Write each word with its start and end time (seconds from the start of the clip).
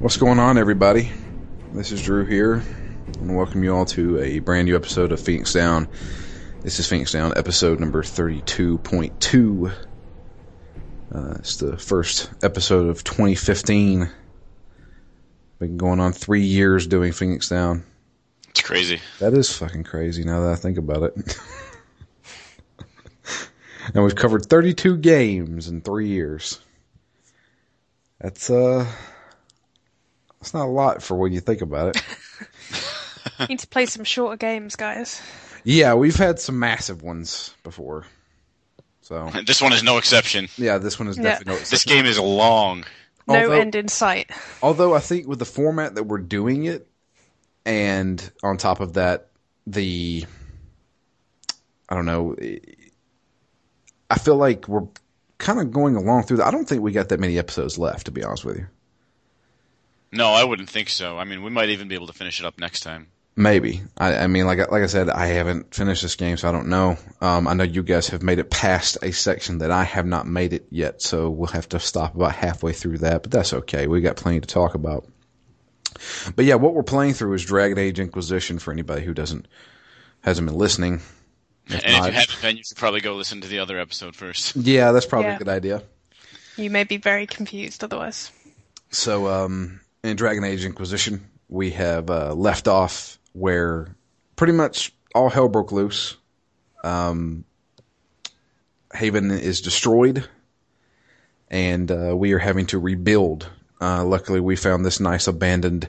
What's 0.00 0.16
going 0.16 0.38
on, 0.38 0.56
everybody? 0.56 1.12
This 1.74 1.92
is 1.92 2.00
Drew 2.00 2.24
here, 2.24 2.62
and 3.20 3.36
welcome 3.36 3.62
you 3.62 3.76
all 3.76 3.84
to 3.84 4.18
a 4.18 4.38
brand 4.38 4.64
new 4.64 4.74
episode 4.74 5.12
of 5.12 5.20
Phoenix 5.20 5.52
Down. 5.52 5.88
This 6.62 6.80
is 6.80 6.88
Phoenix 6.88 7.12
Down, 7.12 7.34
episode 7.36 7.80
number 7.80 8.02
32.2. 8.02 9.72
Uh, 11.14 11.34
it's 11.38 11.56
the 11.56 11.76
first 11.76 12.30
episode 12.42 12.88
of 12.88 13.04
2015. 13.04 14.08
Been 15.58 15.76
going 15.76 16.00
on 16.00 16.14
three 16.14 16.44
years 16.44 16.86
doing 16.86 17.12
Phoenix 17.12 17.50
Down. 17.50 17.84
It's 18.48 18.62
crazy. 18.62 19.00
That 19.18 19.34
is 19.34 19.54
fucking 19.54 19.84
crazy 19.84 20.24
now 20.24 20.40
that 20.44 20.52
I 20.52 20.56
think 20.56 20.78
about 20.78 21.02
it. 21.02 21.38
and 23.94 24.02
we've 24.02 24.16
covered 24.16 24.46
32 24.46 24.96
games 24.96 25.68
in 25.68 25.82
three 25.82 26.08
years. 26.08 26.58
That's, 28.18 28.48
uh, 28.48 28.90
that's 30.40 30.54
not 30.54 30.64
a 30.66 30.70
lot 30.70 31.02
for 31.02 31.16
when 31.16 31.32
you 31.32 31.40
think 31.40 31.60
about 31.62 31.96
it. 31.96 33.48
Need 33.48 33.58
to 33.60 33.68
play 33.68 33.86
some 33.86 34.04
shorter 34.04 34.36
games, 34.36 34.76
guys. 34.76 35.20
Yeah, 35.64 35.94
we've 35.94 36.16
had 36.16 36.38
some 36.40 36.58
massive 36.58 37.02
ones 37.02 37.54
before. 37.62 38.06
So, 39.02 39.30
This 39.46 39.60
one 39.60 39.72
is 39.72 39.82
no 39.82 39.98
exception. 39.98 40.48
yeah, 40.56 40.78
this 40.78 40.98
one 40.98 41.08
is 41.08 41.16
Yeah. 41.16 41.24
definitely 41.24 41.54
no 41.54 41.60
This 41.60 41.84
game 41.84 42.06
is 42.06 42.18
long. 42.18 42.84
No 43.28 43.34
Although- 43.34 43.52
end 43.52 43.74
in 43.74 43.88
sight. 43.88 44.30
Although 44.62 44.94
I 44.94 45.00
think 45.00 45.26
with 45.28 45.38
the 45.38 45.44
format 45.44 45.94
that 45.96 46.04
we're 46.04 46.18
doing 46.18 46.64
it, 46.64 46.86
and 47.66 48.30
on 48.42 48.56
top 48.56 48.80
of 48.80 48.94
that, 48.94 49.28
the 49.66 50.24
I 51.88 51.94
don't 51.94 52.06
know, 52.06 52.36
I 54.08 54.18
feel 54.18 54.36
like 54.36 54.66
we're 54.68 54.86
kind 55.38 55.60
of 55.60 55.70
going 55.72 55.96
along 55.96 56.22
through. 56.22 56.38
The, 56.38 56.46
I 56.46 56.50
don't 56.50 56.66
think 56.68 56.82
we 56.82 56.92
got 56.92 57.08
that 57.10 57.20
many 57.20 57.38
episodes 57.38 57.78
left, 57.78 58.06
to 58.06 58.12
be 58.12 58.22
honest 58.24 58.44
with 58.44 58.56
you. 58.58 58.66
No, 60.12 60.32
I 60.32 60.44
wouldn't 60.44 60.68
think 60.70 60.88
so. 60.88 61.18
I 61.18 61.24
mean, 61.24 61.42
we 61.42 61.50
might 61.50 61.68
even 61.70 61.88
be 61.88 61.94
able 61.94 62.08
to 62.08 62.12
finish 62.12 62.40
it 62.40 62.46
up 62.46 62.58
next 62.58 62.80
time. 62.80 63.06
Maybe. 63.36 63.80
I, 63.96 64.16
I 64.16 64.26
mean, 64.26 64.44
like 64.44 64.58
I- 64.58 64.64
like 64.70 64.82
I 64.82 64.86
said, 64.86 65.08
I 65.08 65.26
haven't 65.26 65.72
finished 65.74 66.02
this 66.02 66.16
game, 66.16 66.36
so 66.36 66.48
I 66.48 66.52
don't 66.52 66.68
know. 66.68 66.98
Um, 67.20 67.46
I 67.46 67.54
know 67.54 67.64
you 67.64 67.82
guys 67.82 68.08
have 68.08 68.22
made 68.22 68.38
it 68.40 68.50
past 68.50 68.98
a 69.02 69.12
section 69.12 69.58
that 69.58 69.70
I 69.70 69.84
have 69.84 70.04
not 70.06 70.26
made 70.26 70.52
it 70.52 70.66
yet, 70.70 71.00
so 71.00 71.30
we'll 71.30 71.46
have 71.48 71.68
to 71.70 71.80
stop 71.80 72.14
about 72.16 72.34
halfway 72.34 72.72
through 72.72 72.98
that. 72.98 73.22
But 73.22 73.30
that's 73.30 73.52
okay. 73.54 73.86
We 73.86 74.00
got 74.00 74.16
plenty 74.16 74.40
to 74.40 74.48
talk 74.48 74.74
about. 74.74 75.06
But 76.34 76.44
yeah, 76.44 76.56
what 76.56 76.74
we're 76.74 76.82
playing 76.82 77.14
through 77.14 77.34
is 77.34 77.44
Dragon 77.44 77.78
Age 77.78 78.00
Inquisition. 78.00 78.58
For 78.58 78.72
anybody 78.72 79.02
who 79.04 79.14
doesn't 79.14 79.46
hasn't 80.22 80.46
been 80.48 80.58
listening, 80.58 81.00
and 81.68 81.82
not- 81.92 82.08
if 82.08 82.14
you 82.14 82.20
haven't 82.20 82.42
been, 82.42 82.56
you 82.56 82.64
should 82.64 82.76
probably 82.76 83.00
go 83.00 83.14
listen 83.14 83.40
to 83.42 83.48
the 83.48 83.60
other 83.60 83.78
episode 83.78 84.16
first. 84.16 84.56
yeah, 84.56 84.92
that's 84.92 85.06
probably 85.06 85.28
Yeah. 85.30 85.36
a 85.36 85.38
good 85.38 85.48
idea. 85.48 85.82
You 86.56 86.68
may 86.68 86.84
be 86.84 86.96
very 86.96 87.26
confused 87.26 87.84
otherwise. 87.84 88.32
So, 88.90 89.28
um, 89.28 89.80
in 90.02 90.16
Dragon 90.16 90.44
Age 90.44 90.64
Inquisition, 90.64 91.28
we 91.48 91.70
have 91.70 92.10
uh, 92.10 92.34
left 92.34 92.68
off 92.68 93.18
where 93.32 93.94
pretty 94.36 94.52
much 94.52 94.92
all 95.14 95.28
hell 95.28 95.48
broke 95.48 95.72
loose. 95.72 96.16
Um, 96.82 97.44
Haven 98.92 99.30
is 99.30 99.60
destroyed, 99.60 100.26
and 101.48 101.90
uh, 101.90 102.14
we 102.16 102.32
are 102.32 102.38
having 102.38 102.66
to 102.66 102.78
rebuild. 102.78 103.48
Uh, 103.80 104.04
luckily, 104.04 104.40
we 104.40 104.56
found 104.56 104.84
this 104.84 105.00
nice 105.00 105.26
abandoned 105.26 105.88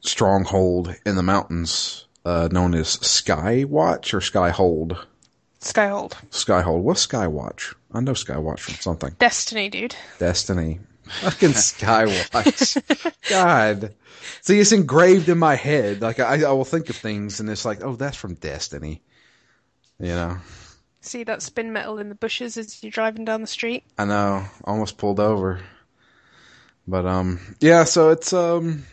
stronghold 0.00 0.94
in 1.06 1.16
the 1.16 1.22
mountains 1.22 2.06
uh, 2.24 2.48
known 2.50 2.74
as 2.74 2.96
Skywatch 2.98 4.14
or 4.14 4.20
Skyhold. 4.20 5.04
Skyhold. 5.60 6.12
Skyhold. 6.30 6.82
What's 6.82 7.06
Skywatch? 7.06 7.74
I 7.92 8.00
know 8.00 8.12
Skywatch 8.12 8.60
from 8.60 8.74
something. 8.74 9.14
Destiny, 9.18 9.68
dude. 9.68 9.94
Destiny. 10.18 10.80
Fucking 11.04 11.50
Skywatch. 11.50 12.80
God. 13.28 13.94
See, 14.40 14.58
it's 14.58 14.72
engraved 14.72 15.28
in 15.28 15.38
my 15.38 15.54
head. 15.54 16.00
Like 16.00 16.20
I, 16.20 16.42
I 16.42 16.52
will 16.52 16.64
think 16.64 16.90
of 16.90 16.96
things, 16.96 17.40
and 17.40 17.48
it's 17.48 17.64
like, 17.64 17.82
oh, 17.82 17.96
that's 17.96 18.16
from 18.16 18.34
Destiny. 18.34 19.02
You 19.98 20.08
know. 20.08 20.36
See 21.00 21.24
that 21.24 21.42
spin 21.42 21.72
metal 21.72 21.98
in 21.98 22.08
the 22.08 22.14
bushes 22.14 22.56
as 22.56 22.82
you're 22.82 22.90
driving 22.90 23.24
down 23.24 23.40
the 23.40 23.46
street? 23.46 23.84
I 23.98 24.04
know. 24.04 24.44
Almost 24.64 24.98
pulled 24.98 25.18
over. 25.18 25.60
But 26.86 27.06
um, 27.06 27.40
yeah. 27.60 27.84
So 27.84 28.10
it's 28.10 28.32
um, 28.32 28.84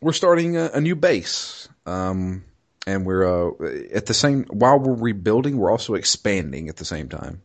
we're 0.00 0.12
starting 0.12 0.56
a, 0.56 0.70
a 0.74 0.80
new 0.80 0.94
base. 0.94 1.68
Um, 1.86 2.44
and 2.86 3.04
we're 3.06 3.24
uh 3.24 3.52
at 3.92 4.06
the 4.06 4.14
same 4.14 4.44
while 4.44 4.78
we're 4.78 4.94
rebuilding, 4.94 5.56
we're 5.56 5.70
also 5.70 5.94
expanding 5.94 6.68
at 6.68 6.76
the 6.76 6.84
same 6.84 7.08
time. 7.08 7.42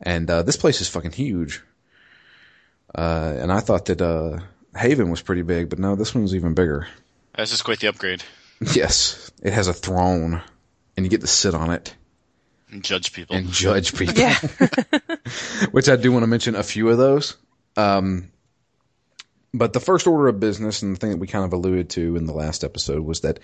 And 0.00 0.28
uh, 0.30 0.42
this 0.42 0.56
place 0.56 0.80
is 0.80 0.88
fucking 0.88 1.12
huge. 1.12 1.62
Uh, 2.96 3.34
and 3.38 3.52
I 3.52 3.60
thought 3.60 3.84
that 3.86 4.00
uh, 4.00 4.38
Haven 4.74 5.10
was 5.10 5.20
pretty 5.20 5.42
big, 5.42 5.68
but 5.68 5.78
no, 5.78 5.94
this 5.96 6.14
one's 6.14 6.34
even 6.34 6.54
bigger. 6.54 6.88
This 7.36 7.52
is 7.52 7.60
quite 7.62 7.78
the 7.80 7.88
upgrade. 7.88 8.22
Yes, 8.74 9.30
it 9.42 9.52
has 9.52 9.68
a 9.68 9.74
throne, 9.74 10.40
and 10.96 11.04
you 11.04 11.10
get 11.10 11.20
to 11.20 11.26
sit 11.26 11.54
on 11.54 11.70
it 11.70 11.94
And 12.72 12.82
judge 12.82 13.12
people. 13.12 13.36
and 13.36 13.50
judge 13.50 13.94
people. 13.98 14.14
Yeah. 14.14 14.38
which 15.72 15.90
I 15.90 15.96
do 15.96 16.10
want 16.10 16.22
to 16.22 16.26
mention 16.26 16.54
a 16.54 16.62
few 16.62 16.88
of 16.88 16.96
those. 16.96 17.36
Um, 17.76 18.32
but 19.52 19.74
the 19.74 19.80
first 19.80 20.06
order 20.06 20.28
of 20.28 20.40
business, 20.40 20.80
and 20.80 20.96
the 20.96 20.98
thing 21.00 21.10
that 21.10 21.18
we 21.18 21.26
kind 21.26 21.44
of 21.44 21.52
alluded 21.52 21.90
to 21.90 22.16
in 22.16 22.24
the 22.24 22.32
last 22.32 22.64
episode, 22.64 23.04
was 23.04 23.20
that 23.20 23.40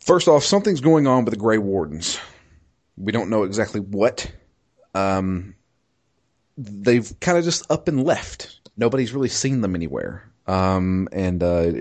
first 0.00 0.26
off, 0.26 0.42
something's 0.42 0.80
going 0.80 1.06
on 1.06 1.24
with 1.24 1.34
the 1.34 1.38
Grey 1.40 1.58
Wardens. 1.58 2.18
We 2.96 3.12
don't 3.12 3.30
know 3.30 3.44
exactly 3.44 3.80
what. 3.80 4.28
Um, 4.94 5.54
they've 6.58 7.18
kind 7.20 7.38
of 7.38 7.44
just 7.44 7.70
up 7.70 7.88
and 7.88 8.04
left. 8.04 8.60
Nobody's 8.76 9.12
really 9.12 9.28
seen 9.28 9.60
them 9.60 9.74
anywhere. 9.74 10.28
Um, 10.46 11.08
and 11.12 11.42
uh, 11.42 11.72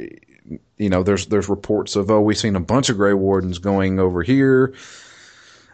you 0.77 0.89
know, 0.89 1.03
there's 1.03 1.27
there's 1.27 1.49
reports 1.49 1.95
of 1.95 2.11
oh, 2.11 2.21
we've 2.21 2.38
seen 2.38 2.55
a 2.55 2.61
bunch 2.61 2.89
of 2.89 2.97
Grey 2.97 3.13
Wardens 3.13 3.57
going 3.57 3.99
over 3.99 4.23
here. 4.23 4.73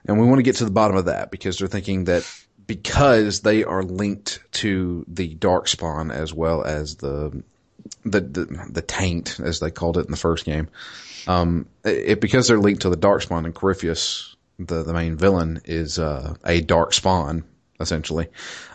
And 0.05 0.19
we 0.19 0.27
want 0.27 0.39
to 0.39 0.43
get 0.43 0.57
to 0.57 0.65
the 0.65 0.71
bottom 0.71 0.97
of 0.97 1.05
that 1.05 1.31
because 1.31 1.57
they're 1.57 1.67
thinking 1.67 2.05
that 2.05 2.29
because 2.65 3.41
they 3.41 3.63
are 3.63 3.83
linked 3.83 4.39
to 4.53 5.05
the 5.07 5.35
Darkspawn 5.35 6.13
as 6.13 6.33
well 6.33 6.63
as 6.63 6.95
the 6.95 7.43
the 8.03 8.21
the, 8.21 8.67
the 8.69 8.81
taint 8.81 9.39
as 9.41 9.59
they 9.59 9.71
called 9.71 9.97
it 9.97 10.05
in 10.05 10.11
the 10.11 10.17
first 10.17 10.45
game. 10.45 10.69
Um, 11.25 11.67
it 11.85 12.19
because 12.19 12.47
they're 12.47 12.59
linked 12.59 12.81
to 12.81 12.89
the 12.89 12.97
Darkspawn 12.97 13.45
and 13.45 13.55
Corypheus, 13.55 14.35
the 14.59 14.83
the 14.83 14.93
main 14.93 15.15
villain, 15.15 15.61
is 15.65 15.99
uh, 15.99 16.35
a 16.45 16.61
Darkspawn 16.61 17.43
essentially. 17.79 18.27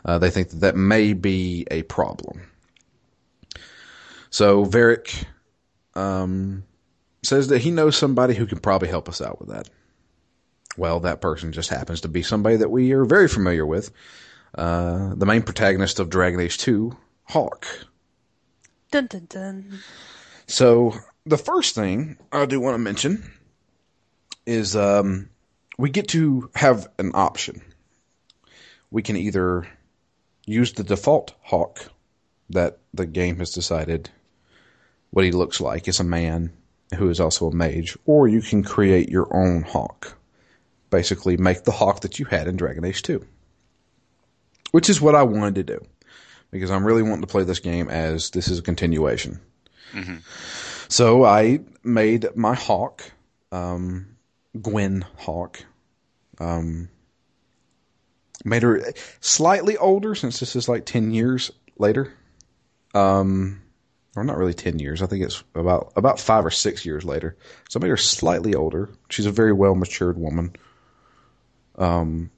Uh, 0.05 0.19
they 0.19 0.31
think 0.31 0.51
that 0.51 0.61
that 0.61 0.77
may 0.77 1.13
be 1.13 1.67
a 1.71 1.83
problem. 1.85 2.43
So 4.31 4.65
Varric 4.65 5.25
um, 5.95 6.65
says 7.23 7.49
that 7.49 7.61
he 7.61 7.71
knows 7.71 7.97
somebody 7.97 8.35
who 8.35 8.47
can 8.47 8.59
probably 8.59 8.89
help 8.89 9.09
us 9.09 9.21
out 9.21 9.41
with 9.41 9.49
that. 9.51 9.69
Well, 10.77 11.01
that 11.01 11.21
person 11.21 11.53
just 11.53 11.71
happens 11.71 12.03
to 12.03 12.09
be 12.09 12.23
somebody 12.23 12.57
that 12.57 12.71
we 12.71 12.93
are 12.93 13.05
very 13.05 13.29
familiar 13.29 13.67
with. 13.67 13.91
Uh, 14.55 15.15
the 15.15 15.27
main 15.27 15.43
protagonist 15.43 15.99
of 15.99 16.09
Dragon 16.09 16.41
Age 16.41 16.59
2, 16.59 16.97
Hawke. 17.25 17.67
dun 18.91 19.07
dun 19.07 19.27
dun. 19.29 19.79
So, 20.47 20.95
the 21.27 21.37
first 21.37 21.75
thing 21.75 22.17
I 22.33 22.47
do 22.47 22.61
want 22.61 22.75
to 22.75 22.79
mention 22.79 23.31
is 24.47 24.75
um, 24.75 25.29
we 25.77 25.91
get 25.91 26.09
to 26.09 26.51
have 26.55 26.89
an 26.99 27.11
option. 27.15 27.61
We 28.91 29.03
can 29.03 29.17
either 29.17 29.67
use 30.47 30.73
the 30.73 30.85
default 30.85 31.35
Hawke 31.43 31.91
that 32.51 32.79
the 32.95 33.07
game 33.07 33.39
has 33.39 33.51
decided 33.51 34.11
what 35.11 35.25
he 35.25 35.33
looks 35.33 35.61
like 35.61 35.89
is 35.89 36.01
a 36.01 36.05
man 36.05 36.53
who 36.97 37.11
is 37.11 37.21
also 37.21 37.49
a 37.49 37.55
mage, 37.55 37.97
or 38.07 38.29
you 38.29 38.41
can 38.41 38.63
create 38.63 39.11
your 39.11 39.35
own 39.35 39.63
Hawke. 39.63 40.17
Basically, 40.91 41.37
make 41.37 41.65
the 41.65 41.73
Hawke 41.73 42.01
that 42.01 42.19
you 42.19 42.25
had 42.25 42.49
in 42.49 42.57
Dragon 42.57 42.85
Age 42.85 43.03
2. 43.03 43.25
Which 44.71 44.89
is 44.89 45.01
what 45.01 45.15
I 45.15 45.23
wanted 45.23 45.55
to 45.57 45.63
do. 45.65 45.85
Because 46.51 46.71
I'm 46.71 46.85
really 46.85 47.03
wanting 47.03 47.21
to 47.21 47.27
play 47.27 47.45
this 47.45 47.59
game 47.59 47.91
as 47.91 48.31
this 48.31 48.49
is 48.49 48.59
a 48.59 48.63
continuation. 48.63 49.41
So 50.89 51.25
I 51.25 51.61
made 51.85 52.35
my 52.35 52.55
Hawke, 52.55 53.11
um, 53.53 54.17
Gwen 54.61 55.05
Hawke, 55.17 55.63
um, 56.39 56.89
made 58.45 58.63
her 58.63 58.93
slightly 59.21 59.77
older 59.77 60.15
since 60.15 60.41
this 60.41 60.57
is 60.57 60.69
like 60.69 60.87
10 60.87 61.13
years 61.13 61.51
later. 61.79 62.13
Um, 62.95 63.63
or 64.17 64.25
not 64.25 64.39
really 64.39 64.55
10 64.55 64.79
years. 64.79 65.03
I 65.03 65.07
think 65.07 65.25
it's 65.25 65.43
about, 65.55 65.93
about 65.97 66.19
five 66.19 66.45
or 66.45 66.51
six 66.51 66.85
years 66.85 67.05
later. 67.05 67.37
So 67.69 67.79
made 67.79 67.91
her 67.91 67.97
slightly 67.97 68.55
older. 68.55 68.91
She's 69.11 69.27
a 69.27 69.33
very 69.33 69.53
well 69.53 69.75
matured 69.75 70.19
woman. 70.19 70.55
Um, 71.77 72.31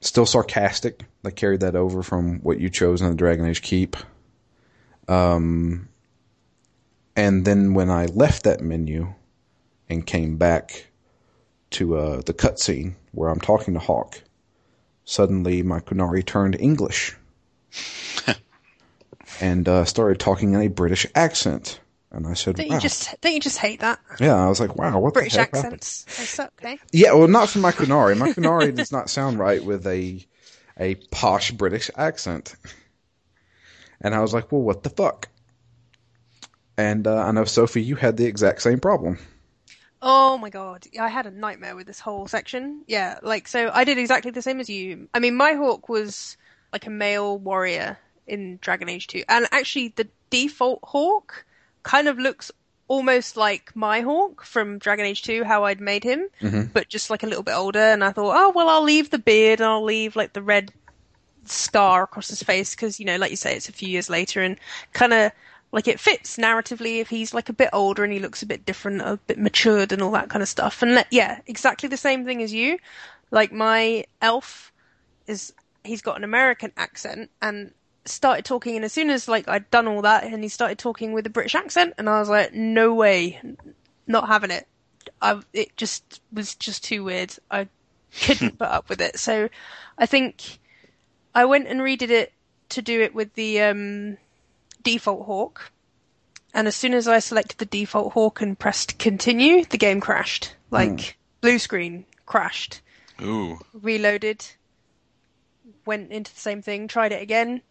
still 0.00 0.26
sarcastic. 0.26 1.02
I 1.24 1.30
carried 1.30 1.60
that 1.60 1.74
over 1.74 2.02
from 2.02 2.40
what 2.40 2.60
you 2.60 2.70
chose 2.70 3.00
in 3.00 3.08
the 3.08 3.16
Dragon 3.16 3.46
Age 3.46 3.62
Keep. 3.62 3.96
Um, 5.08 5.88
and 7.16 7.44
then 7.44 7.74
when 7.74 7.90
I 7.90 8.06
left 8.06 8.44
that 8.44 8.60
menu 8.60 9.14
and 9.88 10.06
came 10.06 10.36
back 10.36 10.86
to 11.70 11.96
uh, 11.96 12.22
the 12.24 12.34
cutscene 12.34 12.94
where 13.12 13.30
I'm 13.30 13.40
talking 13.40 13.74
to 13.74 13.80
Hawke, 13.80 14.22
suddenly 15.06 15.62
my 15.62 15.80
Qunari 15.80 16.22
turned 16.26 16.60
English. 16.60 17.16
and 19.40 19.66
uh, 19.66 19.84
started 19.86 20.20
talking 20.20 20.52
in 20.52 20.60
a 20.60 20.68
British 20.68 21.06
accent. 21.14 21.80
And 22.10 22.26
I 22.26 22.34
said, 22.34 22.56
Don't 22.56 22.68
"Wow." 22.68 22.74
you 22.76 22.80
just 22.80 23.20
don't 23.20 23.34
you 23.34 23.40
just 23.40 23.58
hate 23.58 23.80
that? 23.80 23.98
yeah, 24.20 24.34
I 24.34 24.48
was 24.48 24.60
like, 24.60 24.76
"Wow, 24.76 25.00
what 25.00 25.14
British 25.14 25.34
the 25.34 25.40
heck 25.40 25.54
happened?" 25.54 25.74
accents. 25.74 26.04
They 26.16 26.24
suck, 26.24 26.52
eh? 26.62 26.76
Yeah, 26.92 27.12
well, 27.14 27.28
not 27.28 27.48
for 27.50 27.58
my 27.58 27.72
Qunari. 27.72 28.16
My 28.16 28.32
Qunari 28.32 28.74
does 28.74 28.92
not 28.92 29.10
sound 29.10 29.38
right 29.38 29.62
with 29.62 29.86
a 29.86 30.24
a 30.78 30.94
posh 31.10 31.50
British 31.50 31.90
accent. 31.96 32.54
And 34.00 34.14
I 34.14 34.20
was 34.20 34.32
like, 34.32 34.52
"Well, 34.52 34.62
what 34.62 34.82
the 34.82 34.90
fuck?" 34.90 35.28
And 36.78 37.06
uh, 37.06 37.16
I 37.16 37.32
know 37.32 37.44
Sophie, 37.44 37.82
you 37.82 37.96
had 37.96 38.16
the 38.16 38.26
exact 38.26 38.62
same 38.62 38.78
problem. 38.78 39.18
Oh 40.02 40.36
my 40.38 40.50
god, 40.50 40.86
I 41.00 41.08
had 41.08 41.26
a 41.26 41.30
nightmare 41.30 41.74
with 41.74 41.86
this 41.86 42.00
whole 42.00 42.26
section. 42.26 42.82
Yeah, 42.86 43.18
like 43.22 43.48
so 43.48 43.70
I 43.72 43.84
did 43.84 43.98
exactly 43.98 44.30
the 44.30 44.42
same 44.42 44.60
as 44.60 44.68
you. 44.68 45.08
I 45.14 45.18
mean, 45.20 45.34
my 45.34 45.52
hawke 45.54 45.88
was 45.88 46.36
like 46.72 46.86
a 46.86 46.90
male 46.90 47.38
warrior 47.38 47.98
in 48.26 48.58
Dragon 48.60 48.88
Age 48.88 49.06
2. 49.06 49.24
And 49.28 49.46
actually 49.52 49.88
the 49.96 50.08
default 50.30 50.80
hawke 50.82 51.46
kind 51.82 52.08
of 52.08 52.18
looks 52.18 52.50
almost 52.88 53.36
like 53.36 53.74
my 53.74 54.00
hawke 54.00 54.44
from 54.44 54.78
Dragon 54.78 55.06
Age 55.06 55.22
2 55.22 55.44
how 55.44 55.64
I'd 55.64 55.80
made 55.80 56.04
him, 56.04 56.28
Mhm. 56.40 56.72
but 56.72 56.88
just 56.88 57.10
like 57.10 57.22
a 57.22 57.26
little 57.26 57.42
bit 57.42 57.54
older 57.54 57.80
and 57.80 58.04
I 58.04 58.12
thought, 58.12 58.36
"Oh, 58.36 58.50
well 58.50 58.68
I'll 58.68 58.82
leave 58.82 59.10
the 59.10 59.18
beard 59.18 59.60
and 59.60 59.68
I'll 59.68 59.82
leave 59.84 60.14
like 60.14 60.34
the 60.34 60.42
red 60.42 60.72
scar 61.46 62.02
across 62.02 62.28
his 62.28 62.42
face 62.42 62.74
because 62.74 62.98
you 63.00 63.06
know, 63.06 63.16
like 63.16 63.30
you 63.30 63.36
say 63.36 63.56
it's 63.56 63.68
a 63.68 63.72
few 63.72 63.88
years 63.88 64.10
later 64.10 64.42
and 64.42 64.58
kind 64.92 65.12
of 65.12 65.32
like 65.76 65.88
it 65.88 66.00
fits 66.00 66.38
narratively 66.38 67.02
if 67.02 67.10
he's 67.10 67.34
like 67.34 67.50
a 67.50 67.52
bit 67.52 67.68
older 67.70 68.02
and 68.02 68.10
he 68.10 68.18
looks 68.18 68.42
a 68.42 68.46
bit 68.46 68.64
different, 68.64 69.02
a 69.02 69.18
bit 69.26 69.38
matured 69.38 69.92
and 69.92 70.00
all 70.00 70.10
that 70.12 70.30
kind 70.30 70.42
of 70.42 70.48
stuff. 70.48 70.80
And 70.80 70.94
le- 70.94 71.04
yeah, 71.10 71.40
exactly 71.46 71.86
the 71.86 71.98
same 71.98 72.24
thing 72.24 72.42
as 72.42 72.50
you. 72.50 72.78
Like 73.30 73.52
my 73.52 74.06
elf 74.22 74.72
is 75.26 75.52
he's 75.84 76.00
got 76.00 76.16
an 76.16 76.24
American 76.24 76.72
accent 76.78 77.30
and 77.42 77.72
started 78.06 78.46
talking 78.46 78.76
and 78.76 78.86
as 78.86 78.92
soon 78.94 79.10
as 79.10 79.28
like 79.28 79.48
I'd 79.48 79.70
done 79.70 79.86
all 79.86 80.00
that 80.00 80.24
and 80.24 80.42
he 80.42 80.48
started 80.48 80.78
talking 80.78 81.12
with 81.12 81.26
a 81.26 81.30
British 81.30 81.54
accent 81.54 81.92
and 81.98 82.08
I 82.08 82.20
was 82.20 82.30
like, 82.30 82.54
no 82.54 82.94
way, 82.94 83.38
not 84.06 84.28
having 84.28 84.50
it. 84.50 84.66
I 85.20 85.42
it 85.52 85.76
just 85.76 86.22
was 86.32 86.54
just 86.54 86.84
too 86.84 87.04
weird. 87.04 87.34
I 87.50 87.68
couldn't 88.22 88.52
put 88.58 88.68
up 88.68 88.88
with 88.88 89.02
it. 89.02 89.18
So 89.18 89.50
I 89.98 90.06
think 90.06 90.58
I 91.34 91.44
went 91.44 91.68
and 91.68 91.80
redid 91.80 92.08
it 92.08 92.32
to 92.70 92.80
do 92.80 93.02
it 93.02 93.14
with 93.14 93.34
the 93.34 93.60
um, 93.60 94.16
default 94.86 95.26
hawke. 95.26 95.72
And 96.54 96.66
as 96.66 96.76
soon 96.76 96.94
as 96.94 97.06
I 97.08 97.18
selected 97.18 97.58
the 97.58 97.66
default 97.66 98.12
hawke 98.12 98.40
and 98.40 98.58
pressed 98.58 98.98
continue, 98.98 99.64
the 99.64 99.78
game 99.78 100.00
crashed. 100.00 100.54
Like 100.70 101.00
hmm. 101.00 101.10
blue 101.40 101.58
screen 101.58 102.06
crashed. 102.24 102.80
Ooh. 103.20 103.58
Reloaded. 103.74 104.46
Went 105.84 106.10
into 106.12 106.32
the 106.32 106.40
same 106.40 106.62
thing, 106.62 106.88
tried 106.88 107.12
it 107.12 107.22
again. 107.22 107.62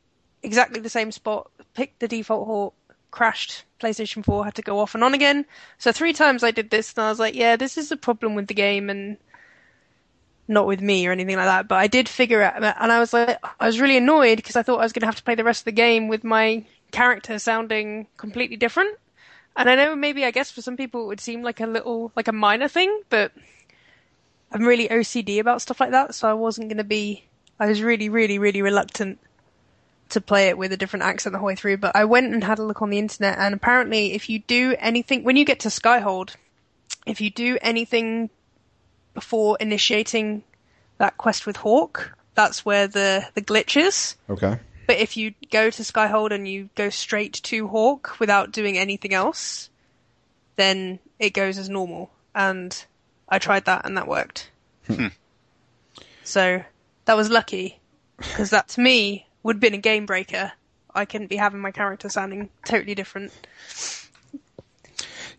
Exactly 0.44 0.80
the 0.80 0.90
same 0.90 1.12
spot, 1.12 1.50
picked 1.74 2.00
the 2.00 2.08
default 2.08 2.46
hawke, 2.48 2.76
crashed. 3.12 3.64
PlayStation 3.80 4.24
4 4.24 4.46
had 4.46 4.56
to 4.56 4.62
go 4.62 4.80
off 4.80 4.94
and 4.94 5.04
on 5.04 5.14
again. 5.14 5.46
So 5.78 5.92
three 5.92 6.14
times 6.14 6.44
I 6.44 6.52
did 6.52 6.70
this 6.70 6.94
and 6.94 7.06
I 7.06 7.10
was 7.10 7.20
like, 7.20 7.36
yeah, 7.36 7.56
this 7.56 7.78
is 7.78 7.92
a 7.92 7.98
problem 7.98 8.36
with 8.36 8.48
the 8.48 8.54
game 8.54 8.90
and 8.90 9.18
not 10.48 10.68
with 10.68 10.82
me 10.82 11.08
or 11.08 11.12
anything 11.12 11.36
like 11.36 11.46
that. 11.46 11.68
But 11.68 11.76
I 11.76 11.88
did 11.88 12.08
figure 12.08 12.42
out, 12.42 12.56
and 12.56 12.92
I 12.92 13.00
was 13.00 13.14
like, 13.14 13.40
I 13.60 13.66
was 13.66 13.80
really 13.80 13.98
annoyed 13.98 14.38
because 14.38 14.56
I 14.56 14.64
thought 14.64 14.80
I 14.80 14.84
was 14.84 14.94
going 14.94 15.02
to 15.02 15.08
have 15.08 15.16
to 15.16 15.24
play 15.24 15.36
the 15.36 15.44
rest 15.44 15.62
of 15.62 15.66
the 15.66 15.72
game 15.72 16.08
with 16.08 16.24
my 16.24 16.66
character 16.96 17.38
sounding 17.40 18.08
completely 18.16 18.56
different. 18.56 18.98
And 19.58 19.70
I 19.70 19.76
know 19.76 19.96
maybe 19.96 20.24
I 20.24 20.32
guess 20.32 20.52
for 20.52 20.62
some 20.62 20.78
people 20.78 21.04
it 21.04 21.08
would 21.08 21.20
seem 21.20 21.44
like 21.44 21.60
a 21.60 21.68
little, 21.68 22.12
like 22.16 22.28
a 22.28 22.34
minor 22.34 22.68
thing, 22.68 23.02
but 23.10 23.32
I'm 24.52 24.64
really 24.64 24.88
OCD 24.88 25.40
about 25.40 25.62
stuff 25.62 25.80
like 25.80 25.92
that, 25.92 26.16
so 26.16 26.30
I 26.30 26.34
wasn't 26.34 26.70
going 26.70 26.78
to 26.78 26.84
be, 26.84 27.26
I 27.60 27.68
was 27.68 27.82
really, 27.82 28.10
really, 28.10 28.40
really 28.40 28.62
reluctant 28.62 29.20
to 30.10 30.22
play 30.22 30.48
it 30.48 30.58
with 30.58 30.72
a 30.72 30.78
different 30.78 31.04
accent 31.04 31.34
the 31.34 31.40
whole 31.40 31.48
way 31.48 31.56
through, 31.56 31.78
but 31.78 31.96
I 31.96 32.06
went 32.06 32.34
and 32.34 32.44
had 32.44 32.60
a 32.60 32.64
look 32.64 32.82
on 32.82 32.90
the 32.90 33.00
internet, 33.00 33.38
and 33.38 33.54
apparently 33.54 34.14
if 34.14 34.30
you 34.30 34.40
do 34.40 34.76
anything, 34.80 35.24
when 35.24 35.36
you 35.36 35.44
get 35.46 35.62
to 35.62 35.70
Skyhold, 35.70 36.36
if 37.06 37.20
you 37.20 37.30
do 37.30 37.58
anything 37.62 38.30
before 39.14 39.58
initiating 39.60 40.44
that 40.98 41.18
quest 41.18 41.46
with 41.46 41.58
Hawke, 41.58 42.16
that's 42.36 42.66
where 42.66 42.88
the, 42.88 43.26
the 43.34 43.42
glitch 43.42 43.76
is. 43.76 44.16
Okay. 44.30 44.60
But 44.88 44.98
if 44.98 45.18
you 45.18 45.34
go 45.52 45.70
to 45.70 45.84
Skyhold 45.84 46.32
and 46.32 46.48
you 46.48 46.70
go 46.76 46.90
straight 46.90 47.34
to 47.44 47.68
Hawke 47.68 48.20
without 48.20 48.52
doing 48.52 48.78
anything 48.78 49.14
else, 49.14 49.70
then 50.56 51.00
it 51.20 51.32
goes 51.32 51.58
as 51.58 51.70
normal. 51.70 52.12
And 52.34 52.86
I 53.28 53.40
tried 53.40 53.66
that 53.66 53.86
and 53.86 53.98
that 53.98 54.08
worked. 54.08 54.52
so 56.24 56.64
that 57.06 57.18
was 57.18 57.30
lucky 57.30 57.80
because 58.18 58.50
that 58.52 58.68
to 58.70 58.82
me 58.82 59.28
would 59.44 59.58
have 59.58 59.62
been 59.62 59.74
a 59.74 59.80
game 59.80 60.06
breaker. 60.06 60.52
I 60.94 61.06
couldn't 61.06 61.28
be 61.28 61.36
having 61.36 61.60
my 61.60 61.72
character 61.72 62.10
sounding 62.10 62.50
totally 62.66 62.96
different. 62.96 63.32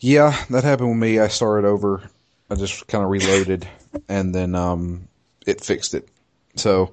Yeah, 0.01 0.37
that 0.51 0.65
happened 0.65 0.91
with 0.91 0.99
me. 0.99 1.19
I 1.19 1.29
started 1.29 1.67
over. 1.67 2.11
I 2.51 2.55
just 2.55 2.87
kind 2.87 3.03
of 3.03 3.11
reloaded, 3.11 3.67
and 4.09 4.35
then 4.35 4.55
um, 4.55 5.09
it 5.47 5.65
fixed 5.65 5.95
it. 5.95 6.09
So, 6.55 6.93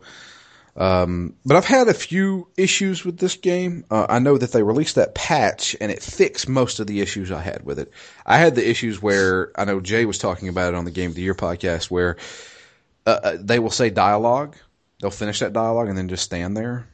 um, 0.75 1.35
but 1.45 1.55
I've 1.55 1.65
had 1.65 1.87
a 1.87 1.93
few 1.93 2.47
issues 2.57 3.05
with 3.05 3.17
this 3.17 3.35
game. 3.35 3.85
Uh, 3.91 4.07
I 4.09 4.19
know 4.19 4.37
that 4.37 4.51
they 4.51 4.63
released 4.63 4.95
that 4.95 5.13
patch, 5.13 5.75
and 5.79 5.91
it 5.91 6.01
fixed 6.01 6.49
most 6.49 6.79
of 6.79 6.87
the 6.87 7.01
issues 7.01 7.31
I 7.31 7.41
had 7.41 7.63
with 7.63 7.79
it. 7.79 7.91
I 8.25 8.37
had 8.37 8.55
the 8.55 8.67
issues 8.67 9.01
where 9.01 9.51
I 9.55 9.65
know 9.65 9.79
Jay 9.79 10.05
was 10.05 10.17
talking 10.17 10.47
about 10.47 10.73
it 10.73 10.77
on 10.77 10.85
the 10.85 10.91
Game 10.91 11.09
of 11.09 11.15
the 11.15 11.21
Year 11.21 11.35
podcast, 11.35 11.91
where 11.91 12.17
uh, 13.05 13.19
uh, 13.23 13.37
they 13.39 13.59
will 13.59 13.69
say 13.69 13.89
dialogue, 13.89 14.55
they'll 14.99 15.11
finish 15.11 15.39
that 15.39 15.53
dialogue, 15.53 15.89
and 15.89 15.97
then 15.97 16.09
just 16.09 16.23
stand 16.23 16.57
there 16.57 16.87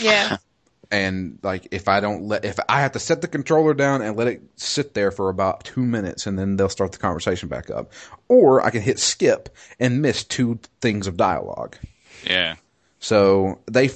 Yeah. 0.00 0.36
and 0.90 1.38
like 1.42 1.68
if 1.72 1.88
I 1.88 2.00
don't 2.00 2.28
let 2.28 2.44
if 2.44 2.58
I 2.68 2.80
have 2.80 2.92
to 2.92 2.98
set 3.00 3.20
the 3.20 3.28
controller 3.28 3.74
down 3.74 4.02
and 4.02 4.16
let 4.16 4.28
it 4.28 4.42
sit 4.56 4.94
there 4.94 5.10
for 5.10 5.28
about 5.28 5.64
two 5.64 5.84
minutes 5.84 6.26
and 6.26 6.38
then 6.38 6.56
they'll 6.56 6.68
start 6.68 6.92
the 6.92 6.98
conversation 6.98 7.48
back 7.48 7.70
up, 7.70 7.92
or 8.28 8.64
I 8.64 8.70
can 8.70 8.82
hit 8.82 8.98
skip 8.98 9.48
and 9.80 10.02
miss 10.02 10.22
two 10.24 10.58
things 10.80 11.06
of 11.06 11.16
dialogue. 11.16 11.76
Yeah. 12.24 12.56
So 13.06 13.60
they 13.66 13.90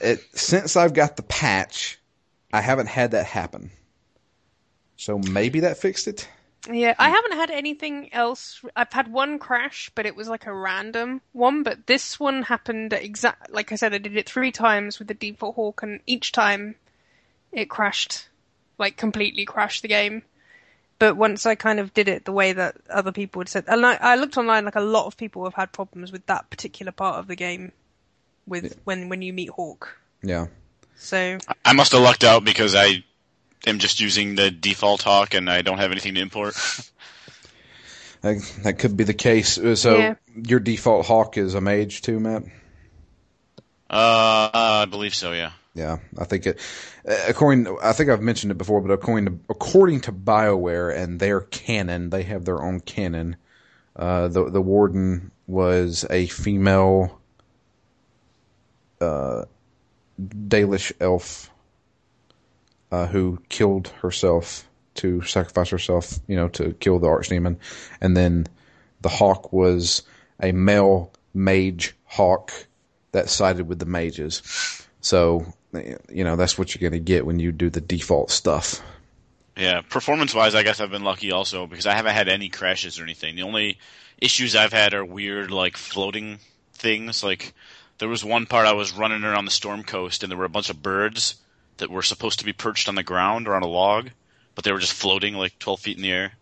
it, 0.00 0.24
since 0.32 0.74
I've 0.74 0.94
got 0.94 1.18
the 1.18 1.22
patch, 1.22 1.98
I 2.54 2.62
haven't 2.62 2.86
had 2.86 3.10
that 3.10 3.26
happen. 3.26 3.70
So 4.96 5.18
maybe 5.18 5.60
that 5.60 5.76
fixed 5.76 6.08
it. 6.08 6.26
Yeah, 6.66 6.94
I 6.98 7.10
haven't 7.10 7.34
had 7.34 7.50
anything 7.50 8.14
else. 8.14 8.62
I've 8.74 8.94
had 8.94 9.12
one 9.12 9.38
crash, 9.38 9.90
but 9.94 10.06
it 10.06 10.16
was 10.16 10.26
like 10.26 10.46
a 10.46 10.54
random 10.54 11.20
one. 11.32 11.64
But 11.64 11.86
this 11.86 12.18
one 12.18 12.42
happened 12.44 12.94
exact, 12.94 13.52
like 13.52 13.72
I 13.72 13.74
said, 13.74 13.92
I 13.92 13.98
did 13.98 14.16
it 14.16 14.26
three 14.26 14.52
times 14.52 14.98
with 14.98 15.08
the 15.08 15.14
default 15.14 15.56
hawke, 15.56 15.82
and 15.82 16.00
each 16.06 16.32
time 16.32 16.76
it 17.52 17.68
crashed, 17.68 18.26
like 18.78 18.96
completely 18.96 19.44
crashed 19.44 19.82
the 19.82 19.88
game. 19.88 20.22
But 20.98 21.14
once 21.14 21.44
I 21.44 21.56
kind 21.56 21.78
of 21.78 21.92
did 21.92 22.08
it 22.08 22.24
the 22.24 22.32
way 22.32 22.54
that 22.54 22.76
other 22.88 23.12
people 23.12 23.40
had 23.40 23.50
said, 23.50 23.64
and 23.68 23.84
I, 23.84 23.98
I 24.00 24.16
looked 24.16 24.38
online, 24.38 24.64
like 24.64 24.76
a 24.76 24.80
lot 24.80 25.04
of 25.04 25.18
people 25.18 25.44
have 25.44 25.52
had 25.52 25.72
problems 25.72 26.10
with 26.10 26.24
that 26.24 26.48
particular 26.48 26.92
part 26.92 27.18
of 27.18 27.26
the 27.26 27.36
game, 27.36 27.72
with 28.50 28.78
when 28.84 29.08
when 29.08 29.22
you 29.22 29.32
meet 29.32 29.48
Hawke. 29.48 29.96
Yeah. 30.22 30.48
So 30.96 31.38
I 31.64 31.72
must 31.72 31.92
have 31.92 32.02
lucked 32.02 32.24
out 32.24 32.44
because 32.44 32.74
I 32.74 33.02
am 33.66 33.78
just 33.78 34.00
using 34.00 34.34
the 34.34 34.50
default 34.50 35.00
hawke 35.02 35.32
and 35.32 35.48
I 35.48 35.62
don't 35.62 35.78
have 35.78 35.92
anything 35.92 36.14
to 36.16 36.20
import. 36.20 36.54
That, 38.22 38.36
that 38.64 38.78
could 38.78 38.98
be 38.98 39.04
the 39.04 39.14
case. 39.14 39.56
Uh, 39.56 39.74
So 39.76 39.96
Yeah. 39.96 40.14
your 40.34 40.60
default 40.60 41.06
hawke 41.06 41.38
is 41.38 41.54
a 41.54 41.60
mage 41.62 42.02
too, 42.02 42.20
Matt. 42.20 42.42
Uh, 43.88 44.50
I 44.52 44.86
believe 44.90 45.14
so. 45.14 45.32
Yeah. 45.32 45.52
Yeah, 45.74 45.98
I 46.18 46.24
think 46.24 46.46
it. 46.46 46.58
uh, 47.08 47.14
According, 47.28 47.78
I 47.82 47.92
think 47.92 48.10
I've 48.10 48.20
mentioned 48.20 48.50
it 48.50 48.58
before, 48.58 48.80
but 48.80 48.92
according 48.92 49.26
to 49.26 49.38
according 49.48 50.00
to 50.02 50.12
Bioware 50.12 50.94
and 50.94 51.18
their 51.20 51.40
canon, 51.40 52.10
they 52.10 52.24
have 52.24 52.44
their 52.44 52.60
own 52.60 52.80
canon. 52.80 53.36
Uh, 53.96 54.26
the 54.28 54.50
the 54.50 54.60
warden 54.60 55.30
was 55.46 56.04
a 56.10 56.26
female, 56.26 57.19
uh, 59.00 59.44
Dalish 60.20 60.92
elf, 61.00 61.50
uh, 62.92 63.06
who 63.06 63.40
killed 63.48 63.88
herself 63.88 64.68
to 64.96 65.22
sacrifice 65.22 65.70
herself, 65.70 66.18
you 66.26 66.36
know, 66.36 66.48
to 66.48 66.72
kill 66.74 66.98
the 66.98 67.06
archdemon, 67.06 67.56
and 68.00 68.16
then 68.16 68.46
the 69.00 69.08
hawke 69.08 69.52
was 69.52 70.02
a 70.42 70.52
male 70.52 71.12
mage 71.32 71.94
hawke 72.04 72.52
that 73.12 73.28
sided 73.28 73.68
with 73.68 73.78
the 73.78 73.86
mages. 73.86 74.86
So, 75.00 75.54
you 75.72 76.24
know, 76.24 76.36
that's 76.36 76.58
what 76.58 76.74
you're 76.74 76.90
going 76.90 77.00
to 77.00 77.04
get 77.04 77.24
when 77.24 77.38
you 77.38 77.52
do 77.52 77.70
the 77.70 77.80
default 77.80 78.30
stuff. 78.30 78.82
Yeah, 79.56 79.82
performance 79.82 80.34
wise, 80.34 80.54
I 80.54 80.62
guess 80.62 80.80
I've 80.80 80.90
been 80.90 81.04
lucky 81.04 81.32
also 81.32 81.66
because 81.66 81.86
I 81.86 81.94
haven't 81.94 82.14
had 82.14 82.28
any 82.28 82.48
crashes 82.48 82.98
or 82.98 83.02
anything. 83.02 83.36
The 83.36 83.42
only 83.42 83.78
issues 84.18 84.54
I've 84.54 84.72
had 84.72 84.94
are 84.94 85.04
weird, 85.04 85.50
like 85.50 85.76
floating 85.76 86.38
things. 86.72 87.22
Like 87.22 87.52
there 88.00 88.08
was 88.08 88.24
one 88.24 88.46
part 88.46 88.66
I 88.66 88.72
was 88.72 88.92
running 88.92 89.22
around 89.22 89.44
the 89.44 89.50
storm 89.50 89.84
coast 89.84 90.22
and 90.24 90.30
there 90.30 90.38
were 90.38 90.44
a 90.44 90.48
bunch 90.50 90.68
of 90.70 90.82
birds 90.82 91.36
that 91.76 91.90
were 91.90 92.02
supposed 92.02 92.40
to 92.40 92.44
be 92.44 92.52
perched 92.52 92.88
on 92.88 92.94
the 92.96 93.02
ground 93.02 93.46
or 93.46 93.54
on 93.54 93.62
a 93.62 93.66
log, 93.68 94.10
but 94.54 94.64
they 94.64 94.72
were 94.72 94.78
just 94.80 94.92
floating 94.94 95.34
like 95.34 95.58
12 95.58 95.80
feet 95.80 95.96
in 95.96 96.02
the 96.02 96.10
air, 96.12 96.32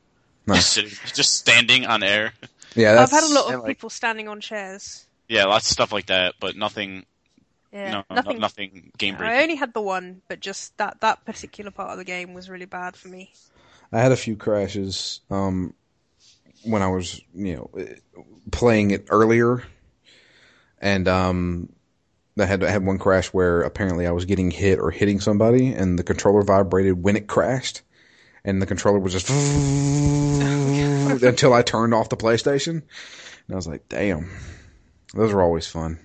Nice. 0.46 0.58
just, 0.58 0.72
sitting, 0.72 0.90
just 1.14 1.34
standing 1.34 1.84
on 1.86 2.02
air. 2.02 2.32
Yeah, 2.74 3.00
I've 3.00 3.10
had 3.10 3.24
a 3.24 3.32
lot 3.32 3.52
of 3.52 3.60
like- 3.60 3.68
people 3.68 3.90
standing 3.90 4.28
on 4.28 4.40
chairs. 4.40 5.06
Yeah, 5.28 5.44
lots 5.44 5.66
of 5.68 5.72
stuff 5.72 5.92
like 5.92 6.06
that, 6.06 6.36
but 6.40 6.56
nothing 6.56 7.04
Yeah, 7.72 7.90
no, 7.90 8.04
no- 8.08 8.16
nothing. 8.16 8.38
nothing 8.40 8.92
game 8.96 9.16
I 9.18 9.42
only 9.42 9.56
had 9.56 9.74
the 9.74 9.82
one, 9.82 10.22
but 10.28 10.40
just 10.40 10.76
that 10.78 11.00
that 11.02 11.24
particular 11.26 11.70
part 11.70 11.90
of 11.90 11.98
the 11.98 12.04
game 12.04 12.32
was 12.34 12.48
really 12.48 12.64
bad 12.66 12.96
for 12.96 13.08
me. 13.08 13.32
I 13.92 14.00
had 14.00 14.12
a 14.12 14.16
few 14.16 14.36
crashes 14.36 15.20
um, 15.30 15.74
when 16.62 16.82
I 16.82 16.88
was, 16.88 17.20
you 17.34 17.56
know, 17.56 17.70
playing 18.50 18.90
it 18.92 19.06
earlier, 19.10 19.62
and 20.80 21.08
um, 21.08 21.68
I 22.38 22.44
had 22.46 22.62
I 22.62 22.70
had 22.70 22.84
one 22.84 22.98
crash 22.98 23.28
where 23.28 23.62
apparently 23.62 24.06
I 24.06 24.12
was 24.12 24.24
getting 24.24 24.50
hit 24.50 24.78
or 24.78 24.90
hitting 24.90 25.20
somebody, 25.20 25.72
and 25.72 25.98
the 25.98 26.04
controller 26.04 26.42
vibrated 26.42 27.02
when 27.02 27.16
it 27.16 27.26
crashed, 27.26 27.82
and 28.44 28.62
the 28.62 28.66
controller 28.66 28.98
was 28.98 29.12
just 29.12 29.28
until 31.22 31.52
I 31.52 31.62
turned 31.62 31.94
off 31.94 32.08
the 32.08 32.16
PlayStation, 32.16 32.70
and 32.70 33.52
I 33.52 33.56
was 33.56 33.66
like, 33.66 33.88
"Damn, 33.88 34.30
those 35.14 35.32
are 35.32 35.42
always 35.42 35.66
fun." 35.66 35.98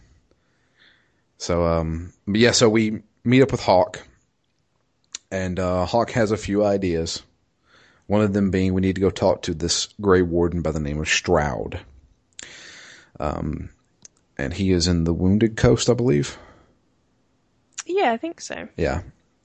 So, 1.37 1.65
um, 1.65 2.13
but 2.27 2.39
yeah, 2.39 2.51
so 2.51 2.69
we 2.69 3.01
meet 3.23 3.41
up 3.41 3.51
with 3.51 3.61
Hawke, 3.61 4.01
and 5.31 5.59
uh, 5.59 5.85
Hawke 5.85 6.11
has 6.11 6.31
a 6.31 6.37
few 6.37 6.63
ideas. 6.63 7.21
One 8.07 8.21
of 8.21 8.33
them 8.33 8.51
being 8.51 8.73
we 8.73 8.81
need 8.81 8.95
to 8.95 9.01
go 9.01 9.09
talk 9.09 9.43
to 9.43 9.53
this 9.53 9.87
Grey 10.01 10.21
Warden 10.21 10.61
by 10.61 10.71
the 10.71 10.79
name 10.79 10.99
of 10.99 11.07
Stroud. 11.07 11.79
Um, 13.19 13.69
and 14.37 14.53
he 14.53 14.71
is 14.71 14.87
in 14.87 15.03
the 15.03 15.13
Wounded 15.13 15.55
Coast, 15.57 15.89
I 15.89 15.93
believe. 15.93 16.37
Yeah, 17.85 18.11
I 18.11 18.17
think 18.17 18.41
so. 18.41 18.67
Yeah. 18.77 19.01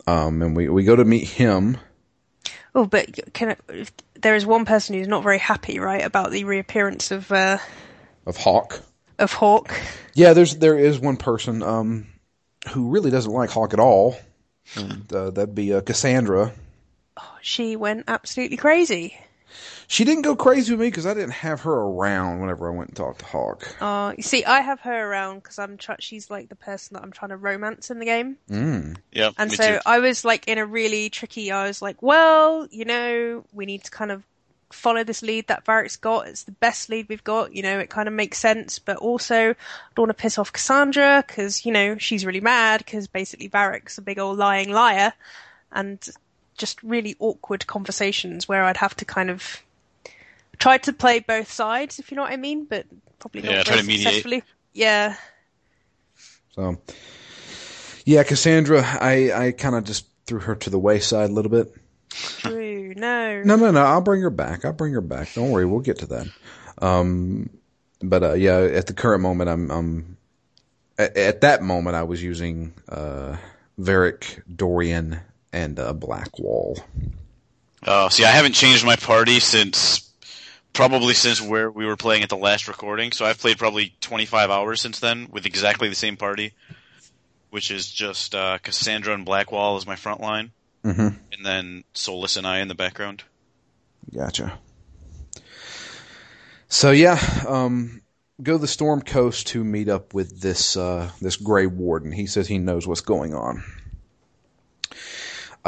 Um, 0.07 0.42
and 0.42 0.57
we, 0.57 0.68
we 0.68 0.85
go 0.85 0.97
to 0.97 1.04
meet 1.04 1.26
him. 1.28 1.76
Oh, 2.75 2.87
but 2.87 3.33
can 3.33 3.57
I, 3.68 3.87
there 4.21 4.37
is 4.37 4.47
one 4.47 4.64
person 4.64 4.95
who's 4.95 5.09
not 5.09 5.23
very 5.23 5.38
happy, 5.38 5.78
right, 5.78 6.04
about 6.04 6.30
the 6.30 6.45
reappearance 6.45 7.11
of 7.11 7.30
uh, 7.33 7.59
Of 8.26 8.37
Hawke. 8.37 8.80
of 9.18 9.33
Hawke. 9.33 9.75
Yeah, 10.14 10.33
there's 10.33 10.57
there 10.57 10.78
is 10.78 10.99
one 10.99 11.16
person 11.16 11.62
um, 11.62 12.07
who 12.73 12.90
really 12.90 13.11
doesn't 13.11 13.33
like 13.33 13.50
Hawke 13.50 13.73
at 13.73 13.80
all. 13.80 14.16
And, 14.76 15.11
uh, 15.12 15.30
that'd 15.30 15.54
be 15.54 15.73
uh, 15.73 15.80
Cassandra. 15.80 16.52
She 17.40 17.76
went 17.76 18.04
absolutely 18.07 18.59
crazy. 18.59 19.18
She 19.87 20.05
didn't 20.05 20.23
go 20.23 20.37
crazy 20.37 20.73
with 20.73 20.81
me 20.81 20.88
because 20.88 21.07
I 21.07 21.14
didn't 21.14 21.31
have 21.31 21.62
her 21.62 21.73
around 21.73 22.40
whenever 22.40 22.71
I 22.71 22.76
went 22.76 22.90
and 22.90 22.97
talked 22.97 23.21
to 23.21 23.25
Hawke. 23.25 23.76
Uh, 23.81 24.12
you 24.17 24.23
see, 24.23 24.45
I 24.45 24.61
have 24.61 24.81
her 24.81 25.11
around 25.11 25.43
because 25.43 25.59
I'm 25.59 25.76
try- 25.76 25.97
she's 25.99 26.31
like 26.31 26.49
the 26.49 26.57
person 26.57 26.95
that 26.95 27.02
I'm 27.02 27.12
trying 27.12 27.31
to 27.31 27.37
romance 27.37 27.90
in 27.90 27.99
the 27.99 28.05
game. 28.05 28.37
Mm. 28.50 28.97
Yep, 29.12 29.35
And 29.38 29.50
me 29.50 29.57
so 29.57 29.75
too. 29.75 29.81
I 29.87 29.99
was 30.00 30.25
like 30.25 30.47
in 30.47 30.59
a 30.59 30.67
really 30.67 31.11
tricky. 31.11 31.50
I 31.50 31.67
was 31.67 31.81
like, 31.81 32.02
well, 32.02 32.69
you 32.71 32.85
know, 32.85 33.45
we 33.52 33.67
need 33.67 33.85
to 33.85 33.90
kind 33.90 34.11
of 34.11 34.23
follow 34.71 35.02
this 35.02 35.23
lead 35.23 35.47
that 35.47 35.64
Varric's 35.64 35.97
got. 35.97 36.28
It's 36.28 36.45
the 36.45 36.52
best 36.52 36.90
lead 36.90 37.09
we've 37.09 37.25
got. 37.25 37.55
You 37.55 37.62
know, 37.62 37.78
it 37.78 37.88
kind 37.88 38.07
of 38.09 38.14
makes 38.14 38.38
sense, 38.38 38.78
but 38.78 38.99
also 38.99 39.50
I 39.50 39.55
don't 39.95 40.09
want 40.09 40.11
to 40.11 40.23
piss 40.23 40.38
off 40.38 40.52
Cassandra 40.52 41.25
because 41.26 41.64
you 41.64 41.73
know 41.73 41.97
she's 41.97 42.26
really 42.26 42.40
mad 42.40 42.85
because 42.85 43.09
basically 43.09 43.49
Varric's 43.49 43.99
a 43.99 44.02
big 44.02 44.19
old 44.19 44.37
lying 44.37 44.71
liar, 44.71 45.12
and 45.73 46.07
just 46.59 46.83
really 46.83 47.17
awkward 47.19 47.67
conversations 47.67 48.47
where 48.49 48.65
I'd 48.65 48.77
have 48.77 48.95
to 48.97 49.05
kind 49.05 49.31
of 49.31 49.62
try 50.59 50.79
to 50.79 50.93
play 50.93 51.21
both 51.21 51.50
sides, 51.50 51.99
if 51.99 52.11
you 52.11 52.17
know 52.17 52.23
what 52.23 52.33
I 52.33 52.37
mean, 52.37 52.65
but 52.65 52.85
probably 53.19 53.43
not 53.43 53.50
Yeah, 53.50 53.55
very 53.57 53.65
try 53.65 53.77
to 53.77 53.83
mediate. 53.85 54.03
successfully. 54.07 54.43
Yeah. 54.75 55.17
So, 56.55 56.79
yeah, 58.05 58.23
Cassandra, 58.25 58.83
I, 58.85 59.33
I 59.33 59.53
kind 59.53 59.75
of 59.77 59.85
just 59.85 60.07
threw 60.27 60.41
her 60.41 60.55
to 60.57 60.71
the 60.71 60.79
wayside 60.79 61.31
a 61.31 61.33
little 61.33 61.50
bit. 61.50 61.73
True. 62.11 62.95
No. 62.97 63.43
No, 63.43 63.57
no, 63.57 63.71
no. 63.71 63.83
I'll 63.85 64.00
bring 64.00 64.23
her 64.23 64.31
back. 64.31 64.65
I'll 64.65 64.73
bring 64.73 64.93
her 64.95 65.00
back. 65.00 65.33
Don't 65.35 65.50
worry. 65.50 65.65
We'll 65.67 65.81
get 65.81 65.99
to 66.00 66.07
that. 66.07 66.27
Um, 66.81 67.50
but 68.00 68.23
uh, 68.23 68.33
yeah, 68.35 68.59
at 68.59 68.87
the 68.87 68.93
current 68.93 69.23
moment, 69.23 69.50
I'm, 69.50 69.71
I'm 69.71 70.17
at, 70.99 71.17
at 71.17 71.41
that 71.43 71.62
moment 71.62 71.97
I 71.97 72.03
was 72.05 72.23
using 72.23 72.73
uh, 72.88 73.37
Varric, 73.79 74.43
Dorian, 74.55 75.21
and 75.52 75.78
uh, 75.78 75.93
Blackwall. 75.93 76.78
Oh, 77.87 78.09
see, 78.09 78.25
I 78.25 78.31
haven't 78.31 78.52
changed 78.55 78.85
my 78.85 78.97
party 78.97 79.40
since 79.40 80.11
probably 80.73 81.14
since 81.14 81.40
where 81.40 81.71
we 81.71 81.87
were 81.87 81.97
playing 81.97 82.23
at 82.23 82.28
the 82.28 82.37
last 82.37 82.69
recording. 82.69 83.12
So 83.12 83.25
I've 83.25 83.38
played 83.38 83.59
probably 83.59 83.95
25 84.00 84.50
hours 84.50 84.81
since 84.81 85.00
then 85.00 85.28
with 85.31 85.47
exactly 85.47 85.88
the 85.88 85.95
same 85.95 86.17
party, 86.17 86.52
which 87.50 87.71
is 87.71 87.90
just 87.90 88.35
uh, 88.35 88.59
Cassandra 88.59 89.14
and 89.14 89.25
Blackwall 89.25 89.76
as 89.76 89.87
my 89.87 89.97
front 89.97 90.21
line, 90.21 90.50
Mm-hmm. 90.85 91.00
and 91.33 91.45
then 91.45 91.85
Solas 91.95 92.37
and 92.37 92.47
I 92.47 92.61
in 92.61 92.69
the 92.69 92.75
background. 92.75 93.25
Gotcha. 94.14 94.59
So 96.69 96.90
yeah, 96.90 97.19
um, 97.47 98.02
go 98.43 98.52
to 98.52 98.59
the 98.59 98.67
Storm 98.69 99.02
Coast 99.02 99.49
to 99.49 99.64
meet 99.64 99.88
up 99.88 100.14
with 100.14 100.40
this 100.40 100.76
uh, 100.76 101.11
this 101.21 101.37
Grey 101.37 101.67
Warden. 101.67 102.12
He 102.12 102.26
says 102.26 102.47
he 102.47 102.59
knows 102.59 102.87
what's 102.87 103.00
going 103.00 103.35
on. 103.35 103.62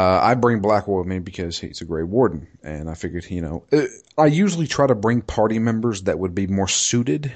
Uh, 0.00 0.18
I 0.22 0.34
bring 0.34 0.60
Blackwall 0.60 0.96
with 0.96 1.06
me 1.06 1.18
because 1.18 1.58
he's 1.58 1.82
a 1.82 1.84
Grey 1.84 2.04
Warden, 2.04 2.46
and 2.62 2.88
I 2.88 2.94
figured, 2.94 3.30
you 3.30 3.42
know, 3.42 3.64
uh, 3.70 3.82
I 4.16 4.26
usually 4.26 4.66
try 4.66 4.86
to 4.86 4.94
bring 4.94 5.20
party 5.20 5.58
members 5.58 6.04
that 6.04 6.18
would 6.18 6.34
be 6.34 6.46
more 6.46 6.68
suited 6.68 7.30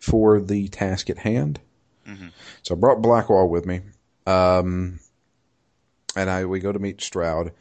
for 0.00 0.40
the 0.40 0.66
task 0.66 1.10
at 1.10 1.18
hand. 1.18 1.60
So 2.64 2.74
I 2.74 2.78
brought 2.78 3.02
Blackwall 3.02 3.48
with 3.48 3.66
me, 3.66 3.82
um, 4.26 4.98
and 6.16 6.28
I 6.28 6.44
we 6.46 6.58
go 6.58 6.72
to 6.72 6.78
meet 6.80 7.00
Stroud. 7.00 7.52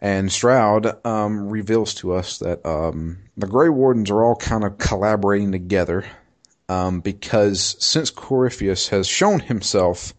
And 0.00 0.32
Stroud 0.32 1.06
um, 1.06 1.48
reveals 1.48 1.94
to 1.96 2.14
us 2.14 2.40
that 2.40 2.66
um, 2.66 3.18
the 3.36 3.46
Grey 3.46 3.68
Wardens 3.68 4.10
are 4.10 4.24
all 4.24 4.34
kind 4.34 4.64
of 4.64 4.78
collaborating 4.78 5.52
together 5.52 6.04
um, 6.68 7.02
because 7.02 7.76
since 7.78 8.10
Corypheus 8.10 8.88
has 8.88 9.06
shown 9.06 9.38
himself, 9.38 10.12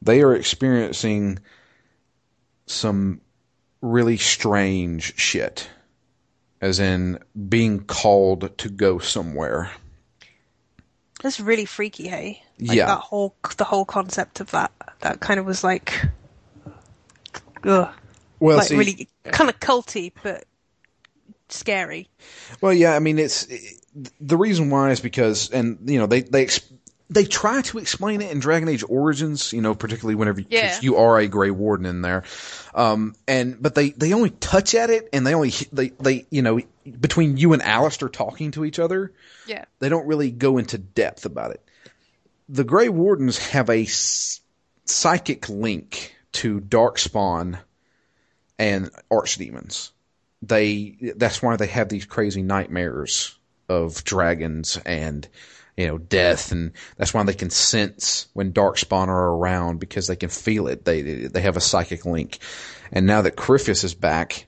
they 0.00 0.22
are 0.22 0.36
experiencing 0.36 1.40
some 2.66 3.20
really 3.80 4.16
strange 4.16 5.18
shit. 5.18 5.68
As 6.60 6.78
in 6.78 7.18
being 7.48 7.80
called 7.80 8.56
to 8.58 8.68
go 8.68 8.98
somewhere. 9.00 9.72
That's 11.20 11.40
really 11.40 11.64
freaky, 11.64 12.08
hey? 12.08 12.42
Like 12.60 12.76
Yeah. 12.76 12.86
That 12.86 13.00
whole 13.00 13.34
the 13.56 13.64
whole 13.64 13.84
concept 13.84 14.40
of 14.40 14.52
that 14.52 14.70
that 15.00 15.18
kind 15.18 15.40
of 15.40 15.46
was 15.46 15.64
like, 15.64 16.06
ugh, 17.64 17.92
Well, 18.38 18.58
like 18.58 18.70
really 18.70 19.08
kind 19.24 19.50
of 19.50 19.58
culty, 19.58 20.12
but 20.22 20.44
scary. 21.48 22.08
Well, 22.60 22.72
yeah, 22.72 22.94
I 22.94 23.00
mean, 23.00 23.18
it's 23.18 23.46
the 24.20 24.36
reason 24.36 24.70
why 24.70 24.90
is 24.90 25.00
because, 25.00 25.50
and 25.50 25.78
you 25.90 25.98
know, 25.98 26.06
they 26.06 26.22
they 26.22 26.48
they 27.12 27.24
try 27.24 27.62
to 27.62 27.78
explain 27.78 28.20
it 28.22 28.30
in 28.30 28.38
Dragon 28.40 28.68
Age 28.68 28.84
Origins, 28.88 29.52
you 29.52 29.60
know, 29.60 29.74
particularly 29.74 30.14
whenever 30.14 30.40
Yeah. 30.48 30.78
you 30.80 30.96
are 30.96 31.18
a 31.18 31.26
Grey 31.28 31.50
Warden 31.50 31.86
in 31.86 32.02
there, 32.02 32.24
um, 32.74 33.14
and 33.28 33.60
but 33.60 33.74
they 33.74 33.90
they 33.90 34.12
only 34.12 34.30
touch 34.30 34.74
at 34.74 34.90
it, 34.90 35.08
and 35.12 35.26
they 35.26 35.34
only 35.34 35.50
they 35.72 35.90
they 36.00 36.26
you 36.30 36.42
know 36.42 36.60
between 37.00 37.36
you 37.36 37.52
and 37.52 37.62
Alistair 37.62 38.08
talking 38.08 38.50
to 38.52 38.64
each 38.64 38.78
other, 38.78 39.12
Yeah. 39.46 39.64
they 39.78 39.88
don't 39.88 40.06
really 40.06 40.30
go 40.30 40.58
into 40.58 40.78
depth 40.78 41.26
about 41.26 41.52
it. 41.52 41.60
The 42.48 42.64
Grey 42.64 42.88
Wardens 42.88 43.38
have 43.38 43.70
a 43.70 43.82
s- 43.82 44.40
psychic 44.84 45.48
link 45.48 46.14
to 46.32 46.60
Darkspawn 46.60 47.58
and 48.58 48.90
Archdemons. 49.10 49.90
They 50.42 51.12
that's 51.16 51.40
why 51.42 51.56
they 51.56 51.68
have 51.68 51.88
these 51.88 52.04
crazy 52.04 52.42
nightmares 52.42 53.36
of 53.68 54.02
dragons 54.04 54.76
and 54.84 55.26
you 55.82 55.88
know 55.88 55.98
death, 55.98 56.52
and 56.52 56.70
that's 56.96 57.12
why 57.12 57.24
they 57.24 57.34
can 57.34 57.50
sense 57.50 58.28
when 58.34 58.52
Darkspawn 58.52 59.08
are 59.08 59.30
around 59.30 59.80
because 59.80 60.06
they 60.06 60.14
can 60.14 60.28
feel 60.28 60.68
it. 60.68 60.84
They 60.84 61.02
they 61.02 61.40
have 61.40 61.56
a 61.56 61.60
psychic 61.60 62.06
link, 62.06 62.38
and 62.92 63.04
now 63.04 63.22
that 63.22 63.34
Corypheus 63.34 63.82
is 63.82 63.92
back, 63.92 64.46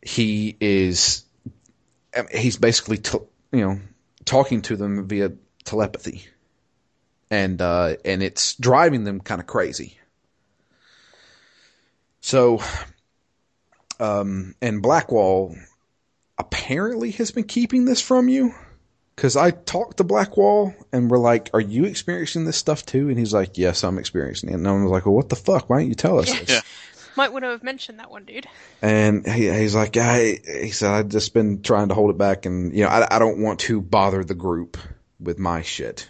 he 0.00 0.56
is 0.60 1.24
he's 2.30 2.56
basically 2.56 2.98
t- 2.98 3.18
you 3.50 3.60
know 3.60 3.80
talking 4.24 4.62
to 4.62 4.76
them 4.76 5.08
via 5.08 5.32
telepathy, 5.64 6.28
and 7.28 7.60
uh, 7.60 7.96
and 8.04 8.22
it's 8.22 8.54
driving 8.54 9.02
them 9.02 9.20
kind 9.20 9.40
of 9.40 9.48
crazy. 9.48 9.98
So, 12.20 12.62
um, 13.98 14.54
and 14.62 14.80
Blackwall 14.80 15.56
apparently 16.38 17.10
has 17.12 17.32
been 17.32 17.44
keeping 17.44 17.84
this 17.84 18.00
from 18.00 18.28
you. 18.28 18.54
Cause 19.18 19.36
I 19.36 19.50
talked 19.50 19.96
to 19.96 20.04
Blackwall 20.04 20.72
and 20.92 21.10
we're 21.10 21.18
like, 21.18 21.50
are 21.52 21.60
you 21.60 21.86
experiencing 21.86 22.44
this 22.44 22.56
stuff 22.56 22.86
too? 22.86 23.08
And 23.08 23.18
he's 23.18 23.34
like, 23.34 23.58
yes, 23.58 23.82
I'm 23.82 23.98
experiencing 23.98 24.48
it. 24.50 24.54
And 24.54 24.68
I 24.68 24.70
was 24.72 24.92
like, 24.92 25.06
well, 25.06 25.14
what 25.16 25.28
the 25.28 25.34
fuck? 25.34 25.68
Why 25.68 25.80
don't 25.80 25.88
you 25.88 25.96
tell 25.96 26.20
us 26.20 26.28
Yeah. 26.32 26.38
this? 26.38 26.48
Yeah. 26.50 26.60
Might 27.16 27.32
want 27.32 27.44
to 27.44 27.48
have 27.48 27.64
mentioned 27.64 27.98
that 27.98 28.12
one, 28.12 28.24
dude. 28.24 28.46
And 28.80 29.26
he, 29.26 29.50
he's 29.52 29.74
like, 29.74 29.96
I, 29.96 30.38
he 30.46 30.70
said, 30.70 30.92
I've 30.92 31.08
just 31.08 31.34
been 31.34 31.62
trying 31.62 31.88
to 31.88 31.94
hold 31.96 32.10
it 32.10 32.16
back 32.16 32.46
and, 32.46 32.72
you 32.72 32.84
know, 32.84 32.90
I, 32.90 33.16
I 33.16 33.18
don't 33.18 33.40
want 33.42 33.58
to 33.60 33.80
bother 33.80 34.22
the 34.22 34.36
group 34.36 34.78
with 35.18 35.36
my 35.36 35.62
shit, 35.62 36.08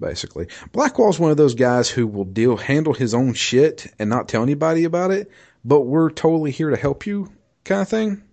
basically. 0.00 0.48
Blackwall's 0.72 1.20
one 1.20 1.30
of 1.30 1.36
those 1.36 1.54
guys 1.54 1.88
who 1.88 2.08
will 2.08 2.24
deal, 2.24 2.56
handle 2.56 2.92
his 2.92 3.14
own 3.14 3.34
shit 3.34 3.86
and 4.00 4.10
not 4.10 4.28
tell 4.28 4.42
anybody 4.42 4.82
about 4.82 5.12
it, 5.12 5.30
but 5.64 5.82
we're 5.82 6.10
totally 6.10 6.50
here 6.50 6.70
to 6.70 6.76
help 6.76 7.06
you 7.06 7.30
kind 7.62 7.82
of 7.82 7.88
thing. 7.88 8.24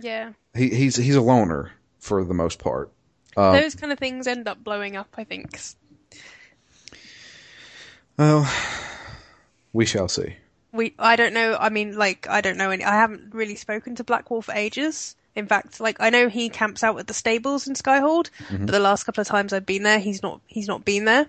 Yeah. 0.00 0.32
He, 0.56 0.70
he's, 0.70 0.96
he's 0.96 1.16
a 1.16 1.20
loner 1.20 1.70
for 1.98 2.24
the 2.24 2.32
most 2.32 2.58
part. 2.58 2.90
Uh, 3.36 3.52
Those 3.52 3.74
kind 3.74 3.92
of 3.92 3.98
things 3.98 4.26
end 4.26 4.48
up 4.48 4.62
blowing 4.62 4.96
up, 4.96 5.08
I 5.16 5.24
think. 5.24 5.58
Well, 8.16 8.50
we 9.72 9.86
shall 9.86 10.08
see. 10.08 10.36
We, 10.72 10.94
I 10.98 11.16
don't 11.16 11.34
know. 11.34 11.56
I 11.58 11.68
mean, 11.68 11.96
like, 11.96 12.28
I 12.28 12.40
don't 12.40 12.56
know 12.56 12.70
any. 12.70 12.84
I 12.84 12.94
haven't 12.94 13.34
really 13.34 13.56
spoken 13.56 13.94
to 13.96 14.04
Blackwall 14.04 14.42
for 14.42 14.54
ages. 14.54 15.16
In 15.34 15.46
fact, 15.46 15.80
like, 15.80 15.96
I 16.00 16.10
know 16.10 16.28
he 16.28 16.50
camps 16.50 16.82
out 16.84 16.98
at 16.98 17.06
the 17.06 17.14
stables 17.14 17.66
in 17.66 17.74
Skyhold, 17.74 18.30
but 18.50 18.66
the 18.66 18.78
last 18.78 19.04
couple 19.04 19.22
of 19.22 19.26
times 19.26 19.52
I've 19.52 19.64
been 19.66 19.82
there, 19.82 19.98
he's 19.98 20.22
not. 20.22 20.40
He's 20.46 20.68
not 20.68 20.84
been 20.84 21.06
there. 21.06 21.26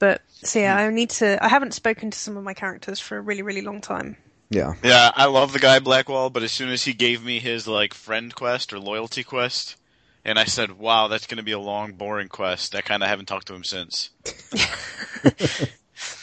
But 0.00 0.22
so 0.42 0.58
yeah, 0.60 0.76
I 0.76 0.90
need 0.90 1.10
to. 1.10 1.42
I 1.44 1.48
haven't 1.48 1.74
spoken 1.74 2.10
to 2.10 2.18
some 2.18 2.36
of 2.36 2.44
my 2.44 2.54
characters 2.54 2.98
for 3.00 3.16
a 3.16 3.20
really, 3.20 3.42
really 3.42 3.62
long 3.62 3.80
time. 3.80 4.16
Yeah. 4.50 4.74
Yeah, 4.82 5.10
I 5.14 5.26
love 5.26 5.52
the 5.52 5.58
guy 5.58 5.78
Blackwall, 5.78 6.30
but 6.30 6.42
as 6.42 6.52
soon 6.52 6.70
as 6.70 6.84
he 6.84 6.92
gave 6.92 7.24
me 7.24 7.38
his 7.38 7.68
like 7.68 7.94
friend 7.94 8.34
quest 8.34 8.72
or 8.72 8.78
loyalty 8.78 9.22
quest, 9.22 9.76
and 10.24 10.38
I 10.38 10.44
said, 10.44 10.78
"Wow, 10.78 11.08
that's 11.08 11.26
going 11.26 11.38
to 11.38 11.42
be 11.42 11.52
a 11.52 11.58
long, 11.58 11.92
boring 11.92 12.28
quest," 12.28 12.74
I 12.74 12.80
kind 12.80 13.02
of 13.02 13.08
haven't 13.08 13.26
talked 13.26 13.48
to 13.48 13.54
him 13.54 13.64
since. 13.64 14.10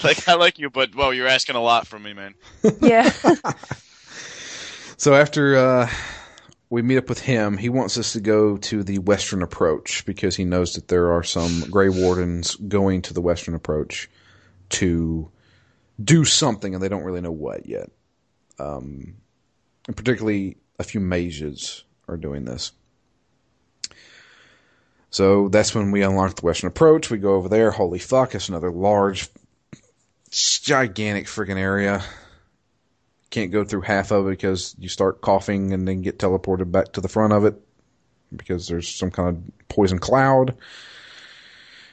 like 0.03 0.27
I 0.27 0.35
like 0.35 0.59
you, 0.59 0.69
but 0.69 0.95
well, 0.95 1.13
you're 1.13 1.27
asking 1.27 1.55
a 1.55 1.61
lot 1.61 1.87
from 1.87 2.03
me, 2.03 2.13
man. 2.13 2.35
Yeah. 2.81 3.11
So 4.97 5.13
after 5.13 5.57
uh, 5.57 5.89
we 6.69 6.81
meet 6.81 6.97
up 6.97 7.09
with 7.09 7.19
him, 7.19 7.57
he 7.57 7.69
wants 7.69 7.97
us 7.97 8.13
to 8.13 8.21
go 8.21 8.57
to 8.57 8.83
the 8.83 8.99
Western 8.99 9.41
Approach 9.41 10.05
because 10.05 10.35
he 10.35 10.45
knows 10.45 10.73
that 10.73 10.87
there 10.87 11.11
are 11.11 11.23
some 11.23 11.65
Grey 11.69 11.89
Wardens 11.89 12.55
going 12.55 13.01
to 13.03 13.13
the 13.13 13.21
Western 13.21 13.55
Approach 13.55 14.09
to 14.69 15.29
do 16.01 16.25
something, 16.25 16.73
and 16.73 16.81
they 16.81 16.89
don't 16.89 17.03
really 17.03 17.21
know 17.21 17.31
what 17.31 17.67
yet. 17.67 17.89
Um, 18.57 19.15
and 19.87 19.95
particularly, 19.95 20.57
a 20.79 20.83
few 20.83 21.01
mages 21.01 21.83
are 22.07 22.17
doing 22.17 22.45
this. 22.45 22.71
So 25.15 25.47
that's 25.47 25.73
when 25.73 25.91
we 25.91 26.03
unlock 26.03 26.35
the 26.35 26.45
Western 26.45 26.67
Approach. 26.67 27.09
We 27.09 27.19
go 27.19 27.35
over 27.35 27.47
there. 27.47 27.71
Holy 27.71 27.99
fuck! 27.99 28.35
It's 28.35 28.49
another 28.49 28.69
large, 28.69 29.29
gigantic 30.29 31.27
freaking 31.27 31.57
area 31.57 32.03
can't 33.35 33.51
go 33.51 33.65
through 33.65 33.81
half 33.81 34.11
of 34.11 34.27
it 34.27 34.31
because 34.31 34.75
you 34.79 34.87
start 34.87 35.19
coughing 35.19 35.73
and 35.73 35.85
then 35.85 36.01
get 36.01 36.17
teleported 36.17 36.71
back 36.71 36.93
to 36.93 37.01
the 37.01 37.09
front 37.09 37.33
of 37.33 37.43
it 37.43 37.55
because 38.33 38.69
there's 38.69 38.87
some 38.87 39.11
kind 39.11 39.29
of 39.29 39.67
poison 39.67 39.99
cloud. 39.99 40.55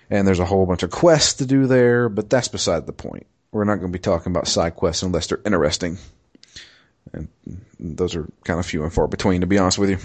And 0.09 0.27
there's 0.27 0.39
a 0.39 0.45
whole 0.45 0.67
bunch 0.67 0.85
of 0.85 0.91
quests 0.91 1.35
to 1.35 1.47
do 1.47 1.67
there, 1.67 2.09
but 2.09 2.31
that's 2.31 2.47
beside 2.47 2.87
the 2.87 2.93
point. 2.93 3.27
We're 3.51 3.65
not 3.65 3.77
going 3.77 3.91
to 3.91 3.99
be 3.99 4.03
talking 4.03 4.31
about 4.31 4.47
side 4.47 4.77
quests 4.77 5.03
unless 5.03 5.27
they're 5.27 5.41
interesting. 5.45 5.99
And 7.13 7.29
those 7.81 8.15
are 8.15 8.29
kind 8.45 8.61
of 8.61 8.67
few 8.67 8.85
and 8.85 8.93
far 8.93 9.09
between, 9.09 9.41
to 9.41 9.47
be 9.49 9.59
honest 9.59 9.79
with 9.79 9.91
you. 9.91 9.99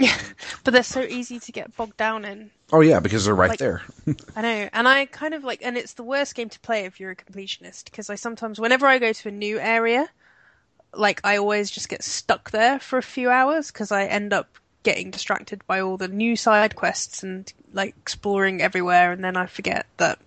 Yeah. 0.00 0.16
But 0.64 0.74
they're 0.74 0.82
so 0.82 1.00
easy 1.00 1.38
to 1.40 1.52
get 1.52 1.74
bogged 1.76 1.96
down 1.96 2.24
in. 2.24 2.50
Oh 2.72 2.80
yeah, 2.80 3.00
because 3.00 3.24
they're 3.24 3.34
right 3.34 3.50
Like- 3.50 3.58
there. 3.58 3.82
I 4.36 4.42
know, 4.42 4.68
and 4.72 4.86
I 4.88 5.06
kind 5.06 5.32
of 5.34 5.42
like, 5.44 5.60
and 5.62 5.76
it's 5.78 5.94
the 5.94 6.02
worst 6.02 6.34
game 6.34 6.48
to 6.50 6.60
play 6.60 6.84
if 6.84 7.00
you're 7.00 7.10
a 7.12 7.16
completionist 7.16 7.84
because 7.84 8.10
I 8.10 8.14
sometimes, 8.16 8.60
whenever 8.60 8.86
I 8.86 8.98
go 8.98 9.12
to 9.12 9.28
a 9.28 9.32
new 9.32 9.58
area, 9.58 10.08
like 10.92 11.20
I 11.24 11.36
always 11.38 11.70
just 11.70 11.88
get 11.88 12.02
stuck 12.02 12.50
there 12.50 12.78
for 12.80 12.98
a 12.98 13.02
few 13.02 13.30
hours 13.30 13.70
because 13.70 13.90
I 13.92 14.04
end 14.06 14.32
up 14.32 14.48
getting 14.82 15.10
distracted 15.10 15.64
by 15.66 15.80
all 15.80 15.96
the 15.96 16.08
new 16.08 16.36
side 16.36 16.74
quests 16.74 17.22
and 17.22 17.50
like 17.72 17.94
exploring 17.98 18.60
everywhere, 18.62 19.12
and 19.12 19.22
then 19.24 19.36
I 19.36 19.46
forget 19.46 19.86
that 19.98 20.18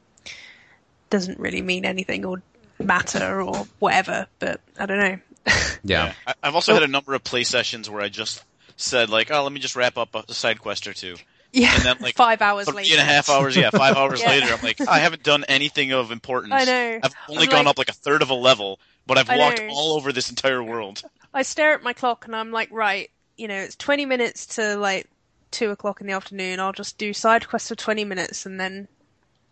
doesn't 1.10 1.40
really 1.40 1.62
mean 1.62 1.86
anything 1.86 2.26
or 2.26 2.42
matter 2.80 3.42
or 3.42 3.66
whatever. 3.80 4.28
But 4.40 4.62
I 4.80 4.86
don't 4.86 5.00
know. 5.00 5.20
Yeah. 5.86 6.14
I, 6.26 6.34
I've 6.42 6.56
also 6.56 6.74
had 6.74 6.84
a 6.84 6.88
number 6.88 7.14
of 7.14 7.26
play 7.26 7.44
sessions 7.44 7.90
where 7.90 8.02
I 8.02 8.08
just 8.08 8.42
said 8.78 9.10
like, 9.10 9.32
"Oh, 9.32 9.44
let 9.44 9.52
me 9.52 9.60
just 9.60 9.76
wrap 9.76 9.98
up 9.98 10.16
a 10.16 10.34
side 10.34 10.60
quest 10.60 10.88
or 10.88 10.94
two. 10.94 11.16
Yeah, 11.52 11.76
And 11.76 11.84
then, 11.84 11.98
like, 12.00 12.16
five 12.18 12.42
hours 12.42 12.66
Three 12.68 12.78
later. 12.78 12.94
and 12.94 13.02
a 13.02 13.06
half 13.06 13.30
hours, 13.30 13.56
yeah, 13.56 13.70
five 13.70 13.96
hours 13.96 14.22
Yeah. 14.24 14.30
later, 14.30 14.54
I'm 14.56 14.62
like, 14.64 14.82
I 14.88 14.98
haven't 14.98 15.22
done 15.22 15.44
anything 15.48 15.92
of 15.94 16.10
importance. 16.12 16.52
I 16.52 16.64
know. 16.66 17.00
I've 17.04 17.14
only 17.30 17.44
I'm 17.44 17.50
gone 17.50 17.66
like- 17.66 17.72
up 17.74 17.78
like 17.78 17.90
a 17.90 17.94
third 17.94 18.24
of 18.24 18.32
a 18.32 18.34
level, 18.34 18.80
but 19.06 19.20
I've 19.20 19.30
I 19.30 19.38
walked 19.38 19.60
know. 19.62 19.68
all 19.70 19.96
over 19.96 20.12
this 20.12 20.32
entire 20.32 20.64
world. 20.64 21.04
I 21.32 21.44
stare 21.44 21.74
at 21.76 21.84
my 21.84 21.94
clock 21.94 22.26
and 22.26 22.36
I'm 22.36 22.52
like, 22.52 22.70
right, 22.72 23.12
you 23.38 23.48
know, 23.48 23.56
it's 23.60 23.76
20 23.76 24.06
minutes 24.08 24.48
to 24.56 24.76
like 24.78 25.08
two 25.52 25.70
o'clock 25.70 26.02
in 26.02 26.08
the 26.08 26.14
afternoon. 26.14 26.60
I'll 26.60 26.74
just 26.74 26.98
do 26.98 27.14
side 27.14 27.48
quests 27.48 27.70
for 27.70 27.76
20 27.76 28.04
minutes 28.04 28.48
and 28.48 28.60
then 28.60 28.88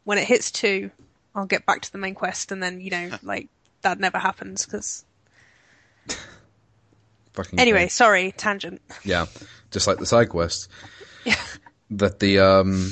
when 0.04 0.18
it 0.18 0.28
hits 0.28 0.50
two, 0.50 0.90
I'll 1.36 1.46
get 1.46 1.68
back 1.68 1.82
to 1.82 1.92
the 1.92 2.00
main 2.00 2.16
quest 2.16 2.52
and 2.52 2.64
then, 2.64 2.82
you 2.82 2.90
know, 2.90 3.12
like 3.22 3.48
that 3.84 4.00
never 4.00 4.18
happens 4.18 4.66
because 4.66 5.06
Fucking 7.34 7.60
anyway, 7.60 7.88
sorry, 7.88 8.34
tangent. 8.34 8.82
Yeah, 9.04 9.26
just 9.72 9.88
like 9.88 9.98
the 10.00 10.06
side 10.06 10.30
quests. 10.30 10.68
Yeah. 11.24 11.36
That 11.92 12.20
the 12.20 12.40
um, 12.40 12.92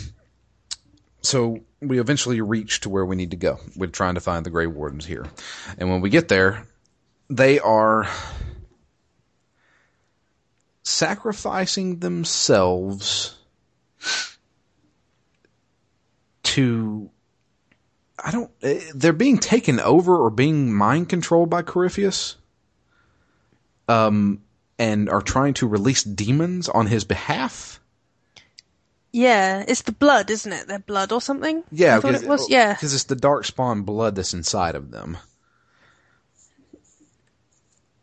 so 1.23 1.61
we 1.81 1.99
eventually 1.99 2.41
reach 2.41 2.81
to 2.81 2.89
where 2.89 3.03
we 3.03 3.15
need 3.15 3.31
to 3.31 3.37
go. 3.37 3.59
We're 3.75 3.87
trying 3.87 4.13
to 4.15 4.21
find 4.21 4.45
the 4.45 4.51
Grey 4.51 4.67
Wardens 4.67 5.03
here, 5.05 5.25
and 5.79 5.89
when 5.89 6.01
we 6.01 6.11
get 6.11 6.27
there, 6.27 6.67
they 7.29 7.59
are 7.59 8.07
sacrificing 10.83 11.99
themselves 11.99 13.35
to. 16.43 17.09
I 18.23 18.31
don't. 18.31 18.51
eh, 18.61 18.81
They're 18.93 19.13
being 19.13 19.37
taken 19.37 19.79
over 19.79 20.15
or 20.15 20.29
being 20.29 20.73
mind 20.73 21.09
controlled 21.09 21.49
by 21.49 21.61
Corypheus. 21.63 22.35
Um, 23.89 24.41
and 24.77 25.09
are 25.09 25.21
trying 25.21 25.55
to 25.55 25.67
release 25.67 26.03
demons 26.03 26.69
on 26.69 26.87
his 26.87 27.03
behalf. 27.03 27.79
Yeah, 29.11 29.65
it's 29.67 29.81
the 29.81 29.91
blood, 29.91 30.29
isn't 30.29 30.53
it? 30.53 30.67
Their 30.67 30.79
blood 30.79 31.11
or 31.11 31.19
something? 31.19 31.63
Yeah, 31.71 31.97
I 31.97 31.99
thought 31.99 32.13
it 32.13 32.27
was. 32.27 32.47
Yeah. 32.49 32.73
because 32.75 32.93
it's 32.93 33.05
the 33.05 33.15
dark 33.15 33.43
spawn 33.45 33.81
blood 33.81 34.15
that's 34.15 34.33
inside 34.33 34.75
of 34.75 34.91
them. 34.91 35.17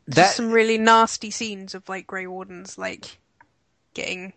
Just 0.08 0.16
That 0.16 0.34
some 0.34 0.50
really 0.52 0.78
nasty 0.78 1.30
scenes 1.30 1.74
of 1.74 1.88
like 1.88 2.06
Grey 2.06 2.26
Wardens 2.26 2.78
like 2.78 3.18
getting 3.94 4.32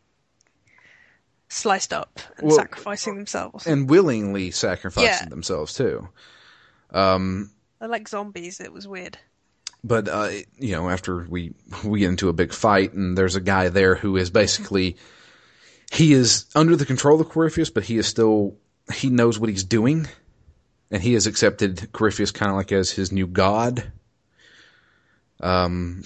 sliced 1.48 1.94
up 1.94 2.20
and 2.38 2.48
Well, 2.48 2.56
sacrificing 2.58 3.16
themselves. 3.16 3.68
and 3.68 3.90
willingly 3.90 4.52
sacrificing 4.52 5.10
Yeah. 5.10 5.26
themselves 5.30 5.74
too. 5.74 6.10
Um, 6.92 7.52
They're 7.80 7.90
like 7.90 8.08
zombies. 8.08 8.60
It 8.60 8.72
was 8.74 8.88
weird. 8.88 9.18
But 9.84 10.08
uh, 10.08 10.30
you 10.58 10.74
know, 10.74 10.90
after 10.90 11.26
we 11.30 11.54
we 11.84 12.00
get 12.00 12.10
into 12.10 12.30
a 12.30 12.34
big 12.34 12.54
fight, 12.54 12.94
and 12.94 13.18
there's 13.18 13.36
a 13.36 13.42
guy 13.42 13.70
there 13.70 13.96
who 13.96 14.18
is 14.18 14.30
basically 14.30 14.98
he 15.92 16.14
is 16.14 16.46
under 16.56 16.76
the 16.76 16.86
control 16.86 17.20
of 17.20 17.30
Corypheus, 17.30 17.70
but 17.70 17.84
he 17.84 17.98
is 17.98 18.08
still 18.08 18.58
he 18.94 19.10
knows 19.10 19.40
what 19.40 19.50
he's 19.50 19.64
doing, 19.64 20.08
and 20.92 21.02
he 21.02 21.14
has 21.14 21.28
accepted 21.28 21.92
Corypheus 21.92 22.32
kind 22.32 22.52
of 22.52 22.58
like 22.58 22.72
as 22.72 22.92
his 22.92 23.12
new 23.12 23.28
god. 23.28 23.92
Um, 25.40 26.04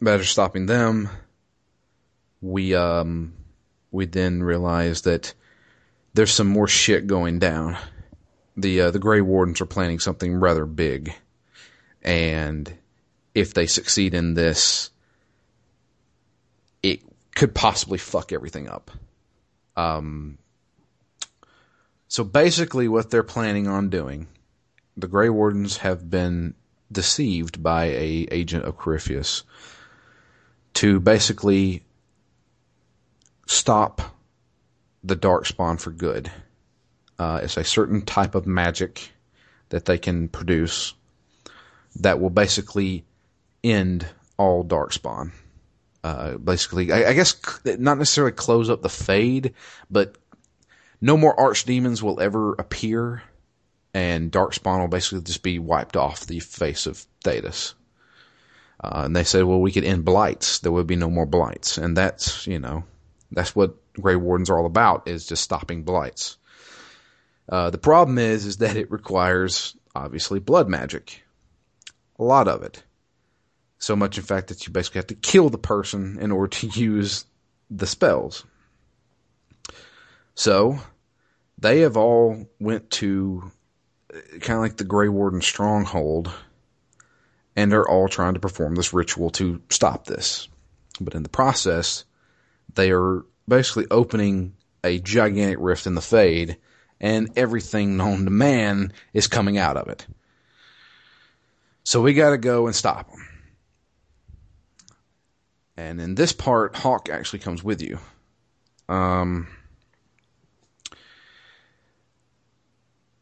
but 0.00 0.14
after 0.14 0.26
stopping 0.26 0.66
them, 0.66 1.10
we 2.40 2.74
um 2.74 3.34
we 3.90 4.06
then 4.06 4.42
realize 4.42 5.02
that 5.02 5.34
there's 6.14 6.32
some 6.32 6.48
more 6.48 6.68
shit 6.68 7.06
going 7.06 7.38
down. 7.38 7.76
The 8.56 8.82
uh, 8.82 8.90
the 8.90 8.98
Grey 8.98 9.20
Wardens 9.20 9.60
are 9.60 9.66
planning 9.66 9.98
something 9.98 10.34
rather 10.36 10.66
big, 10.66 11.14
and 12.02 12.72
if 13.34 13.54
they 13.54 13.66
succeed 13.66 14.14
in 14.14 14.34
this, 14.34 14.90
it 16.82 17.00
could 17.34 17.54
possibly 17.54 17.98
fuck 17.98 18.32
everything 18.32 18.68
up. 18.68 18.90
Um, 19.76 20.38
so 22.08 22.24
basically, 22.24 22.88
what 22.88 23.10
they're 23.10 23.22
planning 23.22 23.68
on 23.68 23.88
doing, 23.88 24.26
the 24.96 25.08
Grey 25.08 25.30
Wardens 25.30 25.78
have 25.78 26.10
been 26.10 26.54
deceived 26.90 27.62
by 27.62 27.86
a 27.86 28.28
agent 28.30 28.64
of 28.64 28.76
Corypheus 28.76 29.44
to 30.74 31.00
basically 31.00 31.84
stop 33.46 34.02
the 35.02 35.16
Darkspawn 35.16 35.80
for 35.80 35.90
good. 35.90 36.30
Uh, 37.18 37.40
it's 37.42 37.56
a 37.56 37.64
certain 37.64 38.02
type 38.02 38.34
of 38.34 38.46
magic 38.46 39.10
that 39.70 39.86
they 39.86 39.96
can 39.96 40.28
produce 40.28 40.94
that 41.96 42.20
will 42.20 42.30
basically 42.30 43.04
end 43.62 44.06
all 44.36 44.64
Darkspawn. 44.64 45.32
Uh, 46.04 46.36
basically, 46.36 46.90
I, 46.92 47.10
I 47.10 47.12
guess 47.12 47.36
not 47.64 47.98
necessarily 47.98 48.32
close 48.32 48.68
up 48.68 48.82
the 48.82 48.88
fade, 48.88 49.54
but 49.90 50.18
no 51.00 51.16
more 51.16 51.36
archdemons 51.36 52.02
will 52.02 52.20
ever 52.20 52.54
appear, 52.54 53.22
and 53.94 54.32
Darkspawn 54.32 54.80
will 54.80 54.88
basically 54.88 55.22
just 55.22 55.42
be 55.42 55.58
wiped 55.58 55.96
off 55.96 56.26
the 56.26 56.40
face 56.40 56.86
of 56.86 57.04
Thedas. 57.24 57.74
Uh, 58.82 59.02
and 59.04 59.14
they 59.14 59.22
said, 59.22 59.44
well, 59.44 59.60
we 59.60 59.70
could 59.70 59.84
end 59.84 60.04
blights. 60.04 60.58
There 60.58 60.72
would 60.72 60.88
be 60.88 60.96
no 60.96 61.08
more 61.08 61.26
blights. 61.26 61.78
And 61.78 61.96
that's, 61.96 62.48
you 62.48 62.58
know, 62.58 62.82
that's 63.30 63.54
what 63.54 63.76
Grey 63.92 64.16
Wardens 64.16 64.50
are 64.50 64.58
all 64.58 64.66
about, 64.66 65.06
is 65.06 65.26
just 65.26 65.44
stopping 65.44 65.84
blights. 65.84 66.36
Uh, 67.48 67.70
the 67.70 67.78
problem 67.78 68.18
is, 68.18 68.44
is 68.44 68.56
that 68.56 68.76
it 68.76 68.90
requires, 68.90 69.76
obviously, 69.94 70.40
blood 70.40 70.68
magic. 70.68 71.22
A 72.18 72.24
lot 72.24 72.48
of 72.48 72.62
it. 72.64 72.82
So 73.82 73.96
much, 73.96 74.16
in 74.16 74.22
fact, 74.22 74.46
that 74.46 74.64
you 74.64 74.72
basically 74.72 75.00
have 75.00 75.08
to 75.08 75.16
kill 75.16 75.50
the 75.50 75.58
person 75.58 76.16
in 76.20 76.30
order 76.30 76.46
to 76.58 76.66
use 76.80 77.24
the 77.68 77.86
spells. 77.86 78.44
So, 80.36 80.78
they 81.58 81.80
have 81.80 81.96
all 81.96 82.46
went 82.60 82.92
to 82.92 83.50
uh, 84.14 84.38
kind 84.38 84.58
of 84.58 84.60
like 84.60 84.76
the 84.76 84.84
Grey 84.84 85.08
Warden 85.08 85.40
stronghold, 85.40 86.30
and 87.56 87.72
they're 87.72 87.88
all 87.88 88.06
trying 88.06 88.34
to 88.34 88.40
perform 88.40 88.76
this 88.76 88.92
ritual 88.92 89.30
to 89.30 89.60
stop 89.68 90.06
this. 90.06 90.48
But 91.00 91.16
in 91.16 91.24
the 91.24 91.28
process, 91.28 92.04
they 92.76 92.92
are 92.92 93.24
basically 93.48 93.86
opening 93.90 94.54
a 94.84 95.00
gigantic 95.00 95.58
rift 95.58 95.88
in 95.88 95.96
the 95.96 96.00
Fade, 96.00 96.56
and 97.00 97.30
everything 97.34 97.96
known 97.96 98.26
to 98.26 98.30
man 98.30 98.92
is 99.12 99.26
coming 99.26 99.58
out 99.58 99.76
of 99.76 99.88
it. 99.88 100.06
So 101.82 102.00
we 102.00 102.14
got 102.14 102.30
to 102.30 102.38
go 102.38 102.68
and 102.68 102.76
stop 102.76 103.10
them. 103.10 103.26
And 105.76 106.00
in 106.00 106.14
this 106.14 106.32
part, 106.32 106.76
Hawke 106.76 107.08
actually 107.08 107.38
comes 107.38 107.62
with 107.64 107.80
you. 107.80 107.98
Um, 108.88 109.48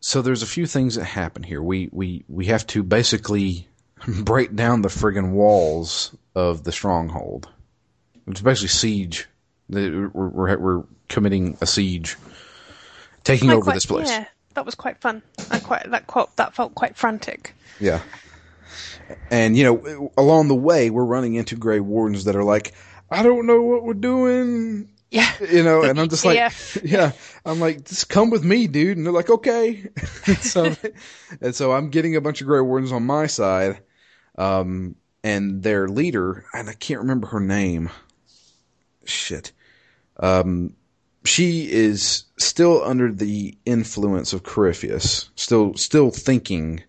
so 0.00 0.22
there's 0.22 0.42
a 0.42 0.46
few 0.46 0.66
things 0.66 0.94
that 0.96 1.04
happen 1.04 1.42
here. 1.42 1.62
We 1.62 1.88
we 1.92 2.24
we 2.28 2.46
have 2.46 2.66
to 2.68 2.82
basically 2.82 3.68
break 4.24 4.54
down 4.54 4.82
the 4.82 4.88
friggin' 4.88 5.32
walls 5.32 6.14
of 6.34 6.64
the 6.64 6.72
stronghold. 6.72 7.48
It's 8.26 8.40
basically 8.40 8.68
siege. 8.68 9.28
We're, 9.68 10.08
we're, 10.08 10.58
we're 10.58 10.82
committing 11.08 11.56
a 11.60 11.66
siege, 11.66 12.16
taking 13.22 13.48
Quite- 13.48 13.56
over 13.56 13.64
quite- 13.64 13.74
this 13.74 13.86
place. 13.86 14.08
Yeah, 14.08 14.26
that 14.54 14.66
was 14.66 14.74
quite 14.74 15.00
fun. 15.00 15.22
I 15.50 15.58
quite 15.60 15.88
that 15.90 16.06
quite, 16.06 16.34
that 16.36 16.54
felt 16.54 16.74
quite 16.74 16.96
frantic. 16.96 17.54
Yeah. 17.78 18.00
And, 19.30 19.56
you 19.56 19.64
know, 19.64 20.12
along 20.16 20.48
the 20.48 20.54
way, 20.54 20.90
we're 20.90 21.04
running 21.04 21.34
into 21.34 21.56
Grey 21.56 21.80
Wardens 21.80 22.24
that 22.24 22.36
are 22.36 22.44
like, 22.44 22.72
I 23.10 23.22
don't 23.22 23.46
know 23.46 23.62
what 23.62 23.82
we're 23.82 23.94
doing. 23.94 24.90
Yeah. 25.10 25.30
You 25.40 25.64
know, 25.64 25.82
and 25.82 25.98
I'm 25.98 26.08
just 26.08 26.24
like, 26.24 26.36
Yeah. 26.36 26.50
yeah, 26.84 27.12
I'm 27.44 27.58
like, 27.58 27.84
just 27.84 28.08
come 28.08 28.30
with 28.30 28.44
me, 28.44 28.68
dude. 28.68 28.96
And 28.96 29.04
they're 29.04 29.12
like, 29.12 29.30
okay. 29.30 29.88
so, 30.40 30.74
and 31.40 31.54
so 31.54 31.72
I'm 31.72 31.90
getting 31.90 32.14
a 32.14 32.20
bunch 32.20 32.40
of 32.40 32.46
Grey 32.46 32.60
Wardens 32.60 32.92
on 32.92 33.04
my 33.04 33.26
side. 33.26 33.80
Um, 34.38 34.96
and 35.22 35.62
their 35.62 35.88
leader, 35.88 36.46
and 36.54 36.70
I 36.70 36.72
can't 36.72 37.00
remember 37.00 37.26
her 37.28 37.40
name. 37.40 37.90
Shit. 39.04 39.52
Um, 40.18 40.74
she 41.24 41.70
is 41.70 42.24
still 42.38 42.82
under 42.82 43.12
the 43.12 43.56
influence 43.66 44.32
of 44.32 44.42
Corypheus, 44.42 45.30
still, 45.34 45.74
still 45.74 46.10
thinking 46.10 46.82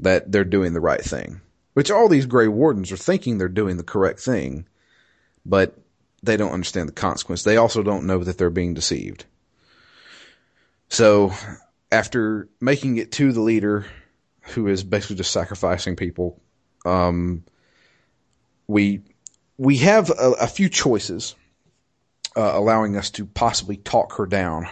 that 0.00 0.30
they're 0.30 0.44
doing 0.44 0.72
the 0.72 0.80
right 0.80 1.02
thing. 1.02 1.40
Which 1.74 1.90
all 1.90 2.08
these 2.08 2.26
Grey 2.26 2.48
Wardens 2.48 2.92
are 2.92 2.96
thinking 2.96 3.38
they're 3.38 3.48
doing 3.48 3.76
the 3.76 3.82
correct 3.82 4.20
thing, 4.20 4.66
but 5.44 5.76
they 6.22 6.36
don't 6.36 6.52
understand 6.52 6.88
the 6.88 6.92
consequence. 6.92 7.42
They 7.42 7.56
also 7.56 7.82
don't 7.82 8.06
know 8.06 8.22
that 8.22 8.38
they're 8.38 8.50
being 8.50 8.74
deceived. 8.74 9.24
So, 10.88 11.32
after 11.90 12.48
making 12.60 12.98
it 12.98 13.12
to 13.12 13.32
the 13.32 13.40
leader, 13.40 13.86
who 14.42 14.68
is 14.68 14.84
basically 14.84 15.16
just 15.16 15.32
sacrificing 15.32 15.96
people, 15.96 16.40
um, 16.84 17.44
we 18.66 19.02
we 19.58 19.78
have 19.78 20.10
a, 20.10 20.32
a 20.40 20.46
few 20.46 20.68
choices, 20.68 21.34
uh, 22.36 22.52
allowing 22.54 22.96
us 22.96 23.10
to 23.10 23.26
possibly 23.26 23.76
talk 23.76 24.16
her 24.16 24.26
down. 24.26 24.68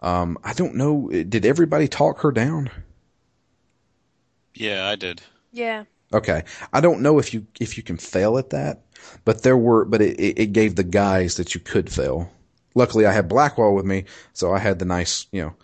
Um, 0.00 0.38
I 0.44 0.52
don't 0.52 0.76
know. 0.76 1.08
Did 1.08 1.44
everybody 1.44 1.88
talk 1.88 2.20
her 2.20 2.30
down? 2.30 2.70
Yeah, 4.58 4.88
I 4.88 4.96
did. 4.96 5.22
Yeah. 5.52 5.84
Okay. 6.12 6.42
I 6.72 6.80
don't 6.80 7.00
know 7.00 7.18
if 7.18 7.32
you 7.34 7.46
if 7.60 7.76
you 7.76 7.82
can 7.82 7.96
fail 7.96 8.38
at 8.38 8.50
that, 8.50 8.82
but 9.24 9.42
there 9.42 9.56
were 9.56 9.84
but 9.84 10.00
it, 10.02 10.18
it 10.18 10.38
it 10.38 10.52
gave 10.52 10.74
the 10.74 10.84
guys 10.84 11.36
that 11.36 11.54
you 11.54 11.60
could 11.60 11.90
fail. 11.90 12.30
Luckily 12.74 13.06
I 13.06 13.12
had 13.12 13.28
Blackwall 13.28 13.74
with 13.74 13.84
me, 13.84 14.04
so 14.32 14.52
I 14.52 14.58
had 14.58 14.78
the 14.78 14.84
nice, 14.84 15.26
you 15.32 15.42
know, 15.42 15.54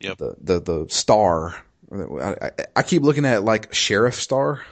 Yep. 0.00 0.18
the 0.18 0.36
the 0.40 0.60
the 0.60 0.86
star. 0.88 1.56
I, 1.92 2.34
I, 2.46 2.50
I 2.76 2.82
keep 2.82 3.02
looking 3.02 3.24
at 3.24 3.38
it 3.38 3.40
like 3.42 3.72
sheriff 3.72 4.14
star. 4.16 4.62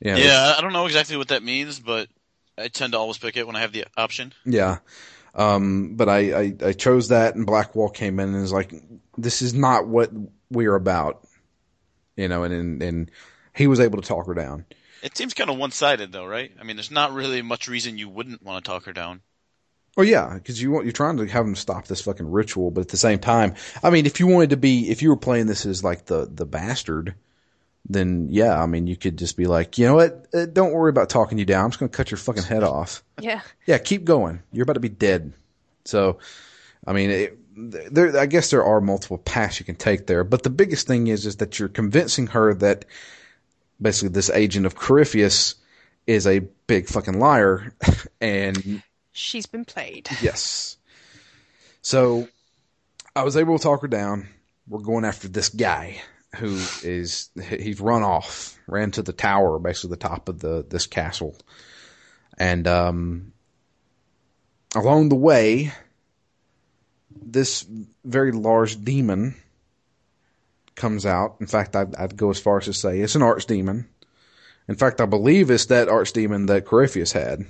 Yeah. 0.00 0.16
Yeah, 0.16 0.54
I 0.56 0.60
don't 0.60 0.72
know 0.72 0.86
exactly 0.86 1.16
what 1.16 1.28
that 1.28 1.42
means, 1.42 1.78
but 1.78 2.08
I 2.58 2.68
tend 2.68 2.92
to 2.92 2.98
always 2.98 3.18
pick 3.18 3.36
it 3.36 3.46
when 3.46 3.56
I 3.56 3.60
have 3.60 3.72
the 3.72 3.84
option. 3.96 4.32
Yeah. 4.44 4.78
Um, 5.34 5.94
but 5.94 6.08
I, 6.08 6.18
I, 6.40 6.54
I 6.66 6.72
chose 6.72 7.08
that 7.08 7.36
and 7.36 7.46
Blackwall 7.46 7.90
came 7.90 8.18
in 8.18 8.30
and 8.30 8.40
was 8.42 8.52
like, 8.52 8.74
this 9.16 9.42
is 9.42 9.54
not 9.54 9.86
what 9.86 10.10
we're 10.50 10.74
about. 10.74 11.24
You 12.20 12.28
know, 12.28 12.44
and, 12.44 12.54
and, 12.54 12.82
and 12.82 13.10
he 13.54 13.66
was 13.66 13.80
able 13.80 14.00
to 14.00 14.06
talk 14.06 14.26
her 14.26 14.34
down. 14.34 14.66
It 15.02 15.16
seems 15.16 15.32
kind 15.32 15.48
of 15.48 15.56
one-sided, 15.56 16.12
though, 16.12 16.26
right? 16.26 16.52
I 16.60 16.64
mean, 16.64 16.76
there's 16.76 16.90
not 16.90 17.12
really 17.12 17.40
much 17.42 17.68
reason 17.68 17.96
you 17.96 18.08
wouldn't 18.08 18.42
want 18.42 18.62
to 18.62 18.70
talk 18.70 18.84
her 18.84 18.92
down. 18.92 19.22
Oh 19.96 20.02
yeah, 20.02 20.34
because 20.34 20.62
you 20.62 20.70
want 20.70 20.84
you're 20.84 20.92
trying 20.92 21.16
to 21.16 21.26
have 21.26 21.44
them 21.44 21.56
stop 21.56 21.86
this 21.86 22.02
fucking 22.02 22.30
ritual, 22.30 22.70
but 22.70 22.82
at 22.82 22.88
the 22.88 22.96
same 22.96 23.18
time, 23.18 23.54
I 23.82 23.90
mean, 23.90 24.06
if 24.06 24.20
you 24.20 24.26
wanted 24.28 24.50
to 24.50 24.56
be, 24.56 24.88
if 24.88 25.02
you 25.02 25.08
were 25.08 25.16
playing 25.16 25.46
this 25.46 25.66
as 25.66 25.82
like 25.82 26.06
the 26.06 26.30
the 26.32 26.46
bastard, 26.46 27.16
then 27.88 28.28
yeah, 28.30 28.62
I 28.62 28.66
mean, 28.66 28.86
you 28.86 28.96
could 28.96 29.18
just 29.18 29.36
be 29.36 29.46
like, 29.46 29.78
you 29.78 29.86
know 29.86 29.96
what, 29.96 30.28
uh, 30.32 30.46
don't 30.46 30.72
worry 30.72 30.90
about 30.90 31.10
talking 31.10 31.38
you 31.38 31.44
down. 31.44 31.64
I'm 31.64 31.70
just 31.70 31.80
gonna 31.80 31.88
cut 31.88 32.10
your 32.10 32.18
fucking 32.18 32.44
head 32.44 32.62
off. 32.62 33.02
Yeah. 33.20 33.42
Yeah, 33.66 33.76
keep 33.76 34.04
going. 34.04 34.42
You're 34.50 34.62
about 34.62 34.74
to 34.74 34.80
be 34.80 34.88
dead. 34.88 35.34
So, 35.84 36.20
I 36.86 36.94
mean, 36.94 37.10
it, 37.10 37.38
there. 37.68 38.18
I 38.18 38.26
guess 38.26 38.50
there 38.50 38.64
are 38.64 38.80
multiple 38.80 39.18
paths 39.18 39.60
you 39.60 39.66
can 39.66 39.76
take 39.76 40.06
there, 40.06 40.24
but 40.24 40.42
the 40.42 40.50
biggest 40.50 40.86
thing 40.86 41.06
is 41.08 41.26
is 41.26 41.36
that 41.36 41.58
you're 41.58 41.68
convincing 41.68 42.28
her 42.28 42.54
that 42.54 42.84
basically 43.80 44.10
this 44.10 44.30
agent 44.30 44.66
of 44.66 44.74
Corypheus 44.76 45.56
is 46.06 46.26
a 46.26 46.40
big 46.66 46.88
fucking 46.88 47.18
liar, 47.18 47.72
and 48.20 48.82
She's 49.12 49.46
been 49.46 49.64
played. 49.64 50.08
Yes. 50.22 50.76
So 51.82 52.28
I 53.16 53.22
was 53.22 53.36
able 53.36 53.56
to 53.56 53.62
talk 53.62 53.82
her 53.82 53.88
down. 53.88 54.28
We're 54.68 54.80
going 54.80 55.04
after 55.04 55.28
this 55.28 55.48
guy 55.48 56.00
who 56.36 56.58
is 56.84 57.30
he's 57.42 57.80
run 57.80 58.02
off, 58.02 58.58
ran 58.66 58.90
to 58.92 59.02
the 59.02 59.12
tower, 59.12 59.58
basically 59.58 59.90
the 59.90 59.96
top 59.96 60.28
of 60.28 60.40
the 60.40 60.64
this 60.68 60.86
castle. 60.86 61.36
And 62.38 62.68
um 62.68 63.32
along 64.74 65.08
the 65.08 65.16
way 65.16 65.72
this 67.10 67.64
very 68.04 68.32
large 68.32 68.82
demon 68.82 69.34
comes 70.74 71.04
out. 71.04 71.36
In 71.40 71.46
fact, 71.46 71.76
I'd, 71.76 71.94
I'd 71.94 72.16
go 72.16 72.30
as 72.30 72.40
far 72.40 72.58
as 72.58 72.64
to 72.66 72.72
say 72.72 73.00
it's 73.00 73.14
an 73.14 73.22
archdemon. 73.22 73.86
In 74.68 74.76
fact, 74.76 75.00
I 75.00 75.06
believe 75.06 75.50
it's 75.50 75.66
that 75.66 75.88
archdemon 75.88 76.46
that 76.46 76.64
Corypheus 76.64 77.12
had. 77.12 77.44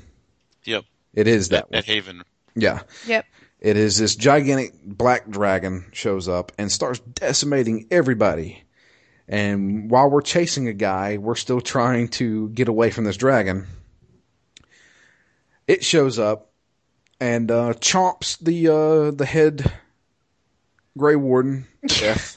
Yep. 0.65 0.85
It 1.15 1.27
is 1.27 1.51
that 1.51 1.65
At, 1.65 1.71
one. 1.71 1.79
at 1.79 1.85
Haven. 1.85 2.23
Yeah. 2.55 2.81
Yep. 3.07 3.27
It 3.61 3.77
is 3.77 3.99
this 3.99 4.17
gigantic 4.17 4.73
black 4.85 5.29
dragon 5.29 5.85
shows 5.93 6.29
up 6.29 6.53
and 6.57 6.73
starts 6.73 6.99
decimating 7.01 7.87
everybody. 7.91 8.63
And 9.29 9.91
while 9.91 10.09
we're 10.11 10.23
chasing 10.23 10.67
a 10.67 10.73
guy, 10.73 11.19
we're 11.19 11.35
still 11.35 11.61
trying 11.61 12.09
to 12.09 12.49
get 12.49 12.69
away 12.69 12.91
from 12.91 13.05
this 13.05 13.17
dragon. 13.19 13.67
It 15.69 15.85
shows 15.85 16.19
up 16.19 16.50
and 17.21 17.51
uh, 17.51 17.75
chomps 17.75 18.39
the 18.39 18.69
uh, 18.69 19.11
the 19.11 19.27
head 19.27 19.71
Grey 20.99 21.17
Warden. 21.17 21.67
to 21.87 22.01
death. 22.01 22.37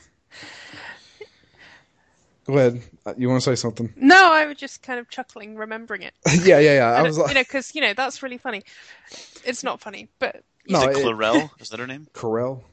Go 2.45 2.57
ahead. 2.57 2.81
Uh, 3.05 3.13
You 3.17 3.29
want 3.29 3.41
to 3.41 3.49
say 3.49 3.55
something? 3.55 3.93
No, 3.95 4.31
I 4.33 4.45
was 4.45 4.57
just 4.57 4.83
kind 4.83 4.99
of 4.99 5.09
chuckling, 5.09 5.55
remembering 5.55 6.01
it. 6.01 6.13
yeah, 6.43 6.59
yeah, 6.59 6.73
yeah. 6.75 6.91
I 6.91 6.97
And, 6.97 7.07
was 7.07 7.17
you 7.17 7.33
know, 7.33 7.41
because 7.41 7.73
you 7.73 7.81
know 7.81 7.93
that's 7.93 8.21
really 8.21 8.37
funny. 8.37 8.63
It's 9.45 9.63
not 9.63 9.79
funny, 9.79 10.09
but 10.19 10.43
no, 10.67 10.79
Is 10.81 10.83
it 10.87 10.99
it- 10.99 11.03
Clarel? 11.03 11.51
Is 11.59 11.69
that 11.69 11.79
her 11.79 11.87
name? 11.87 12.07
Corel. 12.13 12.63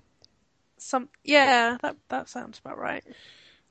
some 0.78 1.08
yeah, 1.24 1.76
that 1.82 1.96
that 2.08 2.28
sounds 2.28 2.58
about 2.58 2.78
right. 2.78 3.04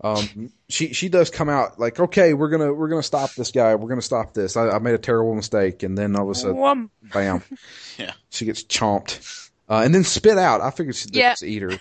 Um, 0.01 0.51
she 0.69 0.93
she 0.93 1.09
does 1.09 1.29
come 1.29 1.49
out 1.49 1.77
like, 1.79 1.99
okay, 1.99 2.33
we're 2.33 2.49
gonna 2.49 2.73
we're 2.73 2.87
gonna 2.87 3.03
stop 3.03 3.33
this 3.33 3.51
guy. 3.51 3.75
We're 3.75 3.89
gonna 3.89 4.01
stop 4.01 4.33
this. 4.33 4.55
I, 4.55 4.69
I 4.69 4.79
made 4.79 4.93
a 4.93 4.97
terrible 4.99 5.35
mistake, 5.35 5.83
and 5.83 5.97
then 5.97 6.15
all 6.15 6.23
of 6.23 6.29
a 6.29 6.35
sudden, 6.35 6.89
bam, 7.03 7.43
Yeah. 7.97 8.13
she 8.29 8.45
gets 8.45 8.63
chomped, 8.63 9.49
uh, 9.69 9.81
and 9.83 9.93
then 9.93 10.03
spit 10.05 10.37
out. 10.37 10.61
I 10.61 10.71
figured 10.71 10.95
she'd 10.95 11.13
Yeah. 11.15 11.35
eat 11.43 11.61
her, 11.63 11.71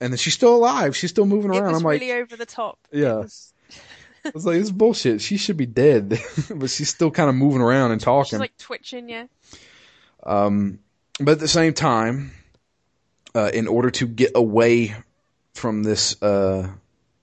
and 0.00 0.12
then 0.12 0.18
she's 0.18 0.34
still 0.34 0.54
alive. 0.54 0.94
She's 0.96 1.08
still 1.10 1.24
moving 1.24 1.54
It 1.54 1.60
around. 1.60 1.74
I'm 1.74 1.82
like, 1.82 2.00
really 2.00 2.12
over 2.12 2.36
the 2.36 2.44
top. 2.46 2.78
It 2.90 3.00
Yeah. 3.00 3.14
was- 3.14 3.54
I 4.24 4.30
was 4.34 4.44
like, 4.46 4.56
this 4.58 4.64
is 4.66 4.72
bullshit. 4.72 5.20
She 5.22 5.36
should 5.38 5.56
be 5.56 5.66
dead, 5.66 6.20
but 6.54 6.68
she's 6.70 6.90
still 6.90 7.10
kind 7.10 7.28
of 7.30 7.34
moving 7.34 7.60
around 7.62 7.90
and 7.92 8.00
talking. 8.00 8.30
she's 8.30 8.38
like 8.38 8.56
twitching. 8.58 9.08
Yeah. 9.08 9.24
Um, 10.22 10.78
but 11.18 11.32
at 11.32 11.38
the 11.40 11.48
same 11.48 11.72
time, 11.72 12.32
uh, 13.34 13.50
in 13.52 13.66
order 13.66 13.90
to 13.90 14.06
get 14.06 14.32
away 14.34 14.94
from 15.54 15.82
this 15.82 16.20
uh, 16.22 16.68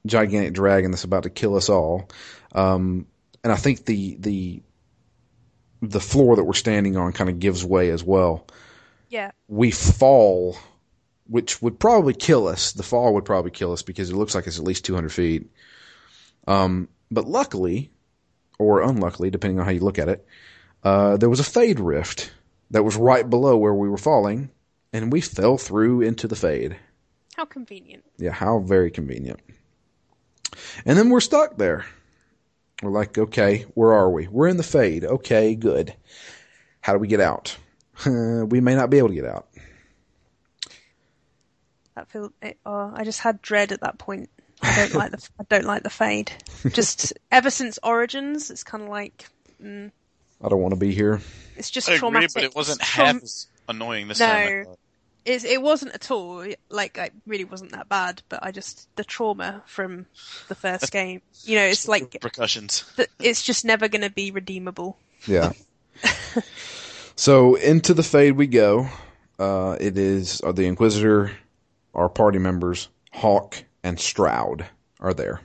gigantic 0.09 0.53
dragon 0.53 0.91
that's 0.91 1.03
about 1.03 1.23
to 1.23 1.29
kill 1.29 1.55
us 1.55 1.69
all, 1.69 2.09
um, 2.53 3.05
and 3.43 3.53
I 3.53 3.55
think 3.55 3.85
the 3.85 4.15
the 4.19 4.61
the 5.81 5.99
floor 5.99 6.35
that 6.35 6.43
we're 6.43 6.53
standing 6.53 6.97
on 6.97 7.13
kind 7.13 7.29
of 7.29 7.39
gives 7.39 7.63
way 7.63 7.89
as 7.89 8.03
well. 8.03 8.45
Yeah. 9.09 9.31
We 9.47 9.71
fall, 9.71 10.57
which 11.27 11.61
would 11.61 11.79
probably 11.79 12.13
kill 12.13 12.47
us. 12.47 12.73
The 12.73 12.83
fall 12.83 13.13
would 13.13 13.25
probably 13.25 13.51
kill 13.51 13.71
us 13.71 13.81
because 13.81 14.09
it 14.09 14.15
looks 14.15 14.35
like 14.35 14.47
it's 14.47 14.59
at 14.59 14.65
least 14.65 14.85
200 14.85 15.09
feet. 15.11 15.49
Um, 16.47 16.89
but 17.09 17.25
luckily, 17.25 17.91
or 18.57 18.81
unluckily, 18.81 19.29
depending 19.29 19.59
on 19.59 19.65
how 19.65 19.71
you 19.71 19.79
look 19.79 19.99
at 19.99 20.09
it, 20.09 20.25
uh, 20.83 21.17
there 21.17 21.29
was 21.29 21.39
a 21.39 21.45
fade 21.45 21.79
rift 21.79 22.31
that 22.71 22.83
was 22.83 22.95
right 22.95 23.27
below 23.27 23.57
where 23.57 23.73
we 23.73 23.89
were 23.89 23.97
falling, 23.97 24.49
and 24.93 25.11
we 25.11 25.21
fell 25.21 25.57
through 25.57 26.01
into 26.01 26.27
the 26.27 26.35
fade. 26.35 26.75
How 27.35 27.45
convenient. 27.45 28.03
Yeah, 28.17 28.31
how 28.31 28.59
very 28.59 28.91
convenient. 28.91 29.39
And 30.85 30.97
then 30.97 31.09
we're 31.09 31.19
stuck 31.19 31.57
there. 31.57 31.85
We're 32.81 32.91
like, 32.91 33.17
okay, 33.17 33.65
where 33.73 33.93
are 33.93 34.09
we? 34.09 34.27
We're 34.27 34.47
in 34.47 34.57
the 34.57 34.63
fade. 34.63 35.03
Okay, 35.03 35.55
good. 35.55 35.93
How 36.81 36.93
do 36.93 36.99
we 36.99 37.07
get 37.07 37.19
out? 37.19 37.57
we 38.05 38.61
may 38.61 38.75
not 38.75 38.89
be 38.89 38.97
able 38.97 39.09
to 39.09 39.15
get 39.15 39.25
out. 39.25 39.47
That 41.95 42.09
feel. 42.09 42.31
It, 42.41 42.57
oh, 42.65 42.91
I 42.95 43.03
just 43.03 43.19
had 43.19 43.41
dread 43.41 43.71
at 43.71 43.81
that 43.81 43.97
point. 43.97 44.29
I 44.61 44.75
don't 44.75 44.93
like 44.93 45.11
the. 45.11 45.29
I 45.39 45.43
don't 45.49 45.65
like 45.65 45.83
the 45.83 45.89
fade. 45.89 46.31
Just 46.71 47.13
ever 47.31 47.49
since 47.49 47.79
Origins, 47.83 48.49
it's 48.51 48.63
kind 48.63 48.83
of 48.83 48.89
like. 48.89 49.25
Mm, 49.61 49.91
I 50.41 50.47
don't 50.49 50.61
want 50.61 50.73
to 50.73 50.79
be 50.79 50.93
here. 50.93 51.19
it's 51.57 51.69
just 51.69 51.89
I 51.89 51.97
traumatic. 51.97 52.29
agree, 52.29 52.41
but 52.43 52.49
it 52.51 52.55
wasn't 52.55 52.79
It's 52.79 52.89
half 52.89 53.05
traum- 53.07 53.19
as 53.23 53.47
annoying 53.67 54.07
this 54.07 54.19
No. 54.19 54.27
time. 54.27 54.65
I. 55.29 55.33
It, 55.33 55.43
it 55.45 55.61
wasn't 55.61 55.93
at 55.93 56.11
all. 56.11 56.45
Like, 56.69 56.97
it 56.97 57.13
really 57.25 57.43
wasn't 57.43 57.71
that 57.71 57.89
bad. 57.89 58.21
But 58.29 58.43
I 58.43 58.51
just 58.51 58.93
the 58.95 59.03
trauma 59.03 59.63
from 59.65 60.05
the 60.47 60.55
first 60.55 60.91
game. 60.91 61.21
You 61.43 61.55
know, 61.55 61.65
it's 61.65 61.87
like 61.87 62.13
Repercussions. 62.13 62.83
it's 63.19 63.43
just 63.43 63.65
never 63.65 63.87
going 63.87 64.01
to 64.01 64.09
be 64.11 64.31
redeemable. 64.31 64.97
Yeah. 65.25 65.53
so 67.15 67.55
into 67.55 67.93
the 67.93 68.03
fade 68.03 68.35
we 68.35 68.47
go. 68.47 68.87
Uh, 69.37 69.77
it 69.79 69.97
is 69.97 70.41
uh, 70.43 70.51
the 70.51 70.65
Inquisitor, 70.65 71.31
our 71.93 72.09
party 72.09 72.39
members, 72.39 72.89
Hawke 73.13 73.63
and 73.83 73.97
Stroud 73.99 74.65
are 74.99 75.13
there. 75.13 75.41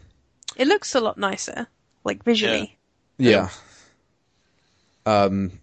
It 0.56 0.66
looks 0.66 0.94
a 0.94 1.00
lot 1.00 1.16
nicer, 1.16 1.68
like 2.04 2.24
visually. 2.24 2.76
Yeah. 3.18 3.50
Um, 5.06 5.60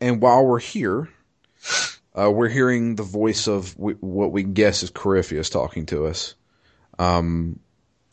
and 0.00 0.20
while 0.20 0.44
we're 0.44 0.58
here, 0.58 1.08
uh, 2.18 2.30
we're 2.30 2.48
hearing 2.48 2.94
the 2.96 3.02
voice 3.02 3.46
of 3.48 3.74
w- 3.76 3.98
what 4.00 4.32
we 4.32 4.42
guess 4.42 4.82
is 4.82 4.90
Corypheus 4.90 5.50
talking 5.50 5.86
to 5.86 6.06
us. 6.06 6.34
Um, 6.98 7.58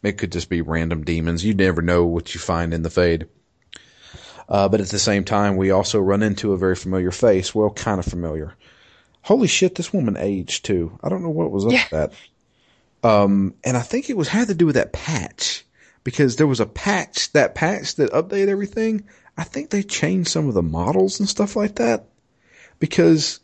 it 0.03 0.13
could 0.17 0.31
just 0.31 0.49
be 0.49 0.61
random 0.61 1.03
demons. 1.03 1.45
You 1.45 1.53
never 1.53 1.81
know 1.81 2.05
what 2.05 2.33
you 2.33 2.39
find 2.39 2.73
in 2.73 2.81
the 2.81 2.89
fade. 2.89 3.27
Uh, 4.49 4.67
but 4.67 4.81
at 4.81 4.87
the 4.87 4.99
same 4.99 5.23
time, 5.23 5.55
we 5.55 5.71
also 5.71 5.99
run 5.99 6.23
into 6.23 6.51
a 6.53 6.57
very 6.57 6.75
familiar 6.75 7.11
face. 7.11 7.53
Well, 7.55 7.69
kind 7.69 7.99
of 7.99 8.05
familiar. 8.05 8.53
Holy 9.21 9.47
shit, 9.47 9.75
this 9.75 9.93
woman 9.93 10.17
aged 10.17 10.65
too. 10.65 10.97
I 11.03 11.09
don't 11.09 11.21
know 11.21 11.29
what 11.29 11.51
was 11.51 11.65
up 11.65 11.71
Yeah. 11.71 11.83
with 11.91 12.11
that. 13.01 13.07
Um, 13.07 13.53
and 13.63 13.77
I 13.77 13.81
think 13.81 14.09
it 14.09 14.17
was 14.17 14.27
had 14.27 14.47
to 14.47 14.55
do 14.55 14.65
with 14.65 14.75
that 14.75 14.93
patch 14.93 15.63
because 16.03 16.35
there 16.35 16.47
was 16.47 16.59
a 16.59 16.65
patch, 16.65 17.31
that 17.33 17.53
patch 17.55 17.95
that 17.95 18.11
updated 18.11 18.47
everything. 18.49 19.05
I 19.37 19.43
think 19.43 19.69
they 19.69 19.83
changed 19.83 20.29
some 20.29 20.47
of 20.47 20.53
the 20.55 20.63
models 20.63 21.19
and 21.19 21.29
stuff 21.29 21.55
like 21.55 21.75
that 21.75 22.05
because, 22.79 23.39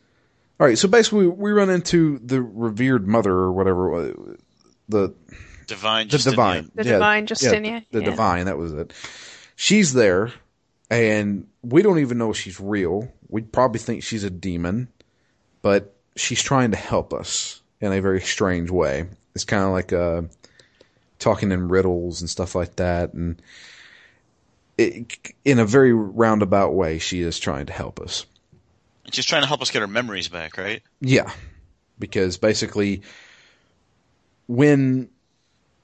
all 0.59 0.67
right, 0.67 0.77
so 0.77 0.87
basically 0.87 1.27
we 1.27 1.51
run 1.51 1.69
into 1.69 2.19
the 2.19 2.41
revered 2.41 3.07
mother 3.07 3.31
or 3.31 3.51
whatever, 3.51 4.07
it 4.07 4.17
was, 4.19 4.37
the 4.89 5.13
Divine. 5.67 6.07
the 6.07 6.11
Justinian. 6.17 6.31
divine, 6.35 6.71
The 6.75 6.83
Yeah, 6.83 6.91
divine 6.93 7.23
yeah, 7.23 7.27
Justinia, 7.27 7.85
the, 7.91 7.99
the 7.99 8.05
yeah. 8.05 8.09
divine, 8.11 8.45
that 8.45 8.57
was 8.57 8.73
it. 8.73 8.93
She's 9.55 9.93
there, 9.93 10.31
and 10.89 11.47
we 11.61 11.81
don't 11.81 11.99
even 11.99 12.17
know 12.17 12.31
if 12.31 12.37
she's 12.37 12.59
real. 12.59 13.11
We 13.27 13.41
probably 13.41 13.79
think 13.79 14.03
she's 14.03 14.23
a 14.23 14.29
demon, 14.29 14.87
but 15.61 15.93
she's 16.15 16.41
trying 16.41 16.71
to 16.71 16.77
help 16.77 17.13
us 17.13 17.61
in 17.81 17.91
a 17.91 18.01
very 18.01 18.21
strange 18.21 18.71
way. 18.71 19.07
It's 19.35 19.43
kind 19.43 19.63
of 19.63 19.71
like 19.71 19.91
uh, 19.93 20.21
talking 21.19 21.51
in 21.51 21.67
riddles 21.67 22.21
and 22.21 22.29
stuff 22.29 22.55
like 22.55 22.77
that, 22.77 23.13
and 23.13 23.41
it, 24.77 25.17
in 25.43 25.59
a 25.59 25.65
very 25.65 25.93
roundabout 25.93 26.73
way, 26.73 26.97
she 26.99 27.21
is 27.21 27.39
trying 27.39 27.65
to 27.65 27.73
help 27.73 27.99
us. 27.99 28.25
She's 29.11 29.25
trying 29.25 29.41
to 29.41 29.47
help 29.47 29.61
us 29.61 29.71
get 29.71 29.81
our 29.81 29.87
memories 29.87 30.27
back, 30.27 30.57
right? 30.57 30.83
Yeah, 30.99 31.31
because 31.97 32.37
basically, 32.37 33.03
when 34.47 35.09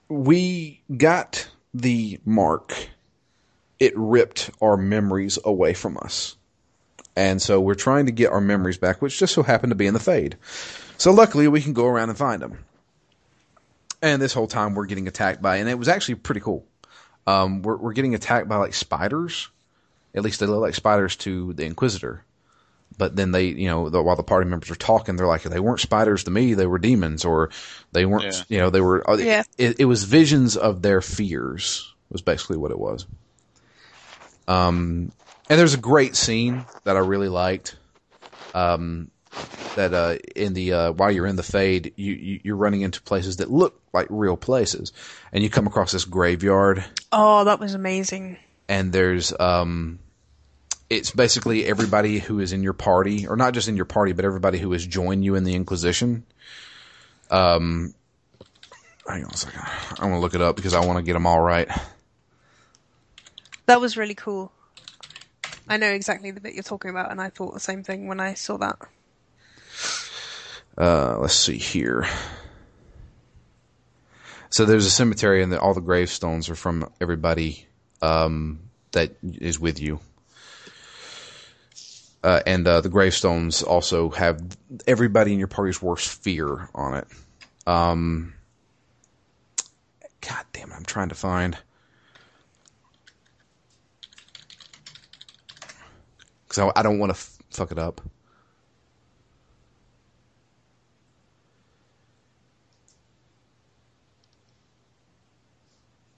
we 0.10 0.82
got 0.96 1.50
the 1.74 2.20
mark, 2.26 2.74
it 3.80 3.94
ripped 3.96 4.52
our 4.62 4.78
memories 4.78 5.40
away 5.44 5.74
from 5.74 5.98
us. 5.98 6.36
And 7.16 7.42
so 7.42 7.62
we're 7.62 7.76
trying 7.76 8.08
to 8.08 8.12
get 8.12 8.32
our 8.32 8.42
memories 8.42 8.78
back, 8.78 9.02
which 9.02 9.18
just 9.18 9.34
so 9.34 9.44
happened 9.44 9.72
to 9.72 9.76
be 9.76 9.88
in 9.88 9.94
the 9.94 10.00
fade. 10.00 10.38
So 10.98 11.12
luckily, 11.12 11.48
we 11.48 11.62
can 11.62 11.74
go 11.74 11.86
around 11.86 12.10
and 12.10 12.18
find 12.18 12.42
them. 12.42 12.58
And 14.02 14.22
this 14.22 14.34
whole 14.34 14.48
time, 14.48 14.76
we're 14.76 14.86
getting 14.86 15.08
attacked 15.08 15.42
by, 15.42 15.58
and 15.58 15.70
it 15.70 15.80
was 15.80 15.88
actually 15.88 16.16
pretty 16.16 16.42
cool. 16.42 16.66
Um, 17.26 17.62
we're, 17.62 17.78
we're 17.78 17.94
getting 17.94 18.16
attacked 18.16 18.50
by 18.50 18.58
like 18.58 18.74
spiders. 18.74 19.50
At 20.14 20.24
least 20.24 20.40
they 20.40 20.46
look 20.46 20.62
like 20.62 20.76
spiders 20.76 21.16
to 21.18 21.54
the 21.54 21.64
Inquisitor 21.64 22.26
but 22.98 23.16
then 23.16 23.32
they, 23.32 23.46
you 23.46 23.68
know, 23.68 23.90
the, 23.90 24.02
while 24.02 24.16
the 24.16 24.24
party 24.24 24.50
members 24.50 24.70
are 24.72 24.76
talking, 24.76 25.16
they're 25.16 25.28
like, 25.28 25.44
they 25.44 25.60
weren't 25.60 25.80
spiders 25.80 26.24
to 26.26 26.32
me, 26.32 26.54
they 26.54 26.66
were 26.68 26.80
demons, 26.80 27.26
or 27.26 27.50
they 27.92 28.06
weren't, 28.06 28.24
Yeah. 28.26 28.44
you 28.50 28.58
know, 28.60 28.70
they 28.70 28.82
were. 28.82 29.10
uh, 29.10 29.18
Yeah. 29.18 29.44
It, 29.58 29.80
it 29.80 29.86
was 29.86 30.04
visions 30.04 30.58
of 30.58 30.82
their 30.82 31.02
fears. 31.02 31.90
Was 32.10 32.22
basically 32.22 32.58
what 32.58 32.70
it 32.72 32.78
was. 32.78 33.08
Um, 34.48 35.12
and 35.50 35.60
there's 35.60 35.74
a 35.74 35.78
great 35.80 36.16
scene 36.16 36.66
that 36.84 36.96
I 36.96 37.00
really 37.00 37.30
liked. 37.30 37.76
Um, 38.54 39.10
that 39.76 39.94
uh, 39.94 40.18
in 40.36 40.54
the 40.54 40.74
uh, 40.74 40.92
while 40.92 41.10
you're 41.12 41.26
in 41.26 41.36
the 41.36 41.42
fade, 41.44 41.94
you, 41.96 42.14
you 42.14 42.40
you're 42.44 42.56
running 42.56 42.82
into 42.82 43.02
places 43.02 43.38
that 43.38 43.50
look 43.50 43.82
like 43.94 44.06
real 44.12 44.38
places, 44.38 44.94
and 45.32 45.44
you 45.44 45.50
come 45.50 45.66
across 45.66 45.92
this 45.92 46.06
graveyard 46.06 46.86
Oh, 47.12 47.44
that 47.46 47.60
was 47.60 47.74
amazing. 47.74 48.38
and 48.70 48.94
there's 48.94 49.34
um 49.40 49.98
it's 50.98 51.12
basically 51.12 51.66
everybody 51.66 52.20
who 52.20 52.40
is 52.40 52.54
in 52.54 52.64
your 52.64 52.74
party 52.74 53.28
or 53.28 53.36
not 53.36 53.54
just 53.54 53.68
in 53.68 53.76
your 53.76 53.86
party 53.86 54.14
but 54.14 54.26
everybody 54.26 54.58
who 54.60 54.72
has 54.74 54.86
joined 54.86 55.24
you 55.26 55.36
in 55.36 55.44
the 55.44 55.56
inquisition. 55.56 56.26
Um 57.30 57.94
hang 59.08 59.24
on 59.26 59.32
a 59.32 59.38
second. 59.38 59.62
I 60.00 60.06
want 60.06 60.14
to 60.16 60.20
look 60.20 60.36
it 60.36 60.42
up 60.42 60.56
because 60.56 60.74
i 60.74 60.80
want 60.80 60.98
to 60.98 61.04
get 61.04 61.14
them 61.14 61.26
all 61.28 61.42
right. 61.42 61.68
That 63.66 63.82
was 63.82 63.98
really 63.98 64.16
cool. 64.16 64.52
I 65.68 65.78
know 65.78 65.90
exactly 65.92 66.32
the 66.32 66.42
bit 66.42 66.54
you're 66.54 66.64
talking 66.64 66.92
about, 66.92 67.12
and 67.12 67.22
I 67.22 67.30
thought 67.30 67.54
the 67.54 67.60
same 67.60 67.84
thing 67.84 68.08
when 68.08 68.20
I 68.20 68.34
saw 68.34 68.58
that. 68.58 68.78
uh 70.78 71.18
let's 71.20 71.36
see 71.36 71.58
here. 71.58 72.08
So 74.50 74.66
there's 74.66 74.86
a 74.86 74.92
cemetery 74.92 75.42
and 75.42 75.52
the, 75.52 75.60
all 75.60 75.74
the 75.74 75.82
gravestones 75.82 76.50
are 76.50 76.56
from 76.56 76.90
everybody 77.02 77.68
um 78.02 78.60
that 78.92 79.12
is 79.24 79.60
with 79.60 79.80
you 79.80 80.00
uh, 82.24 82.42
and 82.48 82.66
uh, 82.68 82.82
the 82.82 82.90
gravestones 82.90 83.62
also 83.62 84.10
have 84.12 84.42
everybody 84.88 85.34
in 85.34 85.40
your 85.40 85.48
party's 85.48 85.82
worst 85.82 86.08
fear 86.24 86.70
on 86.74 86.96
it. 86.96 87.08
Um, 87.68 88.34
God 90.22 90.46
damn 90.54 90.72
it! 90.72 90.76
I'm 90.76 90.86
trying 90.86 91.10
to 91.10 91.16
find 91.16 91.58
because 96.48 96.60
I, 96.60 96.80
I 96.80 96.84
don't 96.84 97.00
want 97.00 97.10
to 97.12 97.18
f- 97.18 97.38
fuck 97.50 97.72
it 97.72 97.80
up. 97.80 98.02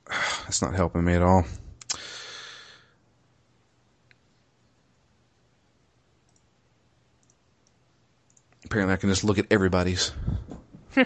That's 0.44 0.62
not 0.62 0.76
helping 0.76 1.04
me 1.04 1.14
at 1.14 1.24
all. 1.24 1.46
Apparently, 8.66 8.94
I 8.94 8.98
can 8.98 9.10
just 9.10 9.24
look 9.24 9.38
at 9.38 9.46
everybody's. 9.52 10.12
I 10.98 11.06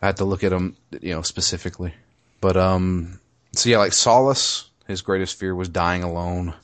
had 0.00 0.16
to 0.16 0.24
look 0.24 0.42
at 0.42 0.50
them, 0.50 0.76
you 1.00 1.14
know, 1.14 1.22
specifically. 1.22 1.94
But 2.40 2.56
um, 2.56 3.20
so 3.52 3.68
yeah, 3.68 3.78
like 3.78 3.92
Solas, 3.92 4.64
his 4.86 5.02
greatest 5.02 5.38
fear 5.38 5.54
was 5.54 5.68
dying 5.68 6.02
alone, 6.02 6.54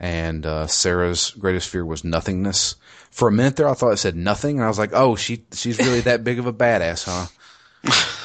and 0.00 0.46
uh, 0.46 0.66
Sera's 0.66 1.32
greatest 1.32 1.68
fear 1.68 1.84
was 1.84 2.04
nothingness. 2.04 2.76
For 3.10 3.28
a 3.28 3.32
minute 3.32 3.56
there, 3.56 3.68
I 3.68 3.74
thought 3.74 3.90
it 3.92 3.98
said 3.98 4.16
nothing, 4.16 4.56
and 4.56 4.64
I 4.64 4.68
was 4.68 4.78
like, 4.78 4.92
oh, 4.92 5.16
she 5.16 5.44
she's 5.52 5.78
really 5.78 6.00
that 6.02 6.24
big 6.24 6.38
of 6.38 6.46
a 6.46 6.52
badass, 6.52 7.04
huh? 7.04 7.26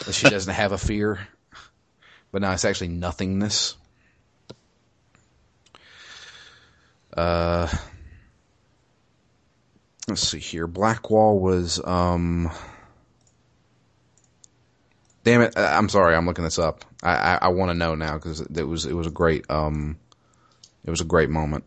she 0.12 0.30
doesn't 0.30 0.54
have 0.54 0.72
a 0.72 0.78
fear. 0.78 1.28
But 2.32 2.42
no, 2.42 2.52
it's 2.52 2.66
actually 2.66 2.90
nothingness. 2.90 3.76
Uh, 7.16 7.68
let's 10.08 10.28
see 10.28 10.40
here. 10.40 10.68
Blackwall 10.68 11.40
was 11.40 11.82
um. 11.84 12.52
Damn 15.24 15.42
it! 15.42 15.54
I'm 15.58 15.90
sorry. 15.90 16.16
I'm 16.16 16.26
looking 16.26 16.44
this 16.44 16.60
up. 16.60 16.84
I 17.02 17.16
I, 17.16 17.40
I 17.44 17.48
want 17.50 17.70
to 17.70 17.74
know 17.74 17.96
now 17.96 18.14
because 18.14 18.42
it 18.42 18.64
was 18.64 18.86
it 18.86 18.94
was 18.94 19.08
a 19.08 19.12
great 19.12 19.50
um, 19.50 19.98
it 20.84 20.90
was 20.90 21.02
a 21.02 21.06
great 21.06 21.30
moment. 21.30 21.64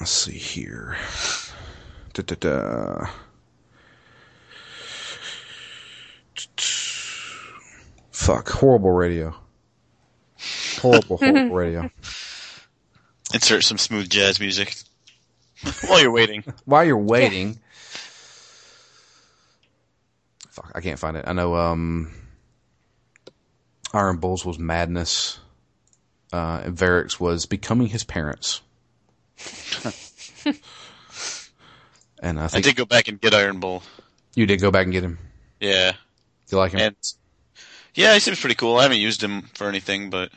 Let's 0.00 0.12
see 0.12 0.32
here. 0.32 0.96
Da, 2.14 2.22
da, 2.22 2.36
da. 2.36 3.06
Fuck! 8.12 8.48
Horrible 8.48 8.92
radio. 8.92 9.34
Horrible, 10.80 11.16
horrible 11.16 11.50
radio. 11.54 11.90
Insert 13.34 13.62
some 13.64 13.78
smooth 13.78 14.08
jazz 14.08 14.40
music 14.40 14.74
while 15.86 16.00
you're 16.00 16.10
waiting. 16.10 16.44
While 16.64 16.84
you're 16.84 16.96
waiting, 16.96 17.58
fuck, 20.50 20.72
I 20.74 20.80
can't 20.80 20.98
find 20.98 21.16
it. 21.16 21.24
I 21.26 21.32
know 21.32 21.54
um, 21.54 22.12
Iron 23.92 24.18
Bulls 24.18 24.44
was 24.46 24.58
madness. 24.58 25.40
Uh, 26.32 26.60
and 26.64 26.76
Varric's 26.76 27.18
was 27.18 27.46
becoming 27.46 27.86
his 27.88 28.04
parents. 28.04 28.60
and 32.20 32.38
I 32.38 32.48
think, 32.48 32.64
I 32.66 32.68
did 32.68 32.76
go 32.76 32.84
back 32.84 33.08
and 33.08 33.20
get 33.20 33.34
Iron 33.34 33.60
Bull. 33.60 33.82
you 34.34 34.44
did 34.46 34.60
go 34.60 34.70
back 34.70 34.84
and 34.84 34.92
get 34.92 35.04
him. 35.04 35.18
Yeah, 35.60 35.92
You 36.50 36.58
like 36.58 36.72
him? 36.72 36.80
and 36.80 36.96
yeah, 37.94 38.14
he 38.14 38.20
seems 38.20 38.38
pretty 38.40 38.54
cool. 38.54 38.76
I 38.76 38.82
haven't 38.82 38.98
used 38.98 39.22
him 39.22 39.42
for 39.54 39.68
anything, 39.68 40.10
but 40.10 40.30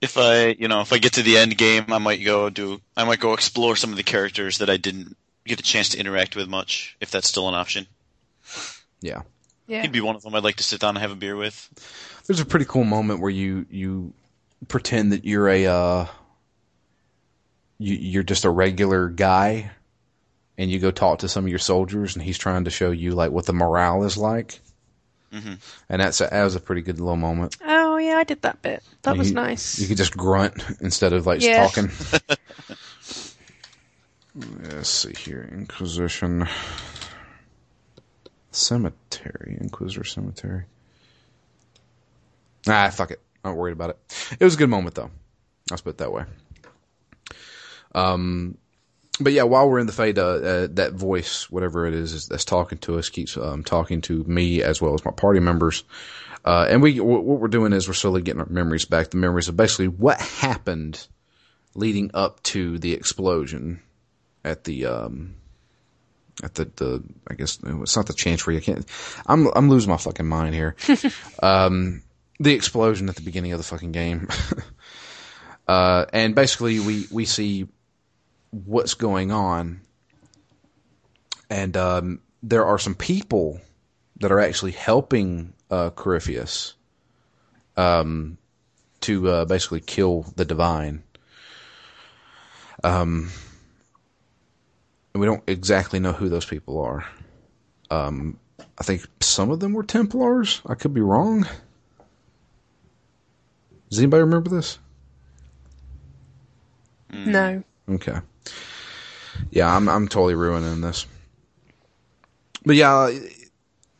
if 0.00 0.16
I, 0.18 0.48
you 0.58 0.68
know, 0.68 0.80
if 0.80 0.92
I 0.92 0.98
get 0.98 1.14
to 1.14 1.22
the 1.22 1.36
end 1.38 1.56
game, 1.58 1.86
I 1.88 1.98
might 1.98 2.24
go 2.24 2.48
do, 2.50 2.80
I 2.96 3.04
might 3.04 3.20
go 3.20 3.32
explore 3.34 3.76
some 3.76 3.90
of 3.90 3.96
the 3.96 4.02
characters 4.02 4.58
that 4.58 4.70
I 4.70 4.76
didn't 4.76 5.16
get 5.46 5.60
a 5.60 5.62
chance 5.62 5.90
to 5.90 5.98
interact 5.98 6.36
with 6.36 6.48
much, 6.48 6.96
if 7.00 7.10
that's 7.10 7.28
still 7.28 7.48
an 7.48 7.54
option. 7.54 7.86
yeah. 9.00 9.22
Yeah. 9.66 9.82
He'd 9.82 9.92
be 9.92 10.00
one 10.00 10.16
of 10.16 10.22
them 10.22 10.34
I'd 10.34 10.42
like 10.42 10.56
to 10.56 10.64
sit 10.64 10.80
down 10.80 10.96
and 10.96 10.98
have 10.98 11.12
a 11.12 11.14
beer 11.16 11.36
with. 11.36 11.68
There's 12.26 12.40
a 12.40 12.44
pretty 12.44 12.64
cool 12.64 12.82
moment 12.82 13.20
where 13.20 13.30
you 13.30 13.66
you 13.70 14.12
pretend 14.66 15.12
that 15.12 15.24
you're 15.24 15.48
a 15.48 15.66
uh, 15.66 16.06
you, 17.78 17.94
you're 17.94 18.22
just 18.24 18.44
a 18.44 18.50
regular 18.50 19.08
guy, 19.08 19.70
and 20.58 20.70
you 20.70 20.80
go 20.80 20.90
talk 20.90 21.20
to 21.20 21.28
some 21.28 21.44
of 21.44 21.50
your 21.50 21.60
soldiers, 21.60 22.16
and 22.16 22.22
he's 22.24 22.36
trying 22.36 22.64
to 22.64 22.70
show 22.70 22.90
you 22.90 23.12
like 23.12 23.30
what 23.30 23.46
the 23.46 23.52
morale 23.52 24.02
is 24.02 24.16
like. 24.16 24.58
Mhm. 25.32 25.58
And 25.88 26.02
that's 26.02 26.20
a, 26.20 26.26
that 26.26 26.42
was 26.42 26.56
a 26.56 26.60
pretty 26.60 26.82
good 26.82 26.98
little 26.98 27.14
moment. 27.16 27.56
Oh 27.64 27.79
yeah, 28.00 28.16
I 28.16 28.24
did 28.24 28.42
that 28.42 28.60
bit. 28.62 28.82
That 29.02 29.16
was 29.16 29.28
You- 29.30 29.34
nice. 29.34 29.78
You 29.78 29.86
could 29.88 29.96
just 29.96 30.16
grunt 30.16 30.62
instead 30.80 31.12
of 31.12 31.26
like 31.26 31.40
Yeah. 31.42 31.66
talking. 31.66 31.90
Let's 34.34 34.88
see 34.88 35.12
here, 35.18 35.48
Inquisition 35.52 36.46
Cemetery, 38.52 39.58
Inquisitor 39.60 40.04
Cemetery. 40.04 40.64
Ah, 42.68 42.90
fuck 42.90 43.10
it. 43.10 43.20
I'm 43.44 43.52
not 43.52 43.56
worried 43.58 43.72
about 43.72 43.90
it. 43.90 44.36
It 44.38 44.44
was 44.44 44.54
a 44.54 44.58
good 44.58 44.68
moment 44.70 44.94
though. 44.94 45.10
I'll 45.70 45.78
put 45.78 45.90
it 45.90 45.98
that 45.98 46.12
way. 46.12 46.24
Um, 47.94 48.56
but 49.18 49.32
yeah, 49.32 49.42
while 49.44 49.68
we're 49.68 49.78
in 49.80 49.86
the 49.86 49.92
fade, 49.92 50.18
uh, 50.18 50.22
uh, 50.26 50.68
that 50.72 50.92
voice, 50.92 51.50
whatever 51.50 51.86
it 51.86 51.94
is, 51.94 52.12
is 52.12 52.28
that's 52.28 52.44
talking 52.44 52.78
to 52.78 52.98
us, 52.98 53.08
keeps 53.08 53.36
um, 53.36 53.64
talking 53.64 54.00
to 54.02 54.22
me 54.24 54.62
as 54.62 54.80
well 54.80 54.94
as 54.94 55.04
my 55.04 55.10
party 55.10 55.40
members. 55.40 55.84
Uh, 56.44 56.66
and 56.68 56.82
we, 56.82 56.98
what 57.00 57.24
we're 57.24 57.48
doing 57.48 57.72
is 57.72 57.86
we're 57.86 57.94
slowly 57.94 58.22
getting 58.22 58.40
our 58.40 58.48
memories 58.48 58.84
back. 58.84 59.10
The 59.10 59.16
memories 59.16 59.48
of 59.48 59.56
basically 59.56 59.88
what 59.88 60.20
happened 60.20 61.06
leading 61.74 62.10
up 62.14 62.42
to 62.44 62.78
the 62.78 62.92
explosion 62.92 63.82
at 64.44 64.64
the, 64.64 64.86
um, 64.86 65.36
at 66.42 66.54
the, 66.54 66.64
the, 66.76 67.04
I 67.28 67.34
guess 67.34 67.58
it's 67.62 67.96
not 67.96 68.06
the 68.06 68.14
chancery. 68.14 68.56
I 68.56 68.60
can't, 68.60 68.86
I'm, 69.26 69.48
I'm 69.54 69.68
losing 69.68 69.90
my 69.90 69.98
fucking 69.98 70.26
mind 70.26 70.54
here. 70.54 70.76
um, 71.42 72.02
the 72.38 72.54
explosion 72.54 73.08
at 73.08 73.16
the 73.16 73.22
beginning 73.22 73.52
of 73.52 73.58
the 73.58 73.64
fucking 73.64 73.92
game. 73.92 74.28
uh, 75.68 76.06
and 76.12 76.34
basically 76.34 76.80
we, 76.80 77.06
we 77.10 77.26
see 77.26 77.68
what's 78.50 78.94
going 78.94 79.30
on. 79.30 79.82
And, 81.50 81.76
um, 81.76 82.20
there 82.42 82.64
are 82.64 82.78
some 82.78 82.94
people 82.94 83.60
that 84.20 84.32
are 84.32 84.40
actually 84.40 84.72
helping, 84.72 85.52
uh, 85.70 85.90
Corypheus, 85.90 86.74
um, 87.76 88.38
to, 89.00 89.28
uh, 89.28 89.44
basically 89.44 89.80
kill 89.80 90.22
the 90.36 90.44
divine. 90.44 91.02
Um, 92.82 93.30
we 95.14 95.26
don't 95.26 95.42
exactly 95.46 96.00
know 96.00 96.12
who 96.12 96.28
those 96.28 96.44
people 96.44 96.80
are. 96.80 97.04
Um, 97.90 98.38
I 98.78 98.82
think 98.82 99.06
some 99.20 99.50
of 99.50 99.60
them 99.60 99.72
were 99.72 99.82
Templars. 99.82 100.62
I 100.66 100.74
could 100.74 100.94
be 100.94 101.00
wrong. 101.00 101.46
Does 103.90 103.98
anybody 103.98 104.22
remember 104.22 104.50
this? 104.50 104.78
no. 107.12 107.62
Okay. 107.88 108.18
Yeah, 109.50 109.74
I'm 109.74 109.88
I'm 109.88 110.06
totally 110.06 110.34
ruining 110.34 110.80
this. 110.80 111.06
But 112.64 112.76
yeah, 112.76 113.10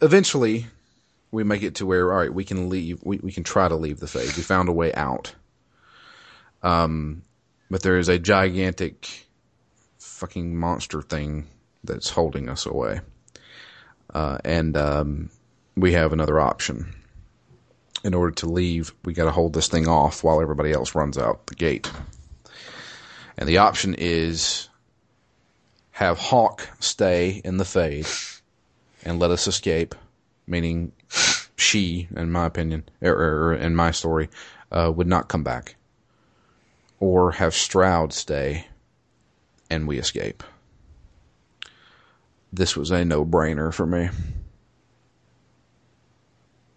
eventually 0.01 0.67
we 1.33 1.45
make 1.45 1.63
it 1.63 1.77
to 1.77 1.87
where 1.87 2.13
all 2.13 2.19
right, 2.19 2.33
we 2.33 2.45
can 2.45 2.69
leave. 2.69 3.01
We 3.03 3.19
we 3.23 3.33
can 3.33 3.45
try 3.45 3.69
to 3.69 3.77
leave 3.77 4.01
the 4.01 4.07
Fade. 4.07 4.37
We 4.37 4.43
found 4.43 4.69
a 4.69 4.73
way 4.73 4.93
out. 4.95 5.35
Um, 6.63 7.23
but 7.71 7.83
there 7.83 7.99
is 7.99 8.09
a 8.09 8.19
gigantic 8.19 9.27
fucking 9.99 10.57
monster 10.57 11.01
thing 11.01 11.47
that's 11.85 12.11
holding 12.11 12.49
us 12.49 12.67
away. 12.67 13.01
Uh, 14.13 14.39
and 14.45 14.77
um, 14.77 15.31
we 15.77 15.93
have 15.93 16.13
another 16.13 16.41
option. 16.41 16.95
In 18.03 18.15
order 18.15 18.33
to 18.37 18.47
leave, 18.47 18.93
we 19.05 19.13
got 19.13 19.27
to 19.27 19.31
hold 19.31 19.53
this 19.53 19.69
thing 19.69 19.87
off 19.87 20.25
while 20.25 20.41
everybody 20.41 20.73
else 20.73 20.95
runs 20.95 21.17
out 21.17 21.47
the 21.47 21.55
gate. 21.55 21.91
And 23.37 23.49
the 23.49 23.59
option 23.59 23.95
is 23.97 24.69
have 25.93 26.19
Hawke 26.19 26.69
stay 26.81 27.41
in 27.45 27.59
the 27.59 27.65
Fade 27.65 28.07
and 29.05 29.19
let 29.19 29.31
us 29.31 29.47
escape, 29.47 29.95
meaning 30.47 30.93
she, 31.61 32.09
in 32.17 32.31
my 32.33 32.47
opinion, 32.47 32.85
or, 33.03 33.13
or 33.13 33.55
in 33.55 33.75
my 33.77 33.91
story, 33.91 34.29
uh, 34.73 34.93
would 34.95 35.07
not 35.07 35.29
come 35.29 35.43
back. 35.45 35.77
Or 36.99 37.33
have 37.33 37.55
Stroud 37.55 38.13
stay 38.13 38.67
and 39.71 39.87
we 39.89 39.99
escape. 39.99 40.43
This 42.53 42.77
was 42.77 42.91
a 42.91 43.05
no 43.05 43.25
brainer 43.25 43.73
for 43.73 43.87
me. 43.87 44.11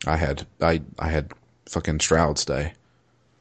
I 0.05 0.17
had 0.17 0.45
I 0.61 0.81
I 0.99 1.09
had 1.09 1.31
fucking 1.65 1.99
Stroud 1.99 2.37
stay. 2.37 2.73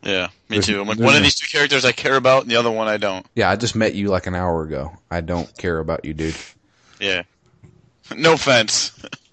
Yeah, 0.02 0.26
me 0.48 0.56
There's- 0.56 0.66
too. 0.66 0.80
I'm 0.80 0.88
like, 0.88 0.98
one 0.98 1.14
of 1.14 1.22
these 1.22 1.36
two 1.36 1.46
characters 1.46 1.84
I 1.84 1.92
care 1.92 2.16
about, 2.16 2.42
and 2.42 2.50
the 2.50 2.56
other 2.56 2.70
one 2.70 2.88
I 2.88 2.96
don't. 2.96 3.24
Yeah, 3.36 3.50
I 3.50 3.56
just 3.56 3.76
met 3.76 3.94
you 3.94 4.08
like 4.08 4.26
an 4.26 4.34
hour 4.34 4.62
ago. 4.64 4.92
I 5.10 5.20
don't 5.20 5.56
care 5.58 5.78
about 5.78 6.04
you, 6.04 6.14
dude. 6.14 6.36
Yeah. 7.00 7.22
No 8.16 8.32
offense. 8.32 8.90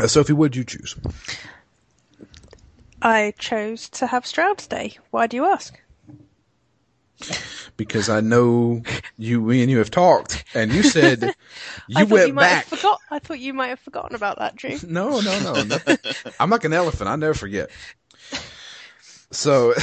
Uh, 0.00 0.06
Sophie, 0.06 0.32
would 0.32 0.56
you 0.56 0.64
choose? 0.64 0.96
I 3.02 3.34
chose 3.38 3.88
to 3.90 4.06
have 4.06 4.26
Stroud 4.26 4.60
stay. 4.60 4.96
Why 5.10 5.26
do 5.26 5.36
you 5.36 5.44
ask? 5.44 5.78
Because 7.76 8.08
I 8.08 8.20
know 8.20 8.82
you, 9.18 9.40
me 9.42 9.62
and 9.62 9.70
you 9.70 9.78
have 9.78 9.90
talked, 9.90 10.44
and 10.54 10.72
you 10.72 10.82
said 10.82 11.22
you 11.88 12.06
went 12.06 12.28
you 12.28 12.32
might 12.34 12.42
back. 12.42 12.66
Have 12.66 12.78
forgot- 12.78 13.00
I 13.10 13.18
thought 13.18 13.38
you 13.40 13.52
might 13.52 13.68
have 13.68 13.80
forgotten 13.80 14.16
about 14.16 14.38
that, 14.38 14.56
Drew. 14.56 14.76
No, 14.86 15.20
no, 15.20 15.38
no. 15.62 15.76
I'm 16.38 16.50
like 16.50 16.64
an 16.64 16.72
elephant. 16.72 17.08
I 17.10 17.16
never 17.16 17.34
forget. 17.34 17.70
So, 19.30 19.74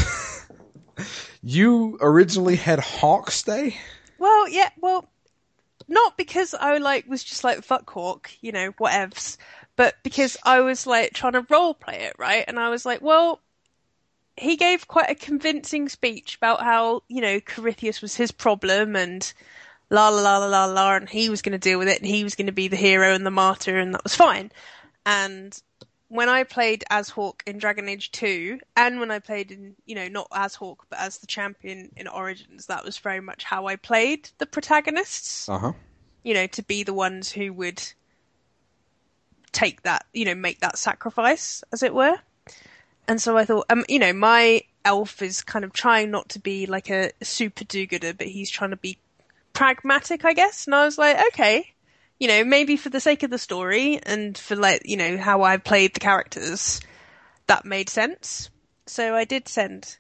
you 1.44 1.98
originally 2.02 2.56
had 2.56 2.80
Hawke 2.80 3.32
stay? 3.32 3.78
Well, 4.18 4.50
yeah, 4.50 4.70
well, 4.82 5.08
not 5.88 6.18
because 6.18 6.54
I 6.54 6.78
like 6.80 7.08
was 7.08 7.24
just 7.24 7.44
like 7.44 7.64
fuck 7.64 7.90
Hawke, 7.90 8.32
you 8.42 8.52
know, 8.52 8.72
whatevs, 8.74 9.38
but 9.78 9.96
because 10.04 10.36
I 10.44 10.60
was 10.60 10.86
like 10.86 11.14
trying 11.14 11.34
to 11.34 11.46
role 11.50 11.74
play 11.74 12.02
it, 12.02 12.16
right? 12.20 12.44
And 12.46 12.60
I 12.60 12.70
was 12.70 12.86
like, 12.86 13.02
well, 13.02 13.40
he 14.36 14.58
gave 14.58 14.88
quite 14.88 15.10
a 15.10 15.16
convincing 15.16 15.88
speech 15.88 16.36
about 16.36 16.62
how 16.62 17.04
you 17.08 17.22
know 17.22 17.40
Corypheus 17.40 18.02
was 18.02 18.16
his 18.16 18.32
problem 18.32 18.96
and 18.96 19.34
la 19.90 20.10
la 20.10 20.22
la 20.22 20.38
la 20.40 20.48
la 20.48 20.66
la, 20.66 20.96
and 20.98 21.08
he 21.10 21.30
was 21.30 21.42
going 21.42 21.54
to 21.54 21.58
deal 21.58 21.80
with 21.80 21.88
it, 21.88 22.00
and 22.00 22.08
he 22.10 22.24
was 22.24 22.36
going 22.36 22.48
to 22.48 22.54
be 22.54 22.68
the 22.68 22.76
hero 22.76 23.14
and 23.14 23.26
the 23.26 23.32
martyr, 23.32 23.78
and 23.78 23.94
that 23.94 24.04
was 24.04 24.16
fine. 24.16 24.52
And 25.06 25.58
when 26.10 26.30
I 26.30 26.44
played 26.44 26.84
as 26.90 27.10
Hawke 27.10 27.44
in 27.46 27.58
Dragon 27.58 27.88
Age 27.90 28.12
2, 28.12 28.60
and 28.76 29.00
when 29.00 29.12
I 29.12 29.20
played 29.20 29.52
in, 29.52 29.76
you 29.86 29.96
know, 29.96 30.08
not 30.08 30.28
as 30.34 30.56
Hawke, 30.56 30.86
but 30.90 31.00
as 31.00 31.18
the 31.20 31.28
champion 31.28 31.92
in 31.96 32.08
Origins, 32.08 32.66
that 32.68 32.84
was 32.84 32.98
very 32.98 33.20
much 33.22 33.44
how 33.44 33.68
I 33.68 33.76
played 33.76 34.30
the 34.38 34.46
protagonists, 34.46 35.48
Uh 35.50 35.58
huh. 35.60 35.74
you 36.24 36.34
know, 36.34 36.48
to 36.48 36.64
be 36.64 36.84
the 36.84 36.94
ones 36.94 37.32
who 37.32 37.54
would 37.54 37.82
take 39.58 39.82
that, 39.82 40.06
you 40.14 40.24
know, 40.24 40.36
make 40.36 40.60
that 40.60 40.78
sacrifice, 40.78 41.64
as 41.72 41.82
it 41.82 41.94
were. 41.94 42.16
And 43.08 43.20
so 43.20 43.36
I 43.36 43.46
thought, 43.46 43.66
um, 43.72 43.86
you 43.90 43.98
know, 43.98 44.14
my 44.14 44.62
elf 44.86 45.24
is 45.24 45.42
kind 45.42 45.66
of 45.66 45.74
trying 45.74 46.12
not 46.12 46.30
to 46.30 46.40
be 46.40 46.68
like 46.68 46.92
a 46.92 47.12
super 47.24 47.64
do-gooder, 47.64 48.14
but 48.14 48.28
he's 48.28 48.52
trying 48.52 48.70
to 48.70 48.78
be 48.78 49.00
pragmatic, 49.54 50.26
I 50.26 50.34
guess. 50.34 50.68
And 50.68 50.76
I 50.76 50.86
was 50.86 51.00
like, 51.00 51.18
okay, 51.30 51.74
you 52.20 52.28
know, 52.28 52.44
maybe 52.44 52.78
for 52.78 52.90
the 52.90 53.00
sake 53.00 53.24
of 53.24 53.32
the 53.32 53.40
story 53.40 54.00
and 54.04 54.38
for 54.38 54.56
like, 54.56 54.84
you 54.86 54.96
know, 54.96 55.18
how 55.18 55.42
I 55.42 55.58
played 55.58 55.96
the 55.96 56.02
characters, 56.02 56.80
that 57.48 57.66
made 57.66 57.90
sense. 57.90 58.52
So 58.86 59.16
I 59.16 59.26
did 59.26 59.48
send 59.48 59.98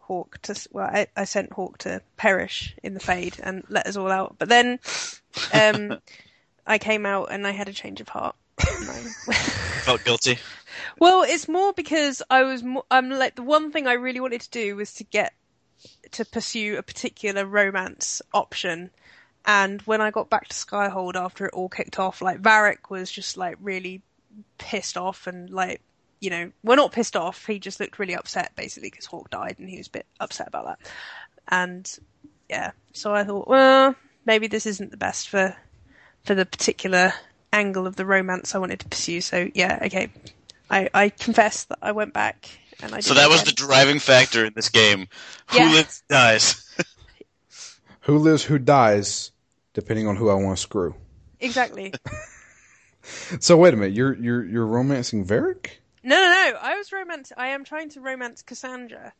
Hawke 0.00 0.42
to, 0.42 0.68
well, 0.72 0.90
I, 0.92 1.06
I 1.16 1.24
sent 1.24 1.54
Hawke 1.54 1.78
to 1.78 2.02
perish 2.18 2.76
in 2.82 2.92
the 2.92 3.00
Fade 3.00 3.38
and 3.42 3.64
let 3.70 3.86
us 3.86 3.96
all 3.96 4.10
out. 4.10 4.36
But 4.38 4.50
then, 4.50 4.78
um, 5.54 5.98
I 6.66 6.76
came 6.76 7.06
out 7.06 7.32
and 7.32 7.46
I 7.46 7.52
had 7.52 7.68
a 7.68 7.72
change 7.72 8.02
of 8.02 8.10
heart. 8.10 8.36
Felt 9.84 10.04
guilty. 10.04 10.38
well, 10.98 11.22
it's 11.22 11.48
more 11.48 11.72
because 11.72 12.22
I 12.30 12.42
was, 12.42 12.62
mo- 12.62 12.86
I'm 12.90 13.10
like, 13.10 13.36
the 13.36 13.42
one 13.42 13.72
thing 13.72 13.86
I 13.86 13.94
really 13.94 14.20
wanted 14.20 14.42
to 14.42 14.50
do 14.50 14.76
was 14.76 14.92
to 14.94 15.04
get, 15.04 15.32
to 16.12 16.24
pursue 16.24 16.76
a 16.76 16.82
particular 16.82 17.46
romance 17.46 18.22
option. 18.32 18.90
And 19.46 19.80
when 19.82 20.00
I 20.00 20.10
got 20.10 20.30
back 20.30 20.48
to 20.48 20.54
Skyhold 20.54 21.14
after 21.16 21.46
it 21.46 21.54
all 21.54 21.68
kicked 21.68 21.98
off, 21.98 22.20
like 22.20 22.42
Varric 22.42 22.90
was 22.90 23.10
just 23.10 23.36
like 23.36 23.56
really 23.60 24.02
pissed 24.58 24.96
off 24.96 25.26
and 25.26 25.48
like, 25.50 25.80
you 26.20 26.28
know, 26.30 26.52
well 26.62 26.76
not 26.76 26.92
pissed 26.92 27.16
off, 27.16 27.46
he 27.46 27.58
just 27.58 27.80
looked 27.80 27.98
really 27.98 28.14
upset 28.14 28.54
basically 28.54 28.90
because 28.90 29.06
Hawke 29.06 29.30
died 29.30 29.56
and 29.58 29.68
he 29.68 29.78
was 29.78 29.86
a 29.86 29.92
bit 29.92 30.06
upset 30.20 30.48
about 30.48 30.66
that. 30.66 30.92
And 31.48 31.98
yeah, 32.48 32.72
so 32.92 33.14
I 33.14 33.24
thought, 33.24 33.48
well, 33.48 33.94
maybe 34.26 34.46
this 34.46 34.66
isn't 34.66 34.90
the 34.90 34.96
best 34.96 35.28
for 35.28 35.56
for 36.24 36.34
the 36.34 36.44
particular 36.44 37.14
angle 37.52 37.86
of 37.86 37.96
the 37.96 38.06
romance 38.06 38.54
I 38.54 38.58
wanted 38.58 38.80
to 38.80 38.88
pursue. 38.88 39.20
So 39.20 39.48
yeah, 39.54 39.78
okay. 39.86 40.10
I, 40.70 40.88
I 40.94 41.08
confess 41.10 41.64
that 41.64 41.78
I 41.82 41.92
went 41.92 42.12
back 42.12 42.48
and 42.82 42.94
I 42.94 43.00
So 43.00 43.14
that 43.14 43.26
it 43.26 43.30
was 43.30 43.42
the 43.44 43.52
driving 43.52 43.98
factor 43.98 44.44
in 44.44 44.52
this 44.54 44.68
game. 44.68 45.08
Who 45.48 45.56
Yeah. 45.58 45.72
lives 45.72 46.02
dies. 46.08 46.64
Who 48.02 48.18
lives, 48.18 48.44
who 48.44 48.58
dies, 48.58 49.30
depending 49.74 50.06
on 50.08 50.16
who 50.16 50.30
I 50.30 50.34
want 50.34 50.56
to 50.56 50.62
screw. 50.62 50.94
exactly. 51.40 51.94
So 53.40 53.56
wait 53.56 53.74
a 53.74 53.76
minute, 53.76 53.94
you're 53.94 54.14
you're 54.16 54.44
you're 54.44 54.66
romancing 54.66 55.24
Varric? 55.24 55.80
No, 56.02 56.16
no, 56.16 56.50
no. 56.52 56.58
I 56.58 56.76
was 56.76 56.92
romance. 56.92 57.32
I 57.36 57.48
am 57.48 57.64
trying 57.64 57.88
to 57.90 58.00
romance 58.00 58.42
Cassandra, 58.42 59.14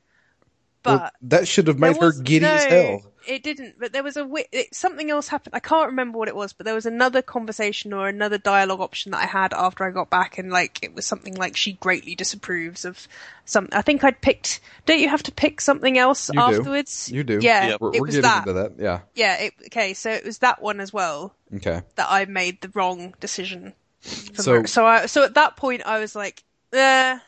Well, 0.84 0.98
but 0.98 1.14
that 1.22 1.46
should 1.48 1.66
have 1.66 1.78
there 1.78 1.92
made 1.92 2.00
her 2.00 2.12
giddy 2.12 2.44
no, 2.46 2.52
as 2.52 2.64
hell. 2.64 3.02
It 3.28 3.42
didn't. 3.42 3.78
But 3.78 3.92
there 3.92 4.02
was 4.02 4.16
a 4.16 4.26
it, 4.50 4.74
something 4.74 5.10
else 5.10 5.28
happened. 5.28 5.54
I 5.54 5.60
can't 5.60 5.90
remember 5.90 6.16
what 6.16 6.28
it 6.28 6.34
was, 6.34 6.54
but 6.54 6.64
there 6.64 6.74
was 6.74 6.86
another 6.86 7.20
conversation 7.20 7.92
or 7.92 8.08
another 8.08 8.38
dialogue 8.38 8.80
option 8.80 9.12
that 9.12 9.22
I 9.22 9.26
had 9.26 9.52
after 9.52 9.84
I 9.84 9.90
got 9.90 10.08
back, 10.08 10.38
and 10.38 10.50
like 10.50 10.78
it 10.82 10.94
was 10.94 11.04
something 11.04 11.34
like 11.34 11.54
she 11.54 11.74
greatly 11.74 12.14
disapproves 12.14 12.86
of 12.86 13.06
some. 13.44 13.68
I 13.72 13.82
think 13.82 14.02
I'd 14.04 14.22
picked. 14.22 14.60
Don't 14.86 15.00
you 15.00 15.10
have 15.10 15.22
to 15.24 15.32
pick 15.32 15.60
something 15.60 15.98
else 15.98 16.28
You 16.30 16.40
do. 16.40 16.40
afterwards? 16.40 17.10
You 17.12 17.24
do. 17.24 17.40
Yeah, 17.42 17.68
Yep. 17.68 17.80
We're, 17.82 17.88
it 17.94 18.00
we're 18.00 18.06
was 18.06 18.14
getting 18.16 18.22
that. 18.30 18.38
into 18.48 18.52
that. 18.54 18.72
Yeah. 18.78 19.00
Yeah. 19.14 19.36
It, 19.42 19.54
okay, 19.66 19.92
so 19.92 20.10
it 20.10 20.24
was 20.24 20.38
that 20.38 20.62
one 20.62 20.80
as 20.80 20.90
well 20.92 21.34
Okay. 21.56 21.82
that 21.96 22.06
I 22.10 22.24
made 22.24 22.62
the 22.62 22.70
wrong 22.74 23.14
decision. 23.20 23.74
So- 24.00 24.42
so, 24.42 24.64
so 24.64 24.86
I 24.86 25.04
so 25.06 25.24
at 25.24 25.34
that 25.34 25.56
point 25.56 25.82
I 25.84 25.98
was 25.98 26.16
like, 26.16 26.42
eh, 26.72 27.18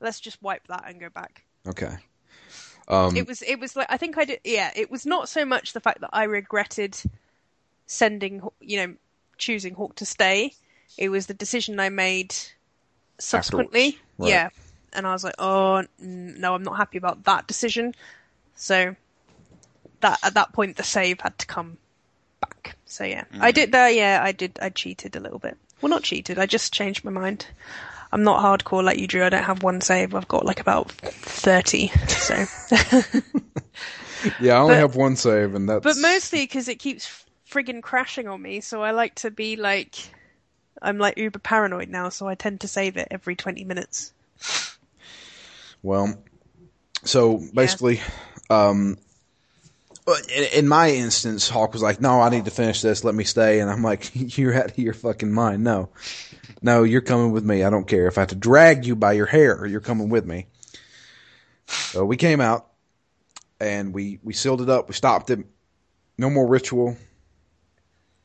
let's 0.00 0.20
just 0.20 0.42
wipe 0.42 0.66
that 0.68 0.84
and 0.88 0.98
go 0.98 1.10
back. 1.10 1.44
Okay. 1.68 1.94
Um, 2.88 3.16
It 3.16 3.26
was 3.26 3.42
it 3.42 3.58
was 3.58 3.74
like 3.74 3.86
I 3.90 3.96
think 3.96 4.16
I 4.16 4.24
did 4.24 4.40
yeah, 4.44 4.70
it 4.74 4.90
was 4.90 5.06
not 5.06 5.28
so 5.28 5.44
much 5.44 5.72
the 5.72 5.80
fact 5.80 6.00
that 6.00 6.10
I 6.12 6.24
regretted 6.24 6.96
sending 7.86 8.42
you 8.60 8.76
know 8.78 8.94
choosing 9.38 9.74
Hawke 9.74 9.96
to 9.96 10.06
stay. 10.06 10.52
It 10.96 11.08
was 11.08 11.26
the 11.26 11.34
decision 11.34 11.80
I 11.80 11.88
made 11.88 12.34
subsequently. 13.18 13.98
Right. 14.18 14.30
Yeah. 14.30 14.48
And 14.92 15.06
I 15.06 15.12
was 15.12 15.24
like, 15.24 15.34
"Oh, 15.38 15.84
no, 15.98 16.54
I'm 16.54 16.62
not 16.62 16.76
happy 16.76 16.96
about 16.96 17.24
that 17.24 17.46
decision." 17.46 17.94
So 18.54 18.96
that 20.00 20.18
at 20.22 20.34
that 20.34 20.52
point 20.52 20.76
the 20.76 20.82
save 20.82 21.20
had 21.20 21.38
to 21.38 21.46
come 21.46 21.76
back. 22.40 22.76
So 22.86 23.04
yeah. 23.04 23.24
I 23.40 23.50
did 23.50 23.72
that 23.72 23.94
yeah, 23.94 24.20
I 24.22 24.32
did 24.32 24.58
I 24.62 24.70
cheated 24.70 25.16
a 25.16 25.20
little 25.20 25.38
bit. 25.38 25.56
Well, 25.80 25.90
not 25.90 26.04
cheated. 26.04 26.38
I 26.38 26.46
just 26.46 26.72
changed 26.72 27.04
my 27.04 27.10
mind. 27.10 27.46
I'm 28.12 28.22
not 28.24 28.42
hardcore 28.42 28.84
like 28.84 28.98
you, 28.98 29.06
Drew. 29.06 29.24
I 29.24 29.28
don't 29.28 29.42
have 29.42 29.62
one 29.62 29.80
save. 29.80 30.14
I've 30.14 30.28
got 30.28 30.44
like 30.44 30.60
about 30.60 30.90
thirty. 30.90 31.88
So, 32.08 32.34
yeah, 34.40 34.54
I 34.54 34.58
only 34.58 34.74
but- 34.74 34.80
have 34.80 34.96
one 34.96 35.16
save, 35.16 35.54
and 35.54 35.68
that's. 35.68 35.82
but 35.82 35.96
mostly 36.00 36.40
because 36.44 36.68
it 36.68 36.76
keeps 36.78 37.24
friggin' 37.50 37.82
crashing 37.82 38.28
on 38.28 38.40
me. 38.40 38.60
So 38.60 38.82
I 38.82 38.90
like 38.92 39.14
to 39.16 39.30
be 39.30 39.56
like, 39.56 39.96
I'm 40.80 40.98
like 40.98 41.18
uber 41.18 41.38
paranoid 41.38 41.88
now. 41.88 42.08
So 42.08 42.26
I 42.28 42.34
tend 42.34 42.60
to 42.60 42.68
save 42.68 42.96
it 42.96 43.08
every 43.10 43.36
twenty 43.36 43.64
minutes. 43.64 44.12
Well, 45.82 46.16
so 47.04 47.40
basically, 47.54 48.00
um, 48.50 48.94
but 48.94 49.05
in, 50.34 50.44
in 50.52 50.68
my 50.68 50.90
instance, 50.90 51.48
Hawke 51.48 51.72
was 51.72 51.82
like, 51.82 52.00
"No, 52.00 52.20
I 52.20 52.30
need 52.30 52.44
to 52.44 52.50
finish 52.50 52.80
this. 52.80 53.04
Let 53.04 53.14
me 53.14 53.24
stay." 53.24 53.60
And 53.60 53.70
I'm 53.70 53.82
like, 53.82 54.10
"You're 54.14 54.54
out 54.54 54.70
of 54.70 54.78
your 54.78 54.94
fucking 54.94 55.32
mind. 55.32 55.64
No, 55.64 55.88
no, 56.62 56.82
you're 56.84 57.00
coming 57.00 57.32
with 57.32 57.44
me. 57.44 57.64
I 57.64 57.70
don't 57.70 57.88
care 57.88 58.06
if 58.06 58.18
I 58.18 58.22
have 58.22 58.28
to 58.28 58.34
drag 58.34 58.86
you 58.86 58.96
by 58.96 59.12
your 59.12 59.26
hair. 59.26 59.66
You're 59.66 59.80
coming 59.80 60.08
with 60.08 60.24
me." 60.26 60.46
So 61.66 62.04
we 62.04 62.16
came 62.16 62.40
out, 62.40 62.68
and 63.60 63.92
we 63.92 64.20
we 64.22 64.32
sealed 64.32 64.62
it 64.62 64.68
up. 64.68 64.88
We 64.88 64.94
stopped 64.94 65.30
it. 65.30 65.40
No 66.18 66.30
more 66.30 66.46
ritual. 66.46 66.96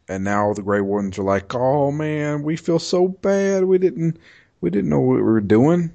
And 0.07 0.23
now 0.23 0.53
the 0.53 0.61
Grey 0.61 0.81
Wardens 0.81 1.17
are 1.17 1.23
like, 1.23 1.53
"Oh 1.55 1.91
man, 1.91 2.43
we 2.43 2.57
feel 2.57 2.79
so 2.79 3.07
bad. 3.07 3.63
We 3.63 3.77
didn't 3.77 4.17
we 4.59 4.69
didn't 4.69 4.89
know 4.89 4.99
what 4.99 5.15
we 5.15 5.21
were 5.21 5.41
doing." 5.41 5.93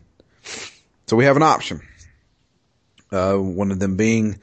So 1.06 1.16
we 1.16 1.24
have 1.26 1.36
an 1.36 1.42
option. 1.42 1.80
Uh, 3.12 3.36
one 3.36 3.70
of 3.70 3.78
them 3.78 3.96
being, 3.96 4.40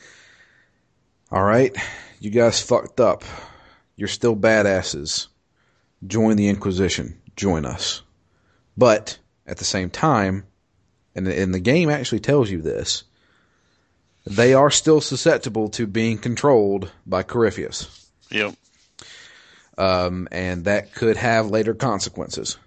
all 1.34 1.44
right, 1.44 1.76
you 2.20 2.30
guys 2.30 2.62
fucked 2.62 3.00
up. 3.00 3.24
You're 3.96 4.08
still 4.08 4.36
badasses. 4.36 5.28
Join 6.06 6.38
the 6.38 6.48
Inquisition. 6.48 7.20
Join 7.36 7.66
us. 7.66 8.04
But 8.78 9.18
at 9.48 9.58
the 9.58 9.66
same 9.66 9.90
time, 9.90 10.46
and, 11.16 11.28
and 11.28 11.52
the 11.52 11.60
game 11.60 11.90
actually 11.90 12.20
tells 12.20 12.52
you 12.52 12.62
this, 12.62 13.04
they 14.28 14.54
are 14.54 14.70
still 14.70 15.02
susceptible 15.02 15.70
to 15.70 15.88
being 15.88 16.20
controlled 16.20 16.92
by 17.06 17.24
Corypheus. 17.24 18.08
Yep. 18.30 18.56
Um, 19.76 20.28
and 20.32 20.66
that 20.66 20.94
could 20.94 21.18
have 21.18 21.50
later 21.50 21.74
consequences. 21.74 22.58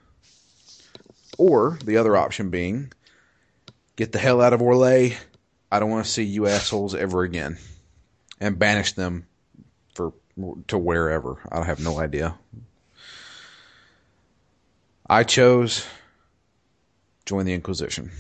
Or 1.39 1.79
the 1.85 1.99
other 1.99 2.17
option 2.17 2.51
being, 2.51 2.93
get 3.95 4.11
the 4.11 4.19
hell 4.19 4.41
out 4.41 4.53
of 4.53 4.61
Orlais. 4.61 5.17
I 5.71 5.79
don't 5.79 5.91
want 5.91 6.05
to 6.05 6.11
see 6.11 6.25
you 6.25 6.49
assholes 6.49 6.97
ever 6.97 7.23
again, 7.23 7.59
and 8.41 8.59
banish 8.59 8.93
them 8.93 9.27
for 9.95 10.13
to 10.69 10.79
wherever. 10.79 11.39
I 11.51 11.65
have 11.65 11.81
no 11.81 11.99
idea. 11.99 12.37
I 15.09 15.25
chose 15.25 15.87
join 17.25 17.47
the 17.47 17.55
Inquisition, 17.55 18.11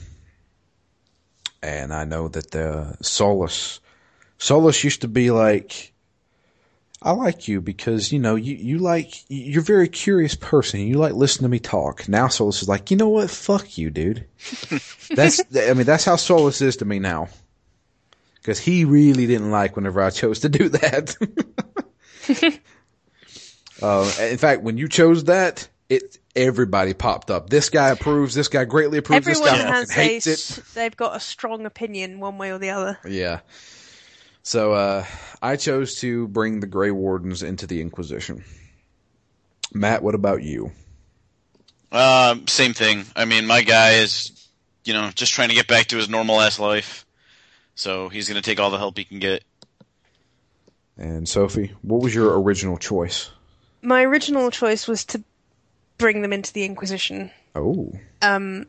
and 1.62 1.92
I 1.92 2.04
know 2.04 2.28
that 2.28 2.50
the 2.50 2.96
Solas 3.02 3.80
Solas 4.38 4.82
used 4.84 5.02
to 5.02 5.08
be 5.08 5.30
like. 5.30 5.92
I 7.02 7.10
like 7.10 7.46
you 7.46 7.60
because 7.60 8.10
you 8.10 8.18
know 8.18 8.36
you 8.36 8.54
you 8.54 8.78
like 8.78 9.22
you're 9.28 9.60
a 9.60 9.64
very 9.64 9.86
curious 9.86 10.34
person. 10.34 10.80
You 10.80 10.96
like 10.96 11.12
listening 11.12 11.44
to 11.44 11.50
me 11.50 11.58
talk. 11.58 12.08
Now 12.08 12.26
Solas 12.26 12.62
is 12.62 12.70
like, 12.70 12.90
you 12.90 12.96
know 12.96 13.10
what? 13.10 13.30
Fuck 13.30 13.76
you, 13.76 13.90
dude. 13.90 14.24
That's 15.10 15.40
I 15.54 15.74
mean 15.74 15.84
that's 15.84 16.06
how 16.06 16.16
Solas 16.16 16.62
is 16.62 16.78
to 16.78 16.86
me 16.86 16.98
now. 16.98 17.28
Because 18.46 18.60
he 18.60 18.84
really 18.84 19.26
didn't 19.26 19.50
like 19.50 19.74
whenever 19.74 20.00
I 20.00 20.10
chose 20.10 20.38
to 20.40 20.48
do 20.48 20.68
that. 20.68 21.16
uh, 23.82 24.12
in 24.20 24.38
fact, 24.38 24.62
when 24.62 24.78
you 24.78 24.88
chose 24.88 25.24
that, 25.24 25.68
it 25.88 26.18
everybody 26.36 26.94
popped 26.94 27.28
up. 27.28 27.50
This 27.50 27.70
guy 27.70 27.88
approves. 27.88 28.36
This 28.36 28.46
guy 28.46 28.64
greatly 28.64 28.98
approves. 28.98 29.26
Everyone 29.26 29.52
this 29.52 29.62
guy 29.62 29.68
has 29.68 29.88
fucking 29.88 30.00
a, 30.00 30.06
hates 30.06 30.58
it. 30.58 30.64
they've 30.74 30.96
got 30.96 31.16
a 31.16 31.20
strong 31.20 31.66
opinion 31.66 32.20
one 32.20 32.38
way 32.38 32.52
or 32.52 32.58
the 32.58 32.70
other. 32.70 33.00
Yeah. 33.04 33.40
So 34.44 34.74
uh, 34.74 35.04
I 35.42 35.56
chose 35.56 35.96
to 36.02 36.28
bring 36.28 36.60
the 36.60 36.68
Grey 36.68 36.92
Wardens 36.92 37.42
into 37.42 37.66
the 37.66 37.80
Inquisition. 37.80 38.44
Matt, 39.74 40.04
what 40.04 40.14
about 40.14 40.44
you? 40.44 40.70
Um, 41.90 42.46
same 42.46 42.74
thing. 42.74 43.06
I 43.16 43.24
mean, 43.24 43.48
my 43.48 43.62
guy 43.62 43.94
is, 43.94 44.48
you 44.84 44.92
know, 44.92 45.10
just 45.12 45.32
trying 45.32 45.48
to 45.48 45.56
get 45.56 45.66
back 45.66 45.86
to 45.86 45.96
his 45.96 46.08
normal 46.08 46.40
ass 46.40 46.60
life. 46.60 47.05
So 47.76 48.08
he's 48.08 48.28
going 48.28 48.42
to 48.42 48.42
take 48.42 48.58
all 48.58 48.70
the 48.70 48.78
help 48.78 48.98
he 48.98 49.04
can 49.04 49.20
get. 49.20 49.44
And 50.96 51.28
Sophie, 51.28 51.74
what 51.82 52.00
was 52.00 52.14
your 52.14 52.40
original 52.40 52.78
choice? 52.78 53.30
My 53.82 54.02
original 54.02 54.50
choice 54.50 54.88
was 54.88 55.04
to 55.06 55.22
bring 55.98 56.22
them 56.22 56.32
into 56.32 56.52
the 56.52 56.64
Inquisition. 56.64 57.30
Oh, 57.54 57.92
Um, 58.22 58.66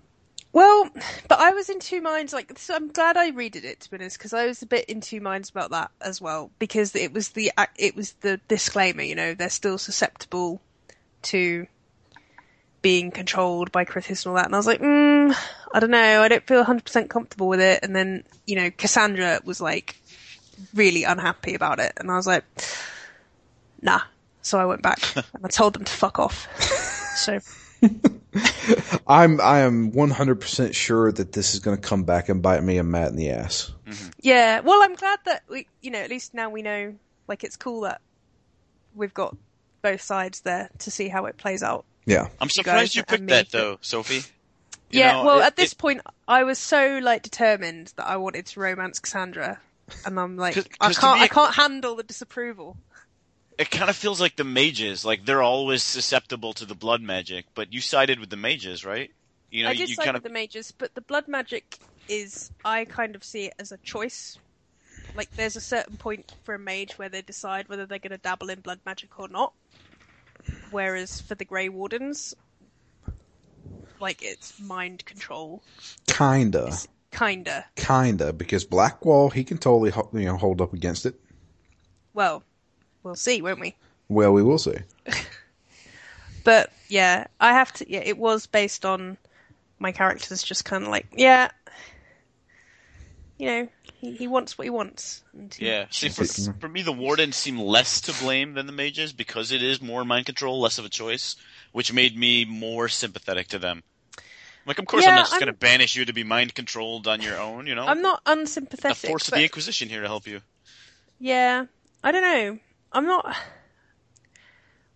well, 0.52 0.90
but 1.28 1.40
I 1.40 1.52
was 1.52 1.70
in 1.70 1.80
two 1.80 2.02
minds. 2.02 2.34
Like, 2.34 2.58
so 2.60 2.76
I'm 2.76 2.90
glad 2.90 3.16
I 3.16 3.32
redid 3.32 3.64
it 3.64 3.80
to 3.82 3.90
be 3.90 3.98
honest, 3.98 4.18
because 4.18 4.34
I 4.34 4.46
was 4.46 4.62
a 4.62 4.66
bit 4.66 4.86
in 4.86 5.02
two 5.02 5.22
minds 5.22 5.50
about 5.50 5.72
that 5.72 5.92
as 6.02 6.20
well. 6.20 6.52
Because 6.60 6.96
it 6.96 7.14
was 7.14 7.30
the 7.30 7.52
it 7.78 7.96
was 7.96 8.14
the 8.22 8.42
disclaimer. 8.48 9.04
You 9.04 9.16
know, 9.16 9.34
they're 9.34 9.50
still 9.50 9.78
susceptible 9.78 10.62
to 11.24 11.68
being 12.82 13.12
controlled 13.12 13.72
by 13.72 13.86
Corypheus 13.86 14.26
and 14.26 14.32
all 14.32 14.36
that. 14.36 14.46
And 14.46 14.56
I 14.56 14.58
was 14.58 14.68
like, 14.68 14.82
mm, 14.82 15.36
I 15.74 15.80
don't 15.80 15.92
know. 15.92 16.22
I 16.22 16.28
don't 16.28 16.46
feel 16.46 16.58
100 16.58 16.86
percent 16.86 17.10
comfortable 17.10 17.48
with 17.48 17.60
it. 17.60 17.80
And 17.84 17.96
then 17.96 18.24
you 18.46 18.56
know, 18.56 18.72
Cassandra 18.72 19.42
was 19.44 19.62
like 19.62 20.02
really 20.74 21.04
unhappy 21.04 21.54
about 21.54 21.80
it, 21.80 21.94
and 21.98 22.10
I 22.10 22.16
was 22.16 22.28
like, 22.28 22.44
nah. 23.82 24.02
So 24.42 24.60
I 24.60 24.66
went 24.66 24.82
back 24.82 25.00
and 25.16 25.44
I 25.44 25.50
told 25.50 25.74
them 25.74 25.84
to 25.84 25.92
fuck 25.92 26.20
off. 26.20 26.48
So. 27.18 27.40
I'm 29.08 29.40
I 29.42 29.60
am 29.60 29.92
100% 29.92 30.74
sure 30.74 31.12
that 31.12 31.32
this 31.32 31.54
is 31.54 31.60
going 31.60 31.78
to 31.78 31.82
come 31.82 32.04
back 32.04 32.30
and 32.30 32.42
bite 32.42 32.64
me 32.64 32.78
and 32.78 32.90
Matt 32.90 33.10
in 33.10 33.16
the 33.16 33.30
ass. 33.30 33.72
Yeah, 34.22 34.60
well, 34.62 34.82
I'm 34.84 34.96
glad 34.96 35.20
that 35.26 35.44
we, 35.50 35.68
you 35.82 35.92
know, 35.92 36.00
at 36.00 36.10
least 36.10 36.34
now 36.34 36.50
we 36.50 36.62
know. 36.62 36.96
Like, 37.28 37.44
it's 37.44 37.56
cool 37.56 37.82
that 37.82 38.02
we've 38.96 39.14
got 39.14 39.36
both 39.82 40.02
sides 40.02 40.42
there 40.42 40.70
to 40.80 40.92
see 40.92 41.08
how 41.08 41.26
it 41.26 41.38
plays 41.38 41.64
out. 41.64 41.86
Yeah. 42.08 42.30
I'm 42.42 42.50
surprised 42.50 42.80
guys 42.80 42.96
you 42.96 43.04
picked 43.04 43.28
that, 43.28 43.52
though, 43.52 43.78
Sophie. 43.82 44.24
You 44.90 45.02
yeah, 45.02 45.12
know, 45.12 45.26
well, 45.26 45.40
it- 45.42 45.46
at 45.48 45.56
this 45.58 45.74
it- 45.74 45.78
point, 45.78 46.02
I 46.28 46.44
was 46.44 46.58
so 46.58 47.00
like 47.04 47.22
determined 47.22 47.94
that 47.98 48.08
I 48.08 48.18
wanted 48.18 48.46
to 48.48 48.60
romance 48.60 49.00
Cassandra, 49.00 49.60
and 50.06 50.18
I'm 50.20 50.38
like, 50.38 50.56
'Cause- 50.56 50.68
I 50.80 50.88
'cause 50.88 50.96
to 50.96 51.02
can't, 51.02 51.20
me- 51.20 51.26
I 51.26 51.28
can't 51.28 51.54
handle 51.56 51.96
the 51.98 52.04
disapproval. 52.04 52.78
it 53.58 53.70
kind 53.70 53.90
of 53.90 53.96
feels 53.98 54.22
like 54.22 54.36
the 54.38 54.44
mages, 54.46 55.04
like 55.04 55.26
they're 55.26 55.42
always 55.44 55.84
susceptible 55.84 56.54
to 56.54 56.66
the 56.66 56.76
blood 56.76 57.02
magic. 57.02 57.46
But 57.56 57.74
you 57.74 57.82
sided 57.82 58.20
with 58.20 58.30
the 58.30 58.38
mages, 58.38 58.86
right? 58.86 59.12
You 59.52 59.64
know, 59.64 59.70
I 59.70 59.74
did 59.74 59.90
you 59.90 59.96
side 59.96 60.06
kind 60.06 60.14
with 60.16 60.20
of 60.26 60.30
the 60.30 60.34
mages, 60.34 60.72
but 60.72 60.96
the 60.96 61.02
blood 61.02 61.28
magic 61.28 61.78
is 62.08 62.52
I 62.64 62.86
kind 62.86 63.16
of 63.16 63.24
see 63.26 63.46
it 63.48 63.54
as 63.60 63.72
a 63.74 63.78
choice. 63.80 64.38
Like 65.16 65.32
there's 65.36 65.56
a 65.58 65.62
certain 65.62 65.98
point 65.98 66.34
for 66.44 66.54
a 66.56 66.60
mage 66.60 66.98
where 66.98 67.10
they 67.10 67.22
decide 67.22 67.68
whether 67.68 67.86
they're 67.86 68.00
going 68.00 68.12
to 68.12 68.18
dabble 68.18 68.50
in 68.50 68.62
blood 68.62 68.80
magic 68.86 69.20
or 69.20 69.28
not. 69.28 69.54
Whereas 70.72 71.22
for 71.22 71.36
the 71.36 71.46
Grey 71.46 71.70
Wardens, 71.70 72.34
like 74.00 74.22
it's 74.22 74.60
mind 74.60 75.06
control, 75.06 75.64
Kinda, 76.08 76.78
kinda. 77.12 77.66
kinda, 77.76 78.34
because 78.34 78.66
Blackwall 78.66 79.30
he 79.30 79.44
can 79.44 79.58
totally 79.58 79.92
you 80.22 80.28
know 80.28 80.38
hold 80.38 80.62
up 80.62 80.74
against 80.74 81.06
it. 81.06 81.16
Well, 82.14 82.44
we'll 83.04 83.16
see, 83.16 83.42
won't 83.42 83.60
we? 83.60 83.76
Well, 84.10 84.34
we 84.34 84.44
will 84.44 84.60
see. 84.60 84.78
But 86.44 86.72
yeah, 86.88 87.28
I 87.42 87.52
have 87.52 87.74
to. 87.74 87.92
Yeah, 87.92 88.00
it 88.06 88.18
was 88.18 88.46
based 88.46 88.86
on 88.86 89.18
my 89.80 89.92
characters 89.92 90.42
just 90.42 90.64
kind 90.64 90.86
of 90.86 90.90
like, 90.90 91.06
yeah, 91.12 91.50
you 93.38 93.46
know, 93.48 93.68
he, 94.00 94.14
he 94.14 94.28
wants 94.28 94.58
what 94.58 94.66
he 94.66 94.70
wants. 94.70 95.24
And 95.34 95.54
he 95.54 95.68
yeah. 95.68 95.86
See, 95.90 96.10
for, 96.10 96.26
for 96.26 96.70
me, 96.70 96.84
the 96.84 96.92
wardens 96.92 97.36
seem 97.36 97.60
less 97.60 98.02
to 98.02 98.14
blame 98.14 98.54
than 98.54 98.68
the 98.68 98.72
mages 98.72 99.12
because 99.12 99.52
it 99.52 99.64
is 99.64 99.82
more 99.82 100.06
mind 100.06 100.28
control, 100.28 100.62
less 100.62 100.78
of 100.78 100.86
a 100.86 100.90
choice, 100.90 101.36
which 101.72 101.92
made 101.92 102.16
me 102.16 102.46
more 102.46 102.88
sympathetic 102.90 103.48
to 103.50 103.60
them. 103.60 103.84
Like, 104.68 104.80
of 104.80 104.86
course, 104.86 105.06
I'm 105.06 105.16
not 105.16 105.30
just 105.30 105.40
going 105.40 105.48
to 105.48 105.54
banish 105.54 105.96
you 105.96 106.06
to 106.06 106.14
be 106.14 106.24
mind 106.24 106.54
controlled 106.54 107.08
on 107.08 107.22
your 107.22 107.40
own. 107.40 107.68
You 107.68 107.76
know, 107.76 107.88
I'm 107.88 108.02
not 108.02 108.22
unsympathetic. 108.26 108.82
the 108.82 108.88
unsympathetic. 108.90 109.10
force 109.10 109.28
of 109.30 109.34
the 109.34 109.44
Inquisition 109.44 109.90
here 109.90 110.02
to 110.02 110.08
help 110.08 110.28
you. 110.28 110.42
Yeah, 111.20 111.66
I 112.04 112.12
don't 112.12 112.22
know. 112.22 112.60
I'm 112.92 113.06
not. 113.06 113.36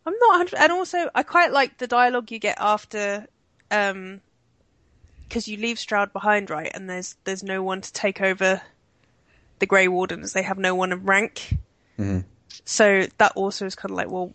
I'm 0.06 0.14
not. 0.20 0.54
And 0.54 0.72
also, 0.72 1.10
I 1.16 1.24
quite 1.24 1.52
like 1.52 1.78
the 1.78 1.88
dialogue 1.88 2.32
you 2.32 2.40
get 2.40 2.58
after, 2.60 3.28
um, 3.72 4.22
because 5.24 5.48
you 5.48 5.58
leave 5.58 5.80
Stroud 5.80 6.12
behind, 6.12 6.50
right? 6.50 6.70
And 6.74 6.90
there's 6.90 7.16
there's 7.24 7.42
no 7.42 7.64
one 7.64 7.82
to 7.82 7.94
take 7.94 8.20
over 8.20 8.62
the 9.62 9.66
Grey 9.66 9.88
Wardens. 9.88 10.34
They 10.34 10.44
have 10.44 10.58
no 10.58 10.76
one 10.76 10.92
of 10.92 11.08
rank. 11.08 11.56
Mhm. 11.98 12.26
So 12.66 13.08
that 13.18 13.32
also 13.36 13.66
is 13.66 13.76
kind 13.76 13.92
of 13.92 13.96
like, 13.98 14.10
well, 14.10 14.34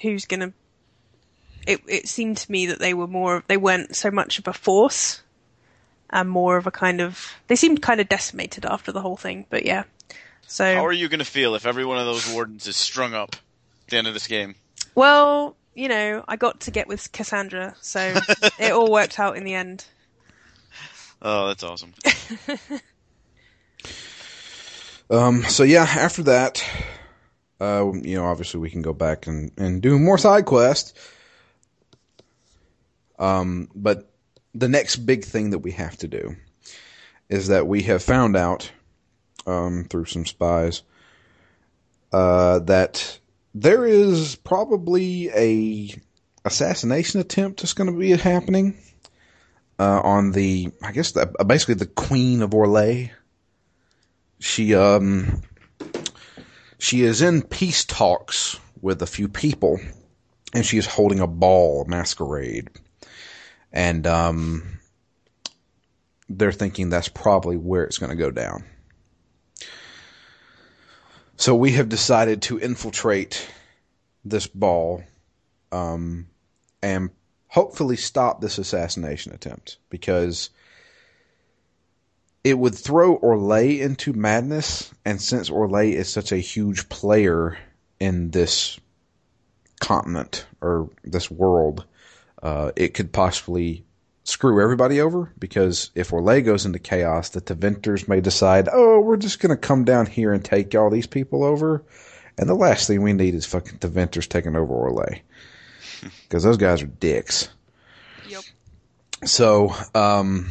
who's 0.00 0.26
gonna? 0.26 0.52
It 1.66 1.80
it 1.88 2.08
seemed 2.08 2.36
to 2.38 2.52
me 2.52 2.66
that 2.66 2.78
they 2.78 2.94
were 2.94 3.08
more. 3.08 3.42
They 3.48 3.56
weren't 3.56 3.96
so 3.96 4.10
much 4.12 4.38
of 4.38 4.46
a 4.46 4.52
force, 4.52 5.22
and 6.10 6.28
more 6.30 6.56
of 6.56 6.66
a 6.68 6.70
kind 6.70 7.00
of. 7.00 7.32
They 7.48 7.56
seemed 7.56 7.82
kind 7.82 8.00
of 8.00 8.08
decimated 8.08 8.64
after 8.64 8.92
the 8.92 9.00
whole 9.00 9.16
thing. 9.16 9.46
But 9.50 9.66
yeah. 9.66 9.84
So 10.46 10.74
How 10.74 10.84
are 10.86 10.92
you 10.92 11.08
going 11.08 11.20
to 11.20 11.24
feel 11.24 11.54
if 11.54 11.64
every 11.66 11.84
one 11.84 11.98
of 11.98 12.04
those 12.04 12.30
wardens 12.30 12.66
is 12.66 12.76
strung 12.76 13.14
up 13.14 13.34
at 13.86 13.90
the 13.90 13.96
end 13.96 14.06
of 14.06 14.12
this 14.12 14.26
game? 14.26 14.54
Well, 14.94 15.56
you 15.74 15.88
know, 15.88 16.24
I 16.28 16.36
got 16.36 16.60
to 16.60 16.70
get 16.70 16.86
with 16.88 17.10
Cassandra, 17.12 17.74
so 17.80 18.14
it 18.58 18.72
all 18.72 18.90
worked 18.90 19.18
out 19.18 19.38
in 19.38 19.44
the 19.44 19.54
end. 19.54 19.86
Oh, 21.22 21.46
that's 21.48 21.62
awesome. 21.62 21.94
Um, 25.10 25.42
so 25.42 25.62
yeah, 25.62 25.82
after 25.82 26.22
that, 26.24 26.64
uh, 27.60 27.92
you 28.02 28.16
know, 28.16 28.24
obviously 28.24 28.60
we 28.60 28.70
can 28.70 28.82
go 28.82 28.92
back 28.92 29.26
and, 29.26 29.52
and 29.56 29.82
do 29.82 29.98
more 29.98 30.18
side 30.18 30.46
quests. 30.46 30.94
Um, 33.18 33.68
but 33.74 34.10
the 34.54 34.68
next 34.68 34.96
big 34.96 35.24
thing 35.24 35.50
that 35.50 35.60
we 35.60 35.72
have 35.72 35.96
to 35.98 36.08
do 36.08 36.36
is 37.28 37.48
that 37.48 37.66
we 37.66 37.82
have 37.82 38.02
found 38.02 38.36
out, 38.36 38.70
um, 39.46 39.86
through 39.88 40.06
some 40.06 40.26
spies, 40.26 40.82
uh, 42.12 42.58
that 42.60 43.18
there 43.54 43.86
is 43.86 44.34
probably 44.36 45.30
a 45.30 45.94
assassination 46.44 47.20
attempt 47.20 47.60
that's 47.60 47.74
going 47.74 47.92
to 47.92 47.98
be 47.98 48.10
happening, 48.10 48.76
uh, 49.78 50.00
on 50.00 50.32
the, 50.32 50.70
I 50.82 50.92
guess, 50.92 51.12
the, 51.12 51.26
basically 51.46 51.74
the 51.74 51.86
Queen 51.86 52.42
of 52.42 52.50
Orlais 52.50 53.10
she 54.42 54.74
um 54.74 55.40
she 56.78 57.02
is 57.02 57.22
in 57.22 57.42
peace 57.42 57.84
talks 57.84 58.58
with 58.80 59.00
a 59.00 59.06
few 59.06 59.28
people 59.28 59.78
and 60.52 60.66
she 60.66 60.78
is 60.78 60.86
holding 60.86 61.20
a 61.20 61.28
ball 61.28 61.84
masquerade. 61.86 62.68
And 63.72 64.04
um 64.04 64.80
they're 66.28 66.50
thinking 66.50 66.90
that's 66.90 67.08
probably 67.08 67.56
where 67.56 67.84
it's 67.84 67.98
going 67.98 68.10
to 68.10 68.16
go 68.16 68.30
down. 68.30 68.64
So 71.36 71.54
we 71.54 71.72
have 71.72 71.88
decided 71.88 72.42
to 72.42 72.58
infiltrate 72.58 73.48
this 74.24 74.48
ball 74.48 75.04
um 75.70 76.26
and 76.82 77.10
hopefully 77.46 77.96
stop 77.96 78.40
this 78.40 78.58
assassination 78.58 79.32
attempt 79.32 79.78
because 79.88 80.50
it 82.44 82.58
would 82.58 82.74
throw 82.74 83.18
Orlais 83.18 83.80
into 83.80 84.12
madness, 84.12 84.92
and 85.04 85.20
since 85.20 85.48
Orlais 85.48 85.92
is 85.92 86.08
such 86.08 86.32
a 86.32 86.38
huge 86.38 86.88
player 86.88 87.56
in 88.00 88.30
this 88.30 88.80
continent 89.80 90.46
or 90.60 90.90
this 91.04 91.30
world, 91.30 91.84
uh, 92.42 92.72
it 92.74 92.94
could 92.94 93.12
possibly 93.12 93.84
screw 94.24 94.62
everybody 94.62 95.00
over 95.00 95.32
because 95.38 95.90
if 95.94 96.10
Orlais 96.10 96.44
goes 96.44 96.66
into 96.66 96.78
chaos, 96.78 97.30
the 97.30 97.40
Tevinters 97.40 98.08
may 98.08 98.20
decide, 98.20 98.68
oh, 98.72 99.00
we're 99.00 99.16
just 99.16 99.40
going 99.40 99.50
to 99.50 99.56
come 99.56 99.84
down 99.84 100.06
here 100.06 100.32
and 100.32 100.44
take 100.44 100.74
all 100.74 100.90
these 100.90 101.06
people 101.06 101.44
over. 101.44 101.84
And 102.38 102.48
the 102.48 102.54
last 102.54 102.86
thing 102.86 103.02
we 103.02 103.12
need 103.12 103.34
is 103.34 103.46
fucking 103.46 103.78
Tevinters 103.78 104.28
taking 104.28 104.56
over 104.56 104.74
Orlais 104.74 105.20
because 106.22 106.42
those 106.42 106.56
guys 106.56 106.82
are 106.82 106.86
dicks. 106.86 107.48
Yep. 108.28 108.42
So, 109.24 109.74
um, 109.94 110.48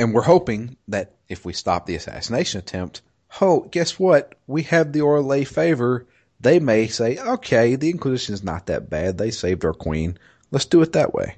and 0.00 0.14
we're 0.14 0.22
hoping 0.22 0.78
that 0.88 1.12
if 1.28 1.44
we 1.44 1.52
stop 1.52 1.84
the 1.84 1.94
assassination 1.94 2.58
attempt, 2.58 3.02
oh, 3.42 3.60
guess 3.70 3.98
what? 3.98 4.34
We 4.46 4.62
have 4.62 4.92
the 4.92 5.00
Orlais 5.00 5.46
favor. 5.46 6.06
They 6.40 6.58
may 6.58 6.86
say, 6.86 7.18
okay, 7.18 7.76
the 7.76 7.90
Inquisition 7.90 8.32
is 8.32 8.42
not 8.42 8.66
that 8.66 8.88
bad. 8.88 9.18
They 9.18 9.30
saved 9.30 9.62
our 9.62 9.74
queen. 9.74 10.16
Let's 10.50 10.64
do 10.64 10.80
it 10.80 10.92
that 10.92 11.12
way. 11.12 11.36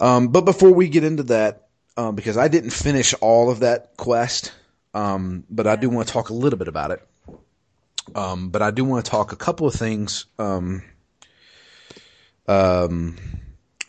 Um, 0.00 0.28
but 0.28 0.44
before 0.44 0.72
we 0.72 0.88
get 0.88 1.04
into 1.04 1.22
that, 1.24 1.68
um, 1.96 2.16
because 2.16 2.36
I 2.36 2.48
didn't 2.48 2.70
finish 2.70 3.14
all 3.20 3.48
of 3.48 3.60
that 3.60 3.96
quest, 3.96 4.52
um, 4.92 5.44
but 5.48 5.68
I 5.68 5.76
do 5.76 5.88
want 5.90 6.08
to 6.08 6.12
talk 6.12 6.30
a 6.30 6.34
little 6.34 6.58
bit 6.58 6.68
about 6.68 6.90
it. 6.90 7.08
Um, 8.16 8.48
but 8.48 8.60
I 8.60 8.72
do 8.72 8.84
want 8.84 9.04
to 9.04 9.10
talk 9.10 9.30
a 9.30 9.36
couple 9.36 9.68
of 9.68 9.74
things, 9.74 10.26
um, 10.36 10.82
um, 12.48 13.16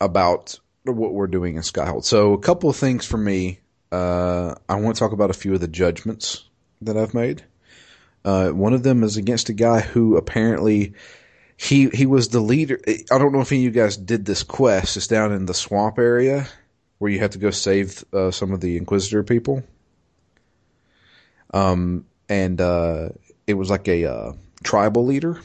about 0.00 0.60
what 0.84 1.12
we're 1.12 1.26
doing 1.26 1.56
in 1.56 1.62
Skyhold. 1.62 2.04
So 2.04 2.32
a 2.32 2.38
couple 2.38 2.70
of 2.70 2.76
things 2.76 3.04
for 3.06 3.18
me. 3.18 3.60
Uh, 3.92 4.54
I 4.68 4.76
want 4.76 4.96
to 4.96 5.00
talk 5.00 5.12
about 5.12 5.30
a 5.30 5.34
few 5.34 5.54
of 5.54 5.60
the 5.60 5.68
judgments 5.68 6.44
that 6.82 6.96
I've 6.96 7.14
made. 7.14 7.44
Uh, 8.24 8.50
one 8.50 8.72
of 8.72 8.82
them 8.82 9.02
is 9.02 9.16
against 9.16 9.48
a 9.48 9.52
guy 9.52 9.80
who 9.80 10.16
apparently 10.16 10.94
he 11.56 11.88
he 11.88 12.06
was 12.06 12.28
the 12.28 12.40
leader. 12.40 12.80
I 12.86 13.18
don't 13.18 13.32
know 13.32 13.40
if 13.40 13.52
any 13.52 13.66
of 13.66 13.74
you 13.74 13.82
guys 13.82 13.96
did 13.96 14.24
this 14.24 14.42
quest. 14.42 14.96
It's 14.96 15.06
down 15.06 15.32
in 15.32 15.46
the 15.46 15.54
swamp 15.54 15.98
area 15.98 16.46
where 16.98 17.10
you 17.10 17.18
have 17.20 17.30
to 17.30 17.38
go 17.38 17.50
save 17.50 18.04
uh, 18.12 18.30
some 18.30 18.52
of 18.52 18.60
the 18.60 18.76
Inquisitor 18.76 19.22
people. 19.22 19.62
Um, 21.52 22.06
and 22.28 22.60
uh, 22.60 23.08
it 23.46 23.54
was 23.54 23.70
like 23.70 23.88
a 23.88 24.04
uh, 24.04 24.32
tribal 24.62 25.06
leader. 25.06 25.40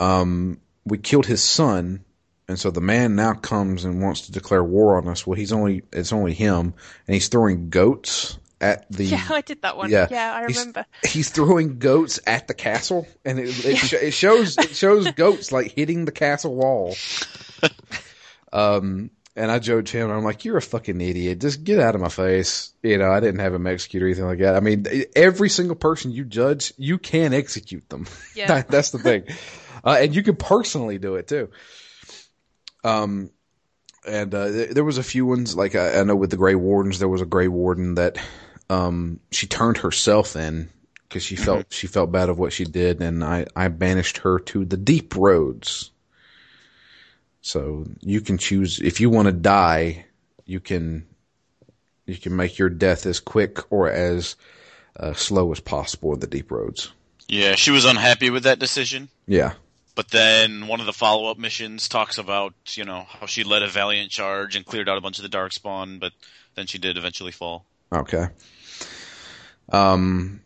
Um, 0.00 0.60
we 0.86 0.98
killed 0.98 1.26
his 1.26 1.42
son 1.42 2.05
and 2.48 2.58
so 2.58 2.70
the 2.70 2.80
man 2.80 3.16
now 3.16 3.34
comes 3.34 3.84
and 3.84 4.00
wants 4.02 4.22
to 4.22 4.32
declare 4.32 4.62
war 4.62 4.96
on 4.98 5.08
us. 5.08 5.26
Well, 5.26 5.36
he's 5.36 5.52
only 5.52 5.82
it's 5.92 6.12
only 6.12 6.32
him, 6.34 6.74
and 7.06 7.14
he's 7.14 7.28
throwing 7.28 7.70
goats 7.70 8.38
at 8.60 8.90
the. 8.90 9.04
Yeah, 9.06 9.26
I 9.30 9.40
did 9.42 9.62
that 9.62 9.76
one. 9.76 9.90
Yeah. 9.90 10.06
Yeah, 10.10 10.32
I 10.34 10.42
remember. 10.44 10.86
He's 11.04 11.28
throwing 11.30 11.78
goats 11.78 12.20
at 12.26 12.48
the 12.48 12.54
castle, 12.54 13.06
and 13.24 13.38
it, 13.38 13.64
it, 13.64 13.76
sh- 13.78 13.92
it 13.94 14.10
shows 14.12 14.56
it 14.58 14.74
shows 14.76 15.10
goats 15.12 15.52
like 15.52 15.72
hitting 15.72 16.04
the 16.04 16.12
castle 16.12 16.54
wall. 16.54 16.94
Um, 18.52 19.10
and 19.34 19.50
I 19.50 19.58
joked 19.58 19.90
him, 19.90 20.10
I'm 20.10 20.24
like, 20.24 20.44
"You're 20.44 20.56
a 20.56 20.62
fucking 20.62 20.98
idiot. 21.00 21.40
Just 21.40 21.62
get 21.64 21.78
out 21.78 21.94
of 21.94 22.00
my 22.00 22.08
face." 22.08 22.72
You 22.82 22.96
know, 22.96 23.10
I 23.10 23.20
didn't 23.20 23.40
have 23.40 23.52
him 23.52 23.66
execute 23.66 24.02
or 24.02 24.06
anything 24.06 24.24
like 24.24 24.38
that. 24.38 24.54
I 24.54 24.60
mean, 24.60 24.86
every 25.14 25.50
single 25.50 25.76
person 25.76 26.10
you 26.10 26.24
judge, 26.24 26.72
you 26.78 26.96
can 26.98 27.34
execute 27.34 27.86
them. 27.90 28.06
Yeah. 28.34 28.46
That- 28.46 28.68
that's 28.68 28.90
the 28.92 28.98
thing, 28.98 29.24
uh, 29.84 29.98
and 30.00 30.14
you 30.14 30.22
can 30.22 30.36
personally 30.36 30.98
do 30.98 31.16
it 31.16 31.28
too. 31.28 31.50
Um, 32.86 33.30
and 34.06 34.34
uh, 34.34 34.48
th- 34.48 34.70
there 34.70 34.84
was 34.84 34.98
a 34.98 35.02
few 35.02 35.26
ones 35.26 35.56
like 35.56 35.74
I, 35.74 35.98
I 36.00 36.04
know 36.04 36.14
with 36.14 36.30
the 36.30 36.36
Grey 36.36 36.54
Wardens, 36.54 36.98
there 36.98 37.08
was 37.08 37.20
a 37.20 37.26
Grey 37.26 37.48
Warden 37.48 37.96
that 37.96 38.18
um 38.68 39.20
she 39.30 39.46
turned 39.46 39.78
herself 39.78 40.34
in 40.36 40.68
because 41.08 41.22
she 41.22 41.36
felt 41.36 41.66
she 41.70 41.86
felt 41.86 42.12
bad 42.12 42.28
of 42.28 42.38
what 42.38 42.52
she 42.52 42.64
did, 42.64 43.02
and 43.02 43.24
I 43.24 43.46
I 43.56 43.68
banished 43.68 44.18
her 44.18 44.38
to 44.38 44.64
the 44.64 44.76
deep 44.76 45.16
roads. 45.16 45.90
So 47.42 47.86
you 48.00 48.20
can 48.20 48.38
choose 48.38 48.80
if 48.80 49.00
you 49.00 49.10
want 49.10 49.26
to 49.26 49.32
die, 49.32 50.06
you 50.44 50.60
can 50.60 51.06
you 52.06 52.16
can 52.16 52.36
make 52.36 52.58
your 52.58 52.68
death 52.68 53.06
as 53.06 53.18
quick 53.20 53.72
or 53.72 53.90
as 53.90 54.36
uh, 54.98 55.12
slow 55.12 55.50
as 55.52 55.60
possible 55.60 56.14
in 56.14 56.20
the 56.20 56.26
deep 56.26 56.50
roads. 56.50 56.92
Yeah, 57.28 57.56
she 57.56 57.72
was 57.72 57.84
unhappy 57.84 58.30
with 58.30 58.44
that 58.44 58.60
decision. 58.60 59.08
Yeah. 59.26 59.54
But 59.96 60.10
then 60.10 60.68
one 60.68 60.78
of 60.78 60.86
the 60.86 60.92
follow 60.92 61.30
up 61.30 61.38
missions 61.38 61.88
talks 61.88 62.18
about, 62.18 62.52
you 62.74 62.84
know, 62.84 63.06
how 63.08 63.24
she 63.26 63.44
led 63.44 63.62
a 63.62 63.68
valiant 63.68 64.10
charge 64.10 64.54
and 64.54 64.64
cleared 64.64 64.90
out 64.90 64.98
a 64.98 65.00
bunch 65.00 65.18
of 65.18 65.22
the 65.22 65.36
darkspawn, 65.36 65.98
but 65.98 66.12
then 66.54 66.66
she 66.66 66.78
did 66.78 66.98
eventually 66.98 67.32
fall. 67.32 67.64
Okay. 67.90 68.26
Um, 69.72 70.42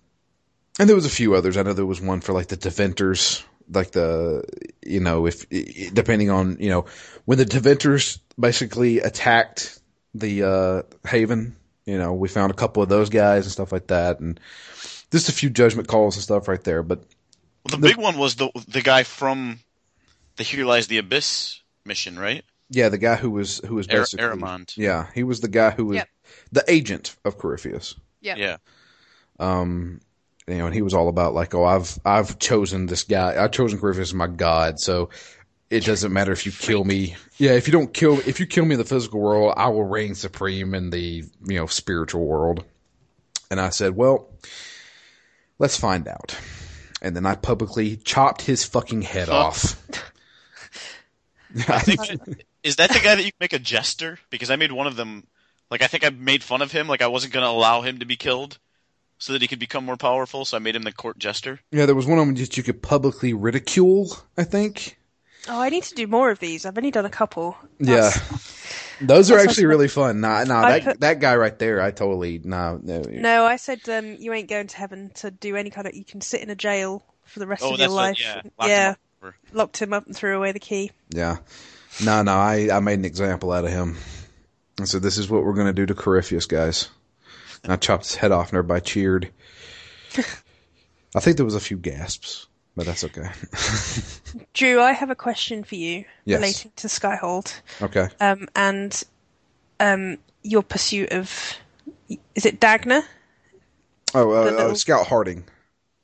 and 0.78 0.88
there 0.88 0.96
was 0.96 1.04
a 1.04 1.10
few 1.10 1.34
others. 1.34 1.56
I 1.56 1.62
know 1.62 1.72
there 1.72 1.84
was 1.84 2.00
one 2.00 2.20
for 2.20 2.32
like 2.32 2.46
the 2.46 2.56
Tevinters, 2.56 3.42
like 3.68 3.90
the, 3.90 4.44
you 4.86 5.00
know, 5.00 5.26
if 5.26 5.48
depending 5.50 6.30
on, 6.30 6.56
you 6.60 6.70
know, 6.70 6.86
when 7.24 7.38
the 7.38 7.44
Tevinters 7.44 8.20
basically 8.38 9.00
attacked 9.00 9.80
the 10.14 10.44
uh, 10.44 10.82
Haven, 11.08 11.56
you 11.86 11.98
know, 11.98 12.14
we 12.14 12.28
found 12.28 12.52
a 12.52 12.56
couple 12.56 12.84
of 12.84 12.88
those 12.88 13.10
guys 13.10 13.46
and 13.46 13.52
stuff 13.52 13.72
like 13.72 13.88
that, 13.88 14.20
and 14.20 14.38
just 15.10 15.28
a 15.28 15.32
few 15.32 15.50
judgment 15.50 15.88
calls 15.88 16.14
and 16.14 16.22
stuff 16.22 16.46
right 16.46 16.62
there. 16.62 16.84
But 16.84 17.02
Well, 17.64 17.78
the, 17.78 17.86
big 17.88 17.96
one 17.96 18.16
was 18.18 18.36
the 18.36 18.50
the 18.68 18.82
guy 18.82 19.02
from 19.02 19.60
the 20.36 20.42
Here 20.42 20.64
Lies 20.64 20.86
the 20.86 20.98
Abyss 20.98 21.60
mission, 21.84 22.18
right? 22.18 22.44
yeah, 22.70 22.88
the 22.88 22.98
guy 22.98 23.16
who 23.16 23.30
was 23.30 23.58
who 23.66 23.74
was 23.74 23.88
Ar- 23.88 23.98
basically 23.98 24.24
Erimond. 24.24 24.76
yeah, 24.76 25.06
he 25.14 25.24
was 25.24 25.40
the 25.40 25.48
guy 25.48 25.70
who 25.70 25.86
was 25.86 25.96
Yep. 25.96 26.08
the 26.52 26.64
agent 26.68 27.16
of 27.24 27.36
Corypheus. 27.36 27.96
Yeah. 28.20 28.36
Yeah. 28.36 28.56
Um, 29.38 30.00
you 30.46 30.58
know, 30.58 30.66
and 30.66 30.74
he 30.74 30.82
was 30.82 30.94
all 30.94 31.08
about 31.08 31.34
like, 31.34 31.54
oh, 31.54 31.64
I've 31.64 31.98
I've 32.04 32.38
chosen 32.38 32.86
this 32.86 33.02
guy. 33.04 33.42
I've 33.42 33.50
chosen 33.52 33.78
Corypheus 33.78 34.08
as 34.10 34.14
my 34.14 34.26
god, 34.26 34.78
so 34.78 35.10
it 35.68 35.84
doesn't 35.84 36.12
matter 36.12 36.32
if 36.32 36.46
you 36.46 36.52
kill 36.52 36.84
me. 36.84 37.16
Yeah, 37.38 37.52
if 37.52 37.66
you 37.68 37.72
don't 37.72 37.92
kill, 37.92 38.18
if 38.20 38.40
you 38.40 38.46
kill 38.46 38.64
me 38.64 38.74
in 38.74 38.78
the 38.78 38.84
physical 38.84 39.20
world, 39.20 39.54
I 39.56 39.68
will 39.68 39.84
reign 39.84 40.14
supreme 40.14 40.74
in 40.74 40.90
the 40.90 41.24
you 41.46 41.54
know 41.56 41.66
spiritual 41.66 42.24
world. 42.26 42.64
And 43.50 43.60
I 43.60 43.70
said, 43.70 43.96
well, 43.96 44.28
let's 45.58 45.76
find 45.76 46.06
out. 46.06 46.36
And 47.02 47.16
then 47.16 47.24
I 47.26 47.34
publicly 47.34 47.96
chopped 47.96 48.42
his 48.42 48.64
fucking 48.64 49.02
head 49.02 49.28
Huh. 49.28 49.36
off. 49.46 49.76
I 51.68 51.78
think 51.80 52.00
is 52.62 52.76
that 52.76 52.90
the 52.90 53.00
guy 53.00 53.14
that 53.14 53.24
you 53.24 53.30
make 53.40 53.52
a 53.52 53.58
jester? 53.58 54.18
Because 54.30 54.50
I 54.50 54.56
made 54.56 54.72
one 54.72 54.86
of 54.86 54.96
them. 54.96 55.26
Like 55.70 55.82
I 55.82 55.86
think 55.86 56.04
I 56.04 56.10
made 56.10 56.42
fun 56.42 56.62
of 56.62 56.72
him. 56.72 56.88
Like 56.88 57.02
I 57.02 57.06
wasn't 57.08 57.32
going 57.32 57.44
to 57.44 57.50
allow 57.50 57.80
him 57.82 57.98
to 58.00 58.04
be 58.06 58.16
killed, 58.16 58.58
so 59.18 59.32
that 59.32 59.42
he 59.42 59.48
could 59.48 59.58
become 59.58 59.84
more 59.84 59.96
powerful. 59.96 60.44
So 60.44 60.56
I 60.56 60.60
made 60.60 60.76
him 60.76 60.82
the 60.82 60.92
court 60.92 61.18
jester. 61.18 61.60
yeah, 61.72 61.86
there 61.86 61.94
was 61.94 62.06
one 62.06 62.18
of 62.18 62.26
them 62.26 62.34
that 62.36 62.56
you 62.56 62.62
could 62.62 62.82
publicly 62.82 63.32
ridicule. 63.32 64.16
I 64.36 64.44
think. 64.44 64.98
Oh, 65.48 65.58
I 65.60 65.70
need 65.70 65.84
to 65.84 65.94
do 65.94 66.06
more 66.06 66.30
of 66.30 66.38
these. 66.38 66.66
I've 66.66 66.76
only 66.76 66.90
done 66.90 67.06
a 67.06 67.10
couple. 67.10 67.56
Yeah. 67.78 68.10
That's- 69.00 69.08
Those 69.08 69.30
are 69.30 69.38
actually 69.38 69.66
really 69.66 69.88
fun. 69.88 70.20
Nah, 70.20 70.44
nah, 70.44 70.62
I 70.62 70.78
that 70.78 70.84
put- 70.84 71.00
that 71.00 71.20
guy 71.20 71.36
right 71.36 71.58
there, 71.58 71.80
I 71.82 71.90
totally 71.90 72.40
nah, 72.42 72.78
no. 72.82 73.02
No, 73.08 73.44
I 73.44 73.56
said 73.56 73.80
um, 73.88 74.16
you 74.18 74.32
ain't 74.32 74.48
going 74.48 74.66
to 74.68 74.76
heaven 74.76 75.10
to 75.16 75.30
do 75.30 75.56
any 75.56 75.70
kind 75.70 75.86
of. 75.86 75.94
You 75.94 76.04
can 76.04 76.20
sit 76.20 76.42
in 76.42 76.50
a 76.50 76.54
jail 76.54 77.02
for 77.24 77.38
the 77.40 77.46
rest 77.46 77.62
Oh, 77.62 77.72
of 77.72 77.78
that's 77.78 77.88
your 77.88 77.96
what- 77.96 78.02
life. 78.02 78.20
yeah, 78.20 78.34
locked 78.34 78.46
him 78.60 78.68
yeah, 78.68 78.90
up 78.90 79.34
locked 79.52 79.82
him 79.82 79.92
up 79.92 80.06
and 80.06 80.16
threw 80.16 80.36
away 80.36 80.52
the 80.52 80.58
key. 80.60 80.90
Yeah. 81.10 81.38
No, 82.04 82.22
no, 82.22 82.32
I, 82.32 82.68
I 82.72 82.80
made 82.80 82.98
an 82.98 83.04
example 83.04 83.52
out 83.52 83.64
of 83.64 83.70
him. 83.70 83.96
I 84.80 84.84
said, 84.84 85.02
this 85.02 85.18
is 85.18 85.28
what 85.28 85.44
we're 85.44 85.52
going 85.54 85.66
to 85.66 85.72
do 85.74 85.84
to 85.86 85.94
Corypheus, 85.94 86.46
guys. 86.46 86.88
And 87.64 87.72
I 87.72 87.76
chopped 87.76 88.04
his 88.04 88.14
head 88.14 88.32
off 88.32 88.48
and 88.50 88.58
everybody 88.58 88.80
cheered. 88.80 89.30
I 91.14 91.20
think 91.20 91.36
there 91.36 91.44
was 91.44 91.54
a 91.56 91.60
few 91.60 91.76
gasps, 91.76 92.46
but 92.76 92.86
that's 92.86 93.04
okay. 93.04 93.28
Drew, 94.54 94.80
I 94.80 94.92
have 94.92 95.10
a 95.10 95.14
question 95.14 95.64
for 95.64 95.74
you 95.74 96.04
Yes. 96.24 96.38
relating 96.40 96.72
to 96.76 96.86
Skyhold 96.88 97.52
okay. 97.82 98.08
um, 98.20 98.48
and 98.54 99.02
um, 99.78 100.18
your 100.42 100.62
pursuit 100.62 101.10
of. 101.12 101.30
Is 102.34 102.44
it 102.46 102.60
Dagna? 102.60 103.02
Oh, 104.14 104.30
uh, 104.32 104.50
The 104.50 104.58
uh, 104.70 104.74
Scout 104.74 105.06
Harding. 105.06 105.44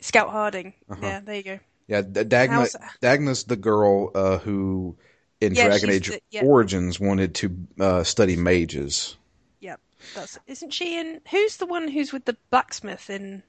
Scout 0.00 0.30
Harding. 0.30 0.72
Uh-huh. 0.88 1.00
Yeah, 1.02 1.20
there 1.20 1.34
you 1.36 1.42
go. 1.42 1.58
Yeah, 1.88 2.02
D- 2.02 2.20
Dagna, 2.24 2.68
Dagna's 3.02 3.44
the 3.44 3.56
girl 3.56 4.10
uh, 4.14 4.38
who, 4.38 4.96
in 5.40 5.54
Yeah, 5.54 5.66
Dragon 5.68 5.90
Age 5.90 6.08
the- 6.08 6.20
yeah. 6.30 6.42
Origins, 6.42 6.98
wanted 7.00 7.34
to 7.36 7.56
uh, 7.80 8.02
study 8.04 8.36
mages. 8.36 9.16
Yep. 9.60 9.80
That's 10.14 10.38
isn't 10.46 10.72
she 10.72 10.98
in 10.98 11.20
who's 11.30 11.56
the 11.56 11.66
one 11.66 11.88
who's 11.88 12.12
with 12.12 12.24
the 12.24 12.36
blacksmith 12.50 13.10
in 13.10 13.42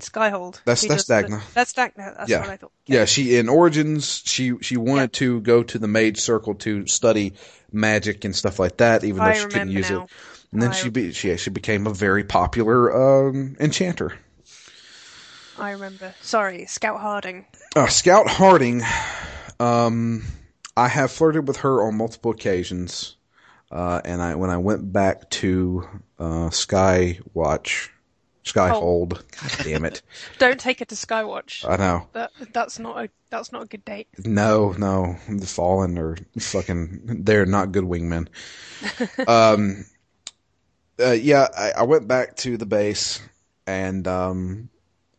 Skyhold? 0.00 0.60
That's- 0.64 0.86
that's 0.86 1.04
Dagna. 1.04 1.40
that's 1.54 1.72
Dagna. 1.72 2.16
That's 2.16 2.28
Yeah. 2.30 2.40
what 2.40 2.50
I 2.50 2.56
thought. 2.58 2.72
Yeah, 2.86 3.06
she 3.06 3.36
in 3.36 3.48
Origins 3.48 4.22
she 4.24 4.54
she 4.60 4.76
wanted 4.76 5.02
Yep. 5.02 5.12
to 5.12 5.40
go 5.40 5.62
to 5.62 5.78
the 5.78 5.88
mage 5.88 6.20
circle 6.20 6.54
to 6.56 6.86
study 6.86 7.32
magic 7.72 8.24
and 8.24 8.34
stuff 8.36 8.58
like 8.58 8.76
that, 8.78 9.04
even 9.04 9.18
though 9.18 9.24
I 9.24 9.34
she 9.34 9.46
couldn't 9.46 9.70
use 9.70 9.90
now. 9.90 10.02
it. 10.04 10.10
And 10.52 10.62
then 10.62 10.70
I- 10.70 10.74
she 10.74 10.88
be, 10.90 11.12
she 11.12 11.32
actually 11.32 11.54
became 11.54 11.86
a 11.86 11.92
very 11.94 12.24
popular 12.24 13.28
um, 13.28 13.56
enchanter. 13.58 14.12
I 15.58 15.70
remember. 15.70 16.14
Sorry, 16.20 16.66
Scout 16.66 17.00
Harding. 17.00 17.46
Uh, 17.74 17.86
Scout 17.86 18.28
Harding, 18.28 18.82
um, 19.58 20.22
I 20.76 20.88
have 20.88 21.10
flirted 21.10 21.48
with 21.48 21.58
her 21.58 21.82
on 21.86 21.96
multiple 21.96 22.30
occasions, 22.32 23.16
uh, 23.70 24.02
and 24.04 24.20
I 24.20 24.34
when 24.34 24.50
I 24.50 24.58
went 24.58 24.92
back 24.92 25.30
to 25.30 25.88
uh, 26.18 26.50
Skywatch, 26.50 27.88
Skyhold, 28.46 29.10
God 29.10 29.64
damn 29.64 29.84
it, 29.84 30.02
Don't 30.38 30.58
take 30.58 30.80
it 30.80 30.88
to 30.88 30.94
Skywatch. 30.94 31.68
I 31.68 31.76
know. 31.76 32.08
That 32.12 32.30
that's 32.52 32.78
not 32.78 33.04
a 33.04 33.10
that's 33.28 33.52
not 33.52 33.64
a 33.64 33.66
good 33.66 33.84
date. 33.84 34.08
No, 34.24 34.72
no, 34.72 35.16
the 35.28 35.46
Fallen 35.46 35.98
are 35.98 36.16
fucking. 36.38 37.24
They're 37.24 37.44
not 37.44 37.72
good 37.72 37.84
wingmen. 37.84 38.28
um, 39.28 39.84
uh, 41.00 41.10
yeah, 41.12 41.48
I, 41.56 41.72
I 41.78 41.82
went 41.82 42.08
back 42.08 42.36
to 42.36 42.56
the 42.56 42.66
base 42.66 43.20
and 43.66 44.06
um, 44.06 44.70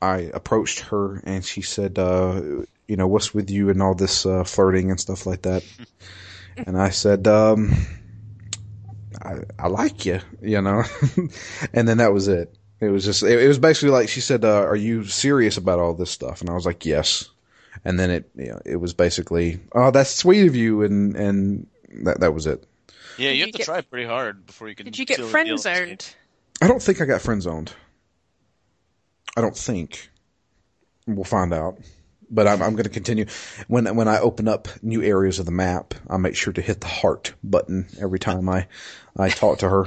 I 0.01 0.31
approached 0.33 0.79
her, 0.79 1.21
and 1.25 1.43
she 1.43 1.61
said, 1.61 1.99
uh, 1.99 2.41
"You 2.87 2.95
know, 2.95 3.07
what's 3.07 3.33
with 3.33 3.49
you 3.49 3.69
and 3.69 3.81
all 3.81 3.93
this 3.93 4.25
uh, 4.25 4.43
flirting 4.43 4.89
and 4.89 4.99
stuff 4.99 5.25
like 5.25 5.41
that?" 5.43 5.63
and 6.57 6.77
I 6.77 6.89
said, 6.89 7.27
um, 7.27 7.73
I, 9.21 9.39
"I 9.59 9.67
like 9.67 10.05
you," 10.05 10.19
you 10.41 10.61
know, 10.61 10.83
and 11.73 11.87
then 11.87 11.97
that 11.97 12.13
was 12.13 12.27
it. 12.27 12.56
It 12.79 12.89
was 12.89 13.05
just, 13.05 13.23
it, 13.23 13.39
it 13.39 13.47
was 13.47 13.59
basically 13.59 13.89
like 13.89 14.09
she 14.09 14.21
said, 14.21 14.45
uh, 14.45 14.61
"Are 14.63 14.75
you 14.75 15.03
serious 15.05 15.57
about 15.57 15.79
all 15.79 15.93
this 15.93 16.11
stuff?" 16.11 16.41
And 16.41 16.49
I 16.49 16.53
was 16.53 16.65
like, 16.65 16.85
"Yes." 16.85 17.29
and 17.85 17.99
then 17.99 18.09
it 18.09 18.27
you 18.35 18.47
know, 18.47 18.59
it 18.65 18.77
was 18.77 18.95
basically 18.95 19.59
oh 19.73 19.91
that's 19.91 20.09
sweet 20.09 20.47
of 20.47 20.55
you 20.55 20.81
and 20.81 21.15
and 21.15 21.67
that 22.03 22.19
that 22.21 22.33
was 22.33 22.47
it 22.47 22.65
Yeah, 23.19 23.29
Did 23.29 23.33
you 23.33 23.37
you 23.37 23.45
have 23.45 23.51
to 23.51 23.57
get- 23.59 23.65
try 23.65 23.81
pretty 23.81 24.07
hard 24.07 24.47
before 24.47 24.67
you 24.67 24.73
can. 24.73 24.85
Did 24.85 24.97
you 24.97 25.05
get 25.05 25.19
friend 25.21 25.59
zoned? 25.59 26.15
i 26.59 26.67
don't 26.67 26.81
think 26.81 26.99
i 27.01 27.05
got 27.05 27.21
friend 27.21 27.39
zoned 27.39 27.71
i 29.37 29.41
don't 29.41 29.55
think 29.55 30.09
we'll 31.05 31.23
find 31.23 31.53
out 31.53 31.77
but 32.31 32.47
i'm, 32.47 32.63
I'm 32.63 32.71
going 32.73 32.85
to 32.85 32.89
continue 32.89 33.27
when 33.67 33.95
when 33.95 34.07
i 34.07 34.17
open 34.19 34.47
up 34.47 34.67
new 34.81 35.03
areas 35.03 35.37
of 35.37 35.45
the 35.45 35.51
map 35.51 35.93
i 36.09 36.17
make 36.17 36.35
sure 36.35 36.53
to 36.53 36.61
hit 36.61 36.81
the 36.81 36.87
heart 36.87 37.35
button 37.43 37.85
every 38.01 38.17
time 38.17 38.49
i 38.49 38.65
i 39.17 39.29
talk 39.29 39.59
to 39.59 39.69
her 39.69 39.85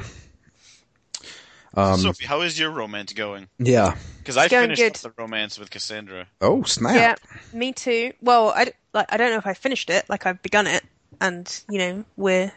um 1.74 1.98
Sophie, 2.00 2.26
how 2.26 2.40
is 2.42 2.58
your 2.58 2.70
romance 2.70 3.12
going? 3.12 3.48
yeah 3.58 3.96
Because 4.18 4.36
I 4.36 4.44
It's 4.44 4.50
going 4.52 4.74
finished 4.74 4.82
good. 4.82 4.94
the 4.96 5.12
romance 5.22 5.58
with 5.58 5.70
Cassandra. 5.70 6.26
oh 6.40 6.62
snap 6.64 6.94
Yeah, 6.94 7.14
me 7.58 7.72
too. 7.72 8.12
Well, 8.20 8.50
I, 8.54 8.64
d- 8.66 8.72
like, 8.92 9.06
I 9.12 9.16
don't 9.16 9.30
know 9.30 9.38
if 9.38 9.46
I 9.46 9.54
finished 9.54 9.90
it. 9.90 10.04
Like 10.08 10.26
I've 10.26 10.42
begun 10.42 10.66
it, 10.66 10.82
and 11.20 11.62
you 11.68 11.78
know 11.78 12.04
we're 12.16 12.52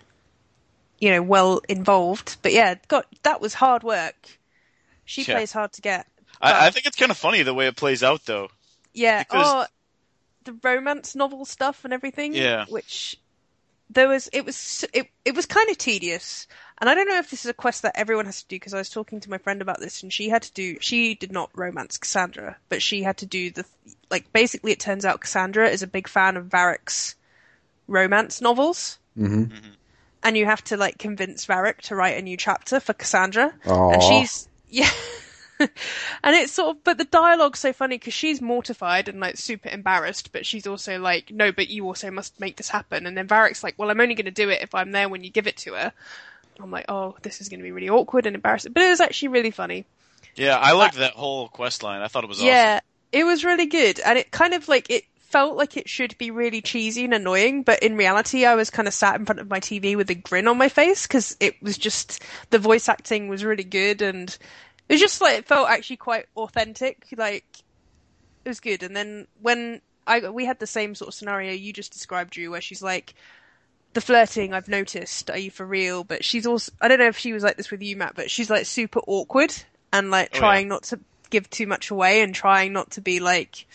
you 0.99 1.11
know 1.11 1.21
well 1.21 1.61
involved. 1.69 2.37
But 2.41 2.53
yeah, 2.53 2.75
got 2.87 3.05
that 3.23 3.41
was 3.41 3.53
hard 3.53 3.83
work. 3.83 4.15
She 5.05 5.23
Yeah. 5.23 5.35
plays 5.35 5.51
hard 5.51 5.73
to 5.73 5.81
get. 5.81 6.07
I, 6.41 6.67
I 6.67 6.69
think 6.71 6.85
it's 6.85 6.97
kind 6.97 7.11
of 7.11 7.17
funny 7.17 7.43
the 7.43 7.53
way 7.53 7.67
it 7.67 7.75
plays 7.75 8.03
out, 8.03 8.25
though. 8.25 8.49
Yeah. 8.93 9.19
Because- 9.23 9.45
Oh, 9.47 9.65
the 10.45 10.57
romance 10.63 11.15
novel 11.15 11.45
stuff 11.45 11.85
and 11.85 11.93
everything. 11.93 12.33
Yeah. 12.33 12.65
Which 12.67 13.17
there 13.89 14.07
was, 14.09 14.27
it 14.33 14.43
was, 14.45 14.83
it 14.93 15.07
it 15.23 15.35
was 15.35 15.45
kind 15.45 15.69
of 15.69 15.77
tedious. 15.77 16.47
And 16.83 16.89
I 16.89 16.95
don't 16.95 17.07
know 17.07 17.17
if 17.17 17.29
this 17.29 17.45
is 17.45 17.49
a 17.49 17.53
quest 17.53 17.83
that 17.83 17.97
everyone 17.97 18.25
has 18.25 18.41
to 18.41 18.47
do 18.49 18.57
because 18.57 18.73
I 18.73 18.77
was 18.77 18.89
talking 18.89 19.21
to 19.21 19.29
my 19.29 19.37
friend 19.37 19.61
about 19.61 19.79
this 19.79 20.03
and 20.03 20.11
she 20.11 20.27
had 20.27 20.41
to 20.41 20.51
do, 20.51 20.75
she 20.81 21.15
did 21.15 21.31
not 21.31 21.49
romance 21.55 21.97
Cassandra, 21.97 22.57
but 22.67 22.81
she 22.81 23.03
had 23.03 23.15
to 23.19 23.25
do 23.25 23.51
the, 23.51 23.63
like 24.11 24.33
basically 24.33 24.73
it 24.73 24.81
turns 24.81 25.05
out 25.05 25.21
Cassandra 25.21 25.69
is 25.69 25.81
a 25.81 25.87
big 25.87 26.09
fan 26.09 26.35
of 26.35 26.47
Varric's 26.47 27.15
romance 27.87 28.41
novels. 28.41 28.99
hmm 29.15 29.45
And 30.23 30.35
you 30.35 30.45
have 30.45 30.61
to 30.65 30.75
like 30.75 30.97
convince 30.97 31.45
Varric 31.45 31.77
to 31.83 31.95
write 31.95 32.17
a 32.17 32.21
new 32.21 32.35
chapter 32.35 32.81
for 32.81 32.91
Cassandra. 32.91 33.53
Aw. 33.65 33.91
And 33.91 34.03
she's, 34.03 34.49
yeah. 34.69 34.91
and 35.59 36.35
it's 36.35 36.51
sort 36.51 36.75
of, 36.75 36.83
but 36.83 36.97
the 36.97 37.05
dialogue's 37.05 37.59
so 37.59 37.71
funny 37.71 37.97
because 37.97 38.13
she's 38.13 38.41
mortified 38.41 39.07
and 39.07 39.21
like 39.21 39.37
super 39.37 39.69
embarrassed, 39.69 40.33
but 40.33 40.45
she's 40.45 40.67
also 40.67 40.99
like, 40.99 41.31
no, 41.31 41.53
but 41.53 41.69
you 41.69 41.85
also 41.85 42.11
must 42.11 42.41
make 42.41 42.57
this 42.57 42.67
happen. 42.67 43.05
And 43.05 43.15
then 43.17 43.29
Varric's 43.29 43.63
like, 43.63 43.75
well, 43.77 43.89
I'm 43.89 44.01
only 44.01 44.15
going 44.15 44.25
to 44.25 44.31
do 44.31 44.49
it 44.49 44.61
if 44.61 44.75
I'm 44.75 44.91
there 44.91 45.07
when 45.07 45.23
you 45.23 45.29
give 45.29 45.47
it 45.47 45.55
to 45.59 45.75
her. 45.75 45.93
I'm 46.59 46.71
like, 46.71 46.85
oh, 46.89 47.15
this 47.21 47.41
is 47.41 47.49
going 47.49 47.59
to 47.59 47.63
be 47.63 47.71
really 47.71 47.89
awkward 47.89 48.25
and 48.25 48.35
embarrassing, 48.35 48.73
but 48.73 48.83
it 48.83 48.89
was 48.89 49.01
actually 49.01 49.29
really 49.29 49.51
funny. 49.51 49.85
Yeah, 50.35 50.57
I 50.57 50.71
uh, 50.71 50.77
liked 50.77 50.97
that 50.97 51.13
whole 51.13 51.47
quest 51.47 51.83
line. 51.83 52.01
I 52.01 52.07
thought 52.07 52.23
it 52.23 52.27
was 52.27 52.41
Yeah, 52.41 52.79
it 53.11 53.23
was 53.23 53.43
really 53.43 53.65
good, 53.67 53.99
and 53.99 54.17
it 54.17 54.31
kind 54.31 54.53
of 54.53 54.67
like 54.67 54.89
it 54.89 55.03
felt 55.17 55.57
like 55.57 55.77
it 55.77 55.89
should 55.89 56.15
be 56.19 56.29
really 56.29 56.61
cheesy 56.61 57.05
and 57.05 57.13
annoying, 57.13 57.63
but 57.63 57.81
in 57.81 57.97
reality, 57.97 58.45
I 58.45 58.55
was 58.55 58.69
kind 58.69 58.87
of 58.87 58.93
sat 58.93 59.15
in 59.15 59.25
front 59.25 59.39
of 59.39 59.49
my 59.49 59.59
TV 59.59 59.95
with 59.95 60.09
a 60.11 60.15
grin 60.15 60.47
on 60.47 60.57
my 60.59 60.69
face 60.69 61.07
because 61.07 61.35
it 61.39 61.61
was 61.61 61.77
just 61.77 62.21
the 62.51 62.59
voice 62.59 62.87
acting 62.87 63.27
was 63.27 63.43
really 63.43 63.63
good, 63.63 64.01
and 64.01 64.29
it 64.87 64.93
was 64.93 65.01
just 65.01 65.21
like 65.21 65.39
it 65.39 65.47
felt 65.47 65.69
actually 65.69 65.97
quite 65.97 66.27
authentic. 66.35 67.07
Like 67.17 67.45
it 68.45 68.49
was 68.49 68.59
good. 68.59 68.83
And 68.83 68.95
then 68.95 69.27
when 69.41 69.81
I 70.05 70.29
we 70.29 70.45
had 70.45 70.59
the 70.59 70.67
same 70.67 70.95
sort 70.95 71.09
of 71.09 71.13
scenario 71.13 71.51
you 71.51 71.73
just 71.73 71.93
described, 71.93 72.31
Drew, 72.33 72.51
where 72.51 72.61
she's 72.61 72.83
like, 72.83 73.15
the 73.93 74.01
flirting 74.01 74.53
I've 74.53 74.67
noticed. 74.67 75.29
Are 75.29 75.37
you 75.37 75.51
for 75.51 75.65
real? 75.65 76.03
But 76.03 76.23
she's 76.25 76.45
also 76.45 76.71
I 76.81 76.87
don't 76.87 76.99
know 76.99 77.07
if 77.07 77.17
she 77.17 77.33
was 77.33 77.43
like 77.43 77.57
this 77.57 77.71
with 77.71 77.81
you, 77.81 77.95
Matt, 77.95 78.15
but 78.15 78.29
she's 78.31 78.49
like 78.49 78.65
super 78.65 78.99
awkward 79.07 79.53
and 79.91 80.09
like 80.11 80.29
Oh, 80.33 80.37
trying 80.39 80.65
yeah. 80.67 80.69
not 80.73 80.83
to 80.83 80.99
give 81.29 81.49
too 81.49 81.67
much 81.67 81.89
away 81.91 82.21
and 82.21 82.33
trying 82.35 82.73
not 82.73 82.91
to 82.91 83.01
be 83.01 83.19
like 83.19 83.65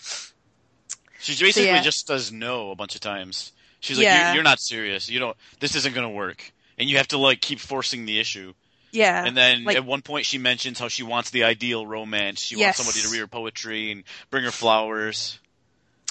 She 1.20 1.32
basically 1.42 1.66
yeah. 1.66 1.82
just 1.82 2.06
does 2.06 2.30
no 2.32 2.70
a 2.70 2.76
bunch 2.76 2.94
of 2.94 3.00
times. 3.00 3.52
She's 3.80 3.98
like, 3.98 4.04
Yeah. 4.04 4.26
you're, 4.28 4.34
"You're 4.36 4.44
not 4.44 4.60
serious. 4.60 5.08
You 5.08 5.18
don't. 5.20 5.36
This 5.60 5.74
isn't 5.76 5.94
gonna 5.94 6.10
work." 6.10 6.52
And 6.78 6.88
you 6.88 6.96
have 6.98 7.08
to 7.08 7.18
like 7.18 7.40
keep 7.40 7.58
forcing 7.60 8.04
the 8.06 8.18
issue. 8.20 8.54
yeah. 8.92 9.24
And 9.24 9.36
then 9.36 9.64
like, 9.64 9.76
at 9.76 9.84
one 9.84 10.02
point 10.02 10.26
she 10.26 10.38
mentions 10.38 10.78
how 10.78 10.88
she 10.88 11.02
wants 11.02 11.30
the 11.30 11.44
ideal 11.44 11.86
romance. 11.86 12.40
She 12.40 12.56
Yes. 12.56 12.78
wants 12.78 12.94
somebody 12.94 13.06
to 13.06 13.12
read 13.12 13.20
her 13.20 13.26
poetry 13.28 13.90
and 13.92 14.04
bring 14.30 14.44
her 14.44 14.50
flowers. 14.50 15.38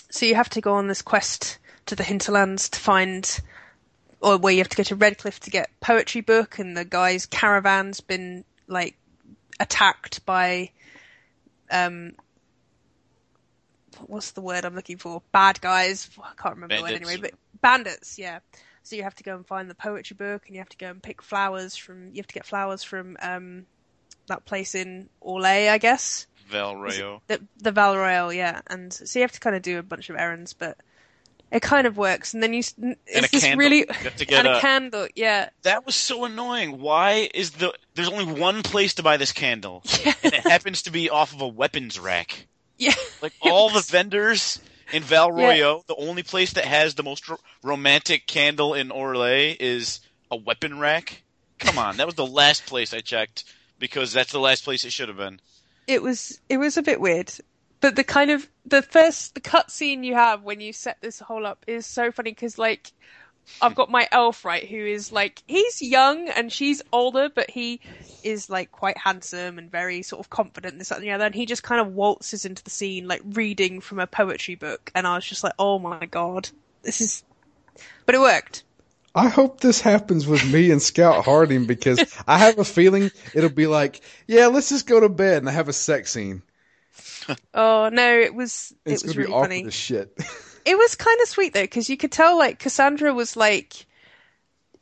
so 0.09 0.25
you 0.25 0.35
have 0.35 0.49
to 0.49 0.61
go 0.61 0.73
on 0.75 0.87
this 0.87 1.01
quest 1.01 1.57
to 1.87 1.95
the 1.95 2.03
hinterlands 2.03 2.69
to 2.69 2.79
find 2.79 3.39
or 4.19 4.37
where 4.37 4.53
you 4.53 4.59
have 4.59 4.69
to 4.69 4.77
go 4.77 4.83
to 4.83 4.95
Redcliffe 4.95 5.39
to 5.41 5.49
get 5.49 5.69
poetry 5.79 6.21
book 6.21 6.59
and 6.59 6.75
the 6.75 6.85
guy's 6.85 7.25
caravan's 7.25 8.01
been 8.01 8.43
like 8.67 8.97
attacked 9.59 10.25
by 10.25 10.71
um 11.71 12.13
what's 14.05 14.31
the 14.31 14.41
word 14.41 14.65
I'm 14.65 14.75
looking 14.75 14.97
for? 14.97 15.21
Bad 15.31 15.59
guys. 15.61 16.09
I 16.21 16.33
can't 16.41 16.55
remember 16.55 16.75
the 16.75 16.81
word 16.83 16.91
anyway, 16.91 17.17
but 17.17 17.33
bandits, 17.61 18.19
yeah. 18.19 18.39
So 18.83 18.95
you 18.95 19.03
have 19.03 19.15
to 19.15 19.23
go 19.23 19.35
and 19.35 19.45
find 19.45 19.69
the 19.69 19.75
poetry 19.75 20.15
book 20.15 20.43
and 20.45 20.55
you 20.55 20.61
have 20.61 20.69
to 20.69 20.77
go 20.77 20.89
and 20.89 21.01
pick 21.01 21.21
flowers 21.21 21.75
from 21.75 22.09
you 22.09 22.17
have 22.17 22.27
to 22.27 22.33
get 22.33 22.45
flowers 22.45 22.83
from 22.83 23.17
um 23.21 23.65
that 24.27 24.45
place 24.45 24.75
in 24.75 25.09
Orlais, 25.21 25.69
I 25.69 25.77
guess. 25.77 26.27
Val 26.49 26.75
Royeaux. 26.75 27.21
The 27.27 27.41
the 27.57 27.71
Val 27.71 27.95
Royeaux, 27.95 28.35
yeah. 28.35 28.61
And 28.67 28.91
so 28.93 29.19
you 29.19 29.23
have 29.23 29.31
to 29.33 29.39
kind 29.39 29.55
of 29.55 29.61
do 29.61 29.79
a 29.79 29.83
bunch 29.83 30.09
of 30.09 30.15
errands, 30.15 30.53
but 30.53 30.77
it 31.51 31.61
kind 31.61 31.87
of 31.87 31.97
works. 31.97 32.33
And 32.33 32.41
then 32.43 32.53
you—it's 32.53 32.73
And 32.77 32.95
this 33.31 33.41
candle. 33.41 33.57
really 33.59 33.77
You 33.79 33.85
have 33.89 34.15
to 34.17 34.25
get 34.25 34.39
and 34.39 34.47
a, 34.47 34.57
a- 34.57 34.61
candle, 34.61 35.07
yeah. 35.15 35.49
That 35.63 35.85
was 35.85 35.95
so 35.95 36.25
annoying. 36.25 36.79
Why 36.79 37.29
is 37.33 37.51
the 37.51 37.73
there's 37.95 38.09
only 38.09 38.25
one 38.39 38.63
place 38.63 38.93
to 38.95 39.03
buy 39.03 39.17
this 39.17 39.31
candle, 39.31 39.83
and 40.05 40.33
it 40.33 40.47
happens 40.47 40.81
to 40.83 40.91
be 40.91 41.09
off 41.09 41.33
of 41.33 41.41
a 41.41 41.47
weapons 41.47 41.99
rack. 41.99 42.47
Yeah. 42.77 42.93
Like 43.21 43.33
all 43.41 43.69
the 43.69 43.81
vendors 43.81 44.59
in 44.93 45.03
Val 45.03 45.37
Yeah. 45.39 45.79
The 45.87 45.95
only 45.95 46.23
place 46.23 46.53
that 46.53 46.65
has 46.65 46.95
the 46.95 47.03
most 47.03 47.27
ro- 47.29 47.39
romantic 47.63 48.27
candle 48.27 48.73
in 48.73 48.89
Orlais 48.89 49.55
is 49.59 49.99
a 50.31 50.35
weapon 50.35 50.77
rack. 50.79 51.23
Come 51.59 51.77
on, 51.79 51.97
that 51.97 52.05
was 52.05 52.15
the 52.15 52.25
last 52.27 52.65
place 52.67 52.93
I 52.93 52.99
checked 52.99 53.43
because 53.79 54.13
that's 54.13 54.31
the 54.31 54.39
last 54.39 54.63
place 54.63 54.83
it 54.85 54.91
should 54.91 55.07
have 55.07 55.17
been. 55.17 55.39
it 55.87 56.01
was 56.03 56.39
it 56.49 56.57
was 56.57 56.77
a 56.77 56.83
bit 56.83 56.99
weird. 57.01 57.31
But 57.79 57.95
the 57.95 58.03
kind 58.03 58.31
of 58.31 58.47
the 58.65 58.81
first 58.81 59.35
the 59.35 59.41
cut 59.41 59.71
scene 59.71 60.03
you 60.03 60.15
have 60.15 60.43
when 60.43 60.61
you 60.61 60.73
set 60.73 60.97
this 61.01 61.19
whole 61.19 61.45
up 61.45 61.63
is 61.67 61.85
so 61.85 62.11
funny 62.11 62.31
because 62.31 62.57
like 62.57 62.91
I've 63.61 63.75
got 63.75 63.89
my 63.89 64.07
elf 64.11 64.43
right 64.43 64.67
who 64.67 64.77
is 64.77 65.11
like 65.11 65.41
he's 65.47 65.81
young 65.81 66.27
and 66.27 66.51
she's 66.51 66.81
older 66.91 67.29
but 67.33 67.49
he 67.49 67.79
is 68.23 68.49
like 68.49 68.71
quite 68.71 68.97
handsome 68.97 69.57
and 69.57 69.71
very 69.71 70.01
sort 70.01 70.19
of 70.19 70.29
confident 70.29 70.77
this 70.79 70.89
that, 70.89 70.95
and 70.95 71.03
the 71.03 71.11
other. 71.11 71.25
And 71.25 71.35
he 71.35 71.45
just 71.45 71.63
kind 71.63 71.79
of 71.79 71.93
waltzes 71.93 72.45
into 72.45 72.63
the 72.63 72.69
scene 72.69 73.07
like 73.07 73.21
reading 73.23 73.79
from 73.79 73.99
a 73.99 74.07
poetry 74.07 74.55
book. 74.55 74.91
And 74.95 75.05
I 75.05 75.15
was 75.15 75.25
just 75.25 75.43
like 75.43 75.53
oh 75.59 75.79
my 75.79 76.05
god 76.07 76.49
this 76.81 76.99
is 76.99 77.23
but 78.05 78.15
it 78.15 78.21
worked. 78.21 78.63
I 79.13 79.29
hope 79.29 79.59
this 79.59 79.81
happens 79.81 80.27
with 80.27 80.45
me 80.51 80.69
and 80.71 80.81
Scout 80.81 81.25
Harding 81.25 81.65
because 81.65 82.03
I 82.27 82.37
have 82.37 82.59
a 82.59 82.63
feeling 82.63 83.11
it'll 83.33 83.49
be 83.49 83.67
like, 83.67 84.01
yeah, 84.27 84.47
let's 84.47 84.69
just 84.69 84.87
go 84.87 84.99
to 84.99 85.09
bed 85.09 85.39
and 85.39 85.49
have 85.49 85.69
a 85.69 85.73
sex 85.73 86.11
scene. 86.11 86.43
oh 87.53 87.89
no 87.91 88.19
it 88.19 88.33
was 88.33 88.73
It's 88.85 89.03
it 89.03 89.07
was 89.07 89.17
really 89.17 89.33
funny 89.33 89.65
as 89.65 89.73
shit. 89.73 90.13
it 90.65 90.77
was 90.77 90.95
kind 90.95 91.19
of 91.21 91.27
sweet 91.27 91.53
though 91.53 91.61
because 91.63 91.89
you 91.89 91.97
could 91.97 92.11
tell 92.11 92.37
like 92.37 92.59
Cassandra 92.59 93.13
was 93.13 93.35
like 93.35 93.85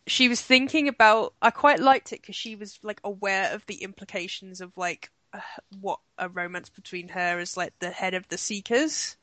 she 0.08 0.30
was 0.30 0.42
thinking 0.42 0.88
about 0.88 1.34
I 1.42 1.50
quite 1.52 1.80
liked 1.80 2.14
it 2.14 2.22
because 2.22 2.36
she 2.36 2.56
was 2.56 2.80
like 2.84 3.02
aware 3.04 3.54
of 3.54 3.66
the 3.66 3.84
implications 3.84 4.62
of 4.62 4.72
like 4.78 5.10
what 5.82 6.00
a 6.18 6.30
romance 6.30 6.70
between 6.70 7.10
her 7.10 7.40
as 7.40 7.58
like 7.58 7.74
the 7.80 7.90
head 7.90 8.14
of 8.14 8.28
the 8.30 8.38
Seekers 8.38 9.18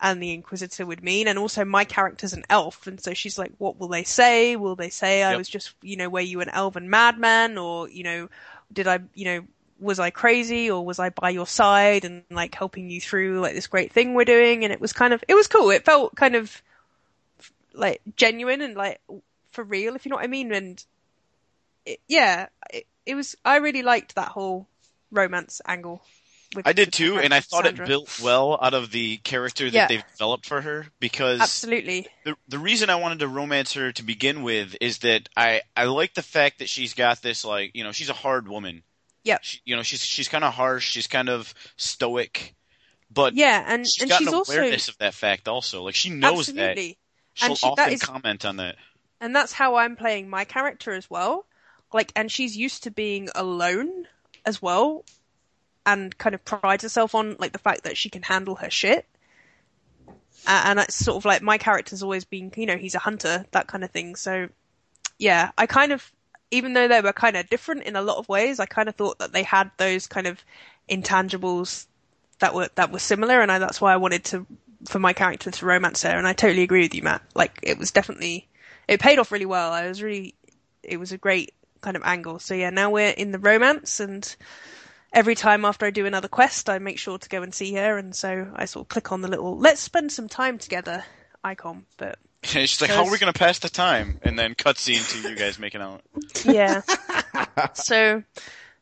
and 0.00 0.22
the 0.22 0.32
Inquisitor 0.32 0.84
would 0.84 1.02
mean 1.02 1.26
and 1.28 1.38
also 1.38 1.64
my 1.64 1.84
character's 1.84 2.34
an 2.34 2.44
elf 2.50 2.86
and 2.86 3.00
so 3.00 3.14
she's 3.14 3.38
like 3.38 3.52
what 3.58 3.78
will 3.78 3.88
they 3.88 4.04
say 4.04 4.54
will 4.56 4.76
they 4.76 4.90
say 4.90 5.22
I 5.22 5.32
Yep. 5.32 5.38
was 5.38 5.48
just 5.48 5.74
you 5.82 5.96
know 5.96 6.08
were 6.10 6.20
you 6.20 6.40
an 6.42 6.50
elven 6.50 6.90
madman 6.90 7.56
or 7.56 7.88
you 7.88 8.02
know 8.04 8.28
did 8.72 8.86
I 8.86 9.00
you 9.14 9.24
know 9.24 9.46
was 9.78 9.98
I 9.98 10.10
crazy 10.10 10.70
or 10.70 10.84
was 10.84 10.98
I 10.98 11.10
by 11.10 11.30
your 11.30 11.46
side 11.46 12.04
and 12.04 12.22
like 12.30 12.54
helping 12.54 12.88
you 12.90 13.00
through 13.00 13.40
like 13.40 13.54
this 13.54 13.66
great 13.66 13.92
thing 13.92 14.14
we're 14.14 14.24
doing? 14.24 14.64
And 14.64 14.72
it 14.72 14.80
was 14.80 14.92
kind 14.92 15.12
of, 15.12 15.22
it 15.28 15.34
was 15.34 15.46
cool. 15.48 15.70
It 15.70 15.84
felt 15.84 16.14
kind 16.16 16.34
of 16.34 16.62
like 17.74 18.00
genuine 18.16 18.60
and 18.62 18.74
like 18.74 19.00
for 19.50 19.64
real, 19.64 19.94
if 19.94 20.04
you 20.04 20.10
know 20.10 20.16
what 20.16 20.24
I 20.24 20.28
mean. 20.28 20.52
And 20.52 20.84
it, 21.84 22.00
yeah, 22.08 22.46
it, 22.72 22.86
it 23.04 23.14
was, 23.14 23.36
I 23.44 23.56
really 23.56 23.82
liked 23.82 24.14
that 24.14 24.28
whole 24.28 24.66
romance 25.10 25.60
angle. 25.66 26.02
With, 26.54 26.66
I 26.66 26.72
did 26.72 26.92
too, 26.92 27.18
and 27.18 27.34
I 27.34 27.40
thought 27.40 27.64
Cassandra. 27.64 27.84
it 27.84 27.88
built 27.88 28.20
well 28.22 28.56
out 28.62 28.72
of 28.72 28.92
the 28.92 29.16
character 29.18 29.64
that 29.64 29.74
Yeah. 29.74 29.88
they've 29.88 30.04
developed 30.12 30.46
for 30.46 30.60
her 30.60 30.86
because 31.00 31.40
Absolutely. 31.40 32.06
the 32.24 32.36
the 32.48 32.58
reason 32.60 32.88
I 32.88 32.94
wanted 32.96 33.18
to 33.18 33.28
romance 33.28 33.72
her 33.74 33.90
to 33.92 34.02
begin 34.04 34.42
with 34.44 34.76
is 34.80 34.98
that 34.98 35.28
I 35.36 35.62
I 35.76 35.84
like 35.84 36.14
the 36.14 36.22
fact 36.22 36.60
that 36.60 36.68
she's 36.68 36.94
got 36.94 37.20
this 37.20 37.44
like 37.44 37.72
you 37.74 37.82
know 37.82 37.90
she's 37.90 38.10
a 38.10 38.14
hard 38.14 38.46
woman. 38.46 38.84
Yep. 39.26 39.44
She, 39.44 39.60
you 39.64 39.76
know 39.76 39.82
she's 39.82 40.02
she's 40.04 40.28
kind 40.28 40.44
of 40.44 40.54
harsh. 40.54 40.88
She's 40.90 41.06
kind 41.06 41.28
of 41.28 41.52
stoic, 41.76 42.54
but 43.10 43.34
Yeah. 43.34 43.62
And, 43.66 43.86
she's 43.86 44.02
and 44.02 44.10
got 44.10 44.18
she's 44.18 44.28
an 44.28 44.34
also, 44.34 44.52
awareness 44.54 44.88
of 44.88 44.96
that 44.98 45.14
fact 45.14 45.48
also. 45.48 45.82
Like 45.82 45.94
she 45.94 46.10
knows 46.10 46.46
that. 46.46 46.76
She'll 46.78 46.94
And 47.50 47.58
she- 47.58 47.66
that 47.66 47.72
often 47.82 47.92
is- 47.92 48.02
comment 48.02 48.44
on 48.44 48.56
that. 48.56 48.76
and 49.20 49.34
that's 49.36 49.52
how 49.52 49.76
I'm 49.76 49.96
playing 49.96 50.28
my 50.30 50.44
character 50.44 50.92
as 50.92 51.10
well. 51.10 51.44
Like, 51.92 52.10
and 52.16 52.30
she's 52.32 52.56
used 52.56 52.82
to 52.84 52.90
being 52.90 53.28
alone 53.34 54.06
as 54.44 54.60
well, 54.62 55.04
and 55.84 56.16
kind 56.18 56.34
of 56.34 56.44
prides 56.44 56.82
herself 56.82 57.14
on 57.14 57.36
like 57.38 57.52
the 57.52 57.58
fact 57.58 57.84
that 57.84 57.96
she 57.96 58.10
can 58.10 58.22
handle 58.22 58.56
her 58.56 58.70
shit. 58.70 59.06
Uh, 60.46 60.62
and 60.66 60.78
it's 60.78 60.94
sort 60.94 61.16
of 61.16 61.24
like 61.24 61.42
my 61.42 61.58
character's 61.58 62.02
always 62.02 62.24
been, 62.24 62.52
you 62.56 62.66
know, 62.66 62.76
he's 62.76 62.94
a 62.94 63.00
hunter, 63.00 63.44
that 63.52 63.66
kind 63.66 63.82
of 63.82 63.90
thing. 63.90 64.14
So, 64.16 64.48
yeah, 65.18 65.50
I 65.58 65.66
kind 65.66 65.92
of, 65.92 66.12
even 66.50 66.72
though 66.72 66.88
they 66.88 67.00
were 67.00 67.12
kind 67.12 67.36
of 67.36 67.48
different 67.48 67.84
in 67.84 67.96
a 67.96 68.02
lot 68.02 68.18
of 68.18 68.28
ways, 68.28 68.60
I 68.60 68.66
kind 68.66 68.88
of 68.88 68.94
thought 68.94 69.18
that 69.18 69.32
they 69.32 69.42
had 69.42 69.70
those 69.78 70.06
kind 70.06 70.26
of 70.26 70.44
intangibles 70.88 71.86
that 72.38 72.54
were 72.54 72.68
that 72.74 72.92
were 72.92 72.98
similar, 72.98 73.40
and 73.40 73.50
I, 73.50 73.58
that's 73.58 73.80
why 73.80 73.92
I 73.92 73.96
wanted 73.96 74.24
to 74.26 74.46
for 74.86 74.98
my 74.98 75.12
character 75.12 75.50
to 75.50 75.66
romance 75.66 76.02
her. 76.02 76.10
And 76.10 76.26
I 76.26 76.32
totally 76.32 76.62
agree 76.62 76.82
with 76.82 76.94
you, 76.94 77.02
Matt. 77.02 77.22
Like, 77.34 77.58
it 77.62 77.78
was 77.78 77.90
definitely 77.90 78.48
it 78.88 79.00
paid 79.00 79.18
off 79.18 79.32
really 79.32 79.46
well. 79.46 79.72
I 79.72 79.88
was 79.88 80.02
really, 80.02 80.34
it 80.82 80.98
was 80.98 81.12
a 81.12 81.18
great 81.18 81.54
kind 81.80 81.96
of 81.96 82.02
angle. 82.04 82.38
So 82.38 82.54
yeah, 82.54 82.70
now 82.70 82.90
we're 82.90 83.10
in 83.10 83.32
the 83.32 83.38
romance, 83.38 84.00
and 84.00 84.36
every 85.12 85.34
time 85.34 85.64
after 85.64 85.86
I 85.86 85.90
do 85.90 86.06
another 86.06 86.28
quest, 86.28 86.68
I 86.68 86.78
make 86.78 86.98
sure 86.98 87.18
to 87.18 87.28
go 87.28 87.42
and 87.42 87.54
see 87.54 87.74
her, 87.74 87.98
and 87.98 88.14
so 88.14 88.52
I 88.54 88.66
sort 88.66 88.84
of 88.84 88.88
click 88.88 89.12
on 89.12 89.22
the 89.22 89.28
little 89.28 89.58
"Let's 89.58 89.80
spend 89.80 90.12
some 90.12 90.28
time 90.28 90.58
together" 90.58 91.04
icon. 91.42 91.86
But 91.96 92.18
she's 92.42 92.80
like, 92.80 92.90
"How 92.90 93.04
are 93.04 93.10
we 93.10 93.18
going 93.18 93.32
to 93.32 93.38
pass 93.38 93.58
the 93.58 93.68
time?" 93.68 94.18
And 94.22 94.38
then 94.38 94.54
cutscene 94.54 95.08
to 95.12 95.28
you 95.28 95.36
guys 95.36 95.58
making 95.58 95.80
out. 95.80 96.02
yeah, 96.44 96.82
so 97.74 98.22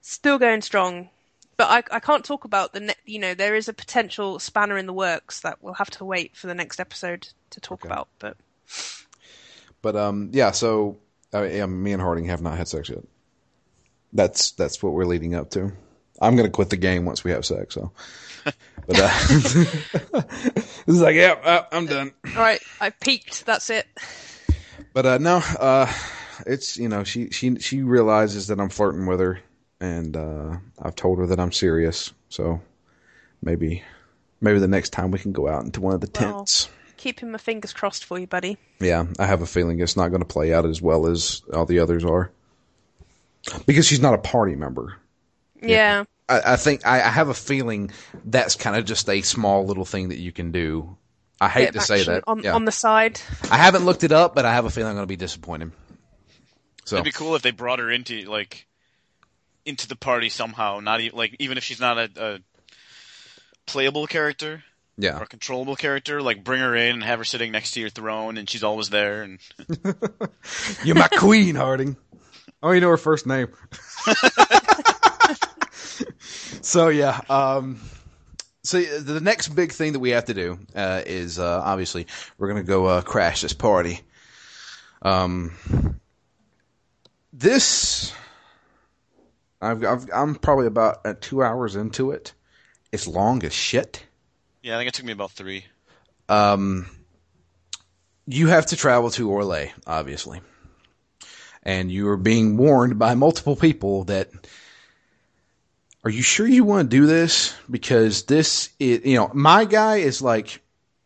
still 0.00 0.38
going 0.38 0.62
strong. 0.62 1.10
But 1.56 1.70
I, 1.70 1.96
I 1.96 2.00
can't 2.00 2.24
talk 2.24 2.44
about 2.44 2.72
the 2.72 2.80
ne- 2.80 2.94
you 3.04 3.18
know 3.18 3.34
there 3.34 3.54
is 3.54 3.68
a 3.68 3.72
potential 3.72 4.38
spanner 4.38 4.76
in 4.76 4.86
the 4.86 4.92
works 4.92 5.40
that 5.40 5.58
we'll 5.62 5.74
have 5.74 5.90
to 5.92 6.04
wait 6.04 6.36
for 6.36 6.46
the 6.46 6.54
next 6.54 6.80
episode 6.80 7.28
to 7.50 7.60
talk 7.60 7.84
about. 7.84 8.08
But 8.18 8.36
But 9.82 9.96
um, 9.96 10.30
yeah. 10.32 10.50
So 10.50 10.98
uh, 11.32 11.42
yeah, 11.42 11.66
me 11.66 11.92
and 11.92 12.02
Harding 12.02 12.26
have 12.26 12.42
not 12.42 12.56
had 12.56 12.68
sex 12.68 12.88
yet. 12.88 13.04
That's 14.12 14.52
that's 14.52 14.82
what 14.82 14.92
we're 14.92 15.06
leading 15.06 15.34
up 15.34 15.50
to. 15.50 15.72
I'm 16.20 16.36
gonna 16.36 16.50
quit 16.50 16.70
the 16.70 16.76
game 16.76 17.04
once 17.04 17.24
we 17.24 17.30
have 17.32 17.44
sex. 17.44 17.74
So, 17.74 17.92
but 18.86 18.98
uh, 18.98 19.08
this 19.28 20.82
is 20.86 21.00
like, 21.00 21.16
yeah, 21.16 21.34
uh, 21.42 21.64
I'm 21.72 21.86
done. 21.86 22.12
all 22.36 22.42
right, 22.42 22.60
I 22.80 22.90
peaked. 22.90 23.46
That's 23.46 23.70
it. 23.70 23.86
But 24.92 25.06
uh, 25.06 25.18
no, 25.18 25.36
uh, 25.58 25.92
it's 26.46 26.76
you 26.76 26.88
know 26.88 27.04
she 27.04 27.30
she 27.30 27.56
she 27.58 27.82
realizes 27.82 28.46
that 28.48 28.60
I'm 28.60 28.68
flirting 28.68 29.06
with 29.06 29.20
her, 29.20 29.40
and 29.80 30.16
uh, 30.16 30.56
I've 30.80 30.94
told 30.94 31.18
her 31.18 31.26
that 31.26 31.40
I'm 31.40 31.52
serious. 31.52 32.12
So 32.28 32.60
maybe 33.42 33.82
maybe 34.40 34.58
the 34.58 34.68
next 34.68 34.90
time 34.90 35.10
we 35.10 35.18
can 35.18 35.32
go 35.32 35.48
out 35.48 35.64
into 35.64 35.80
one 35.80 35.94
of 35.94 36.00
the 36.00 36.10
Well. 36.20 36.38
tents. 36.38 36.68
Keeping 36.96 37.32
my 37.32 37.38
fingers 37.38 37.72
crossed 37.74 38.04
for 38.04 38.18
you, 38.18 38.26
buddy. 38.26 38.56
Yeah, 38.80 39.04
I 39.18 39.26
have 39.26 39.42
a 39.42 39.46
feeling 39.46 39.78
it's 39.80 39.96
not 39.96 40.08
going 40.08 40.22
to 40.22 40.26
play 40.26 40.54
out 40.54 40.64
as 40.64 40.80
well 40.80 41.06
as 41.06 41.42
all 41.52 41.66
the 41.66 41.80
others 41.80 42.02
are, 42.04 42.30
because 43.66 43.84
she's 43.86 44.00
not 44.00 44.14
a 44.14 44.18
party 44.18 44.54
member. 44.54 44.96
Yeah. 45.62 46.04
I, 46.28 46.52
I 46.54 46.56
think 46.56 46.86
I, 46.86 46.96
I 47.02 47.08
have 47.08 47.28
a 47.28 47.34
feeling 47.34 47.90
that's 48.24 48.54
kind 48.56 48.76
of 48.76 48.84
just 48.84 49.08
a 49.08 49.22
small 49.22 49.66
little 49.66 49.84
thing 49.84 50.08
that 50.08 50.18
you 50.18 50.32
can 50.32 50.52
do. 50.52 50.96
I 51.40 51.48
hate 51.48 51.72
to 51.72 51.80
say 51.80 52.04
that. 52.04 52.24
on, 52.26 52.42
yeah. 52.42 52.54
on 52.54 52.64
the 52.64 52.72
side. 52.72 53.20
I 53.50 53.56
haven't 53.56 53.84
looked 53.84 54.04
it 54.04 54.12
up, 54.12 54.34
but 54.34 54.44
I 54.44 54.52
have 54.54 54.64
a 54.64 54.70
feeling 54.70 54.90
I'm 54.90 54.94
going 54.96 55.04
to 55.04 55.08
be 55.08 55.16
disappointed. 55.16 55.72
So 56.84 56.96
It'd 56.96 57.04
be 57.04 57.10
cool 57.12 57.34
if 57.34 57.42
they 57.42 57.50
brought 57.50 57.78
her 57.78 57.90
into 57.90 58.22
like 58.22 58.66
into 59.64 59.88
the 59.88 59.96
party 59.96 60.28
somehow. 60.28 60.80
Not 60.80 61.00
even 61.00 61.16
like 61.18 61.34
even 61.38 61.58
if 61.58 61.64
she's 61.64 61.80
not 61.80 61.98
a, 61.98 62.10
a 62.16 62.38
playable 63.66 64.06
character, 64.06 64.62
Yeah. 64.96 65.18
or 65.18 65.22
a 65.24 65.26
controllable 65.26 65.76
character, 65.76 66.22
like 66.22 66.44
bring 66.44 66.60
her 66.60 66.76
in 66.76 66.94
and 66.94 67.04
have 67.04 67.18
her 67.18 67.24
sitting 67.24 67.52
next 67.52 67.72
to 67.72 67.80
your 67.80 67.90
throne, 67.90 68.36
and 68.36 68.48
she's 68.48 68.62
always 68.64 68.90
there. 68.90 69.22
And 69.22 69.38
You're 70.84 70.96
my 70.96 71.08
queen, 71.08 71.54
Harding. 71.56 71.96
Oh, 72.62 72.70
you 72.70 72.80
know 72.80 72.88
her 72.88 72.96
first 72.96 73.26
name. 73.26 73.48
so 76.64 76.88
yeah, 76.88 77.20
um, 77.28 77.80
so 78.62 78.80
the 78.80 79.20
next 79.20 79.48
big 79.48 79.72
thing 79.72 79.92
that 79.92 80.00
we 80.00 80.10
have 80.10 80.26
to 80.26 80.34
do 80.34 80.58
uh, 80.74 81.02
is 81.04 81.38
uh, 81.38 81.60
obviously 81.62 82.06
we're 82.38 82.48
gonna 82.48 82.62
go 82.62 82.86
uh, 82.86 83.02
crash 83.02 83.42
this 83.42 83.52
party. 83.52 84.00
Um, 85.02 85.52
this 87.32 88.12
I've, 89.60 89.84
I've 89.84 90.10
I'm 90.12 90.34
probably 90.34 90.66
about 90.66 91.00
uh, 91.04 91.14
two 91.20 91.42
hours 91.42 91.76
into 91.76 92.10
it. 92.10 92.32
It's 92.92 93.06
long 93.06 93.44
as 93.44 93.52
shit. 93.52 94.04
yeah, 94.62 94.76
I 94.76 94.78
think 94.78 94.88
it 94.88 94.94
took 94.94 95.06
me 95.06 95.12
about 95.12 95.32
three. 95.32 95.64
Um, 96.28 96.86
you 98.26 98.48
have 98.48 98.66
to 98.66 98.76
travel 98.76 99.10
to 99.10 99.28
Orlais, 99.28 99.72
obviously. 99.86 100.40
And 101.62 101.90
you 101.90 102.08
are 102.08 102.16
being 102.16 102.56
warned 102.56 102.98
by 102.98 103.14
multiple 103.14 103.56
people 103.56 104.04
that, 104.04 104.30
are 106.04 106.10
you 106.10 106.22
sure 106.22 106.46
you 106.46 106.64
want 106.64 106.90
to 106.90 106.96
do 106.96 107.06
this? 107.06 107.54
Because 107.70 108.24
this 108.24 108.70
is, 108.78 109.04
you 109.04 109.16
know, 109.16 109.30
my 109.32 109.64
guy 109.64 109.96
is 109.96 110.20
like, 110.20 110.60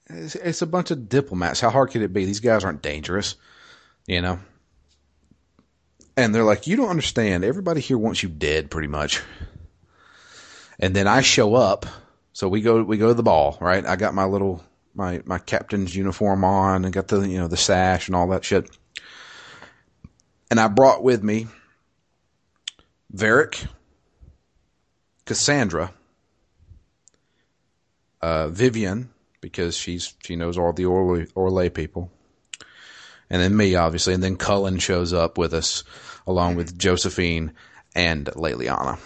it's, 0.06 0.34
it's 0.34 0.62
a 0.62 0.66
bunch 0.66 0.90
of 0.90 1.08
diplomats. 1.08 1.60
How 1.60 1.70
hard 1.70 1.90
could 1.90 2.02
it 2.02 2.12
be? 2.12 2.24
These 2.24 2.40
guys 2.40 2.64
aren't 2.64 2.82
dangerous, 2.82 3.36
you 4.06 4.20
know? 4.20 4.40
And 6.16 6.34
they're 6.34 6.44
like, 6.44 6.66
you 6.66 6.76
don't 6.76 6.88
understand. 6.88 7.44
Everybody 7.44 7.80
here 7.80 7.96
wants 7.96 8.24
you 8.24 8.28
dead, 8.28 8.72
pretty 8.72 8.88
much. 8.88 9.22
And 10.80 10.96
then 10.96 11.06
I 11.06 11.20
show 11.20 11.54
up. 11.54 11.86
So 12.32 12.48
we 12.48 12.60
go, 12.60 12.82
we 12.82 12.98
go 12.98 13.08
to 13.08 13.14
the 13.14 13.22
ball, 13.22 13.56
right? 13.60 13.86
I 13.86 13.94
got 13.94 14.14
my 14.14 14.24
little, 14.24 14.64
my, 14.94 15.22
my 15.24 15.38
captain's 15.38 15.94
uniform 15.94 16.44
on 16.44 16.84
and 16.84 16.92
got 16.92 17.06
the, 17.06 17.20
you 17.20 17.38
know, 17.38 17.46
the 17.46 17.56
sash 17.56 18.08
and 18.08 18.16
all 18.16 18.28
that 18.28 18.44
shit. 18.44 18.68
And 20.50 20.58
I 20.58 20.66
brought 20.66 21.04
with 21.04 21.22
me 21.22 21.46
Varric, 23.14 23.66
Cassandra, 25.28 25.92
uh, 28.22 28.48
Vivienne, 28.48 29.10
because 29.42 29.76
she's, 29.76 30.14
she 30.22 30.36
knows 30.36 30.56
all 30.56 30.72
the 30.72 30.84
Orlais 30.84 31.74
people. 31.74 32.10
And 33.28 33.42
then 33.42 33.54
me, 33.54 33.74
obviously. 33.74 34.14
And 34.14 34.22
then 34.22 34.36
Cullen 34.36 34.78
shows 34.78 35.12
up 35.12 35.36
with 35.36 35.52
us 35.52 35.84
along 36.26 36.56
with 36.56 36.78
Josephine 36.78 37.52
and 37.94 38.24
Leliana. 38.24 38.98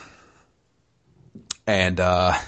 And, 1.66 1.98
uh, 1.98 2.38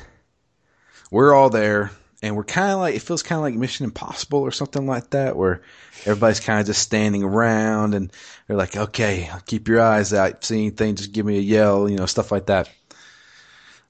we're 1.10 1.34
all 1.34 1.50
there 1.50 1.90
and 2.22 2.36
we're 2.36 2.44
kind 2.44 2.70
of 2.70 2.78
like, 2.78 2.94
it 2.94 3.02
feels 3.02 3.24
kind 3.24 3.38
of 3.40 3.42
like 3.42 3.54
Mission 3.54 3.86
Impossible 3.86 4.38
or 4.38 4.52
something 4.52 4.86
like 4.86 5.10
that 5.10 5.36
where 5.36 5.62
everybody's 6.06 6.38
kind 6.38 6.60
of 6.60 6.66
just 6.66 6.80
standing 6.80 7.24
around 7.24 7.94
and 7.94 8.12
they're 8.46 8.56
like, 8.56 8.76
okay, 8.76 9.30
keep 9.46 9.66
your 9.66 9.80
eyes 9.80 10.14
out. 10.14 10.44
See 10.44 10.60
anything, 10.60 10.94
just 10.94 11.10
give 11.10 11.26
me 11.26 11.38
a 11.38 11.40
yell, 11.40 11.88
you 11.88 11.96
know, 11.96 12.06
stuff 12.06 12.30
like 12.30 12.46
that. 12.46 12.70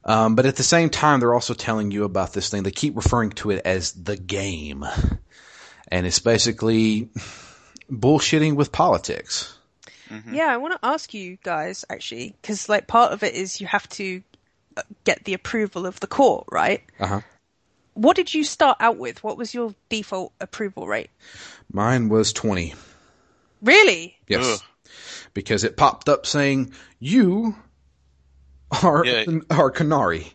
Um, 0.05 0.35
but 0.35 0.47
at 0.47 0.57
the 0.57 0.63
same 0.63 0.91
time, 0.91 1.21
they're 1.21 1.35
also 1.35 1.55
telling 1.55 1.91
you 1.91 2.05
about 2.05 2.33
this 2.33 2.51
thing. 2.51 2.63
They 2.63 2.71
keep 2.71 2.95
referring 2.97 3.31
to 3.33 3.51
it 3.51 3.63
as 3.65 3.93
the 3.93 4.17
game. 4.17 4.85
And 5.89 6.07
it's 6.07 6.19
basically 6.19 7.09
bullshitting 7.91 8.55
with 8.57 8.73
politics. 8.73 9.57
Yeah, 10.31 10.53
I 10.53 10.59
want 10.59 10.75
to 10.75 10.87
ask 10.87 11.15
you 11.15 11.39
guys 11.43 11.85
actually, 11.91 12.37
because 12.41 12.69
like 12.69 12.87
part 12.87 13.13
of 13.13 13.23
it 13.23 13.35
is 13.35 13.61
you 13.61 13.67
have 13.67 13.89
to 13.91 14.23
uh, 14.77 14.83
get 15.05 15.25
the 15.25 15.35
approval 15.35 15.87
of 15.87 15.99
the 16.01 16.07
court, 16.07 16.47
right? 16.53 16.83
Uh 17.01 17.07
huh. 17.07 17.21
What 17.95 18.17
did 18.17 18.35
you 18.35 18.45
start 18.45 18.77
out 18.81 18.97
with? 18.97 19.25
What 19.25 19.39
was 19.39 19.55
your 19.55 19.75
default 19.89 20.33
approval 20.41 20.87
rate? 20.87 21.11
Mine 21.73 22.09
was 22.09 22.33
20. 22.33 22.75
Really? 23.63 24.17
Yes. 24.29 24.61
Ugh. 24.61 24.93
Because 25.33 25.65
it 25.65 25.77
popped 25.77 26.09
up 26.09 26.27
saying, 26.27 26.73
you 26.99 27.57
are, 28.83 29.05
Yeah. 29.05 29.25
are 29.51 29.71
Qunari. 29.71 30.33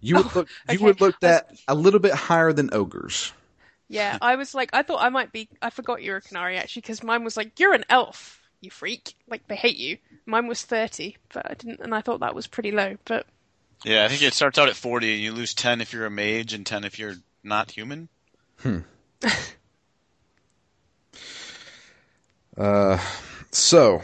You 0.00 0.16
would 0.16 0.26
Oh, 0.26 0.32
look, 0.34 0.48
you 0.68 0.74
okay. 0.74 0.84
would 0.84 1.00
looked 1.00 1.22
at 1.24 1.50
a 1.68 1.74
little 1.74 2.00
bit 2.00 2.12
higher 2.12 2.52
than 2.52 2.70
ogres. 2.72 3.32
Yeah, 3.88 4.18
I 4.20 4.36
was 4.36 4.54
like, 4.54 4.70
I 4.72 4.82
thought 4.82 5.02
I 5.02 5.10
might 5.10 5.32
be. 5.32 5.48
I 5.60 5.70
forgot 5.70 6.02
you 6.02 6.12
were 6.12 6.16
a 6.16 6.22
Qunari 6.22 6.58
actually, 6.58 6.80
because 6.80 7.02
mine 7.02 7.24
was 7.24 7.36
like, 7.36 7.60
you're 7.60 7.74
an 7.74 7.84
elf, 7.88 8.40
you 8.60 8.70
freak. 8.70 9.14
Like 9.28 9.46
they 9.48 9.54
hate 9.56 9.76
you. 9.76 9.98
Mine 10.26 10.46
was 10.46 10.62
thirty, 10.62 11.18
but 11.32 11.48
I 11.50 11.54
didn't, 11.54 11.80
and 11.80 11.94
I 11.94 12.00
thought 12.00 12.20
that 12.20 12.34
was 12.34 12.46
pretty 12.46 12.72
low. 12.72 12.96
But 13.04 13.26
Yeah, 13.84 14.04
I 14.04 14.08
think 14.08 14.22
it 14.22 14.32
starts 14.34 14.58
out 14.58 14.68
at 14.68 14.76
forty, 14.76 15.12
and 15.14 15.22
you 15.22 15.32
lose 15.32 15.54
ten 15.54 15.80
if 15.80 15.92
you're 15.92 16.06
a 16.06 16.10
mage, 16.10 16.52
and 16.54 16.64
ten 16.66 16.84
if 16.84 16.98
you're 16.98 17.16
not 17.44 17.70
human. 17.70 18.08
Hmm. 18.60 18.78
uh, 22.56 22.98
so, 23.50 24.02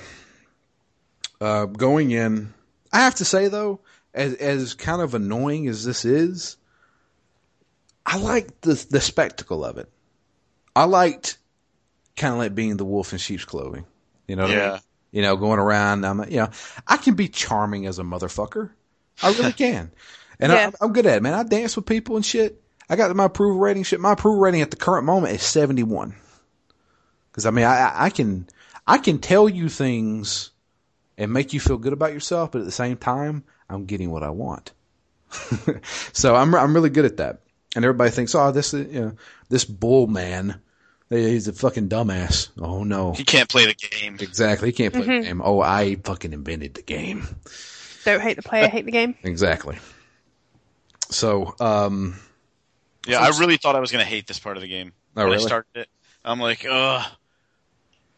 uh, 1.40 1.64
going 1.66 2.10
in, 2.10 2.52
I 2.92 3.00
have 3.00 3.16
to 3.16 3.24
say 3.24 3.48
though, 3.48 3.80
as 4.14 4.34
as 4.34 4.74
kind 4.74 5.02
of 5.02 5.14
annoying 5.14 5.68
as 5.68 5.84
this 5.84 6.04
is, 6.04 6.56
I 8.06 8.18
like 8.18 8.60
the 8.62 8.74
the 8.90 9.00
spectacle 9.00 9.64
of 9.64 9.78
it. 9.78 9.88
I 10.74 10.84
liked 10.84 11.38
kind 12.16 12.32
of 12.32 12.38
like 12.38 12.54
being 12.54 12.76
the 12.76 12.84
wolf 12.84 13.12
in 13.12 13.18
sheep's 13.18 13.44
clothing. 13.44 13.84
You 14.26 14.36
know, 14.36 14.42
what 14.42 14.50
I 14.52 14.54
mean? 14.54 14.64
Yeah. 14.64 14.78
You 15.10 15.22
know, 15.22 15.36
going 15.36 15.58
around. 15.58 16.04
I'm, 16.04 16.22
you 16.30 16.36
know, 16.36 16.50
I 16.86 16.98
can 16.98 17.14
be 17.14 17.28
charming 17.28 17.86
as 17.86 17.98
a 17.98 18.02
motherfucker. 18.02 18.70
I 19.22 19.30
really 19.32 19.52
can, 19.54 19.90
and 20.38 20.52
Yeah. 20.52 20.70
I, 20.80 20.84
I'm 20.84 20.92
good 20.92 21.06
at 21.06 21.16
it, 21.16 21.22
man. 21.22 21.34
I 21.34 21.42
dance 21.42 21.76
with 21.76 21.86
people 21.86 22.16
and 22.16 22.24
shit. 22.24 22.62
I 22.90 22.96
got 22.96 23.14
my 23.16 23.24
approval 23.24 23.58
rating. 23.58 23.82
Shit, 23.82 24.00
my 24.00 24.12
approval 24.12 24.40
rating 24.40 24.62
at 24.62 24.70
the 24.70 24.76
current 24.76 25.04
moment 25.04 25.34
is 25.34 25.42
71. 25.42 26.14
Because 27.30 27.44
I 27.46 27.50
mean, 27.50 27.64
I, 27.66 27.76
I- 27.88 28.04
I 28.06 28.10
can 28.10 28.46
I 28.86 28.98
can 28.98 29.18
tell 29.18 29.48
you 29.48 29.68
things 29.68 30.50
and 31.18 31.30
make 31.32 31.52
you 31.52 31.60
feel 31.60 31.76
good 31.76 31.92
about 31.92 32.14
yourself, 32.14 32.52
but 32.52 32.60
at 32.60 32.64
the 32.64 32.72
same 32.72 32.96
time, 32.96 33.44
I'm 33.68 33.84
getting 33.84 34.10
what 34.10 34.22
I 34.22 34.30
want. 34.30 34.72
so 36.14 36.34
I'm 36.34 36.54
I'm 36.54 36.72
really 36.74 36.88
good 36.90 37.04
at 37.04 37.18
that. 37.18 37.40
And 37.76 37.84
everybody 37.84 38.10
thinks, 38.10 38.34
oh, 38.34 38.50
this 38.50 38.72
you 38.72 38.84
know, 38.86 39.12
this 39.50 39.66
bull 39.66 40.06
man, 40.06 40.60
he's 41.10 41.48
a 41.48 41.52
fucking 41.52 41.90
dumbass. 41.90 42.48
Oh 42.58 42.82
no, 42.84 43.12
He 43.12 43.24
can't 43.24 43.48
play 43.48 43.66
the 43.66 43.74
game. 43.74 44.16
exactly. 44.20 44.68
He 44.68 44.72
can't 44.72 44.94
play 44.94 45.02
the 45.02 45.22
game. 45.22 45.42
Oh, 45.44 45.60
I 45.60 45.96
fucking 45.96 46.32
invented 46.32 46.74
the 46.74 46.82
game. 46.82 47.26
don't 48.06 48.22
hate 48.22 48.36
the 48.36 48.42
player, 48.42 48.68
hate 48.68 48.86
the 48.86 48.90
game. 48.92 49.16
Exactly. 49.22 49.78
So, 51.10 51.54
um, 51.60 52.18
Yeah, 53.06 53.20
I 53.20 53.28
really 53.38 53.56
thought 53.56 53.76
I 53.76 53.80
was 53.80 53.90
gonna 53.92 54.04
hate 54.04 54.26
this 54.26 54.38
part 54.38 54.56
of 54.56 54.62
the 54.62 54.68
game 54.68 54.92
Oh, 55.16 55.22
when 55.22 55.26
really? 55.32 55.44
I 55.44 55.46
started 55.46 55.68
it. 55.74 55.88
I'm 56.24 56.40
like, 56.40 56.66
ugh. 56.68 57.06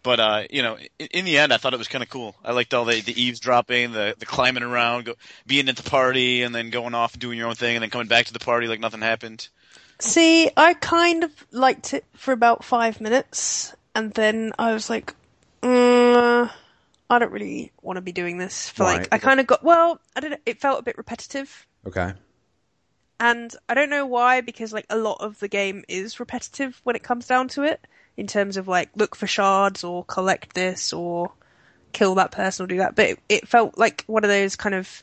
But 0.02 0.20
uh, 0.20 0.42
you 0.50 0.62
know, 0.62 0.78
in, 0.98 1.06
in 1.08 1.24
the 1.24 1.38
end, 1.38 1.52
I 1.52 1.58
thought 1.58 1.74
it 1.74 1.78
was 1.78 1.88
kind 1.88 2.02
of 2.02 2.08
cool. 2.08 2.34
I 2.44 2.52
liked 2.52 2.72
all 2.72 2.84
the, 2.84 3.00
the 3.00 3.20
eavesdropping, 3.20 3.92
the 3.92 4.14
the 4.18 4.26
climbing 4.26 4.62
around, 4.62 5.04
go, 5.04 5.14
being 5.46 5.68
at 5.68 5.76
the 5.76 5.88
party, 5.88 6.42
and 6.42 6.54
then 6.54 6.70
going 6.70 6.94
off 6.94 7.14
and 7.14 7.20
doing 7.20 7.38
your 7.38 7.48
own 7.48 7.54
thing, 7.54 7.76
and 7.76 7.82
then 7.82 7.90
coming 7.90 8.08
back 8.08 8.26
to 8.26 8.32
the 8.32 8.38
party 8.38 8.66
like 8.66 8.80
nothing 8.80 9.00
happened. 9.00 9.48
See, 9.98 10.50
I 10.56 10.74
kind 10.74 11.24
of 11.24 11.32
liked 11.52 11.92
it 11.92 12.04
for 12.14 12.32
about 12.32 12.64
five 12.64 13.00
minutes, 13.00 13.74
and 13.94 14.12
then 14.14 14.52
I 14.58 14.72
was 14.72 14.88
like, 14.88 15.14
mm, 15.62 16.50
I 17.10 17.18
don't 17.18 17.32
really 17.32 17.72
want 17.82 17.98
to 17.98 18.00
be 18.00 18.12
doing 18.12 18.38
this. 18.38 18.70
For 18.70 18.84
Why? 18.84 18.96
like, 18.98 19.08
I 19.12 19.18
kind 19.18 19.40
of 19.40 19.46
got 19.46 19.62
well, 19.62 20.00
I 20.16 20.20
don't 20.20 20.30
know. 20.30 20.38
It 20.46 20.60
felt 20.60 20.80
a 20.80 20.82
bit 20.82 20.96
repetitive. 20.96 21.66
okay. 21.86 22.14
and 23.18 23.54
I 23.68 23.74
don't 23.74 23.90
know 23.90 24.06
why 24.06 24.40
because 24.40 24.72
like 24.72 24.86
a 24.88 24.96
lot 24.96 25.18
of 25.20 25.38
the 25.40 25.48
game 25.48 25.84
is 25.88 26.18
repetitive 26.18 26.80
when 26.84 26.96
it 26.96 27.02
comes 27.02 27.26
down 27.26 27.48
to 27.48 27.64
it 27.64 27.86
in 28.20 28.26
terms 28.26 28.58
of 28.58 28.68
like 28.68 28.90
look 28.94 29.16
for 29.16 29.26
shards 29.26 29.82
or 29.82 30.04
collect 30.04 30.54
this 30.54 30.92
or 30.92 31.32
kill 31.92 32.14
that 32.14 32.30
person 32.30 32.62
or 32.62 32.66
do 32.66 32.76
that 32.76 32.94
but 32.94 33.06
it, 33.08 33.18
it 33.30 33.48
felt 33.48 33.78
like 33.78 34.04
one 34.06 34.22
of 34.24 34.28
those 34.28 34.56
kind 34.56 34.74
of 34.74 35.02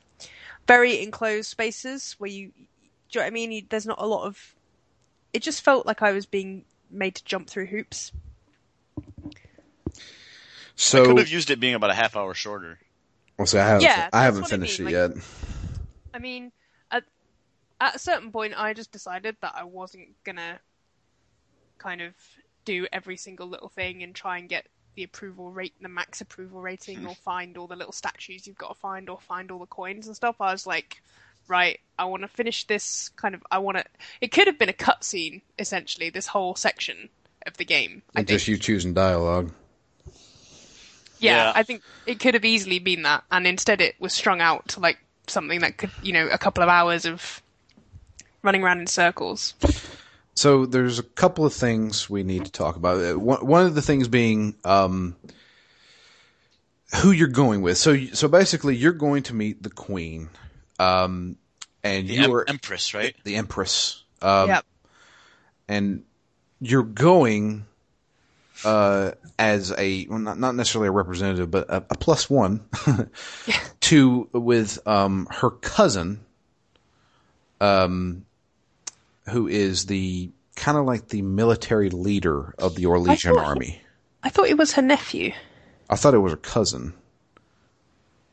very 0.67 1.01
enclosed 1.01 1.49
spaces 1.49 2.15
where 2.19 2.29
you 2.29 2.49
do 2.49 2.53
you 2.59 3.19
know 3.19 3.21
what 3.21 3.27
I 3.27 3.29
mean 3.31 3.51
You- 3.51 3.65
there's 3.67 3.87
not 3.87 3.99
a 3.99 4.05
lot 4.05 4.25
of 4.25 4.55
it 5.33 5.41
just 5.41 5.63
felt 5.63 5.87
like 5.87 6.03
I 6.03 6.11
was 6.11 6.27
being 6.27 6.63
made 6.91 7.15
to 7.15 7.25
jump 7.25 7.49
through 7.49 7.65
hoops 7.65 8.11
So, 10.75 11.01
I 11.01 11.05
Could 11.07 11.17
have 11.17 11.27
used 11.29 11.49
it 11.49 11.59
being 11.59 11.73
about 11.73 11.89
a 11.89 11.95
half 11.95 12.15
hour 12.15 12.35
shorter. 12.35 12.77
well, 13.35 13.47
see, 13.47 13.57
I 13.57 13.67
haven't, 13.67 13.81
Yeah, 13.83 14.09
I 14.13 14.23
haven't 14.25 14.43
what 14.43 14.51
I 14.53 14.55
finished 14.57 14.79
mean, 14.79 14.89
it 14.89 14.91
yet. 14.91 15.11
I 16.13 16.19
mean, 16.19 16.51
at, 16.91 17.03
at 17.81 17.95
a 17.95 17.99
certain 17.99 18.31
point, 18.31 18.53
I 18.55 18.75
just 18.75 18.91
decided 18.91 19.37
that 19.41 19.53
I 19.55 19.63
wasn't 19.63 20.09
gonna 20.23 20.59
kind 21.79 22.01
of 22.01 22.13
do 22.67 22.85
every 22.91 23.15
single 23.15 23.47
little 23.47 23.69
thing 23.69 24.03
and 24.03 24.13
try 24.13 24.37
and 24.37 24.49
get 24.49 24.67
the 24.95 25.03
approval 25.03 25.51
rate, 25.51 25.73
the 25.81 25.87
max 25.87 26.19
approval 26.19 26.61
rating, 26.61 27.05
or 27.05 27.13
hmm. 27.13 27.23
find 27.23 27.57
all 27.57 27.67
the 27.67 27.75
little 27.75 27.93
statues 27.93 28.45
you've 28.45 28.57
got 28.57 28.73
to 28.73 28.79
find, 28.79 29.09
or 29.09 29.19
find 29.19 29.49
all 29.51 29.59
the 29.59 29.65
coins 29.65 30.07
and 30.07 30.15
stuff. 30.15 30.35
I 30.41 30.51
was 30.51 30.67
like, 30.67 31.01
right, 31.47 31.79
I 31.97 32.05
want 32.05 32.23
to 32.23 32.27
finish 32.27 32.65
this 32.65 33.09
kind 33.15 33.33
of. 33.33 33.41
I 33.49 33.59
want 33.59 33.77
to. 33.77 33.85
It 34.19 34.31
could 34.31 34.47
have 34.47 34.59
been 34.59 34.69
a 34.69 34.73
cutscene, 34.73 35.41
essentially, 35.57 36.09
this 36.09 36.27
whole 36.27 36.55
section 36.55 37.09
of 37.45 37.55
the 37.55 37.65
game. 37.65 38.01
I 38.15 38.19
And 38.19 38.27
think. 38.27 38.39
just 38.39 38.47
you 38.49 38.57
choosing 38.57 38.93
dialogue. 38.93 39.51
Yeah, 41.19 41.45
Yeah. 41.45 41.53
I 41.55 41.63
think 41.63 41.83
it 42.05 42.19
could 42.19 42.33
have 42.33 42.45
easily 42.45 42.79
been 42.79 43.03
that, 43.03 43.23
and 43.31 43.47
instead 43.47 43.79
it 43.79 43.95
was 43.99 44.13
strung 44.13 44.41
out 44.41 44.67
to 44.69 44.81
like 44.81 44.99
something 45.27 45.61
that 45.61 45.77
could, 45.77 45.91
you 46.01 46.11
know, 46.11 46.27
a 46.27 46.37
couple 46.37 46.63
of 46.63 46.69
hours 46.69 47.05
of 47.05 47.41
running 48.43 48.63
around 48.63 48.79
in 48.79 48.87
circles. 48.87 49.53
So 50.37 50.67
there's 50.67 50.99
a 50.99 51.03
couple 51.03 51.45
of 51.47 51.53
things 51.53 52.07
we 52.07 52.21
need 52.21 52.45
to 52.45 52.51
talk 52.51 52.75
about. 52.75 53.03
Uh, 53.03 53.17
One, 53.17 53.43
one 53.43 53.65
of 53.65 53.73
the 53.73 53.81
things 53.81 54.07
being 54.07 54.53
um, 54.63 55.15
who 57.01 57.11
you're 57.11 57.27
going 57.27 57.63
with. 57.63 57.79
So 57.79 57.97
so 58.13 58.27
basically, 58.27 58.75
you're 58.75 58.93
going 58.93 59.23
to 59.23 59.33
meet 59.33 59.63
the 59.63 59.71
queen, 59.71 60.29
um, 60.77 61.37
and 61.83 62.07
The 62.07 62.13
you 62.13 62.23
em- 62.25 62.31
are 62.33 62.45
Empress, 62.47 62.93
right? 62.93 63.15
the 63.23 63.35
empress. 63.35 64.03
Um, 64.21 64.49
yep. 64.49 64.65
and 65.67 66.03
you're 66.59 66.83
going 66.83 67.65
uh, 68.63 69.13
as 69.39 69.71
a 69.75 70.05
well, 70.07 70.19
not 70.19 70.37
not 70.37 70.53
necessarily 70.53 70.89
a 70.89 70.91
representative, 70.91 71.49
but 71.49 71.67
a, 71.67 71.77
a 71.77 71.97
plus 71.97 72.29
one 72.29 72.63
to 73.81 74.29
with 74.33 74.87
um, 74.87 75.27
her 75.31 75.49
cousin, 75.49 76.19
um, 77.59 78.23
who 79.29 79.47
is 79.47 79.85
the 79.87 80.31
kind 80.55 80.77
of 80.77 80.85
like 80.85 81.09
the 81.09 81.21
military 81.21 81.89
leader 81.89 82.53
of 82.57 82.75
the 82.75 82.83
Orlesian 82.85 83.35
thought- 83.35 83.45
army. 83.45 83.81
I 84.23 84.29
thought 84.29 84.47
it 84.49 84.57
was 84.57 84.73
her 84.73 84.81
nephew. 84.81 85.31
I 85.89 85.95
thought 85.95 86.13
it 86.13 86.17
was 86.19 86.31
her 86.33 86.37
cousin, 86.37 86.93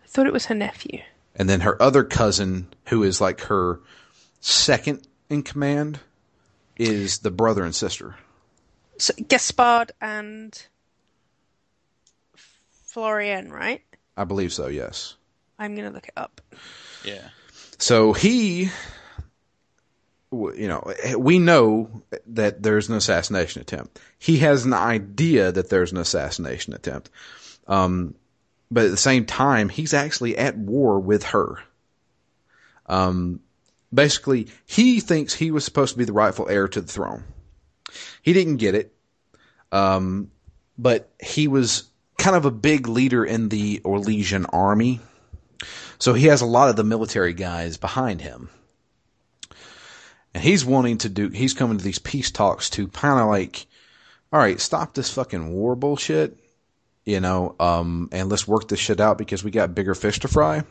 I 0.02 0.06
thought 0.06 0.26
it 0.26 0.32
was 0.32 0.46
her 0.46 0.54
nephew. 0.54 1.00
and 1.36 1.48
then 1.48 1.60
her 1.60 1.80
other 1.82 2.02
cousin, 2.04 2.68
who 2.86 3.02
is 3.02 3.20
like 3.20 3.42
her 3.42 3.80
second 4.40 5.06
in 5.28 5.42
command, 5.42 6.00
is 6.76 7.18
the 7.18 7.30
brother 7.30 7.64
and 7.64 7.74
sister. 7.74 8.16
So 8.98 9.12
Gaspard 9.28 9.90
and 10.00 10.60
Florianne, 12.92 13.50
right? 13.50 13.82
I 14.16 14.24
believe 14.24 14.52
so. 14.52 14.66
Yes. 14.68 15.16
I'm 15.58 15.74
gonna 15.74 15.90
look 15.90 16.08
it 16.08 16.14
up. 16.16 16.40
Yeah. 17.04 17.28
So 17.78 18.12
he, 18.12 18.64
w- 18.64 18.70
you 20.56 20.68
know, 20.68 20.92
we 21.18 21.38
know 21.38 22.02
that 22.26 22.62
there's 22.62 22.88
an 22.88 22.96
assassination 22.96 23.62
attempt. 23.62 24.00
He 24.18 24.38
has 24.38 24.64
an 24.64 24.72
idea 24.72 25.52
that 25.52 25.70
there's 25.70 25.92
an 25.92 25.98
assassination 25.98 26.74
attempt. 26.74 27.10
Um, 27.66 28.14
but 28.70 28.86
at 28.86 28.90
the 28.90 28.96
same 28.96 29.26
time, 29.26 29.68
he's 29.68 29.94
actually 29.94 30.36
at 30.36 30.56
war 30.56 30.98
with 30.98 31.24
her. 31.24 31.58
Um, 32.86 33.40
basically, 33.92 34.48
he 34.66 35.00
thinks 35.00 35.34
he 35.34 35.50
was 35.50 35.64
supposed 35.64 35.92
to 35.92 35.98
be 35.98 36.04
the 36.04 36.12
rightful 36.12 36.48
heir 36.48 36.68
to 36.68 36.80
the 36.80 36.92
throne. 36.92 37.24
He 38.22 38.32
didn't 38.32 38.56
get 38.56 38.74
it. 38.74 38.94
Um, 39.70 40.30
but 40.78 41.10
he 41.22 41.48
was 41.48 41.84
kind 42.18 42.36
of 42.36 42.44
a 42.44 42.50
big 42.50 42.88
leader 42.88 43.24
in 43.24 43.48
the 43.48 43.80
Orlesian 43.84 44.46
army. 44.52 45.00
So 45.98 46.14
he 46.14 46.26
has 46.26 46.42
a 46.42 46.46
lot 46.46 46.68
of 46.68 46.76
the 46.76 46.84
military 46.84 47.32
guys 47.32 47.76
behind 47.76 48.20
him. 48.20 48.50
And 50.34 50.42
he's 50.42 50.64
wanting 50.64 50.98
to 50.98 51.08
do, 51.08 51.28
he's 51.28 51.54
coming 51.54 51.78
to 51.78 51.84
these 51.84 52.00
peace 52.00 52.30
talks 52.30 52.70
to 52.70 52.88
kind 52.88 53.20
of 53.20 53.28
like, 53.28 53.66
all 54.32 54.40
right, 54.40 54.60
stop 54.60 54.94
this 54.94 55.12
fucking 55.12 55.52
war 55.52 55.76
bullshit, 55.76 56.36
you 57.04 57.20
know, 57.20 57.54
um, 57.60 58.08
and 58.10 58.28
let's 58.28 58.48
work 58.48 58.68
this 58.68 58.80
shit 58.80 59.00
out 59.00 59.16
because 59.16 59.44
we 59.44 59.52
got 59.52 59.74
bigger 59.74 59.94
fish 59.94 60.18
to 60.20 60.28
fry. 60.28 60.64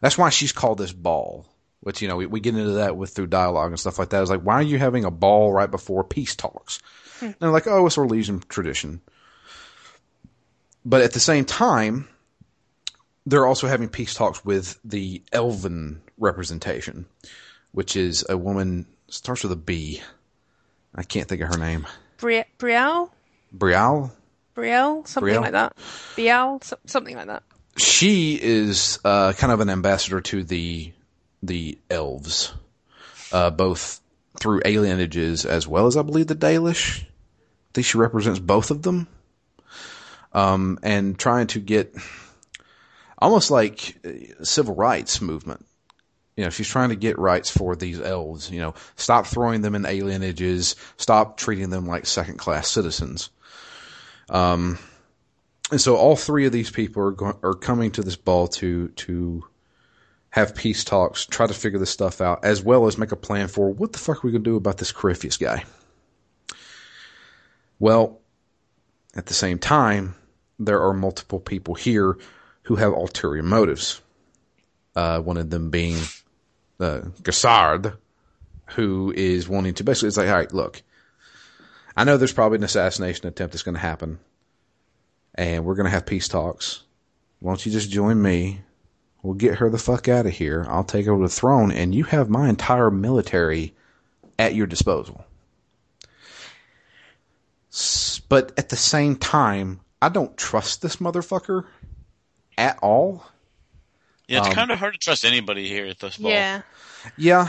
That's 0.00 0.16
why 0.16 0.30
she's 0.30 0.52
called 0.52 0.78
this 0.78 0.92
ball, 0.92 1.46
which, 1.80 2.00
you 2.00 2.06
know, 2.06 2.16
we, 2.16 2.26
we 2.26 2.40
get 2.40 2.54
into 2.54 2.72
that 2.72 2.96
with 2.96 3.10
through 3.10 3.26
dialogue 3.26 3.72
and 3.72 3.80
stuff 3.80 3.98
like 3.98 4.10
that. 4.10 4.22
It's 4.22 4.30
like, 4.30 4.42
why 4.42 4.54
are 4.54 4.62
you 4.62 4.78
having 4.78 5.04
a 5.04 5.10
ball 5.10 5.52
right 5.52 5.70
before 5.70 6.04
peace 6.04 6.36
talks? 6.36 6.80
And 7.20 7.34
they're 7.40 7.50
like, 7.50 7.66
oh, 7.66 7.86
it's 7.86 7.96
Orlesian 7.96 8.46
tradition. 8.46 9.00
But 10.84 11.02
at 11.02 11.12
the 11.12 11.20
same 11.20 11.44
time, 11.44 12.08
they're 13.24 13.46
also 13.46 13.66
having 13.66 13.88
peace 13.88 14.14
talks 14.14 14.44
with 14.44 14.78
the 14.84 15.22
Elven 15.32 16.02
representation, 16.18 17.06
which 17.76 17.94
is 17.94 18.24
a 18.30 18.38
woman 18.38 18.86
starts 19.08 19.42
with 19.42 19.52
a 19.52 19.56
B. 19.56 20.00
I 20.94 21.02
can't 21.02 21.28
think 21.28 21.42
of 21.42 21.48
her 21.50 21.58
name. 21.58 21.86
Bri- 22.16 22.46
Brielle, 22.58 23.10
Brial. 23.52 24.10
Brielle, 24.56 25.06
something 25.06 25.34
Brielle? 25.34 25.42
like 25.42 25.52
that. 25.52 25.76
Bial, 26.16 26.58
so- 26.62 26.78
something 26.86 27.14
like 27.14 27.26
that. 27.26 27.42
She 27.76 28.40
is 28.42 28.98
uh, 29.04 29.34
kind 29.34 29.52
of 29.52 29.60
an 29.60 29.68
ambassador 29.68 30.22
to 30.22 30.42
the 30.42 30.90
the 31.42 31.78
elves, 31.90 32.54
uh, 33.30 33.50
both 33.50 34.00
through 34.40 34.62
alienages 34.64 35.44
as 35.44 35.68
well 35.68 35.86
as 35.86 35.98
I 35.98 36.02
believe 36.02 36.28
the 36.28 36.34
Dalish. 36.34 37.02
I 37.02 37.06
think 37.74 37.86
she 37.86 37.98
represents 37.98 38.38
both 38.38 38.70
of 38.70 38.80
them, 38.80 39.06
um, 40.32 40.78
and 40.82 41.18
trying 41.18 41.48
to 41.48 41.60
get 41.60 41.94
almost 43.18 43.50
like 43.50 43.98
civil 44.42 44.74
rights 44.74 45.20
movement. 45.20 45.66
You 46.36 46.44
know, 46.44 46.50
she's 46.50 46.68
trying 46.68 46.90
to 46.90 46.96
get 46.96 47.18
rights 47.18 47.50
for 47.50 47.74
these 47.76 48.00
elves. 48.00 48.50
You 48.50 48.60
know, 48.60 48.74
stop 48.96 49.26
throwing 49.26 49.62
them 49.62 49.74
in 49.74 49.86
alienages, 49.86 50.76
stop 50.98 51.38
treating 51.38 51.70
them 51.70 51.86
like 51.86 52.06
second 52.06 52.38
class 52.38 52.68
citizens. 52.68 53.30
Um, 54.28 54.78
and 55.70 55.80
so 55.80 55.96
all 55.96 56.14
three 56.14 56.46
of 56.46 56.52
these 56.52 56.70
people 56.70 57.02
are 57.02 57.12
go- 57.12 57.38
are 57.42 57.54
coming 57.54 57.90
to 57.92 58.02
this 58.02 58.16
ball 58.16 58.48
to 58.48 58.88
to 58.88 59.44
have 60.30 60.54
peace 60.54 60.84
talks, 60.84 61.24
try 61.24 61.46
to 61.46 61.54
figure 61.54 61.78
this 61.78 61.90
stuff 61.90 62.20
out, 62.20 62.44
as 62.44 62.62
well 62.62 62.86
as 62.86 62.98
make 62.98 63.12
a 63.12 63.16
plan 63.16 63.48
for 63.48 63.70
what 63.70 63.92
the 63.92 63.98
fuck 63.98 64.22
are 64.22 64.26
we 64.26 64.32
gonna 64.32 64.44
do 64.44 64.56
about 64.56 64.76
this 64.76 64.92
Corypheus 64.92 65.38
guy. 65.38 65.64
Well, 67.78 68.20
at 69.14 69.26
the 69.26 69.34
same 69.34 69.58
time, 69.58 70.14
there 70.58 70.82
are 70.82 70.92
multiple 70.92 71.40
people 71.40 71.74
here 71.74 72.18
who 72.64 72.76
have 72.76 72.92
ulterior 72.92 73.42
motives. 73.42 74.00
Uh, 74.94 75.20
one 75.20 75.36
of 75.36 75.50
them 75.50 75.70
being 75.70 75.98
uh, 76.80 77.00
Gaspard, 77.22 77.94
who 78.70 79.12
is 79.16 79.48
wanting 79.48 79.74
to 79.74 79.84
basically, 79.84 80.08
it's 80.08 80.16
like, 80.16 80.28
all 80.28 80.34
right, 80.34 80.52
look, 80.52 80.82
I 81.96 82.04
know 82.04 82.16
there's 82.16 82.32
probably 82.32 82.58
an 82.58 82.64
assassination 82.64 83.26
attempt 83.26 83.52
that's 83.52 83.62
going 83.62 83.74
to 83.74 83.80
happen, 83.80 84.18
and 85.34 85.64
we're 85.64 85.74
going 85.74 85.84
to 85.84 85.90
have 85.90 86.06
peace 86.06 86.28
talks. 86.28 86.82
Why 87.40 87.50
don't 87.50 87.64
you 87.64 87.72
just 87.72 87.90
join 87.90 88.20
me? 88.20 88.60
We'll 89.22 89.34
get 89.34 89.56
her 89.56 89.70
the 89.70 89.78
fuck 89.78 90.08
out 90.08 90.26
of 90.26 90.32
here. 90.32 90.66
I'll 90.68 90.84
take 90.84 91.08
over 91.08 91.22
the 91.22 91.28
throne, 91.28 91.72
and 91.72 91.94
you 91.94 92.04
have 92.04 92.28
my 92.28 92.48
entire 92.48 92.90
military 92.90 93.74
at 94.38 94.54
your 94.54 94.66
disposal. 94.66 95.24
But 98.28 98.52
at 98.58 98.68
the 98.68 98.76
same 98.76 99.16
time, 99.16 99.80
I 100.00 100.08
don't 100.08 100.36
trust 100.36 100.82
this 100.82 100.96
motherfucker 100.96 101.64
at 102.56 102.78
all. 102.82 103.24
Yeah, 104.28 104.38
it's 104.38 104.48
Um, 104.48 104.54
kind 104.54 104.70
of 104.72 104.78
hard 104.78 104.94
to 104.94 104.98
trust 104.98 105.24
anybody 105.24 105.68
here 105.68 105.86
at 105.86 105.98
this 106.00 106.16
ball. 106.16 106.30
Yeah. 106.30 106.62
Yeah. 107.16 107.48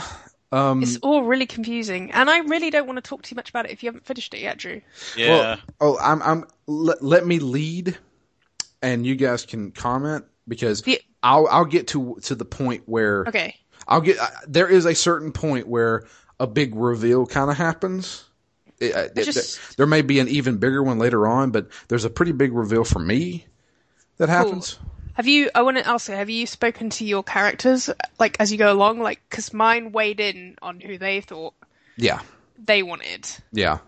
Um, 0.52 0.82
It's 0.82 0.96
all 0.98 1.24
really 1.24 1.46
confusing, 1.46 2.10
and 2.12 2.30
I 2.30 2.38
really 2.38 2.70
don't 2.70 2.86
want 2.86 2.96
to 2.96 3.02
talk 3.02 3.22
too 3.22 3.34
much 3.34 3.50
about 3.50 3.66
it 3.66 3.72
if 3.72 3.82
you 3.82 3.88
haven't 3.88 4.06
finished 4.06 4.32
it 4.32 4.40
yet, 4.40 4.58
Drew. 4.58 4.80
Yeah. 5.16 5.28
Well, 5.28 5.58
oh, 5.80 5.98
I'm, 6.00 6.22
I'm. 6.22 6.44
Let, 6.66 7.02
let 7.02 7.26
me 7.26 7.38
lead, 7.38 7.98
and 8.80 9.04
you 9.04 9.14
guys 9.16 9.44
can 9.44 9.72
comment 9.72 10.24
because 10.46 10.82
The- 10.82 11.02
I'll, 11.22 11.48
I'll 11.48 11.64
get 11.64 11.88
to 11.88 12.16
to 12.22 12.34
the 12.34 12.44
point 12.44 12.84
where 12.86 13.24
Okay. 13.28 13.56
I'll 13.88 14.00
get. 14.00 14.18
I- 14.20 14.30
There 14.46 14.68
is 14.68 14.86
a 14.86 14.94
certain 14.94 15.32
point 15.32 15.66
where 15.66 16.06
a 16.40 16.46
big 16.46 16.74
reveal 16.76 17.26
kind 17.26 17.50
of 17.50 17.56
happens. 17.56 18.24
It- 18.80 18.94
uh, 18.94 19.08
it- 19.14 19.24
just- 19.24 19.76
there 19.76 19.86
may 19.86 20.00
be 20.02 20.18
an 20.20 20.28
even 20.28 20.56
bigger 20.58 20.82
one 20.82 20.98
later 20.98 21.26
on, 21.26 21.50
but 21.50 21.68
there's 21.88 22.04
a 22.04 22.10
pretty 22.10 22.32
big 22.32 22.52
reveal 22.54 22.84
for 22.84 23.00
me 23.00 23.44
that 24.16 24.28
happens. 24.30 24.78
Have 25.18 25.26
you? 25.26 25.50
I 25.52 25.62
want 25.62 25.76
to 25.78 25.86
ask 25.86 26.08
you. 26.08 26.14
Have 26.14 26.30
you 26.30 26.46
spoken 26.46 26.90
to 26.90 27.04
your 27.04 27.24
characters 27.24 27.90
like 28.20 28.36
as 28.38 28.52
you 28.52 28.56
go 28.56 28.72
along? 28.72 29.00
Like, 29.00 29.20
because 29.28 29.52
mine 29.52 29.90
weighed 29.90 30.20
in 30.20 30.56
on 30.62 30.78
who 30.78 30.96
they 30.96 31.20
thought 31.20 31.54
Yeah, 31.96 32.20
they 32.56 32.84
wanted. 32.84 33.28
yeah. 33.52 33.78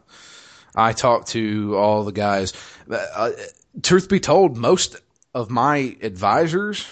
I 0.75 0.93
talked 0.93 1.29
to 1.29 1.77
all 1.77 2.03
the 2.03 2.11
guys. 2.11 2.53
Uh, 2.91 3.31
truth 3.81 4.09
be 4.09 4.19
told, 4.19 4.57
most 4.57 4.97
of 5.33 5.51
my 5.51 5.97
advisors, 6.03 6.85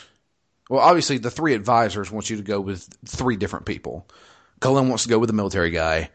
well, 0.71 0.83
obviously 0.83 1.19
the 1.19 1.33
three 1.33 1.55
advisors 1.55 2.09
want 2.09 2.31
you 2.31 2.37
to 2.37 2.43
go 2.45 2.61
with 2.61 2.89
three 3.07 3.37
different 3.37 3.67
people. 3.67 4.07
Cullen 4.61 4.89
wants 4.89 5.03
to 5.03 5.09
go 5.09 5.19
with 5.19 5.29
the 5.29 5.35
military 5.35 5.71
guy. 5.71 6.11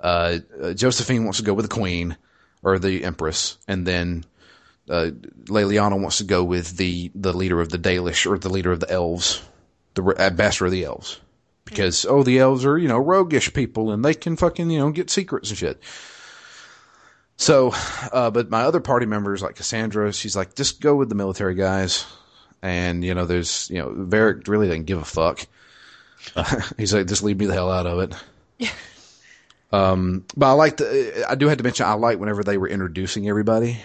Uh, 0.00 0.38
uh, 0.62 0.72
Josephine 0.72 1.24
wants 1.24 1.40
to 1.40 1.44
go 1.44 1.52
with 1.52 1.68
the 1.68 1.74
queen 1.74 2.16
or 2.62 2.78
the 2.78 3.04
empress, 3.04 3.58
and 3.68 3.86
then 3.86 4.24
uh, 4.88 5.10
Leliana 5.44 6.00
wants 6.00 6.18
to 6.18 6.24
go 6.24 6.44
with 6.44 6.76
the 6.76 7.10
the 7.14 7.32
leader 7.32 7.60
of 7.60 7.70
the 7.70 7.78
Dalish 7.78 8.30
or 8.30 8.38
the 8.38 8.48
leader 8.48 8.72
of 8.72 8.80
the 8.80 8.90
elves, 8.90 9.42
the 9.94 10.14
ambassador 10.18 10.66
of 10.66 10.72
the 10.72 10.84
elves, 10.84 11.20
because 11.64 12.06
oh, 12.06 12.22
the 12.22 12.38
elves 12.38 12.64
are 12.64 12.78
you 12.78 12.88
know 12.88 12.98
roguish 12.98 13.52
people 13.52 13.90
and 13.90 14.04
they 14.04 14.14
can 14.14 14.36
fucking 14.36 14.70
you 14.70 14.78
know 14.78 14.90
get 14.90 15.10
secrets 15.10 15.50
and 15.50 15.58
shit. 15.58 15.82
So, 17.38 17.72
uh, 18.12 18.30
but 18.30 18.50
my 18.50 18.62
other 18.62 18.80
party 18.80 19.06
members 19.06 19.42
like 19.42 19.56
Cassandra, 19.56 20.12
she's 20.12 20.34
like, 20.34 20.54
just 20.54 20.80
go 20.80 20.96
with 20.96 21.10
the 21.10 21.14
military 21.14 21.54
guys. 21.54 22.06
And, 22.62 23.04
you 23.04 23.14
know, 23.14 23.26
there's, 23.26 23.68
you 23.68 23.76
know, 23.76 23.90
Varric 23.90 24.48
really 24.48 24.68
doesn't 24.68 24.84
give 24.84 25.02
a 25.02 25.04
fuck. 25.04 25.46
he's 26.78 26.94
like, 26.94 27.06
just 27.06 27.22
leave 27.22 27.38
me 27.38 27.44
the 27.44 27.52
hell 27.52 27.70
out 27.70 27.86
of 27.86 28.10
it. 28.58 28.72
um, 29.72 30.24
but 30.34 30.46
I 30.46 30.52
like 30.52 30.78
the, 30.78 31.26
I 31.28 31.34
do 31.34 31.48
have 31.48 31.58
to 31.58 31.64
mention, 31.64 31.84
I 31.84 31.92
like 31.92 32.18
whenever 32.18 32.42
they 32.42 32.56
were 32.56 32.68
introducing 32.68 33.28
everybody 33.28 33.82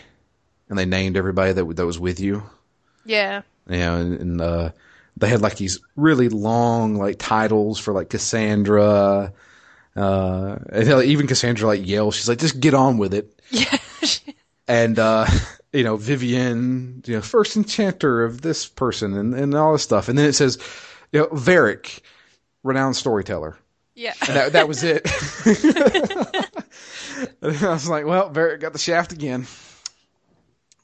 and 0.71 0.79
they 0.79 0.85
named 0.85 1.17
everybody 1.17 1.51
that, 1.53 1.75
that 1.75 1.85
was 1.85 1.99
with 1.99 2.19
you. 2.19 2.41
Yeah. 3.05 3.43
You 3.69 3.77
know, 3.77 3.97
and, 3.97 4.19
and 4.19 4.41
uh, 4.41 4.71
they 5.17 5.29
had 5.29 5.41
like 5.41 5.57
these 5.57 5.79
really 5.95 6.29
long 6.29 6.95
like 6.95 7.17
titles 7.19 7.77
for 7.77 7.93
like 7.93 8.09
Cassandra 8.09 9.33
Uh, 9.93 10.57
and 10.71 10.87
like, 10.87 11.07
even 11.07 11.27
Cassandra 11.27 11.67
like 11.67 11.85
yells, 11.85 12.15
she's 12.15 12.29
like, 12.29 12.39
"Just 12.39 12.61
get 12.61 12.73
on 12.73 12.97
with 12.97 13.13
it." 13.13 13.39
Yeah. 13.51 13.77
And 14.67 14.97
uh, 14.97 15.25
you 15.73 15.83
know, 15.83 15.97
Vivienne, 15.97 17.03
you 17.05 17.15
know, 17.15 17.21
first 17.21 17.57
enchanter 17.57 18.23
of 18.23 18.41
this 18.41 18.65
person, 18.65 19.17
and 19.17 19.33
and 19.35 19.53
all 19.53 19.73
this 19.73 19.83
stuff. 19.83 20.07
And 20.07 20.17
then 20.17 20.29
it 20.29 20.33
says, 20.33 20.57
you 21.11 21.19
know, 21.19 21.27
Varric, 21.27 21.99
renowned 22.63 22.95
storyteller. 22.95 23.57
yeah. 23.95 24.13
And 24.25 24.35
that 24.37 24.53
that 24.53 24.67
was 24.69 24.83
it. 24.85 25.05
and 27.41 27.57
I 27.57 27.73
was 27.73 27.89
like, 27.89 28.05
well, 28.05 28.29
Varric 28.29 28.61
got 28.61 28.71
the 28.73 28.79
shaft 28.79 29.11
again. 29.11 29.45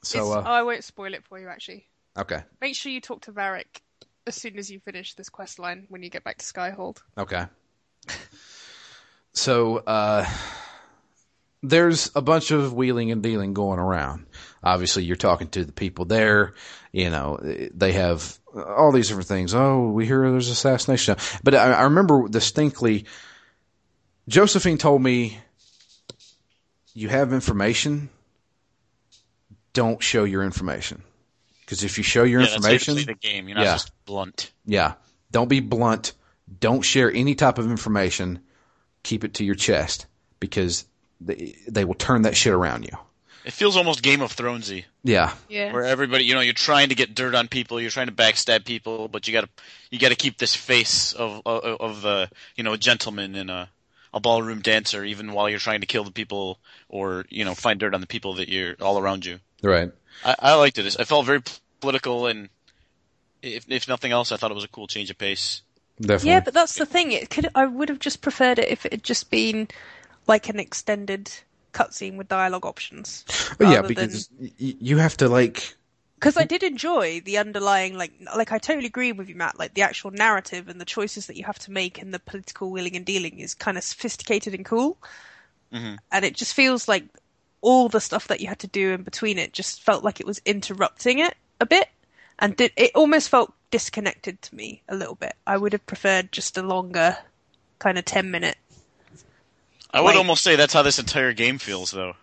So 0.03 0.31
oh, 0.33 0.39
uh, 0.39 0.41
I 0.45 0.63
won't 0.63 0.83
spoil 0.83 1.13
it 1.13 1.23
for 1.25 1.39
you. 1.39 1.47
Actually, 1.47 1.87
okay, 2.17 2.43
make 2.61 2.75
sure 2.75 2.91
you 2.91 3.01
talk 3.01 3.21
to 3.21 3.31
Varric 3.31 3.81
as 4.25 4.35
soon 4.35 4.57
as 4.57 4.69
you 4.69 4.79
finish 4.79 5.13
this 5.15 5.29
quest 5.29 5.59
line 5.59 5.85
when 5.89 6.03
you 6.03 6.09
get 6.09 6.23
back 6.23 6.37
to 6.37 6.45
Skyhold. 6.45 6.97
okay. 7.17 7.45
So 9.33 9.77
uh, 9.77 10.27
there's 11.61 12.11
a 12.15 12.21
bunch 12.21 12.51
of 12.51 12.73
wheeling 12.73 13.11
and 13.11 13.21
dealing 13.21 13.53
going 13.53 13.79
around. 13.79 14.25
Obviously, 14.63 15.03
you're 15.03 15.15
talking 15.15 15.47
to 15.49 15.63
the 15.63 15.71
people 15.71 16.05
there. 16.05 16.55
You 16.91 17.09
know, 17.11 17.37
they 17.73 17.91
have 17.91 18.37
all 18.55 18.91
these 18.91 19.09
different 19.09 19.27
things. 19.27 19.53
Oh, 19.53 19.89
we 19.89 20.07
hear 20.07 20.31
there's 20.31 20.49
assassination. 20.49 21.17
But 21.43 21.53
I, 21.53 21.73
I 21.73 21.83
remember 21.83 22.27
distinctly, 22.27 23.05
Josephine 24.27 24.79
told 24.79 25.03
me, 25.03 25.37
"You 26.93 27.09
have 27.09 27.31
information. 27.31 28.09
Don't 29.77 30.01
show 30.01 30.23
your 30.23 30.41
information, 30.43 31.03
because 31.61 31.83
if 31.83 31.99
you 31.99 32.03
show 32.03 32.23
your 32.23 32.41
Yeah, 32.41 32.47
that's 32.47 32.55
information, 32.65 32.95
play 32.95 33.03
the 33.03 33.13
game. 33.13 33.47
You're 33.47 33.57
not 33.57 33.65
Yeah. 33.65 33.73
just 33.73 33.91
blunt. 34.05 34.51
yeah, 34.65 34.93
don't 35.31 35.47
be 35.47 35.59
blunt. 35.59 36.13
Don't 36.59 36.81
share 36.81 37.11
any 37.11 37.35
type 37.35 37.59
of 37.59 37.69
information. 37.69 38.39
Keep 39.03 39.23
it 39.23 39.33
to 39.35 39.43
your 39.45 39.53
chest 39.53 40.07
because 40.39 40.85
they 41.21 41.55
they 41.67 41.85
will 41.85 41.93
turn 41.93 42.23
that 42.23 42.35
shit 42.35 42.53
around 42.53 42.85
you. 42.85 42.97
It 43.45 43.53
feels 43.53 43.77
almost 43.77 44.01
Game 44.01 44.21
of 44.21 44.35
Thronesy, 44.35 44.85
Yeah, 45.03 45.33
Yeah. 45.47 45.71
where 45.71 45.83
everybody, 45.83 46.25
you 46.25 46.33
know, 46.33 46.41
you're 46.41 46.53
trying 46.53 46.89
to 46.89 46.95
get 46.95 47.13
dirt 47.15 47.35
on 47.35 47.47
people, 47.47 47.79
you're 47.79 47.91
trying 47.91 48.07
to 48.07 48.13
backstab 48.13 48.65
people, 48.65 49.07
but 49.07 49.27
you 49.27 49.31
gotta, 49.33 49.47
you 49.91 49.99
gotta 49.99 50.15
keep 50.15 50.37
this 50.39 50.55
face 50.55 51.13
of 51.13 51.41
of, 51.45 51.63
of 51.79 52.05
uh, 52.05 52.27
you 52.55 52.63
know, 52.63 52.73
a 52.73 52.77
gentleman 52.79 53.35
and 53.35 53.51
a 53.51 53.69
a 54.13 54.19
ballroom 54.19 54.61
dancer, 54.61 55.05
even 55.05 55.33
while 55.33 55.47
you're 55.49 55.59
trying 55.59 55.81
to 55.81 55.87
kill 55.87 56.03
the 56.03 56.11
people 56.11 56.57
or 56.89 57.25
you 57.29 57.45
know 57.45 57.53
find 57.53 57.79
dirt 57.79 57.93
on 57.93 58.01
the 58.01 58.07
people 58.15 58.33
that 58.35 58.49
you're 58.49 58.75
all 58.81 58.97
around 58.97 59.23
you. 59.25 59.39
Right. 59.63 59.91
I, 60.23 60.35
I 60.39 60.53
liked 60.55 60.77
it. 60.77 60.95
I 60.99 61.03
felt 61.03 61.25
very 61.25 61.41
political, 61.79 62.27
and 62.27 62.49
if 63.41 63.65
if 63.69 63.87
nothing 63.87 64.11
else, 64.11 64.31
I 64.31 64.37
thought 64.37 64.51
it 64.51 64.55
was 64.55 64.63
a 64.63 64.69
cool 64.69 64.87
change 64.87 65.09
of 65.09 65.17
pace. 65.17 65.61
Definitely. 65.99 66.29
Yeah, 66.29 66.39
but 66.41 66.53
that's 66.53 66.75
the 66.75 66.85
thing. 66.85 67.11
It 67.11 67.29
could. 67.29 67.49
I 67.55 67.65
would 67.65 67.89
have 67.89 67.99
just 67.99 68.21
preferred 68.21 68.59
it 68.59 68.69
if 68.69 68.85
it 68.85 68.93
had 68.93 69.03
just 69.03 69.29
been 69.31 69.67
like 70.27 70.49
an 70.49 70.59
extended 70.59 71.31
cutscene 71.73 72.17
with 72.17 72.27
dialogue 72.27 72.65
options. 72.65 73.25
But 73.57 73.67
yeah, 73.67 73.75
rather 73.77 73.87
because 73.87 74.29
y- 74.39 74.51
you 74.57 74.97
have 74.97 75.17
to 75.17 75.29
like. 75.29 75.75
because 76.19 76.37
I 76.37 76.45
did 76.45 76.63
enjoy 76.63 77.21
the 77.21 77.37
underlying 77.39 77.97
like 77.97 78.11
like 78.35 78.51
I 78.51 78.57
totally 78.59 78.85
agree 78.87 79.11
with 79.11 79.29
you, 79.29 79.35
Matt. 79.35 79.57
Like 79.57 79.73
the 79.73 79.81
actual 79.83 80.11
narrative 80.11 80.67
and 80.67 80.79
the 80.79 80.85
choices 80.85 81.27
that 81.27 81.37
you 81.37 81.45
have 81.45 81.59
to 81.59 81.71
make 81.71 81.99
and 82.01 82.13
the 82.13 82.19
political 82.19 82.69
wheeling 82.71 82.95
and 82.95 83.05
dealing 83.05 83.39
is 83.39 83.53
kind 83.53 83.77
of 83.77 83.83
sophisticated 83.83 84.53
and 84.53 84.65
cool. 84.65 84.97
Mhm. 85.73 85.97
And 86.11 86.25
it 86.25 86.35
just 86.35 86.53
feels 86.53 86.87
like 86.87 87.05
all 87.61 87.89
the 87.89 87.99
stuff 88.01 88.27
that 88.27 88.39
you 88.41 88.47
had 88.47 88.59
to 88.59 88.67
do 88.67 88.91
in 88.91 89.03
between 89.03 89.37
it 89.37 89.53
just 89.53 89.81
felt 89.83 90.03
like 90.03 90.19
it 90.19 90.25
was 90.27 90.41
interrupting 90.45 91.19
it 91.19 91.35
a 91.59 91.65
bit, 91.65 91.89
and 92.39 92.55
did, 92.55 92.71
it 92.77 92.91
almost 92.95 93.29
felt 93.29 93.53
disconnected 93.71 94.41
to 94.43 94.55
me 94.55 94.81
a 94.87 94.95
little 94.95 95.15
bit. 95.15 95.33
I 95.45 95.57
would 95.57 95.73
have 95.73 95.85
preferred 95.85 96.31
just 96.31 96.57
a 96.57 96.61
longer 96.61 97.17
kind 97.79 97.97
of 97.97 98.05
ten 98.05 98.31
minute. 98.31 98.57
I 99.91 100.01
would 100.01 100.07
Like- 100.09 100.17
almost 100.17 100.43
say 100.43 100.55
that's 100.55 100.73
how 100.73 100.81
this 100.83 100.99
entire 100.99 101.33
game 101.33 101.57
feels, 101.57 101.91
though. 101.91 102.15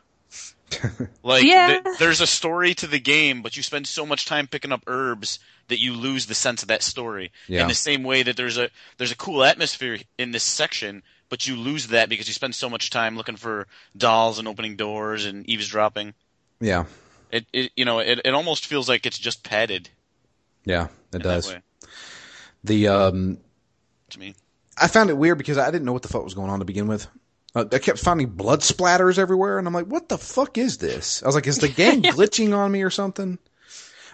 like, 1.23 1.45
Yeah. 1.45 1.81
th- 1.81 1.99
there's 1.99 2.21
a 2.21 2.27
story 2.27 2.75
to 2.75 2.87
the 2.87 2.99
game, 2.99 3.43
but 3.43 3.57
you 3.57 3.63
spend 3.63 3.87
so 3.87 4.05
much 4.07 4.27
time 4.27 4.47
picking 4.47 4.73
up 4.73 4.83
herbs 4.87 5.39
that 5.69 5.79
you 5.81 5.95
lose 5.95 6.27
the 6.27 6.35
sense 6.35 6.63
of 6.63 6.69
that 6.69 6.83
story. 6.83 7.33
Yeah. 7.49 7.63
In 7.63 7.69
the 7.69 7.75
same 7.75 8.03
way 8.03 8.23
that 8.23 8.37
there's 8.37 8.59
a 8.59 8.71
there's 8.99 9.13
a 9.13 9.17
cool 9.17 9.45
atmosphere 9.45 9.99
in 10.19 10.33
this 10.33 10.43
section, 10.43 11.03
but 11.35 11.49
you 11.49 11.57
lose 11.57 11.89
that 11.89 12.09
because 12.09 12.29
you 12.29 12.33
spend 12.33 12.55
so 12.55 12.71
much 12.71 12.91
time 12.91 13.17
looking 13.17 13.35
for 13.35 13.67
dolls 13.97 14.39
and 14.39 14.47
opening 14.47 14.77
doors 14.77 15.27
and 15.27 15.51
eavesdropping. 15.51 16.15
Yeah, 16.61 16.85
It, 17.33 17.45
it 17.53 17.73
you 17.75 17.85
know 17.85 17.99
it, 17.99 18.21
it 18.25 18.35
almost 18.35 18.67
feels 18.67 18.89
like 18.89 19.05
it's 19.05 19.19
just 19.19 19.43
padded. 19.43 19.89
yeah, 20.65 20.87
it 21.13 21.25
does. 21.25 21.53
The 22.63 22.87
um, 22.87 23.39
to 24.11 24.21
me. 24.21 24.37
I 24.81 24.87
found 24.87 25.11
it 25.11 25.17
weird 25.17 25.39
because 25.39 25.59
I 25.59 25.73
didn't 25.73 25.87
know 25.87 25.93
what 25.93 26.03
the 26.03 26.09
fuck 26.09 26.23
was 26.23 26.35
going 26.35 26.51
on 26.51 26.61
to 26.61 26.65
begin 26.65 26.87
with. 26.87 27.09
Uh, 27.53 27.65
I 27.73 27.79
kept 27.79 27.99
finding 27.99 28.29
blood 28.29 28.61
splatters 28.61 29.19
everywhere, 29.19 29.59
and 29.59 29.67
I'm 29.67 29.75
like, 29.75 29.87
"What 29.87 30.09
the 30.09 30.19
fuck 30.19 30.57
is 30.57 30.79
this?" 30.79 31.21
I 31.25 31.27
was 31.27 31.35
like, 31.35 31.49
"Is 31.49 31.59
the 31.59 31.67
game 31.83 32.01
glitching 32.01 32.57
on 32.57 32.71
me 32.71 32.83
or 32.83 32.91
something?" 32.91 33.41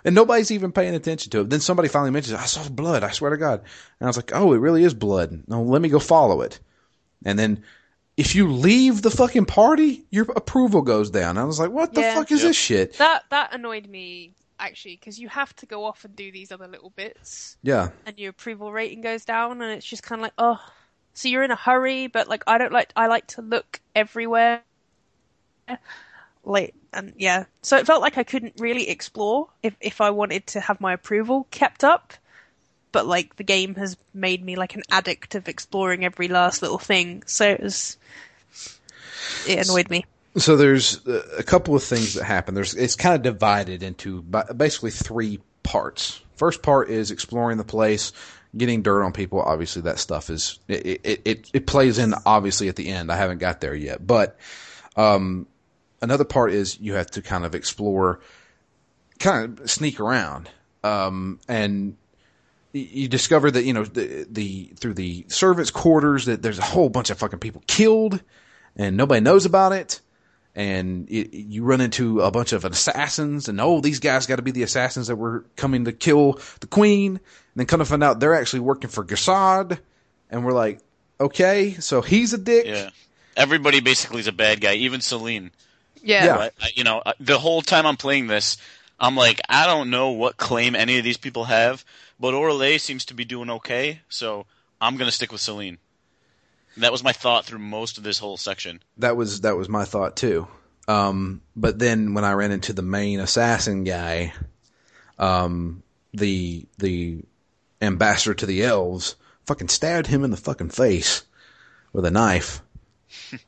And 0.06 0.14
nobody's 0.14 0.52
even 0.52 0.72
paying 0.72 0.94
attention 0.94 1.32
to 1.32 1.40
it. 1.40 1.50
Then 1.50 1.60
somebody 1.60 1.88
finally 1.90 2.12
mentions, 2.12 2.32
"I 2.40 2.46
saw 2.46 2.66
blood." 2.70 3.04
I 3.04 3.10
swear 3.10 3.32
to 3.32 3.36
God, 3.36 3.60
and 3.60 4.06
I 4.06 4.08
was 4.08 4.16
like, 4.16 4.30
"Oh, 4.32 4.54
it 4.54 4.58
really 4.58 4.84
is 4.84 4.94
blood." 4.94 5.42
No, 5.48 5.62
let 5.62 5.82
me 5.82 5.90
go 5.90 5.98
follow 5.98 6.40
it. 6.40 6.60
And 7.24 7.38
then, 7.38 7.64
if 8.16 8.34
you 8.34 8.50
leave 8.52 9.02
the 9.02 9.10
fucking 9.10 9.46
party, 9.46 10.06
your 10.10 10.26
approval 10.36 10.82
goes 10.82 11.10
down. 11.10 11.38
I 11.38 11.44
was 11.44 11.58
like, 11.60 11.70
"What 11.70 11.94
the 11.94 12.02
Yeah. 12.02 12.04
fuck 12.04 12.32
is 12.32 12.42
Yep. 12.42 12.42
this 12.42 12.56
shit?" 12.56 12.96
That 12.98 13.24
that 13.30 13.54
annoyed 13.54 13.88
me 13.88 14.36
actually 14.58 14.96
because 14.96 15.18
you 15.18 15.28
have 15.28 15.54
to 15.56 15.66
go 15.66 15.84
off 15.84 16.04
and 16.04 16.16
do 16.16 16.32
these 16.32 16.52
other 16.52 16.68
little 16.68 16.90
bits. 16.90 17.58
Yeah, 17.62 17.90
and 18.06 18.18
your 18.18 18.30
approval 18.30 18.72
rating 18.72 19.00
goes 19.02 19.24
down 19.24 19.62
and 19.62 19.72
it's 19.72 19.86
just 19.86 20.02
kind 20.02 20.20
of 20.20 20.24
like 20.24 20.34
oh 20.38 20.60
so 21.14 21.28
you're 21.28 21.42
in 21.42 21.50
a 21.50 21.56
hurry 21.56 22.06
but 22.06 22.28
like 22.28 22.44
i 22.46 22.58
don't 22.58 22.72
like 22.72 22.92
i 22.96 23.06
like 23.06 23.26
to 23.26 23.42
look 23.42 23.80
everywhere 23.94 24.64
like 26.44 26.74
and 26.92 27.12
yeah 27.16 27.44
so 27.62 27.76
it 27.76 27.86
felt 27.86 28.00
like 28.00 28.16
i 28.18 28.22
couldn't 28.24 28.54
really 28.58 28.88
explore 28.88 29.48
if 29.62 29.76
if 29.80 30.00
i 30.00 30.10
wanted 30.10 30.46
to 30.46 30.60
have 30.60 30.80
my 30.80 30.92
approval 30.92 31.46
kept 31.50 31.84
up 31.84 32.14
but 32.92 33.06
like 33.06 33.36
the 33.36 33.44
game 33.44 33.74
has 33.74 33.96
made 34.14 34.44
me 34.44 34.56
like 34.56 34.74
an 34.74 34.82
addict 34.90 35.34
of 35.34 35.48
exploring 35.48 36.04
every 36.04 36.28
last 36.28 36.62
little 36.62 36.78
thing 36.78 37.22
so 37.26 37.48
it 37.48 37.60
was 37.60 37.96
it 39.46 39.66
annoyed 39.66 39.90
me 39.90 40.04
So 40.36 40.56
there's 40.56 41.04
uh, 41.06 41.22
a 41.38 41.42
couple 41.42 41.74
of 41.74 41.82
things 41.82 42.14
that 42.14 42.24
happen. 42.24 42.54
There's 42.54 42.74
it's 42.74 42.94
kind 42.94 43.16
of 43.16 43.22
divided 43.22 43.82
into 43.82 44.22
basically 44.22 44.92
three 44.92 45.40
parts. 45.64 46.20
First 46.36 46.62
part 46.62 46.88
is 46.88 47.10
exploring 47.10 47.58
the 47.58 47.64
place, 47.64 48.12
getting 48.56 48.82
dirt 48.82 49.02
on 49.02 49.12
people. 49.12 49.40
Obviously, 49.42 49.82
that 49.82 49.98
stuff 49.98 50.30
is 50.30 50.60
it 50.68 51.00
it 51.04 51.22
it, 51.24 51.50
it 51.52 51.66
plays 51.66 51.98
in 51.98 52.14
obviously 52.24 52.68
at 52.68 52.76
the 52.76 52.88
end. 52.88 53.10
I 53.10 53.16
haven't 53.16 53.38
got 53.38 53.60
there 53.60 53.74
yet, 53.74 54.06
but 54.06 54.38
um, 54.96 55.48
another 56.00 56.24
part 56.24 56.52
is 56.52 56.78
you 56.78 56.94
have 56.94 57.10
to 57.12 57.22
kind 57.22 57.44
of 57.44 57.56
explore, 57.56 58.20
kind 59.18 59.58
of 59.58 59.68
sneak 59.68 59.98
around, 59.98 60.48
um, 60.84 61.40
and 61.48 61.96
you 62.72 63.08
discover 63.08 63.50
that 63.50 63.64
you 63.64 63.72
know 63.72 63.84
the, 63.84 64.26
the 64.30 64.72
through 64.76 64.94
the 64.94 65.24
servants' 65.28 65.70
quarters 65.70 66.26
that 66.26 66.42
there's 66.42 66.58
a 66.58 66.62
whole 66.62 66.88
bunch 66.88 67.10
of 67.10 67.18
fucking 67.18 67.38
people 67.38 67.62
killed, 67.66 68.22
and 68.76 68.96
nobody 68.96 69.20
knows 69.20 69.44
about 69.44 69.72
it. 69.72 70.00
And 70.54 71.08
it, 71.08 71.32
you 71.32 71.62
run 71.62 71.80
into 71.80 72.20
a 72.20 72.30
bunch 72.30 72.52
of 72.52 72.64
assassins, 72.64 73.48
and 73.48 73.60
oh, 73.60 73.80
these 73.80 74.00
guys 74.00 74.26
got 74.26 74.36
to 74.36 74.42
be 74.42 74.50
the 74.50 74.64
assassins 74.64 75.06
that 75.06 75.16
were 75.16 75.44
coming 75.56 75.84
to 75.84 75.92
kill 75.92 76.40
the 76.60 76.66
queen. 76.66 77.12
And 77.12 77.20
then 77.54 77.66
come 77.66 77.78
to 77.78 77.84
find 77.84 78.02
out 78.02 78.18
they're 78.18 78.34
actually 78.34 78.60
working 78.60 78.90
for 78.90 79.04
Gaspard, 79.04 79.78
and 80.28 80.44
we're 80.44 80.52
like, 80.52 80.80
okay, 81.20 81.74
so 81.74 82.00
he's 82.00 82.32
a 82.32 82.38
dick. 82.38 82.66
Yeah. 82.66 82.90
Everybody 83.36 83.80
basically 83.80 84.20
is 84.20 84.26
a 84.26 84.32
bad 84.32 84.60
guy, 84.60 84.74
even 84.74 85.00
Celene. 85.00 85.50
yeah, 86.02 86.24
Yeah. 86.24 86.48
But, 86.58 86.76
you 86.76 86.84
know, 86.84 87.02
the 87.20 87.38
whole 87.38 87.62
time 87.62 87.86
I'm 87.86 87.96
playing 87.96 88.26
this, 88.26 88.56
I'm 88.98 89.16
like, 89.16 89.40
I 89.48 89.66
don't 89.66 89.90
know 89.90 90.10
what 90.10 90.36
claim 90.36 90.74
any 90.74 90.98
of 90.98 91.04
these 91.04 91.16
people 91.16 91.44
have, 91.44 91.84
but 92.20 92.34
Orlais 92.34 92.78
seems 92.78 93.06
to 93.06 93.14
be 93.14 93.24
doing 93.24 93.50
okay, 93.50 94.02
so 94.08 94.46
I'm 94.80 94.96
gonna 94.96 95.10
stick 95.10 95.32
with 95.32 95.40
Celene. 95.40 95.78
That 96.76 96.92
was 96.92 97.02
my 97.02 97.12
thought 97.12 97.46
through 97.46 97.58
most 97.58 97.98
of 97.98 98.04
this 98.04 98.18
whole 98.18 98.36
section. 98.36 98.80
that 98.98 99.16
was 99.16 99.40
that 99.40 99.56
was 99.56 99.68
my 99.68 99.84
thought 99.84 100.16
too. 100.16 100.46
Um, 100.86 101.42
but 101.56 101.78
then 101.78 102.14
when 102.14 102.24
I 102.24 102.32
ran 102.32 102.52
into 102.52 102.72
the 102.72 102.82
main 102.82 103.20
assassin 103.20 103.84
guy, 103.84 104.32
um, 105.18 105.82
the 106.12 106.66
the 106.78 107.22
ambassador 107.82 108.34
to 108.34 108.46
the 108.46 108.64
elves 108.64 109.16
fucking 109.46 109.68
stabbed 109.68 110.06
him 110.06 110.24
in 110.24 110.30
the 110.30 110.36
fucking 110.36 110.70
face 110.70 111.24
with 111.92 112.04
a 112.04 112.10
knife. 112.10 112.62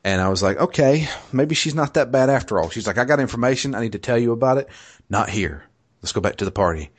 And 0.03 0.19
I 0.21 0.27
was 0.27 0.43
like, 0.43 0.57
okay, 0.57 1.07
maybe 1.31 1.55
she's 1.55 1.75
not 1.75 1.93
that 1.93 2.11
bad 2.11 2.29
after 2.29 2.59
all. 2.59 2.69
She's 2.69 2.85
like, 2.85 2.97
I 2.97 3.05
got 3.05 3.21
information. 3.21 3.75
I 3.75 3.81
need 3.81 3.93
to 3.93 3.99
tell 3.99 4.17
you 4.17 4.33
about 4.33 4.57
it. 4.57 4.67
Not 5.09 5.29
here. 5.29 5.63
Let's 6.01 6.11
go 6.11 6.19
back 6.19 6.37
to 6.37 6.45
the 6.45 6.51
party. 6.51 6.89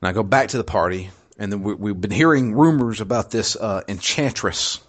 And 0.00 0.08
I 0.08 0.12
go 0.12 0.22
back 0.22 0.48
to 0.48 0.56
the 0.56 0.64
party, 0.64 1.10
and 1.38 1.52
then 1.52 1.62
we, 1.62 1.74
we've 1.74 2.00
been 2.00 2.10
hearing 2.10 2.54
rumors 2.54 3.00
about 3.00 3.30
this 3.30 3.56
uh, 3.56 3.82
enchantress 3.88 4.80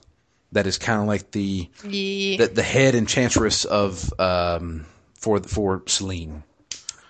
that 0.53 0.67
is 0.67 0.77
kind 0.77 1.01
of 1.01 1.07
like 1.07 1.31
the 1.31 1.69
yeah. 1.83 2.37
the, 2.37 2.51
the 2.53 2.63
head 2.63 2.93
enchantress 2.95 3.63
of 3.65 4.11
um 4.19 4.85
for 5.15 5.39
for 5.41 5.79
Celene. 5.81 6.43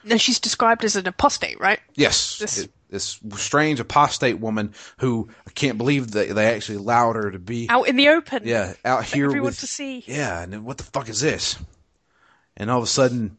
and 0.09 0.21
she's 0.21 0.39
described 0.39 0.83
as 0.83 0.95
an 0.95 1.07
apostate 1.07 1.59
right 1.59 1.79
Yes, 1.95 2.37
This- 2.39 2.57
it- 2.59 2.71
this 2.89 3.21
strange 3.37 3.79
apostate 3.79 4.37
woman 4.41 4.73
who 4.97 5.29
I 5.47 5.51
can't 5.51 5.77
believe 5.77 6.11
that 6.11 6.35
they 6.35 6.53
actually 6.53 6.79
allowed 6.79 7.15
her 7.15 7.31
to 7.31 7.39
be 7.39 7.67
Out 7.69 7.87
in 7.87 7.95
the 7.95 8.09
open. 8.09 8.41
yeah 8.45 8.73
out 8.83 9.05
here 9.05 9.27
everyone 9.27 9.45
with 9.45 9.59
to 9.61 9.67
see. 9.67 10.03
yeah, 10.05 10.41
and 10.43 10.51
then 10.51 10.65
what 10.65 10.77
the 10.77 10.83
fuck 10.83 11.07
is 11.07 11.21
this? 11.21 11.57
And 12.57 12.69
all 12.69 12.79
of 12.79 12.83
a 12.83 12.87
sudden, 12.87 13.37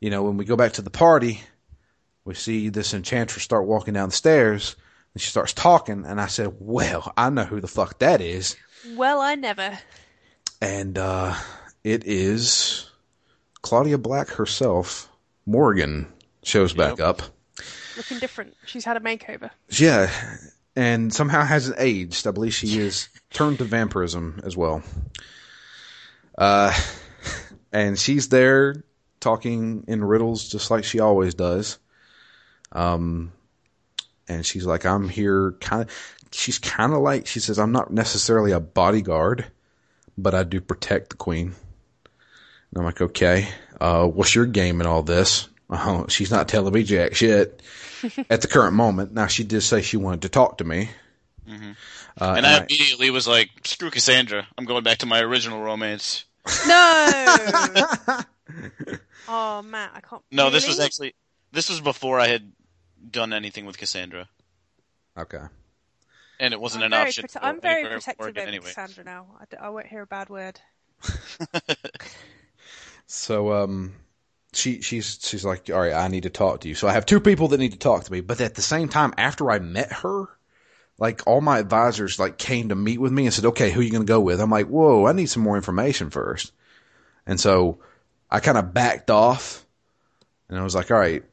you 0.00 0.08
know, 0.08 0.22
when 0.22 0.38
we 0.38 0.46
go 0.46 0.56
back 0.56 0.72
to 0.72 0.82
the 0.82 0.88
party, 0.88 1.42
we 2.30 2.36
see 2.36 2.68
this 2.68 2.94
enchantress 2.94 3.42
start 3.42 3.66
walking 3.66 3.92
down 3.92 4.10
the 4.10 4.14
stairs, 4.14 4.76
and 5.12 5.20
she 5.20 5.30
starts 5.30 5.52
talking, 5.52 6.04
and 6.06 6.20
I 6.20 6.28
said, 6.28 6.54
"Well, 6.60 7.12
I 7.16 7.28
know 7.28 7.42
who 7.42 7.60
the 7.60 7.66
fuck 7.66 7.98
that 7.98 8.20
is," 8.20 8.54
Well, 8.94 9.20
I 9.20 9.34
never. 9.34 9.76
and 10.62 10.96
uh, 10.96 11.34
it 11.82 12.04
is 12.06 12.88
Claudia 13.62 13.98
Black 13.98 14.28
herself. 14.28 15.10
Morrigan 15.44 16.06
shows 16.44 16.72
back 16.72 17.00
up. 17.00 17.20
Looking 17.96 18.20
different. 18.20 18.56
She's 18.64 18.84
had 18.84 18.96
a 18.96 19.00
makeover. 19.00 19.50
Yeah, 19.68 20.08
and 20.76 21.12
somehow 21.12 21.42
hasn't 21.42 21.80
aged. 21.80 22.28
I 22.28 22.30
believe 22.30 22.54
she 22.54 22.78
is 22.78 23.08
turned 23.32 23.58
to 23.58 23.64
vampirism 23.64 24.40
as 24.44 24.56
well. 24.56 24.84
Uh, 26.38 26.72
and 27.72 27.98
she's 27.98 28.28
there 28.28 28.84
talking 29.18 29.82
in 29.88 30.04
riddles 30.04 30.48
just 30.48 30.70
like 30.70 30.84
she 30.84 31.00
always 31.00 31.34
does. 31.34 31.80
Um, 32.72 33.32
and 34.28 34.44
she's 34.46 34.64
like, 34.64 34.86
I'm 34.86 35.08
here 35.08 35.52
kind 35.60 35.82
of, 35.82 36.16
she's 36.32 36.58
kind 36.58 36.92
of 36.92 37.00
like, 37.00 37.26
she 37.26 37.40
says, 37.40 37.58
I'm 37.58 37.72
not 37.72 37.92
necessarily 37.92 38.52
a 38.52 38.60
bodyguard, 38.60 39.46
but 40.16 40.34
I 40.34 40.44
do 40.44 40.60
protect 40.60 41.10
the 41.10 41.16
queen. 41.16 41.54
And 42.70 42.78
I'm 42.78 42.84
like, 42.84 43.00
okay, 43.00 43.48
uh, 43.80 44.06
what's 44.06 44.34
your 44.34 44.46
game 44.46 44.80
in 44.80 44.86
all 44.86 45.02
this? 45.02 45.48
Oh, 45.68 46.06
she's 46.08 46.30
not 46.30 46.48
telling 46.48 46.72
me 46.72 46.82
jack 46.82 47.14
shit 47.14 47.62
at 48.30 48.42
the 48.42 48.48
current 48.48 48.74
moment. 48.74 49.12
Now 49.12 49.26
she 49.26 49.44
did 49.44 49.62
say 49.62 49.82
she 49.82 49.96
wanted 49.96 50.22
to 50.22 50.28
talk 50.28 50.58
to 50.58 50.64
me. 50.64 50.90
Uh, 52.20 52.34
and 52.36 52.46
I 52.46 52.58
immediately 52.58 53.10
was 53.10 53.26
like, 53.26 53.50
"Screw 53.64 53.90
Cassandra! 53.90 54.46
I'm 54.56 54.64
going 54.64 54.84
back 54.84 54.98
to 54.98 55.06
my 55.06 55.20
original 55.20 55.60
romance." 55.60 56.24
No. 56.66 56.66
oh 59.28 59.62
Matt, 59.62 59.90
I 59.94 60.00
can't. 60.00 60.22
No, 60.30 60.50
this 60.50 60.66
was 60.66 60.80
actually 60.80 61.14
this 61.52 61.68
was 61.68 61.80
before 61.80 62.20
I 62.20 62.28
had 62.28 62.52
done 63.08 63.32
anything 63.32 63.66
with 63.66 63.78
Cassandra, 63.78 64.28
okay. 65.16 65.42
and 66.38 66.52
it 66.54 66.60
wasn't 66.60 66.84
I'm 66.84 66.92
an 66.92 66.98
very, 66.98 67.08
option. 67.08 67.24
prote- 67.26 67.38
I'm 67.42 67.60
very 67.60 67.84
protective 67.88 68.26
of 68.28 68.36
anyway. 68.36 68.66
Cassandra 68.66 69.04
now. 69.04 69.26
I, 69.40 69.44
d- 69.50 69.56
I 69.60 69.68
won't 69.70 69.86
hear 69.86 70.02
a 70.02 70.06
bad 70.06 70.28
word. 70.28 70.60
So 73.06 73.52
um 73.52 73.94
she 74.52 74.82
she's 74.82 75.18
she's 75.20 75.44
like, 75.44 75.68
"All 75.68 75.80
right, 75.80 75.92
I 75.92 76.06
need 76.08 76.22
to 76.24 76.30
talk 76.30 76.60
to 76.60 76.68
you." 76.68 76.74
So 76.76 76.86
I 76.86 76.92
have 76.92 77.06
two 77.06 77.20
people 77.20 77.48
that 77.48 77.58
need 77.58 77.72
to 77.72 77.78
talk 77.78 78.04
to 78.04 78.12
me, 78.12 78.20
but 78.20 78.40
at 78.40 78.54
the 78.54 78.62
same 78.62 78.88
time 78.88 79.12
after 79.16 79.50
I 79.50 79.58
met 79.58 79.92
her, 79.92 80.26
like 80.98 81.26
all 81.26 81.40
my 81.40 81.58
advisors 81.58 82.18
like 82.20 82.38
came 82.38 82.68
to 82.68 82.74
meet 82.76 83.00
with 83.00 83.10
me 83.12 83.24
and 83.26 83.34
said, 83.34 83.46
"Okay, 83.46 83.70
who 83.72 83.80
are 83.80 83.82
you 83.82 83.90
going 83.90 84.06
to 84.06 84.10
go 84.12 84.20
with?" 84.20 84.40
I'm 84.40 84.50
like, 84.50 84.66
"Whoa, 84.68 85.06
I 85.06 85.12
need 85.12 85.26
some 85.26 85.42
more 85.42 85.56
information 85.56 86.10
first. 86.10 86.52
And 87.26 87.40
so 87.40 87.80
I 88.30 88.38
kind 88.40 88.58
of 88.58 88.72
backed 88.72 89.10
off 89.10 89.64
and 90.48 90.58
I 90.58 90.62
was 90.62 90.74
like, 90.76 90.90
"All 90.92 90.98
right, 90.98 91.24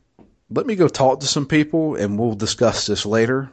let 0.50 0.66
me 0.66 0.76
go 0.76 0.88
talk 0.88 1.20
to 1.22 1.28
some 1.28 1.46
people 1.46 1.96
and 1.96 2.18
we'll 2.20 2.36
discuss 2.36 2.86
this 2.86 3.06
later." 3.06 3.52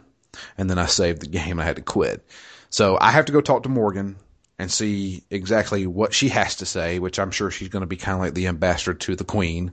And 0.58 0.68
then 0.68 0.78
I 0.78 0.86
saved 0.86 1.22
the 1.22 1.28
game. 1.28 1.60
I 1.60 1.64
had 1.64 1.76
to 1.76 1.82
quit. 1.82 2.26
So 2.70 2.98
I 3.00 3.12
have 3.12 3.26
to 3.26 3.32
go 3.32 3.40
talk 3.40 3.62
to 3.62 3.68
Morrigan 3.68 4.16
and 4.58 4.70
see 4.70 5.22
exactly 5.30 5.86
what 5.86 6.12
she 6.14 6.28
has 6.28 6.56
to 6.56 6.66
say, 6.66 6.98
which 6.98 7.18
I'm 7.18 7.30
sure 7.30 7.50
she's 7.50 7.68
going 7.68 7.82
to 7.82 7.86
be 7.86 7.96
kind 7.96 8.16
of 8.16 8.20
like 8.20 8.34
the 8.34 8.48
ambassador 8.48 8.94
to 8.94 9.16
the 9.16 9.24
queen. 9.24 9.72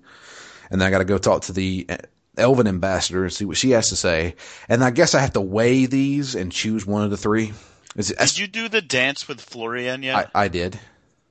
And 0.69 0.79
then 0.79 0.87
I 0.87 0.91
got 0.91 0.99
to 0.99 1.05
go 1.05 1.17
talk 1.17 1.43
to 1.43 1.53
the 1.53 1.85
uh, 1.89 1.97
elven 2.37 2.67
ambassador 2.67 3.23
and 3.23 3.33
see 3.33 3.45
what 3.45 3.57
she 3.57 3.71
has 3.71 3.89
to 3.89 3.95
say. 3.95 4.35
And 4.69 4.83
I 4.83 4.91
guess 4.91 5.15
I 5.15 5.19
have 5.19 5.33
to 5.33 5.41
weigh 5.41 5.85
these 5.85 6.35
and 6.35 6.51
choose 6.51 6.85
one 6.85 7.03
of 7.03 7.09
the 7.09 7.17
three. 7.17 7.53
Is 7.95 8.11
it, 8.11 8.19
Did 8.19 8.37
you 8.37 8.47
do 8.47 8.69
the 8.69 8.81
dance 8.81 9.27
with 9.27 9.43
Florianne 9.45 10.03
yet? 10.03 10.31
I, 10.33 10.43
I 10.43 10.47
did. 10.47 10.79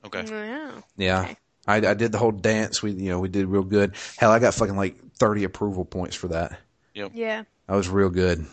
okay. 0.05 0.25
Yeah. 0.27 0.71
Yeah. 0.97 1.21
Okay. 1.21 1.37
I, 1.67 1.75
I 1.77 1.93
did 1.93 2.11
the 2.11 2.17
whole 2.17 2.31
dance. 2.31 2.81
We, 2.81 2.91
you 2.91 3.09
know, 3.09 3.19
we 3.19 3.29
did 3.29 3.45
real 3.47 3.63
good. 3.63 3.95
Hell, 4.17 4.31
I 4.31 4.39
got 4.39 4.53
fucking 4.53 4.75
like 4.75 4.95
30 5.21 5.43
approval 5.43 5.85
points 5.85 6.15
for 6.15 6.27
that. 6.29 6.59
Yeah. 6.93 7.43
I 7.69 7.75
was 7.75 7.87
real 7.87 8.09
good. 8.09 8.45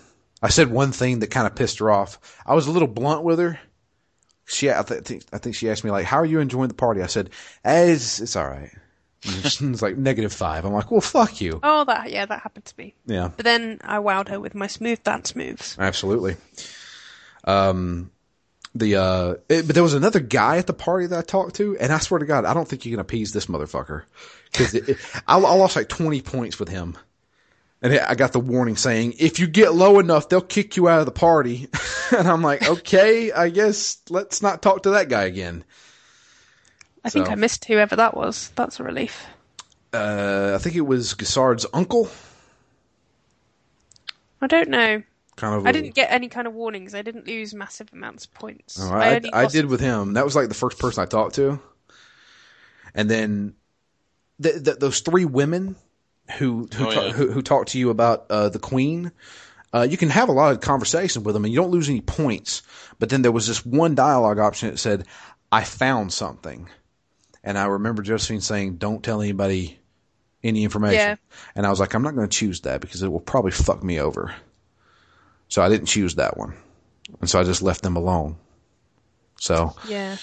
I 0.42 0.50
said 0.50 0.70
one 0.70 0.92
thing 0.92 1.18
that 1.20 1.30
kind 1.32 1.46
of 1.46 1.56
pissed 1.56 1.78
her 1.80 1.90
off. 1.90 2.18
I 2.46 2.54
was 2.54 2.66
a 2.66 2.70
little 2.70 2.86
blunt 2.86 3.24
with 3.24 3.38
her. 3.40 3.58
She, 4.44 4.70
I, 4.70 4.82
th- 4.82 5.02
think, 5.04 5.24
I 5.32 5.38
think 5.38 5.56
she 5.56 5.68
asked 5.70 5.82
me 5.82 5.90
like, 5.90 6.04
"How 6.06 6.18
are 6.18 6.24
you 6.26 6.40
enjoying 6.40 6.68
the 6.68 6.74
party?" 6.74 7.02
I 7.02 7.06
said, 7.06 7.30
eh, 7.64 7.86
"It's 7.92 8.20
it's 8.20 8.36
all 8.36 8.46
right." 8.48 8.70
And 9.24 9.34
it's 9.44 9.82
like 9.82 9.96
negative 9.96 10.32
five. 10.32 10.64
I'm 10.64 10.72
like, 10.72 10.90
"Well, 10.90 11.00
fuck 11.00 11.40
you." 11.40 11.58
Oh, 11.62 11.84
that 11.84 12.10
yeah, 12.12 12.24
that 12.26 12.40
happened 12.42 12.64
to 12.66 12.74
me. 12.78 12.94
Yeah, 13.06 13.30
But 13.36 13.44
then 13.44 13.78
I 13.82 13.98
wowed 13.98 14.28
her 14.28 14.38
with 14.40 14.54
my 14.54 14.66
smooth 14.68 15.02
dance 15.02 15.34
moves. 15.34 15.76
absolutely. 15.78 16.36
Um, 17.44 18.10
the 18.78 18.96
uh, 18.96 19.34
it, 19.48 19.66
but 19.66 19.74
there 19.74 19.82
was 19.82 19.94
another 19.94 20.20
guy 20.20 20.58
at 20.58 20.66
the 20.66 20.72
party 20.72 21.06
that 21.06 21.18
I 21.18 21.22
talked 21.22 21.56
to, 21.56 21.76
and 21.78 21.92
I 21.92 21.98
swear 21.98 22.20
to 22.20 22.26
God, 22.26 22.44
I 22.44 22.54
don't 22.54 22.68
think 22.68 22.84
you 22.84 22.92
can 22.92 23.00
appease 23.00 23.32
this 23.32 23.46
motherfucker 23.46 24.04
because 24.52 24.74
I, 25.26 25.34
I 25.34 25.36
lost 25.36 25.76
like 25.76 25.88
20 25.88 26.20
points 26.22 26.58
with 26.58 26.68
him. 26.68 26.96
And 27.80 27.94
I 27.94 28.16
got 28.16 28.32
the 28.32 28.40
warning 28.40 28.76
saying, 28.76 29.14
if 29.20 29.38
you 29.38 29.46
get 29.46 29.72
low 29.72 30.00
enough, 30.00 30.28
they'll 30.28 30.40
kick 30.40 30.76
you 30.76 30.88
out 30.88 30.98
of 30.98 31.06
the 31.06 31.12
party. 31.12 31.68
and 32.16 32.26
I'm 32.26 32.42
like, 32.42 32.68
okay, 32.68 33.30
I 33.30 33.50
guess 33.50 33.98
let's 34.10 34.42
not 34.42 34.62
talk 34.62 34.82
to 34.82 34.90
that 34.90 35.08
guy 35.08 35.24
again. 35.24 35.62
I 37.04 37.10
think 37.10 37.30
I 37.30 37.36
missed 37.36 37.64
whoever 37.66 37.94
that 37.96 38.16
was. 38.16 38.50
That's 38.56 38.80
a 38.80 38.82
relief. 38.82 39.26
Uh, 39.92 40.52
I 40.56 40.58
think 40.58 40.74
it 40.74 40.82
was 40.82 41.14
Gaspard's 41.14 41.66
uncle. 41.72 42.10
I 44.40 44.48
don't 44.48 44.68
know. 44.68 45.02
Kind 45.38 45.54
of. 45.54 45.66
I 45.66 45.70
a- 45.70 45.72
didn't 45.72 45.94
get 45.94 46.10
any 46.10 46.28
kind 46.28 46.46
of 46.46 46.54
warnings. 46.54 46.94
I 46.94 47.02
didn't 47.02 47.26
lose 47.26 47.54
massive 47.54 47.88
amounts 47.92 48.26
of 48.26 48.34
points. 48.34 48.78
Oh, 48.80 48.92
I, 48.92 49.16
only 49.16 49.32
I 49.32 49.42
lost- 49.44 49.54
did 49.54 49.66
with 49.66 49.80
him. 49.80 50.14
That 50.14 50.24
was 50.24 50.36
like 50.36 50.48
the 50.48 50.54
first 50.54 50.78
person 50.78 51.02
I 51.02 51.06
talked 51.06 51.36
to. 51.36 51.60
And 52.94 53.08
then 53.10 53.54
th- 54.42 54.64
th- 54.64 54.78
those 54.78 55.00
three 55.00 55.24
women 55.24 55.76
who 56.38 56.68
who, 56.74 56.86
Oh, 56.86 56.92
ta- 56.92 57.06
yeah. 57.06 57.12
who 57.12 57.30
who 57.30 57.42
talk 57.42 57.66
to 57.68 57.78
you 57.78 57.90
about 57.90 58.26
uh, 58.30 58.48
the 58.48 58.58
queen. 58.58 59.12
Uh, 59.72 59.86
you 59.88 59.96
can 59.98 60.08
have 60.08 60.28
a 60.30 60.32
lot 60.32 60.52
of 60.52 60.60
conversation 60.60 61.22
with 61.24 61.34
them 61.34 61.44
and 61.44 61.52
you 61.52 61.60
don't 61.60 61.70
lose 61.70 61.88
any 61.90 62.00
points. 62.00 62.62
But 62.98 63.10
then 63.10 63.20
there 63.22 63.30
was 63.32 63.46
this 63.46 63.64
one 63.66 63.94
dialogue 63.94 64.38
option 64.38 64.70
that 64.70 64.78
said, 64.78 65.06
I 65.52 65.62
found 65.62 66.10
something. 66.12 66.70
And 67.44 67.58
I 67.58 67.66
remember 67.66 68.02
Josephine 68.02 68.40
saying, 68.40 68.76
don't 68.76 69.04
tell 69.04 69.20
anybody 69.20 69.78
any 70.42 70.64
information. 70.64 70.96
Yeah. 70.98 71.16
And 71.54 71.66
I 71.66 71.70
was 71.70 71.80
like, 71.80 71.92
I'm 71.92 72.02
not 72.02 72.14
going 72.14 72.26
to 72.26 72.34
choose 72.36 72.62
that 72.62 72.80
because 72.80 73.02
it 73.02 73.08
will 73.12 73.20
probably 73.20 73.50
fuck 73.50 73.82
me 73.84 74.00
over. 74.00 74.34
So 75.48 75.62
I 75.62 75.68
didn't 75.68 75.86
choose 75.86 76.16
that 76.16 76.36
one. 76.36 76.54
And 77.20 77.28
so 77.28 77.40
I 77.40 77.44
just 77.44 77.62
left 77.62 77.82
them 77.82 77.96
alone. 77.96 78.36
So 79.40 79.74
Yeah. 79.88 80.16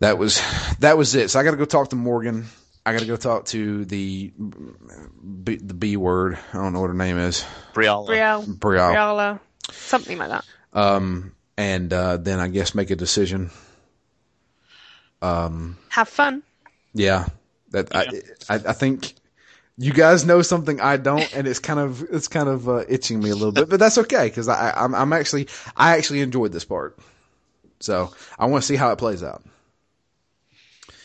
that 0.00 0.18
was 0.18 0.40
that 0.78 0.96
was 0.96 1.14
it. 1.14 1.30
So 1.30 1.38
I 1.40 1.42
got 1.44 1.50
to 1.52 1.56
go 1.56 1.64
talk 1.64 1.90
to 1.90 1.96
Morrigan. 1.96 2.46
I 2.86 2.92
got 2.92 3.00
to 3.00 3.06
go 3.06 3.16
talk 3.16 3.44
to 3.46 3.84
the 3.84 4.32
B, 5.44 5.56
the 5.56 5.74
B 5.74 5.96
word. 5.96 6.38
I 6.52 6.56
don't 6.56 6.72
know 6.72 6.80
what 6.80 6.88
her 6.88 6.94
name 6.94 7.18
is. 7.18 7.44
Briala. 7.74 8.06
Brielle. 8.08 8.46
Brielle. 8.58 8.94
Briella. 8.94 9.40
Something 9.70 10.16
like 10.18 10.30
that. 10.30 10.44
Um, 10.72 11.32
and 11.58 11.92
uh, 11.92 12.16
then 12.16 12.40
I 12.40 12.48
guess 12.48 12.74
make 12.74 12.90
a 12.90 12.96
decision. 12.96 13.50
Um, 15.20 15.76
have 15.90 16.08
fun. 16.08 16.42
Yeah, 16.94 17.26
that 17.70 17.94
I, 17.94 18.06
I 18.48 18.54
I 18.54 18.72
think 18.72 19.14
you 19.80 19.94
guys 19.94 20.26
know 20.26 20.42
something 20.42 20.78
I 20.78 20.98
don't, 20.98 21.34
and 21.34 21.48
it's 21.48 21.58
kind 21.58 21.80
of 21.80 22.02
it's 22.02 22.28
kind 22.28 22.50
of 22.50 22.68
uh, 22.68 22.84
itching 22.86 23.18
me 23.18 23.30
a 23.30 23.34
little 23.34 23.50
bit, 23.50 23.70
but 23.70 23.80
that's 23.80 23.96
okay 23.96 24.26
because 24.26 24.46
I 24.46 24.72
I'm, 24.76 24.94
I'm 24.94 25.12
actually 25.14 25.48
I 25.74 25.96
actually 25.96 26.20
enjoyed 26.20 26.52
this 26.52 26.66
part, 26.66 26.98
so 27.80 28.12
I 28.38 28.44
want 28.44 28.62
to 28.62 28.66
see 28.66 28.76
how 28.76 28.92
it 28.92 28.96
plays 28.96 29.22
out. 29.22 29.42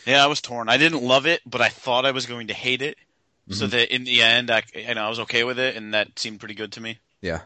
Yeah, 0.04 0.22
I 0.22 0.26
was 0.26 0.42
torn. 0.42 0.68
I 0.68 0.76
didn't 0.76 1.02
love 1.02 1.26
it, 1.26 1.40
but 1.46 1.62
I 1.62 1.70
thought 1.70 2.04
I 2.04 2.10
was 2.10 2.26
going 2.26 2.48
to 2.48 2.54
hate 2.54 2.82
it. 2.82 2.98
So 3.48 3.68
that 3.68 3.94
in 3.94 4.02
the 4.02 4.22
end, 4.22 4.50
I, 4.50 4.64
you 4.74 4.94
know, 4.94 5.04
I 5.04 5.08
was 5.08 5.20
okay 5.20 5.44
with 5.44 5.60
it, 5.60 5.76
and 5.76 5.94
that 5.94 6.18
seemed 6.18 6.40
pretty 6.40 6.54
good 6.54 6.72
to 6.72 6.80
me. 6.80 6.98
Yeah. 7.20 7.42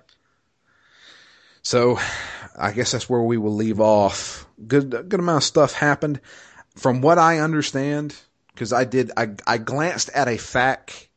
So, 1.61 1.99
I 2.57 2.73
guess 2.73 2.93
that's 2.93 3.09
where 3.09 3.21
we 3.21 3.37
will 3.37 3.55
leave 3.55 3.81
off. 3.81 4.47
Good, 4.67 4.91
good 4.91 5.21
amount 5.21 5.37
of 5.37 5.45
stuff 5.45 5.75
happened. 5.75 6.23
From 6.75 7.03
what 7.03 7.19
I 7.19 7.41
understand, 7.41 8.17
because 8.55 8.73
I 8.73 8.85
did, 8.85 9.13
I, 9.15 9.33
I 9.47 9.59
glanced 9.59 10.09
at 10.15 10.27
a 10.27 10.39
fact 10.39 11.09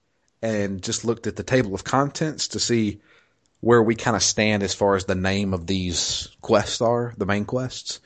and 0.44 0.84
just 0.84 1.06
looked 1.06 1.26
at 1.26 1.38
the 1.38 1.44
table 1.44 1.74
of 1.74 1.84
contents 1.86 2.50
to 2.50 2.60
see 2.60 3.00
where 3.62 3.82
we 3.82 3.96
kind 3.96 4.16
of 4.18 4.22
stand 4.22 4.62
as 4.62 4.76
far 4.76 4.96
as 4.96 5.06
the 5.06 5.16
name 5.16 5.54
of 5.54 5.66
these 5.66 6.28
quests 6.42 6.82
are, 6.82 7.14
the 7.18 7.26
main 7.26 7.46
quests. 7.46 8.02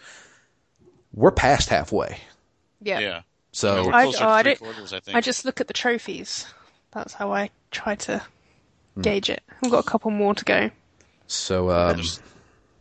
We're 1.13 1.31
past 1.31 1.69
halfway. 1.69 2.19
Yeah. 2.79 2.99
Yeah. 2.99 3.21
So, 3.53 3.87
We're 3.87 3.93
I- 3.93 4.05
oh, 4.05 4.09
I 4.09 4.11
to 4.11 4.17
three 4.43 4.53
don't- 4.53 4.59
quarters, 4.59 4.93
I 4.93 4.99
think. 4.99 5.17
I 5.17 5.21
just 5.21 5.45
look 5.45 5.59
at 5.59 5.67
the 5.67 5.73
trophies. 5.73 6.45
That's 6.91 7.13
how 7.13 7.33
I 7.33 7.49
try 7.71 7.95
to 7.95 8.21
Hmm. 8.93 9.01
gauge 9.01 9.31
it. 9.31 9.41
I've 9.63 9.71
got 9.71 9.79
a 9.79 9.89
couple 9.89 10.11
more 10.11 10.35
to 10.35 10.45
go. 10.45 10.69
so, 11.25 11.71
um, 11.71 11.95
There's, 11.97 12.21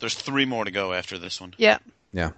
there's 0.01 0.15
three 0.15 0.45
more 0.45 0.65
to 0.66 0.70
go 0.70 0.93
after 0.93 1.19
this 1.19 1.41
one. 1.41 1.55
Yeah. 1.57 1.78
Yeah. 2.12 2.31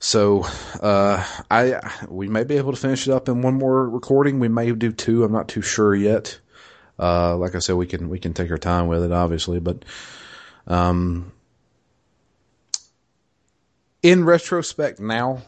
So, 0.00 0.44
uh, 0.80 1.24
I 1.50 1.80
we 2.08 2.28
may 2.28 2.44
be 2.44 2.56
able 2.56 2.72
to 2.72 2.78
finish 2.78 3.08
it 3.08 3.12
up 3.12 3.28
in 3.28 3.42
one 3.42 3.54
more 3.54 3.88
recording. 3.88 4.38
We 4.38 4.48
may 4.48 4.70
do 4.72 4.92
two. 4.92 5.24
I'm 5.24 5.32
not 5.32 5.48
too 5.48 5.62
sure 5.62 5.94
yet. 5.94 6.38
Uh, 6.98 7.36
like 7.36 7.54
I 7.54 7.58
said, 7.58 7.76
we 7.76 7.86
can 7.86 8.08
we 8.08 8.18
can 8.18 8.32
take 8.32 8.50
our 8.50 8.58
time 8.58 8.86
with 8.86 9.02
it, 9.04 9.12
obviously, 9.12 9.58
but 9.60 9.84
um, 10.66 11.32
in 14.02 14.24
retrospect, 14.24 15.00
now, 15.00 15.42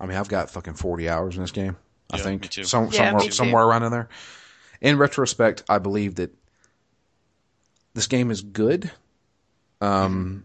I 0.00 0.06
mean, 0.06 0.16
I've 0.16 0.28
got 0.28 0.50
fucking 0.50 0.74
forty 0.74 1.08
hours 1.08 1.36
in 1.36 1.42
this 1.42 1.50
game. 1.50 1.76
I 2.12 2.16
Yeah, 2.18 2.22
think. 2.22 2.52
Some, 2.52 2.86
Yeah, 2.86 2.90
somewhere 3.10 3.30
somewhere 3.30 3.64
around 3.64 3.82
in 3.82 3.92
there. 3.92 4.08
In 4.80 4.96
retrospect, 4.96 5.64
I 5.68 5.78
believe 5.78 6.16
that 6.16 6.32
this 7.94 8.06
game 8.06 8.30
is 8.30 8.42
good. 8.42 8.90
Um, 9.80 10.44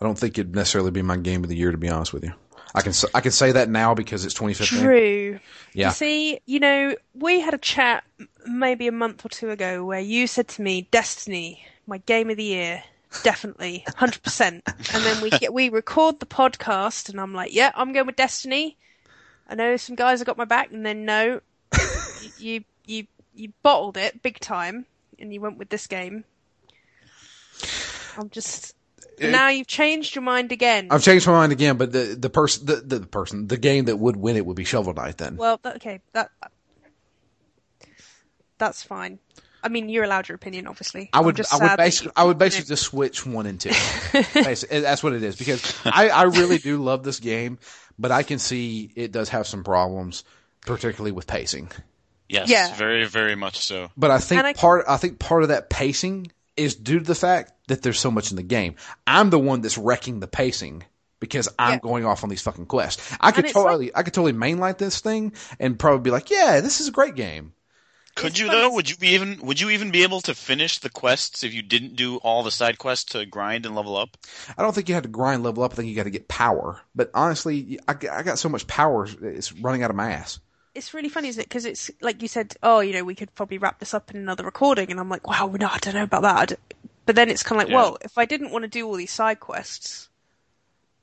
I 0.00 0.04
don't 0.04 0.18
think 0.18 0.38
it'd 0.38 0.54
necessarily 0.54 0.90
be 0.90 1.02
my 1.02 1.16
game 1.16 1.42
of 1.42 1.50
the 1.50 1.56
year, 1.56 1.72
to 1.72 1.78
be 1.78 1.88
honest 1.88 2.12
with 2.12 2.24
you. 2.24 2.32
I 2.74 2.82
can 2.82 2.92
I 3.14 3.20
can 3.20 3.32
say 3.32 3.52
that 3.52 3.68
now 3.68 3.94
because 3.94 4.24
it's 4.24 4.34
2015. 4.34 4.80
True. 4.80 5.40
Yeah. 5.72 5.88
You 5.88 5.94
see, 5.94 6.40
you 6.46 6.60
know, 6.60 6.94
we 7.14 7.40
had 7.40 7.54
a 7.54 7.58
chat 7.58 8.04
maybe 8.46 8.86
a 8.86 8.92
month 8.92 9.24
or 9.24 9.28
two 9.28 9.50
ago 9.50 9.84
where 9.84 10.00
you 10.00 10.26
said 10.26 10.48
to 10.48 10.62
me, 10.62 10.82
"Destiny, 10.90 11.64
my 11.86 11.98
game 11.98 12.30
of 12.30 12.36
the 12.36 12.44
year, 12.44 12.84
definitely, 13.22 13.84
hundred 13.96 14.22
percent." 14.22 14.62
And 14.66 15.02
then 15.02 15.22
we 15.22 15.30
get 15.30 15.52
we 15.52 15.70
record 15.70 16.20
the 16.20 16.26
podcast, 16.26 17.08
and 17.08 17.20
I'm 17.20 17.32
like, 17.32 17.54
"Yeah, 17.54 17.72
I'm 17.74 17.92
going 17.92 18.06
with 18.06 18.16
Destiny." 18.16 18.76
I 19.48 19.54
know 19.54 19.76
some 19.78 19.96
guys 19.96 20.18
have 20.20 20.26
got 20.26 20.36
my 20.36 20.44
back, 20.44 20.70
and 20.70 20.84
then 20.84 21.06
no, 21.06 21.40
you 22.38 22.64
you 22.84 23.06
you 23.34 23.52
bottled 23.62 23.96
it 23.96 24.22
big 24.22 24.40
time, 24.40 24.84
and 25.18 25.32
you 25.32 25.40
went 25.40 25.56
with 25.56 25.70
this 25.70 25.86
game. 25.86 26.24
I'm 28.18 28.28
just 28.30 28.74
now 29.20 29.48
you've 29.48 29.66
changed 29.66 30.14
your 30.14 30.22
mind 30.22 30.52
again. 30.52 30.88
I've 30.90 31.02
changed 31.02 31.26
my 31.26 31.32
mind 31.34 31.52
again, 31.52 31.76
but 31.76 31.92
the 31.92 32.16
the 32.18 32.30
person 32.30 32.66
the, 32.66 32.76
the 32.76 33.00
person 33.06 33.46
the 33.46 33.56
game 33.56 33.86
that 33.86 33.96
would 33.96 34.16
win 34.16 34.36
it 34.36 34.44
would 34.46 34.56
be 34.56 34.64
Shovel 34.64 34.94
Knight. 34.94 35.18
Then 35.18 35.36
Well, 35.36 35.60
okay, 35.64 36.00
that 36.12 36.30
that's 38.58 38.82
fine. 38.82 39.18
I 39.62 39.68
mean, 39.68 39.88
you're 39.88 40.04
allowed 40.04 40.28
your 40.28 40.36
opinion, 40.36 40.66
obviously. 40.68 41.10
I 41.12 41.20
would 41.20 41.36
just 41.36 41.52
I 41.52 41.58
would 41.58 41.76
basically 41.76 42.12
I 42.16 42.24
would 42.24 42.38
basically 42.38 42.68
just 42.68 42.84
switch 42.84 43.26
one 43.26 43.46
and 43.46 43.60
two. 43.60 43.70
Eh, 44.14 44.54
that's 44.80 45.02
what 45.02 45.12
it 45.12 45.22
is 45.22 45.36
because 45.36 45.74
I 45.84 46.08
I 46.08 46.22
really 46.24 46.58
do 46.58 46.82
love 46.82 47.02
this 47.02 47.20
game, 47.20 47.58
but 47.98 48.10
I 48.10 48.22
can 48.22 48.38
see 48.38 48.90
it 48.94 49.12
does 49.12 49.28
have 49.30 49.46
some 49.46 49.64
problems, 49.64 50.24
particularly 50.62 51.12
with 51.12 51.26
pacing. 51.26 51.70
Yes, 52.28 52.48
Yeah. 52.48 52.74
very, 52.74 53.04
very 53.06 53.34
much 53.36 53.58
so. 53.64 53.90
But 53.96 54.10
I 54.10 54.18
think 54.18 54.44
I- 54.44 54.52
part 54.52 54.84
I 54.88 54.96
think 54.96 55.18
part 55.18 55.42
of 55.42 55.48
that 55.48 55.70
pacing 55.70 56.30
is 56.56 56.74
due 56.74 56.98
to 57.00 57.04
the 57.04 57.14
fact 57.14 57.52
that 57.68 57.82
there's 57.82 57.98
so 58.00 58.10
much 58.10 58.30
in 58.30 58.36
the 58.36 58.42
game. 58.42 58.74
I'm 59.06 59.30
the 59.30 59.38
one 59.38 59.60
that's 59.60 59.78
wrecking 59.78 60.20
the 60.20 60.26
pacing 60.28 60.84
because 61.20 61.48
I'm 61.58 61.74
Yeah. 61.74 61.78
going 61.80 62.04
off 62.04 62.22
on 62.24 62.30
these 62.30 62.42
fucking 62.42 62.66
quests. 62.66 63.16
I 63.20 63.30
could 63.32 63.44
it's 63.46 63.54
like- 63.54 63.64
totally 63.64 63.90
I 63.94 64.02
could 64.02 64.14
totally 64.14 64.32
mainline 64.32 64.76
this 64.78 65.00
thing 65.00 65.32
and 65.58 65.78
probably 65.78 66.00
be 66.00 66.10
like, 66.10 66.30
yeah, 66.30 66.60
this 66.60 66.80
is 66.80 66.88
a 66.88 66.92
great 66.92 67.14
game. 67.14 67.52
Could 68.14 68.28
It's 68.32 68.40
you 68.40 68.46
funny- 68.48 68.60
though? 68.62 68.72
Would 68.72 68.90
you 68.90 68.96
be 68.96 69.08
even? 69.10 69.38
Would 69.42 69.60
you 69.60 69.70
even 69.70 69.92
be 69.92 70.02
able 70.02 70.20
to 70.22 70.34
finish 70.34 70.78
the 70.78 70.90
quests 70.90 71.44
if 71.44 71.54
you 71.54 71.62
didn't 71.62 71.94
do 71.94 72.16
all 72.16 72.42
the 72.42 72.50
side 72.50 72.76
quests 72.78 73.12
to 73.12 73.24
grind 73.24 73.64
and 73.64 73.76
level 73.76 73.96
up? 73.96 74.16
I 74.56 74.62
don't 74.62 74.74
think 74.74 74.88
you 74.88 74.94
had 74.96 75.04
to 75.04 75.08
grind 75.08 75.44
level 75.44 75.62
up. 75.62 75.72
I 75.72 75.76
think 75.76 75.88
you 75.88 75.94
got 75.94 76.02
to 76.04 76.10
get 76.10 76.26
power. 76.26 76.80
But 76.96 77.12
honestly, 77.14 77.78
I, 77.86 77.92
I 78.10 78.22
got 78.24 78.40
so 78.40 78.48
much 78.48 78.66
power, 78.66 79.06
it's 79.22 79.52
running 79.52 79.84
out 79.84 79.90
of 79.90 79.96
my 79.96 80.10
ass. 80.10 80.40
It's 80.74 80.94
really 80.94 81.08
funny, 81.08 81.28
isn't 81.28 81.40
it? 81.42 81.48
Because 81.48 81.64
it's 81.64 81.92
like 82.00 82.20
you 82.20 82.26
said, 82.28 82.56
oh, 82.62 82.80
you 82.80 82.92
know, 82.92 83.04
we 83.04 83.14
could 83.14 83.32
probably 83.36 83.58
wrap 83.58 83.78
this 83.78 83.94
up 83.94 84.10
in 84.10 84.16
another 84.16 84.44
recording, 84.44 84.90
and 84.90 84.98
I'm 84.98 85.08
like, 85.08 85.26
wow, 85.26 85.54
no, 85.56 85.68
I 85.68 85.78
don't 85.78 85.94
know 85.94 86.02
about 86.02 86.22
that. 86.22 86.58
I 87.08 87.12
don't- 87.12 87.14
But 87.14 87.16
then 87.16 87.30
it's 87.30 87.42
kind 87.42 87.60
of 87.60 87.66
like, 87.66 87.70
Yeah. 87.72 87.76
well, 87.76 87.98
if 88.02 88.18
I 88.18 88.24
didn't 88.26 88.50
want 88.50 88.62
to 88.64 88.68
do 88.68 88.86
all 88.86 88.94
these 88.94 89.10
side 89.12 89.40
quests 89.40 90.08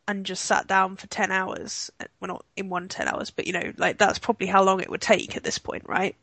and 0.07 0.26
just 0.26 0.45
sat 0.45 0.68
down 0.68 0.95
for 0.98 1.07
ten 1.07 1.32
hours, 1.32 1.90
eh, 1.99 2.06
well, 2.19 2.27
not 2.27 2.45
in 2.56 2.69
one 2.69 2.88
ten 2.88 3.07
hours, 3.07 3.32
but 3.32 3.48
you 3.48 3.53
know, 3.53 3.73
like 3.77 3.98
that's 3.98 4.19
probably 4.19 4.48
how 4.48 4.64
long 4.64 4.80
it 4.82 4.90
would 4.90 5.02
take 5.02 5.36
at 5.36 5.44
this 5.44 5.57
point, 5.57 5.84
right? 5.88 6.15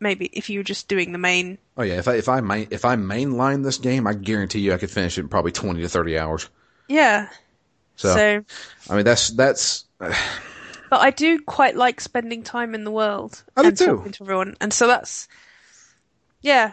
Maybe 0.00 0.26
if 0.32 0.48
you 0.50 0.60
were 0.60 0.64
just 0.64 0.86
doing 0.88 1.10
the 1.12 1.18
main 1.18 1.58
Oh 1.76 1.82
yeah, 1.82 1.98
if 1.98 2.06
I 2.08 2.14
if 2.14 2.28
I 2.28 2.40
main, 2.40 2.68
if 2.70 2.84
I 2.84 2.94
mainline 2.96 3.64
this 3.64 3.78
game, 3.78 4.06
I 4.06 4.14
guarantee 4.14 4.60
you 4.60 4.72
I 4.72 4.78
could 4.78 4.90
finish 4.90 5.18
it 5.18 5.22
in 5.22 5.28
probably 5.28 5.52
twenty 5.52 5.82
to 5.82 5.88
thirty 5.88 6.16
hours. 6.18 6.48
Yeah. 6.88 7.28
So, 7.96 8.14
So, 8.14 8.44
I 8.90 8.96
mean 8.96 9.04
that's 9.04 9.30
that's 9.30 9.84
but 9.98 11.00
I 11.00 11.10
do 11.10 11.40
quite 11.40 11.74
like 11.76 12.00
spending 12.00 12.42
time 12.44 12.74
in 12.74 12.84
the 12.84 12.90
world 12.92 13.42
I 13.56 13.62
do 13.62 13.68
and 13.68 13.78
too. 13.78 13.86
talking 13.96 14.12
to 14.12 14.22
everyone, 14.24 14.56
and 14.60 14.72
so 14.72 14.86
that's 14.86 15.26
yeah. 16.42 16.72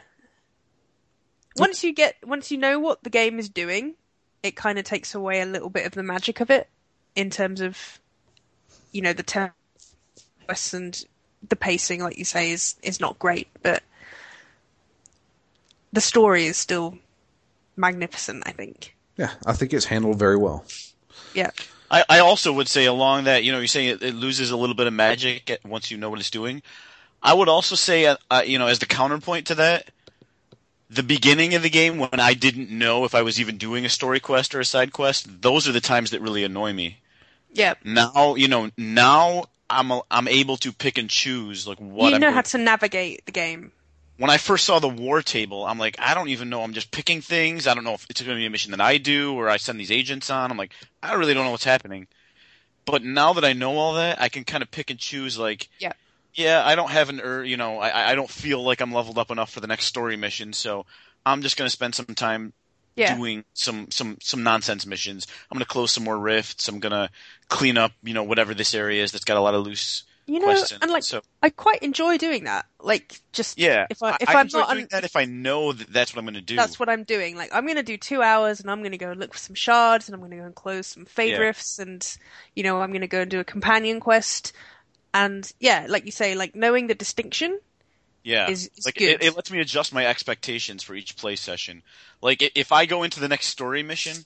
Once 1.57 1.83
you 1.83 1.93
get, 1.93 2.15
once 2.23 2.51
you 2.51 2.57
know 2.57 2.79
what 2.79 3.03
the 3.03 3.09
game 3.09 3.39
is 3.39 3.49
doing, 3.49 3.95
it 4.43 4.55
kind 4.55 4.77
of 4.77 4.85
takes 4.85 5.15
away 5.15 5.41
a 5.41 5.45
little 5.45 5.69
bit 5.69 5.85
of 5.85 5.93
the 5.93 6.03
magic 6.03 6.39
of 6.41 6.49
it 6.49 6.69
in 7.15 7.29
terms 7.29 7.61
of, 7.61 7.99
you 8.91 9.01
know, 9.01 9.13
the 9.13 9.23
temp 9.23 9.53
and 10.73 11.05
the 11.47 11.55
pacing, 11.55 12.01
like 12.01 12.17
you 12.17 12.25
say, 12.25 12.51
is 12.51 12.75
is 12.83 12.99
not 12.99 13.17
great, 13.19 13.47
but 13.63 13.83
the 15.93 16.01
story 16.01 16.45
is 16.45 16.57
still 16.57 16.97
magnificent. 17.75 18.43
I 18.45 18.51
think. 18.51 18.95
yeah, 19.17 19.31
I 19.45 19.53
think 19.53 19.73
it's 19.73 19.85
handled 19.85 20.19
very 20.19 20.37
well. 20.37 20.65
Yeah. 21.33 21.51
I, 21.89 22.03
I 22.09 22.19
also 22.19 22.51
would 22.53 22.67
say 22.67 22.85
along 22.85 23.25
that, 23.25 23.43
you 23.43 23.51
know, 23.51 23.59
you're 23.59 23.67
saying 23.67 23.89
it, 23.89 24.03
it 24.03 24.15
loses 24.15 24.49
a 24.51 24.57
little 24.57 24.75
bit 24.75 24.87
of 24.87 24.93
magic 24.93 25.59
once 25.63 25.91
you 25.91 25.97
know 25.97 26.09
what 26.09 26.19
it's 26.19 26.31
doing. 26.31 26.61
I 27.21 27.33
would 27.33 27.47
also 27.47 27.75
say, 27.75 28.05
uh, 28.05 28.17
uh, 28.29 28.43
you 28.45 28.59
know, 28.59 28.67
as 28.67 28.79
the 28.79 28.85
counterpoint 28.85 29.47
to 29.47 29.55
that, 29.55 29.89
the 30.89 31.03
beginning 31.03 31.55
of 31.55 31.63
the 31.63 31.69
game 31.69 31.97
when 31.97 32.19
I 32.19 32.33
didn't 32.33 32.69
know 32.69 33.05
if 33.05 33.15
I 33.15 33.21
was 33.21 33.39
even 33.39 33.57
doing 33.57 33.85
a 33.85 33.89
story 33.89 34.19
quest 34.19 34.53
or 34.53 34.59
a 34.59 34.65
side 34.65 34.93
quest, 34.93 35.41
those 35.41 35.67
are 35.67 35.71
the 35.71 35.81
times 35.81 36.11
that 36.11 36.21
really 36.21 36.43
annoy 36.43 36.73
me. 36.73 36.99
Yeah. 37.53 37.73
Now, 37.83 38.35
you 38.35 38.47
know, 38.47 38.69
now 38.77 39.45
I'm 39.69 39.91
a, 39.91 40.01
I'm 40.11 40.27
able 40.27 40.57
to 40.57 40.71
pick 40.71 40.97
and 40.97 41.09
choose 41.09 41.67
like 41.67 41.79
what 41.79 42.13
you 42.13 42.19
know 42.19 42.31
how 42.31 42.41
to 42.41 42.57
navigate 42.57 43.25
the 43.25 43.31
game. 43.31 43.71
when 44.17 44.29
I 44.29 44.37
first 44.37 44.65
saw 44.65 44.79
the 44.79 44.89
war 44.89 45.21
table, 45.21 45.65
I'm 45.65 45.79
like, 45.79 45.95
I 45.99 46.13
don't 46.13 46.29
even 46.29 46.49
know. 46.49 46.61
I'm 46.61 46.73
just 46.73 46.91
picking 46.91 47.21
things. 47.21 47.65
I 47.65 47.73
don't 47.73 47.83
know 47.83 47.93
if 47.93 48.05
it's 48.09 48.21
going 48.21 48.35
to 48.35 48.39
be 48.39 48.45
a 48.45 48.49
mission 48.49 48.71
that 48.71 48.81
I 48.81 48.97
do 48.97 49.33
or 49.33 49.49
I 49.49 49.57
send 49.57 49.79
these 49.79 49.91
agents 49.91 50.29
on. 50.29 50.51
I'm 50.51 50.57
like, 50.57 50.71
I 51.01 51.13
really 51.15 51.33
don't 51.33 51.45
know 51.45 51.51
what's 51.51 51.63
happening. 51.63 52.07
But 52.85 53.03
now 53.03 53.33
that 53.33 53.43
I 53.43 53.53
know 53.53 53.77
all 53.77 53.95
that, 53.95 54.21
I 54.21 54.29
can 54.29 54.43
kind 54.43 54.61
of 54.61 54.69
pick 54.69 54.89
and 54.91 54.99
choose. 54.99 55.39
Like, 55.39 55.67
Yeah. 55.79 55.93
Yeah, 56.35 56.63
I 56.65 56.75
don't 56.75 56.91
have 56.91 57.09
an, 57.09 57.21
ur- 57.21 57.43
you 57.43 57.57
know, 57.57 57.79
I, 57.79 58.11
I 58.11 58.15
don't 58.15 58.29
feel 58.29 58.61
like 58.63 58.81
I'm 58.81 58.91
leveled 58.91 59.17
up 59.17 59.31
enough 59.31 59.51
for 59.51 59.59
the 59.61 59.67
next 59.67 59.85
story 59.85 60.17
mission, 60.17 60.53
so 60.53 60.85
I'm 61.25 61.41
just 61.41 61.57
going 61.57 61.67
to 61.67 61.71
spend 61.71 61.95
some 61.95 62.05
time 62.07 62.53
Yeah. 62.95 63.15
doing 63.15 63.43
some 63.53 63.87
some 63.91 64.17
some 64.21 64.43
nonsense 64.43 64.85
missions. 64.85 65.27
I'm 65.49 65.55
going 65.55 65.65
to 65.65 65.71
close 65.71 65.91
some 65.91 66.03
more 66.03 66.17
rifts. 66.17 66.67
I'm 66.67 66.79
going 66.79 66.91
to 66.91 67.09
clean 67.49 67.77
up, 67.77 67.91
you 68.03 68.13
know, 68.13 68.23
whatever 68.23 68.53
this 68.53 68.73
area 68.73 69.03
is 69.03 69.11
that's 69.11 69.25
got 69.25 69.37
a 69.37 69.41
lot 69.41 69.53
of 69.55 69.65
loose 69.65 70.03
You 70.27 70.39
know, 70.39 70.45
quests 70.45 70.71
in 70.71 70.81
and 70.81 70.91
like 70.91 71.03
so 71.03 71.21
I 71.41 71.49
quite 71.51 71.83
enjoy 71.83 72.17
doing 72.17 72.45
that. 72.45 72.65
Like 72.79 73.19
just 73.33 73.59
yeah, 73.59 73.85
if 73.89 74.01
I 74.01 74.17
if 74.19 74.29
I 74.29 74.41
am 74.41 74.47
not 74.53 74.69
doing 74.69 74.83
un- 74.83 74.87
that 74.91 75.03
if 75.03 75.15
I 75.15 75.25
know 75.25 75.71
that 75.71 75.91
that's 75.91 76.13
what 76.15 76.19
I'm 76.19 76.25
going 76.25 76.35
to 76.35 76.41
do. 76.41 76.55
that's 76.55 76.79
what 76.79 76.89
I'm 76.89 77.03
doing. 77.03 77.35
Like 77.35 77.53
I'm 77.53 77.65
going 77.65 77.75
to 77.77 77.83
do 77.83 77.97
two 77.97 78.21
hours, 78.21 78.59
and 78.59 78.71
I'm 78.71 78.79
going 78.79 78.91
to 78.91 78.97
go 78.97 79.11
look 79.11 79.33
for 79.33 79.39
some 79.39 79.55
shards, 79.55 80.07
and 80.07 80.15
I'm 80.15 80.21
going 80.21 80.31
to 80.31 80.37
go 80.37 80.45
and 80.45 80.55
close 80.55 80.87
some 80.87 81.05
fade 81.05 81.31
Yeah. 81.31 81.39
rifts, 81.39 81.79
and 81.79 82.17
you 82.55 82.63
know 82.63 82.81
I'm 82.81 82.89
going 82.89 83.01
to 83.01 83.07
go 83.07 83.21
and 83.21 83.29
do 83.31 83.39
a 83.39 83.43
companion 83.43 83.99
quest. 83.99 84.53
And 85.15 85.51
yeah, 85.59 85.87
like 85.89 86.05
you 86.05 86.11
say, 86.11 86.35
like 86.35 86.55
knowing 86.55 86.87
the 86.87 86.93
distinction. 86.95 87.59
Yeah, 88.23 88.49
is- 88.49 88.69
is 88.75 88.85
like 88.85 88.95
good. 88.95 89.21
It, 89.21 89.23
it 89.23 89.35
lets 89.35 89.49
me 89.49 89.59
adjust 89.61 89.93
my 89.93 90.05
expectations 90.05 90.83
for 90.83 90.93
each 90.93 91.15
play 91.15 91.35
session. 91.35 91.83
Like 92.21 92.41
if 92.55 92.71
I 92.71 92.85
go 92.85 93.03
into 93.03 93.19
the 93.19 93.27
next 93.29 93.47
story 93.47 93.81
mission, 93.83 94.17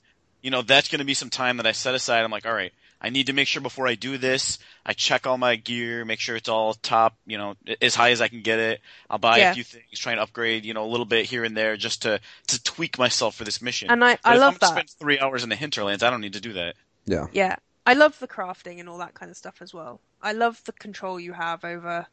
you 0.42 0.50
know 0.50 0.62
that's 0.62 0.88
going 0.88 0.98
to 0.98 1.04
be 1.04 1.14
some 1.14 1.30
time 1.30 1.58
that 1.58 1.66
I 1.66 1.72
set 1.72 1.94
aside. 1.94 2.24
I'm 2.24 2.30
like, 2.30 2.46
all 2.46 2.52
right, 2.54 2.72
I 3.00 3.10
need 3.10 3.26
to 3.26 3.34
make 3.34 3.46
sure 3.46 3.60
before 3.62 3.86
I 3.86 3.94
do 3.94 4.16
this, 4.18 4.58
I 4.86 4.94
check 4.94 5.26
all 5.26 5.36
my 5.38 5.56
gear, 5.56 6.04
make 6.06 6.18
sure 6.18 6.34
it's 6.34 6.48
all 6.48 6.74
top, 6.74 7.14
you 7.26 7.36
know, 7.38 7.54
as 7.82 7.94
high 7.94 8.10
as 8.10 8.20
I 8.22 8.28
can 8.28 8.40
get 8.40 8.58
it. 8.58 8.80
I'll 9.10 9.18
buy 9.18 9.38
Yeah. 9.38 9.50
a 9.50 9.54
few 9.54 9.64
things, 9.64 9.84
try 9.94 10.12
and 10.12 10.20
upgrade, 10.20 10.64
you 10.64 10.72
know, 10.74 10.84
a 10.84 10.90
little 10.90 11.06
bit 11.06 11.26
here 11.26 11.44
and 11.44 11.54
there, 11.56 11.76
just 11.76 12.02
to 12.02 12.20
to 12.48 12.62
tweak 12.64 12.98
myself 12.98 13.34
for 13.36 13.44
this 13.44 13.60
mission. 13.62 13.90
And 13.90 14.02
I- 14.02 14.14
But 14.16 14.30
I 14.30 14.34
if 14.34 14.40
love 14.40 14.54
I'm 14.54 14.58
that. 14.60 14.70
Spend 14.70 14.90
three 14.98 15.20
hours 15.20 15.42
in 15.44 15.50
the 15.50 15.56
hinterlands. 15.56 16.02
I 16.02 16.10
don't 16.10 16.22
need 16.22 16.32
to 16.32 16.40
do 16.40 16.54
that. 16.54 16.74
Yeah. 17.04 17.26
Yeah, 17.32 17.56
I 17.86 17.94
love 17.94 18.18
the 18.18 18.28
crafting 18.28 18.78
and 18.80 18.88
all 18.88 18.98
that 18.98 19.14
kind 19.14 19.30
of 19.30 19.36
stuff 19.36 19.62
as 19.62 19.72
well. 19.74 20.00
I 20.22 20.32
love 20.32 20.62
the 20.64 20.72
control 20.72 21.18
you 21.18 21.32
have 21.32 21.64
over 21.64 22.06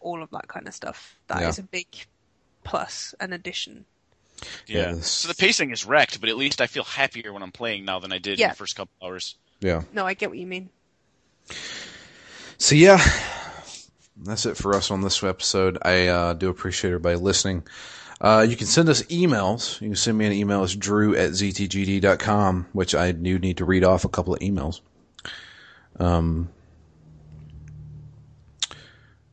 all 0.00 0.22
of 0.22 0.30
that 0.30 0.48
kind 0.48 0.66
of 0.68 0.74
stuff. 0.74 1.16
That 1.28 1.42
is 1.42 1.58
Yeah. 1.58 1.64
a 1.64 1.66
big 1.68 1.86
plus 2.64 3.14
and 3.20 3.32
addition. 3.32 3.84
Yeah. 4.66 4.92
Yes. 4.94 5.08
So 5.10 5.28
the 5.28 5.34
pacing 5.34 5.70
is 5.70 5.86
wrecked, 5.86 6.20
but 6.20 6.28
at 6.28 6.36
least 6.36 6.60
I 6.60 6.66
feel 6.66 6.84
happier 6.84 7.32
when 7.32 7.42
I'm 7.42 7.52
playing 7.52 7.84
now 7.84 7.98
than 8.00 8.12
I 8.12 8.18
did 8.18 8.38
in 8.40 8.48
the 8.48 8.54
first 8.54 8.76
couple 8.76 8.92
hours. 9.02 9.36
Yeah. 9.60 9.82
No, 9.92 10.06
I 10.06 10.14
get 10.14 10.28
what 10.28 10.38
you 10.38 10.46
mean. 10.46 10.68
So 12.58 12.74
yeah, 12.74 12.98
that's 14.16 14.46
it 14.46 14.56
for 14.56 14.74
us 14.74 14.90
on 14.90 15.02
this 15.02 15.22
episode. 15.22 15.78
I 15.82 16.08
uh, 16.08 16.32
do 16.34 16.48
appreciate 16.48 16.90
everybody 16.90 17.16
listening. 17.16 17.62
Uh, 18.20 18.46
you 18.48 18.56
can 18.56 18.66
send 18.66 18.88
us 18.88 19.02
emails. 19.04 19.80
You 19.80 19.88
can 19.88 19.96
send 19.96 20.16
me 20.18 20.26
an 20.26 20.32
email. 20.32 20.64
It's 20.64 20.74
drew 20.74 21.14
at 21.14 21.30
ztgd.com, 21.32 22.66
which 22.72 22.94
I 22.94 23.12
do 23.12 23.38
need 23.38 23.58
to 23.58 23.64
read 23.64 23.84
off 23.84 24.04
a 24.04 24.08
couple 24.08 24.34
of 24.34 24.40
emails. 24.40 24.80
Um, 25.98 26.50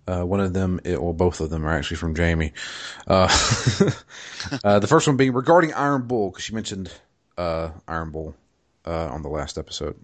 uh, 0.08 0.24
one 0.24 0.40
of 0.42 0.54
them, 0.54 0.80
it, 0.84 1.02
well, 1.02 1.14
both 1.14 1.40
of 1.40 1.50
them 1.50 1.66
are 1.66 1.72
actually 1.74 1.98
from 1.98 2.16
Jamie. 2.16 2.52
Uh, 3.08 3.28
uh, 4.64 4.80
the 4.80 4.88
first 4.88 5.08
one 5.08 5.18
being 5.18 5.34
regarding 5.34 5.74
Iron 5.74 6.04
Bull, 6.08 6.30
because 6.30 6.44
she 6.44 6.54
mentioned 6.54 6.92
uh, 7.38 7.70
Iron 7.88 8.12
Bull 8.12 8.36
uh, 8.86 9.08
on 9.08 9.22
the 9.22 9.30
last 9.30 9.58
episode. 9.58 9.96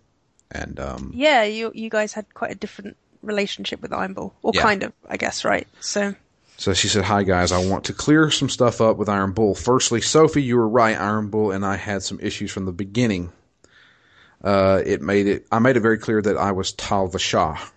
And 0.52 0.80
um, 0.80 1.12
Yeah, 1.14 1.44
you 1.44 1.72
you 1.76 1.90
guys 1.90 2.14
had 2.14 2.34
quite 2.34 2.52
a 2.52 2.56
different 2.56 2.98
relationship 3.22 3.82
with 3.82 3.94
Iron 3.94 4.14
Bull, 4.14 4.34
or 4.42 4.52
Yeah. 4.56 4.62
kind 4.62 4.84
of, 4.84 4.94
I 5.08 5.18
guess, 5.18 5.44
right? 5.46 5.68
So 5.80 6.16
So 6.58 6.74
she 6.74 6.88
said, 6.88 7.04
Hi 7.06 7.24
guys, 7.24 7.52
I 7.52 7.64
want 7.66 7.84
to 7.86 7.94
clear 7.94 8.32
some 8.32 8.50
stuff 8.50 8.82
up 8.82 8.98
with 8.98 9.10
Iron 9.10 9.34
Bull. 9.34 9.54
Firstly, 9.54 10.02
Sophie, 10.02 10.42
you 10.42 10.56
were 10.58 10.68
right. 10.68 10.98
Iron 11.00 11.30
Bull 11.30 11.52
and 11.52 11.66
I 11.66 11.76
had 11.76 12.02
some 12.04 12.20
issues 12.22 12.52
from 12.52 12.66
the 12.66 12.72
beginning. 12.72 13.32
Uh, 14.44 14.82
it 14.86 15.02
made 15.02 15.28
it, 15.28 15.48
I 15.52 15.60
made 15.60 15.78
it 15.78 15.82
very 15.82 15.98
clear 15.98 16.22
that 16.22 16.38
I 16.38 16.52
was 16.52 16.72
Tal-Vashoth. 16.74 17.72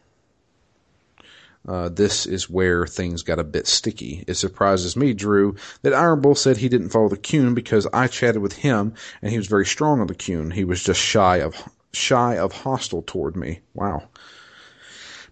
Uh, 1.67 1.89
this 1.89 2.27
is 2.27 2.51
where 2.51 2.87
things 2.87 3.23
got 3.23 3.39
a 3.39 3.45
bit 3.45 3.69
sticky. 3.69 4.25
It 4.27 4.35
surprises 4.35 4.97
me, 4.97 5.13
Drew, 5.15 5.57
that 5.83 5.95
Iron 5.95 6.21
Bull 6.21 6.35
said 6.35 6.57
he 6.57 6.69
didn't 6.69 6.91
follow 6.91 7.09
the 7.09 7.17
Qun 7.17 7.55
because 7.55 7.87
I 7.93 8.09
chatted 8.09 8.43
with 8.43 8.55
him 8.55 8.95
and 9.21 9.31
he 9.31 9.39
was 9.39 9.47
very 9.47 9.67
strong 9.67 10.01
on 10.01 10.09
the 10.09 10.15
Qun. 10.15 10.53
He 10.53 10.65
was 10.65 10.83
just 10.83 11.01
shy 11.01 11.37
of, 11.37 11.57
shy 11.93 12.37
of 12.37 12.53
hostile 12.53 13.03
toward 13.03 13.37
me. 13.37 13.61
Wow. 13.75 14.09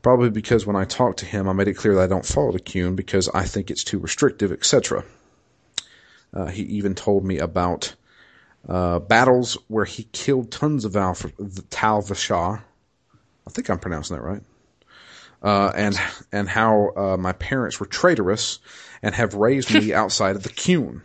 Probably 0.03 0.31
because 0.31 0.65
when 0.65 0.77
I 0.77 0.85
talked 0.85 1.19
to 1.19 1.27
him, 1.27 1.49
I 1.49 1.53
made 1.53 1.69
it 1.69 1.75
clear 1.75 1.97
that 1.97 2.05
I 2.05 2.07
don't 2.07 2.25
follow 2.25 2.53
the 2.53 2.61
Qun 2.61 2.95
because 2.95 3.29
I 3.29 3.45
think 3.45 3.71
it's 3.71 3.85
too 3.85 3.99
restrictive, 3.99 4.53
etc. 4.53 5.05
Uh, 6.33 6.47
he 6.47 6.63
even 6.63 6.95
told 6.95 7.25
me 7.25 7.39
about 7.39 7.95
uh, 8.69 8.99
battles 9.01 9.57
where 9.69 9.85
he 9.85 10.05
killed 10.13 10.51
tons 10.51 10.85
of 10.85 10.97
Al- 10.97 11.15
the 11.39 11.65
Tal-Vashoth. 11.71 12.61
I 13.47 13.51
think 13.51 13.71
I'm 13.71 13.79
pronouncing 13.79 14.17
that 14.17 14.23
right. 14.23 14.43
Uh, 15.43 15.73
and 15.75 15.99
and 16.33 16.49
how 16.49 16.91
uh, 16.95 17.17
my 17.17 17.33
parents 17.33 17.81
were 17.81 17.87
traitorous 17.87 18.59
and 19.03 19.15
have 19.15 19.35
raised 19.35 19.73
me 19.73 19.95
outside 19.95 20.37
of 20.37 20.43
the 20.43 20.51
Qun. 20.51 21.01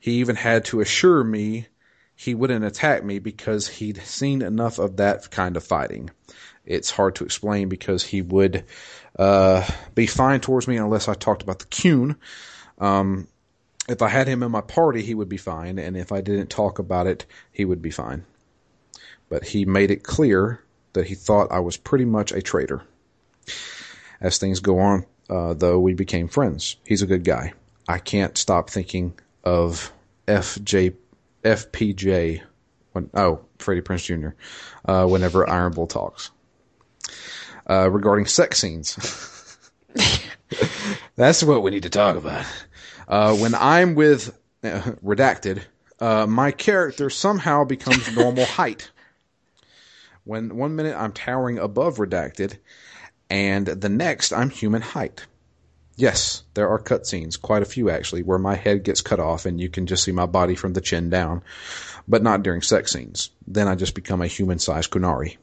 He 0.00 0.14
even 0.14 0.36
had 0.36 0.64
to 0.66 0.80
assure 0.80 1.22
me 1.22 1.68
he 2.16 2.34
wouldn't 2.34 2.64
attack 2.64 3.04
me 3.04 3.20
because 3.20 3.68
he'd 3.68 3.98
seen 3.98 4.42
enough 4.42 4.80
of 4.80 4.96
that 4.96 5.30
kind 5.30 5.56
of 5.56 5.62
fighting 5.62 6.10
it's 6.68 6.90
hard 6.90 7.16
to 7.16 7.24
explain 7.24 7.68
because 7.68 8.04
he 8.04 8.22
would 8.22 8.64
uh, 9.18 9.66
be 9.94 10.06
fine 10.06 10.40
towards 10.40 10.68
me 10.68 10.76
unless 10.76 11.08
I 11.08 11.14
talked 11.14 11.42
about 11.42 11.58
the 11.58 11.64
Qun. 11.64 12.16
Um, 12.78 13.26
if 13.88 14.02
I 14.02 14.08
had 14.08 14.28
him 14.28 14.42
in 14.42 14.50
my 14.50 14.60
party, 14.60 15.02
he 15.02 15.14
would 15.14 15.28
be 15.28 15.36
fine, 15.36 15.78
and 15.78 15.96
if 15.96 16.12
I 16.12 16.20
didn't 16.20 16.50
talk 16.50 16.78
about 16.78 17.06
it, 17.06 17.24
he 17.50 17.64
would 17.64 17.82
be 17.82 17.90
fine. 17.90 18.24
But 19.28 19.44
he 19.44 19.64
made 19.64 19.90
it 19.90 20.02
clear 20.02 20.62
that 20.92 21.06
he 21.06 21.14
thought 21.14 21.50
I 21.50 21.60
was 21.60 21.76
pretty 21.76 22.04
much 22.04 22.32
a 22.32 22.42
traitor. 22.42 22.82
As 24.20 24.38
things 24.38 24.60
go 24.60 24.78
on, 24.78 25.06
uh, 25.30 25.54
though, 25.54 25.78
we 25.78 25.94
became 25.94 26.28
friends. 26.28 26.76
He's 26.86 27.02
a 27.02 27.06
good 27.06 27.24
guy. 27.24 27.54
I 27.86 27.98
can't 27.98 28.36
stop 28.36 28.68
thinking 28.70 29.18
of 29.44 29.92
FJ, 30.26 30.94
FPJ, 31.42 32.42
when, 32.92 33.10
oh, 33.14 33.40
Freddie 33.58 33.80
Prinze 33.80 34.04
Jr., 34.04 34.90
uh, 34.90 35.06
whenever 35.06 35.48
Iron 35.48 35.72
Bull 35.72 35.86
talks 35.86 36.30
uh, 37.68 37.90
regarding 37.90 38.26
sex 38.26 38.58
scenes. 38.58 38.96
That's 41.16 41.42
what 41.42 41.62
we 41.62 41.70
need 41.70 41.82
to 41.84 41.90
talk 41.90 42.16
about. 42.16 42.44
Uh, 43.08 43.34
when 43.36 43.54
I'm 43.54 43.94
with 43.94 44.38
uh, 44.62 44.82
Redacted, 45.02 45.62
uh, 45.98 46.26
my 46.26 46.50
character 46.50 47.08
somehow 47.08 47.64
becomes 47.64 48.14
normal 48.14 48.44
height. 48.58 48.90
When 50.24 50.56
one 50.56 50.76
minute 50.76 50.94
I'm 50.94 51.12
towering 51.12 51.58
above 51.58 51.96
Redacted, 51.96 52.58
and 53.30 53.66
the 53.66 53.88
next 53.88 54.32
I'm 54.32 54.50
human 54.50 54.82
height. 54.82 55.26
Yes, 55.96 56.44
there 56.54 56.68
are 56.68 56.78
cutscenes, 56.78 57.40
quite 57.40 57.62
a 57.62 57.66
few 57.66 57.90
actually, 57.90 58.22
where 58.22 58.38
my 58.38 58.54
head 58.54 58.84
gets 58.84 59.00
cut 59.00 59.18
off 59.18 59.46
and 59.46 59.58
you 59.60 59.68
can 59.68 59.86
just 59.86 60.04
see 60.04 60.12
my 60.12 60.26
body 60.26 60.54
from 60.54 60.74
the 60.74 60.80
chin 60.80 61.10
down, 61.10 61.42
but 62.06 62.22
not 62.22 62.42
during 62.42 62.62
sex 62.62 62.92
scenes. 62.92 63.30
Then 63.46 63.66
I 63.66 63.74
just 63.74 63.94
become 63.94 64.20
a 64.20 64.28
human-sized 64.28 64.90
Qunari. 64.90 65.38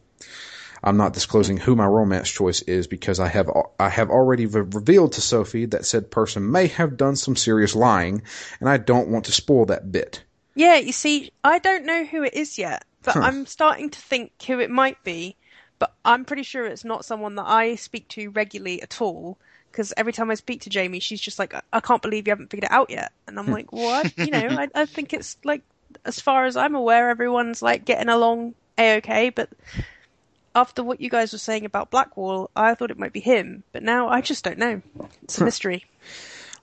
I'm 0.85 0.97
not 0.97 1.13
disclosing 1.13 1.57
who 1.57 1.75
my 1.75 1.87
romance 1.87 2.29
choice 2.29 2.61
is 2.61 2.85
because 2.85 3.19
I 3.19 3.27
have 3.27 3.49
I 3.79 3.89
have 3.89 4.11
already 4.11 4.45
re- 4.45 4.61
revealed 4.61 5.13
to 5.13 5.21
Sophie 5.21 5.65
that 5.65 5.85
said 5.85 6.11
person 6.11 6.51
may 6.51 6.67
have 6.67 6.95
done 6.95 7.15
some 7.15 7.35
serious 7.35 7.75
lying, 7.75 8.21
and 8.59 8.69
I 8.69 8.77
don't 8.77 9.09
want 9.09 9.25
to 9.25 9.31
spoil 9.31 9.65
that 9.65 9.91
bit. 9.91 10.23
yeah, 10.53 10.75
you 10.77 10.91
see, 10.91 11.31
I 11.43 11.57
don't 11.57 11.85
know 11.85 12.05
who 12.05 12.23
it 12.23 12.35
is 12.35 12.59
yet, 12.59 12.85
but 13.01 13.17
I'm 13.17 13.45
starting 13.47 13.89
to 13.89 13.99
think 13.99 14.31
who 14.45 14.59
it 14.59 14.69
might 14.69 15.03
be. 15.03 15.35
But 15.77 15.93
I'm 16.05 16.23
pretty 16.23 16.43
sure 16.43 16.65
it's 16.65 16.85
not 16.85 17.03
someone 17.03 17.35
that 17.35 17.47
I 17.47 17.75
speak 17.75 18.07
to 18.09 18.29
regularly 18.29 18.81
at 18.81 19.01
all. 19.01 19.37
Because 19.71 19.91
every 19.97 20.13
time 20.13 20.31
I 20.31 20.35
speak 20.35 20.61
to 20.61 20.69
Jamie, 20.69 21.01
she's 21.01 21.19
just 21.19 21.37
like, 21.37 21.53
"I- 21.53 21.61
"I 21.73 21.79
can't 21.81 22.01
believe 22.01 22.27
you 22.27 22.31
haven't 22.31 22.49
figured 22.49 22.63
it 22.63 22.71
out 22.71 22.89
yet," 22.89 23.11
and 23.27 23.37
I'm 23.37 23.47
hmm. 23.47 23.51
like, 23.51 23.73
"What?" 23.73 24.17
You 24.17 24.27
know, 24.31 24.47
I, 24.59 24.69
I 24.73 24.85
think 24.85 25.13
it's 25.13 25.35
like, 25.43 25.63
as 26.05 26.21
far 26.21 26.45
as 26.45 26.55
I'm 26.55 26.75
aware, 26.75 27.09
everyone's 27.09 27.61
like 27.61 27.83
getting 27.83 28.07
along 28.07 28.53
a 28.77 28.97
okay. 28.97 29.31
But 29.31 29.49
after 30.55 30.83
what 30.83 31.01
you 31.01 31.09
guys 31.09 31.33
were 31.33 31.37
saying 31.37 31.65
about 31.65 31.91
Blackwall, 31.91 32.49
I 32.55 32.73
thought 32.73 32.89
it 32.89 32.97
might 32.97 33.13
be 33.13 33.19
him, 33.19 33.63
but 33.73 33.83
now 33.83 34.07
I 34.07 34.21
just 34.21 34.43
don't 34.43 34.57
know. 34.57 34.81
It's 35.23 35.39
a 35.39 35.43
mystery. 35.43 35.85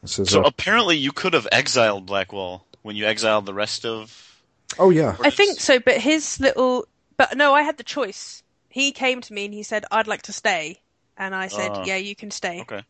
So 0.04 0.40
uh, 0.40 0.46
apparently 0.46 0.96
you 0.96 1.12
could 1.12 1.34
have 1.34 1.46
exiled 1.52 2.06
Blackwall 2.06 2.66
when 2.82 2.96
you 2.96 3.06
exiled 3.06 3.46
the 3.46 3.54
rest 3.54 3.84
of. 3.84 4.42
oh 4.78 4.90
yeah, 4.90 5.16
I 5.20 5.30
think 5.30 5.60
so, 5.60 5.78
but 5.78 5.98
his 5.98 6.40
little. 6.40 6.86
But 7.16 7.36
no, 7.36 7.54
I 7.54 7.62
had 7.62 7.76
the 7.76 7.84
choice. 7.84 8.42
He 8.68 8.90
came 8.90 9.20
to 9.20 9.32
me 9.32 9.44
and 9.44 9.54
he 9.54 9.62
said, 9.62 9.84
I'd 9.92 10.06
like 10.08 10.22
to 10.22 10.32
stay. 10.32 10.80
And 11.16 11.34
I 11.34 11.48
said, 11.48 11.70
Ah. 11.72 11.84
Yeah, 11.84 11.96
you 11.96 12.16
can 12.16 12.30
stay. 12.30 12.62
Okay. 12.62 12.82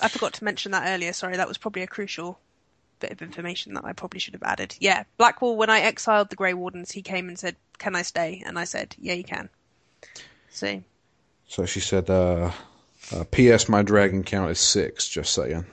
I 0.00 0.08
forgot 0.08 0.34
to 0.34 0.44
mention 0.44 0.70
that 0.72 0.88
earlier. 0.88 1.12
Sorry, 1.12 1.36
that 1.36 1.48
was 1.48 1.58
probably 1.58 1.82
a 1.82 1.88
crucial 1.88 2.38
bit 2.98 3.10
of 3.12 3.22
information 3.22 3.74
that 3.74 3.84
I 3.84 3.92
probably 3.92 4.20
should 4.20 4.34
have 4.34 4.42
added. 4.42 4.76
Yeah, 4.80 5.04
Blackwall, 5.18 5.56
when 5.56 5.70
I 5.70 5.80
exiled 5.80 6.30
the 6.30 6.36
Grey 6.36 6.54
Wardens, 6.54 6.90
he 6.92 7.02
came 7.02 7.28
and 7.28 7.38
said, 7.38 7.56
Can 7.78 7.94
I 7.96 8.02
stay? 8.02 8.42
And 8.46 8.58
I 8.58 8.64
said, 8.64 8.94
Yeah, 8.98 9.14
you 9.14 9.24
can. 9.24 9.48
So, 10.50 10.82
So 11.46 11.66
she 11.66 11.80
said, 11.80 12.08
uh, 12.10 12.50
uh, 13.14 13.24
"P.S. 13.30 13.68
My 13.68 13.82
dragon 13.82 14.22
count 14.24 14.50
is 14.50 14.58
six. 14.58 15.08
Just 15.08 15.32
saying, 15.32 15.64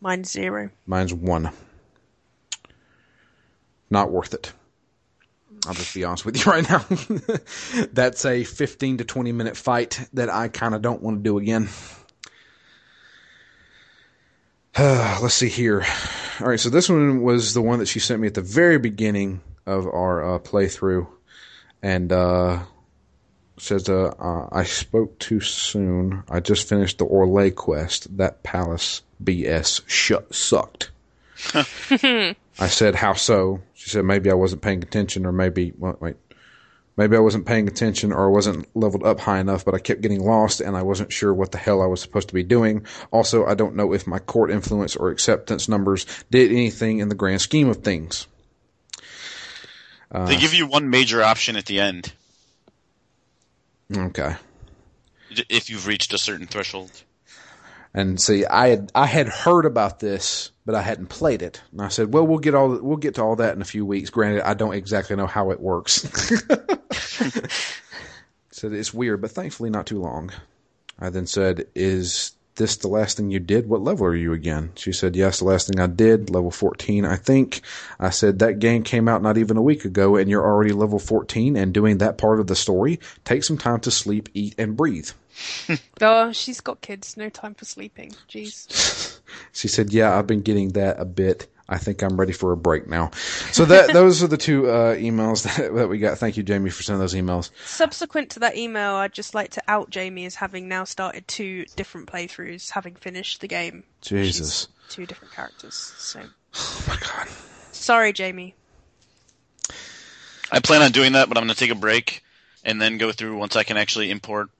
mine's 0.00 0.30
zero. 0.30 0.70
mine's 0.86 1.12
one. 1.14 1.50
Not 3.90 4.10
worth 4.10 4.34
it. 4.34 4.52
I'll 5.66 5.74
just 5.74 5.94
be 5.94 6.04
honest 6.04 6.24
with 6.24 6.36
you 6.36 6.44
right 6.50 6.68
now. 6.68 6.84
That's 7.92 8.24
a 8.24 8.44
fifteen 8.44 8.98
to 8.98 9.04
twenty 9.04 9.32
minute 9.32 9.56
fight 9.56 10.08
that 10.14 10.28
I 10.30 10.48
kind 10.48 10.74
of 10.74 10.82
don't 10.82 11.02
want 11.02 11.18
to 11.18 11.22
do 11.22 11.38
again. 11.38 11.68
Let's 14.78 15.32
see 15.32 15.48
here. 15.48 15.86
All 16.38 16.48
right, 16.48 16.60
so 16.60 16.68
this 16.68 16.90
one 16.90 17.22
was 17.22 17.54
the 17.54 17.62
one 17.62 17.78
that 17.78 17.88
she 17.88 17.98
sent 17.98 18.20
me 18.20 18.26
at 18.26 18.34
the 18.34 18.42
very 18.42 18.78
beginning 18.78 19.40
of 19.64 19.86
our 19.86 20.34
uh, 20.34 20.38
playthrough, 20.38 21.06
and 21.82 22.12
uh, 22.12 22.62
says, 23.56 23.88
uh, 23.88 24.12
uh, 24.18 24.48
I 24.52 24.64
spoke 24.64 25.18
too 25.18 25.40
soon. 25.40 26.24
I 26.28 26.40
just 26.40 26.68
finished 26.68 26.98
the 26.98 27.06
Orlais 27.06 27.54
quest. 27.54 28.18
That 28.18 28.42
palace 28.42 29.00
BS 29.24 29.80
shut 29.86 30.34
sucked. 30.34 30.90
I 31.54 32.34
said, 32.68 32.96
how 32.96 33.14
so? 33.14 33.62
She 33.72 33.88
said, 33.88 34.04
maybe 34.04 34.30
I 34.30 34.34
wasn't 34.34 34.60
paying 34.60 34.82
attention 34.82 35.24
or 35.24 35.32
maybe, 35.32 35.72
well, 35.78 35.96
wait, 36.00 36.16
maybe 36.96 37.16
I 37.16 37.20
wasn't 37.20 37.46
paying 37.46 37.68
attention 37.68 38.12
or 38.12 38.26
I 38.26 38.30
wasn't 38.30 38.66
leveled 38.76 39.04
up 39.04 39.20
high 39.20 39.38
enough, 39.38 39.64
but 39.64 39.74
I 39.74 39.78
kept 39.78 40.00
getting 40.00 40.24
lost 40.24 40.60
and 40.60 40.76
I 40.76 40.82
wasn't 40.82 41.12
sure 41.12 41.32
what 41.34 41.52
the 41.52 41.58
hell 41.58 41.82
I 41.82 41.86
was 41.86 42.00
supposed 42.00 42.28
to 42.28 42.34
be 42.34 42.42
doing. 42.42 42.86
Also, 43.10 43.44
I 43.46 43.54
don't 43.54 43.76
know 43.76 43.92
if 43.92 44.06
my 44.06 44.18
court 44.18 44.50
influence 44.50 44.96
or 44.96 45.10
acceptance 45.10 45.68
numbers 45.68 46.06
did 46.30 46.50
anything 46.50 46.98
in 46.98 47.08
the 47.08 47.14
grand 47.14 47.40
scheme 47.40 47.68
of 47.68 47.78
things. 47.78 48.26
they 50.12 50.36
give 50.38 50.54
you 50.54 50.66
one 50.66 50.88
major 50.90 51.22
option 51.22 51.56
at 51.56 51.66
the 51.66 51.80
end 51.80 52.12
Okay. 53.94 54.34
if 55.48 55.70
you've 55.70 55.86
reached 55.86 56.12
a 56.12 56.18
certain 56.18 56.46
threshold. 56.46 56.90
And 57.94 58.20
see, 58.20 58.44
I 58.44 58.68
had 58.68 58.92
I 58.94 59.06
had 59.06 59.28
heard 59.28 59.64
about 59.64 60.00
this, 60.00 60.50
but 60.66 60.74
I 60.74 60.82
hadn't 60.82 61.06
played 61.06 61.40
it. 61.40 61.62
And 61.72 61.80
I 61.80 61.88
said, 61.88 62.12
"Well, 62.12 62.26
we'll 62.26 62.40
get 62.40 62.54
all 62.54 62.76
we'll 62.82 62.98
get 62.98 63.14
to 63.14 63.22
all 63.22 63.36
that 63.36 63.54
in 63.54 63.62
a 63.62 63.66
few 63.66 63.86
weeks." 63.86 64.10
Granted, 64.10 64.42
I 64.46 64.52
don't 64.52 64.74
exactly 64.74 65.16
know 65.16 65.28
how 65.28 65.50
it 65.52 65.60
works. 65.60 66.02
said 68.50 68.72
it's 68.72 68.92
weird, 68.92 69.22
but 69.22 69.30
thankfully 69.30 69.70
not 69.70 69.86
too 69.86 70.00
long. 70.00 70.32
I 70.98 71.10
then 71.10 71.26
said, 71.26 71.66
"Is 71.74 72.32
this 72.56 72.76
the 72.76 72.88
last 72.88 73.16
thing 73.16 73.30
you 73.30 73.38
did? 73.38 73.68
What 73.68 73.82
level 73.82 74.06
are 74.06 74.16
you 74.16 74.32
again?" 74.32 74.72
She 74.74 74.92
said, 74.92 75.14
"Yes, 75.14 75.38
the 75.38 75.44
last 75.44 75.68
thing 75.68 75.78
I 75.78 75.86
did, 75.86 76.30
level 76.30 76.50
14, 76.50 77.04
I 77.04 77.14
think." 77.14 77.60
I 78.00 78.10
said, 78.10 78.40
"That 78.40 78.58
game 78.58 78.82
came 78.82 79.06
out 79.08 79.22
not 79.22 79.38
even 79.38 79.56
a 79.56 79.62
week 79.62 79.84
ago, 79.84 80.16
and 80.16 80.28
you're 80.28 80.44
already 80.44 80.72
level 80.72 80.98
14 80.98 81.56
and 81.56 81.72
doing 81.72 81.98
that 81.98 82.18
part 82.18 82.40
of 82.40 82.48
the 82.48 82.56
story. 82.56 82.98
Take 83.24 83.44
some 83.44 83.58
time 83.58 83.78
to 83.80 83.92
sleep, 83.92 84.28
eat, 84.34 84.56
and 84.58 84.76
breathe." 84.76 85.10
Oh, 86.00 86.32
she's 86.32 86.60
got 86.60 86.80
kids. 86.80 87.16
No 87.16 87.28
time 87.28 87.54
for 87.54 87.64
sleeping. 87.64 88.12
Jeez. 88.28 89.12
She 89.52 89.68
said, 89.68 89.92
"Yeah, 89.92 90.16
I've 90.16 90.26
been 90.26 90.42
getting 90.42 90.70
that 90.70 91.00
a 91.00 91.04
bit. 91.04 91.46
I 91.68 91.78
think 91.78 92.02
I'm 92.02 92.18
ready 92.18 92.32
for 92.32 92.52
a 92.52 92.56
break 92.56 92.86
now." 92.86 93.10
So 93.52 93.64
that 93.66 93.92
those 93.92 94.22
are 94.22 94.26
the 94.26 94.36
two 94.36 94.68
uh, 94.70 94.94
emails 94.96 95.42
that, 95.44 95.74
that 95.74 95.88
we 95.88 95.98
got. 95.98 96.18
Thank 96.18 96.36
you, 96.36 96.42
Jamie, 96.42 96.70
for 96.70 96.82
sending 96.82 97.00
those 97.00 97.14
emails. 97.14 97.50
Subsequent 97.64 98.30
to 98.30 98.40
that 98.40 98.56
email, 98.56 98.94
I'd 98.94 99.12
just 99.12 99.34
like 99.34 99.50
to 99.52 99.62
out 99.68 99.90
Jamie 99.90 100.26
as 100.26 100.36
having 100.36 100.68
now 100.68 100.84
started 100.84 101.26
two 101.28 101.64
different 101.76 102.10
playthroughs, 102.10 102.70
having 102.70 102.94
finished 102.94 103.40
the 103.40 103.48
game. 103.48 103.84
Jesus, 104.00 104.68
She's 104.86 104.94
two 104.94 105.06
different 105.06 105.34
characters. 105.34 105.74
So 105.74 106.20
oh 106.54 106.84
my 106.88 106.96
God. 106.96 107.28
sorry, 107.72 108.12
Jamie. 108.12 108.54
I 110.50 110.60
plan 110.60 110.82
on 110.82 110.92
doing 110.92 111.12
that, 111.12 111.28
but 111.28 111.36
I'm 111.36 111.44
going 111.44 111.54
to 111.54 111.58
take 111.58 111.72
a 111.72 111.74
break 111.74 112.22
and 112.64 112.80
then 112.80 112.98
go 112.98 113.12
through 113.12 113.36
once 113.36 113.56
I 113.56 113.64
can 113.64 113.76
actually 113.76 114.10
import 114.10 114.50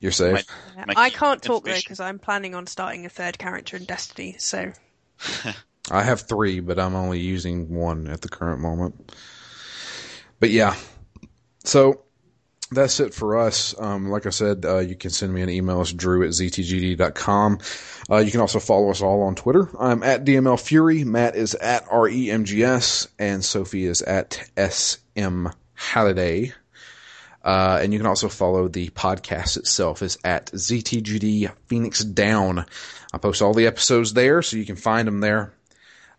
You're 0.00 0.12
safe. 0.12 0.44
My- 0.76 0.84
my 0.86 0.94
I 0.96 1.10
can't 1.10 1.42
talk 1.42 1.64
though 1.64 1.74
because 1.74 2.00
I'm 2.00 2.18
planning 2.18 2.54
on 2.54 2.66
starting 2.66 3.06
a 3.06 3.08
third 3.08 3.38
character 3.38 3.76
in 3.76 3.84
Destiny. 3.84 4.36
So 4.38 4.72
I 5.90 6.02
have 6.02 6.22
three, 6.22 6.60
but 6.60 6.78
I'm 6.78 6.94
only 6.94 7.20
using 7.20 7.74
one 7.74 8.06
at 8.08 8.20
the 8.20 8.28
current 8.28 8.60
moment. 8.60 9.12
But 10.38 10.50
yeah, 10.50 10.76
so 11.64 12.02
that's 12.70 13.00
it 13.00 13.14
for 13.14 13.38
us. 13.38 13.74
Um, 13.78 14.10
like 14.10 14.26
I 14.26 14.30
said, 14.30 14.64
uh, 14.66 14.78
you 14.78 14.96
can 14.96 15.10
send 15.10 15.32
me 15.32 15.40
an 15.42 15.48
email. 15.48 15.80
It's 15.80 15.92
drew 15.92 16.24
at 16.24 16.30
ztgd.com. 16.30 17.58
Uh, 18.10 18.16
you 18.18 18.30
can 18.30 18.40
also 18.40 18.58
follow 18.58 18.90
us 18.90 19.00
all 19.02 19.22
on 19.22 19.34
Twitter. 19.34 19.68
I'm 19.78 20.02
at 20.02 20.24
DML 20.24 20.60
Fury. 20.60 21.04
Matt 21.04 21.36
is 21.36 21.54
at 21.54 21.86
REMGS. 21.86 23.08
And 23.18 23.44
Sophie 23.44 23.86
is 23.86 24.02
at 24.02 24.48
SM 24.58 25.46
Halliday. 25.74 26.52
Uh, 27.46 27.78
and 27.80 27.92
you 27.92 27.98
can 28.00 28.06
also 28.08 28.28
follow 28.28 28.66
the 28.66 28.88
podcast 28.90 29.56
itself 29.56 30.02
is 30.02 30.18
at 30.24 30.46
ZTGD 30.46 31.48
Phoenix 31.68 32.00
Down. 32.00 32.66
I 33.14 33.18
post 33.18 33.40
all 33.40 33.54
the 33.54 33.68
episodes 33.68 34.12
there, 34.14 34.42
so 34.42 34.56
you 34.56 34.66
can 34.66 34.74
find 34.74 35.06
them 35.06 35.20
there. 35.20 35.52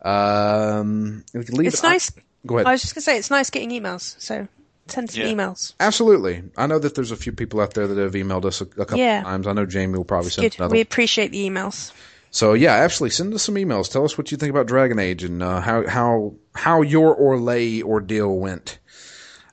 Um, 0.02 1.26
leave 1.34 1.68
it's 1.68 1.80
it- 1.80 1.84
nice. 1.84 2.12
Go 2.46 2.56
ahead. 2.58 2.68
I 2.68 2.72
was 2.72 2.82
just 2.82 2.96
gonna 2.96 3.02
say 3.04 3.18
it's 3.18 3.30
nice 3.30 3.50
getting 3.50 3.72
emails. 3.72 4.16
So 4.20 4.48
send 4.88 5.12
some 5.12 5.22
Yeah. 5.24 5.28
emails. 5.34 5.74
Absolutely. 5.82 6.44
I 6.56 6.66
know 6.66 6.80
that 6.80 6.96
there's 6.96 7.12
a 7.12 7.18
few 7.18 7.34
people 7.34 7.60
out 7.60 7.74
there 7.74 7.88
that 7.88 7.98
have 8.02 8.14
emailed 8.14 8.46
us 8.46 8.62
a, 8.62 8.64
a 8.64 8.86
couple 8.86 9.00
Yeah. 9.00 9.22
times. 9.24 9.48
I 9.48 9.54
know 9.54 9.66
Jamie 9.66 9.98
will 9.98 10.06
probably 10.06 10.30
send 10.30 10.44
Good. 10.52 10.60
another. 10.60 10.72
We 10.74 10.80
appreciate 10.82 11.32
the 11.34 11.46
emails. 11.50 11.92
So 12.32 12.54
yeah, 12.54 12.74
absolutely. 12.76 13.16
Send 13.16 13.34
us 13.34 13.44
some 13.44 13.56
emails. 13.56 13.92
Tell 13.92 14.06
us 14.06 14.18
what 14.18 14.32
you 14.32 14.38
think 14.38 14.52
about 14.52 14.68
Dragon 14.68 14.98
Age 14.98 15.26
and 15.26 15.44
uh, 15.44 15.60
how 15.60 15.86
how 15.88 16.36
how 16.56 16.82
your 16.84 17.18
Orlais 17.20 17.84
ordeal 17.84 18.34
went. 18.38 18.78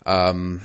Um, 0.06 0.60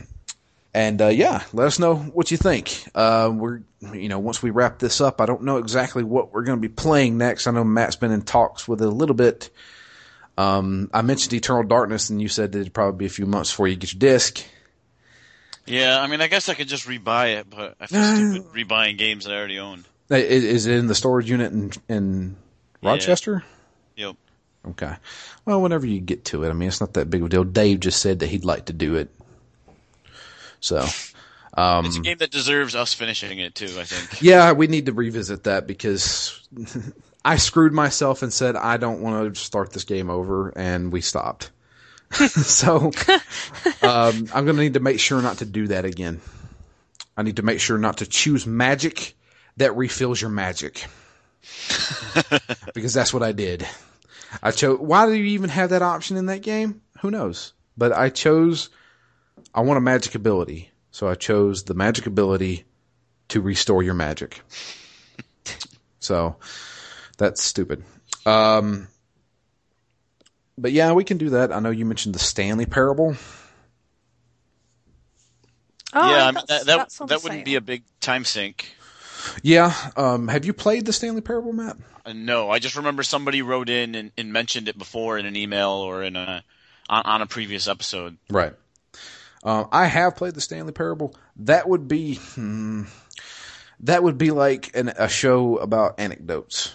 and 0.74 1.02
uh, 1.02 1.08
yeah, 1.08 1.44
let 1.54 1.68
us 1.68 1.80
know 1.80 1.96
what 1.96 2.32
you 2.32 2.38
think. 2.38 2.84
Uh, 2.94 3.32
we're 3.34 3.62
you 3.94 4.10
know 4.10 4.20
once 4.20 4.44
we 4.44 4.50
wrap 4.50 4.80
this 4.80 5.02
up, 5.02 5.22
I 5.22 5.26
don't 5.26 5.44
know 5.44 5.58
exactly 5.58 6.04
what 6.04 6.34
we're 6.34 6.44
going 6.44 6.58
to 6.58 6.62
be 6.68 6.74
playing 6.74 7.18
next. 7.18 7.48
I 7.48 7.52
know 7.52 7.64
Matt's 7.64 7.96
been 7.96 8.12
in 8.12 8.22
talks 8.22 8.68
with 8.68 8.82
it 8.82 8.88
a 8.88 8.92
little 8.92 9.16
bit. 9.16 9.50
Um, 10.38 10.90
I 10.94 11.02
mentioned 11.02 11.34
Eternal 11.34 11.64
Darkness, 11.64 12.10
and 12.10 12.22
you 12.22 12.30
said 12.30 12.52
that 12.54 12.60
it'd 12.62 12.74
probably 12.74 12.98
be 12.98 13.06
a 13.06 13.10
few 13.10 13.26
months 13.26 13.52
before 13.52 13.68
you 13.68 13.76
get 13.76 13.94
your 13.94 14.00
disc. 14.00 14.44
Yeah, 15.66 16.00
I 16.02 16.08
mean, 16.08 16.22
I 16.22 16.28
guess 16.28 16.50
I 16.50 16.54
could 16.56 16.68
just 16.68 16.88
rebuy 16.88 17.36
it, 17.40 17.50
but 17.50 17.76
I 17.80 17.86
feel 17.88 18.04
stupid 18.04 18.54
rebuying 18.54 18.98
games 18.98 19.26
that 19.26 19.34
I 19.34 19.38
already 19.38 19.60
own. 19.60 19.86
I- 20.10 20.16
Is 20.18 20.66
it 20.66 20.76
in 20.78 20.88
the 20.88 20.96
storage 20.96 21.30
unit 21.30 21.52
in 21.52 21.72
in 21.88 22.36
Yeah. 22.82 22.90
Rochester? 22.92 23.44
Yep. 23.96 24.16
Okay. 24.70 24.96
Well, 25.46 25.62
whenever 25.62 25.86
you 25.86 26.00
get 26.00 26.26
to 26.26 26.44
it, 26.44 26.50
I 26.50 26.54
mean, 26.54 26.68
it's 26.70 26.80
not 26.82 26.94
that 26.94 27.10
big 27.10 27.22
of 27.22 27.28
a 27.28 27.30
deal. 27.30 27.44
Dave 27.44 27.80
just 27.82 28.02
said 28.02 28.20
that 28.20 28.28
he'd 28.28 28.46
like 28.46 28.66
to 28.66 28.74
do 28.74 28.96
it. 28.96 29.10
So, 30.60 30.86
um, 31.54 31.86
It's 31.86 31.98
a 31.98 32.02
game 32.02 32.18
that 32.20 32.32
deserves 32.32 32.76
us 32.76 32.94
finishing 32.94 33.40
it 33.40 33.56
too. 33.56 33.80
I 33.80 33.84
think. 33.84 34.22
yeah, 34.22 34.52
we 34.52 34.68
need 34.68 34.88
to 34.88 34.94
revisit 34.94 35.44
that 35.44 35.68
because 35.68 36.48
I 37.26 37.38
screwed 37.38 37.74
myself 37.74 38.22
and 38.24 38.32
said 38.32 38.56
I 38.56 38.78
don't 38.78 39.02
want 39.02 39.36
to 39.36 39.42
start 39.42 39.74
this 39.74 39.84
game 39.84 40.10
over, 40.10 40.50
and 40.50 40.92
we 40.92 41.02
stopped. 41.02 41.52
so, 42.12 42.92
um, 43.84 44.28
I'm 44.34 44.46
going 44.46 44.56
to 44.56 44.62
need 44.62 44.74
to 44.74 44.80
make 44.80 45.00
sure 45.00 45.22
not 45.22 45.40
to 45.40 45.46
do 45.46 45.68
that 45.68 45.86
again. 45.86 46.22
I 47.16 47.22
need 47.22 47.36
to 47.36 47.44
make 47.44 47.60
sure 47.60 47.78
not 47.78 47.98
to 47.98 48.08
choose 48.08 48.48
magic 48.48 49.16
that 49.58 49.76
refills 49.76 50.22
your 50.22 50.32
magic. 50.32 50.86
because 52.74 52.94
that's 52.94 53.14
what 53.14 53.24
I 53.24 53.32
did. 53.32 53.68
I 54.42 54.52
chose. 54.52 54.80
Why 54.80 55.06
do 55.06 55.14
you 55.14 55.26
even 55.26 55.50
have 55.50 55.72
that 55.72 55.82
option 55.82 56.18
in 56.18 56.28
that 56.28 56.42
game? 56.42 56.82
Who 57.02 57.12
knows? 57.12 57.54
But 57.78 57.92
I 57.94 58.10
chose. 58.10 58.70
I 59.60 59.62
want 59.62 59.78
a 59.78 59.82
magic 59.82 60.16
ability, 60.16 60.72
so 60.90 61.10
I 61.10 61.16
chose 61.16 61.64
the 61.66 61.74
magic 61.74 62.06
ability 62.08 62.64
to 63.28 63.42
restore 63.42 63.84
your 63.84 63.94
magic. 63.94 64.40
so 66.00 66.38
that's 67.18 67.44
stupid. 67.44 67.84
Um, 68.26 68.88
but 70.58 70.72
yeah, 70.72 70.94
we 70.94 71.04
can 71.04 71.18
do 71.18 71.32
that. 71.32 71.52
I 71.52 71.60
know 71.60 71.72
you 71.72 71.84
mentioned 71.84 72.16
the 72.16 72.20
Stanley 72.20 72.68
Parable. 72.68 73.18
Oh, 75.92 76.10
yeah, 76.10 76.24
I 76.24 76.26
mean, 76.28 76.34
that's- 76.48 76.64
that 76.66 76.90
that, 76.98 77.08
that 77.10 77.24
wouldn't 77.24 77.44
be 77.44 77.56
a 77.56 77.62
big 77.62 77.84
time 78.00 78.24
sink. 78.24 78.74
Yeah. 79.44 79.74
Um, 79.98 80.30
have 80.30 80.46
you 80.46 80.54
played 80.54 80.86
the 80.86 80.94
Stanley 80.94 81.20
Parable, 81.20 81.52
Matt? 81.52 81.76
Uh, 82.06 82.14
no, 82.14 82.50
I 82.50 82.60
just 82.60 82.78
remember 82.78 83.04
somebody 83.04 83.42
wrote 83.42 83.68
in 83.68 83.94
and, 83.96 84.12
and 84.18 84.32
mentioned 84.32 84.70
it 84.70 84.78
before 84.78 85.18
in 85.18 85.26
an 85.26 85.36
email 85.36 85.72
or 85.72 86.02
in 86.02 86.16
a 86.16 86.46
on, 86.88 87.02
on 87.04 87.22
a 87.22 87.26
previous 87.26 87.68
episode. 87.68 88.16
Right. 88.30 88.54
Uh, 89.44 89.66
I 89.72 89.86
have 89.86 90.16
played 90.16 90.36
the 90.36 90.42
Stanley 90.42 90.74
Parable. 90.74 91.16
That 91.38 91.68
would 91.68 91.88
be 91.88 92.16
hmm, 92.16 92.84
that 93.82 94.04
would 94.04 94.18
be 94.18 94.32
like 94.32 94.76
an, 94.76 94.90
a 94.90 95.08
show 95.08 95.58
about 95.58 96.00
anecdotes. 96.00 96.74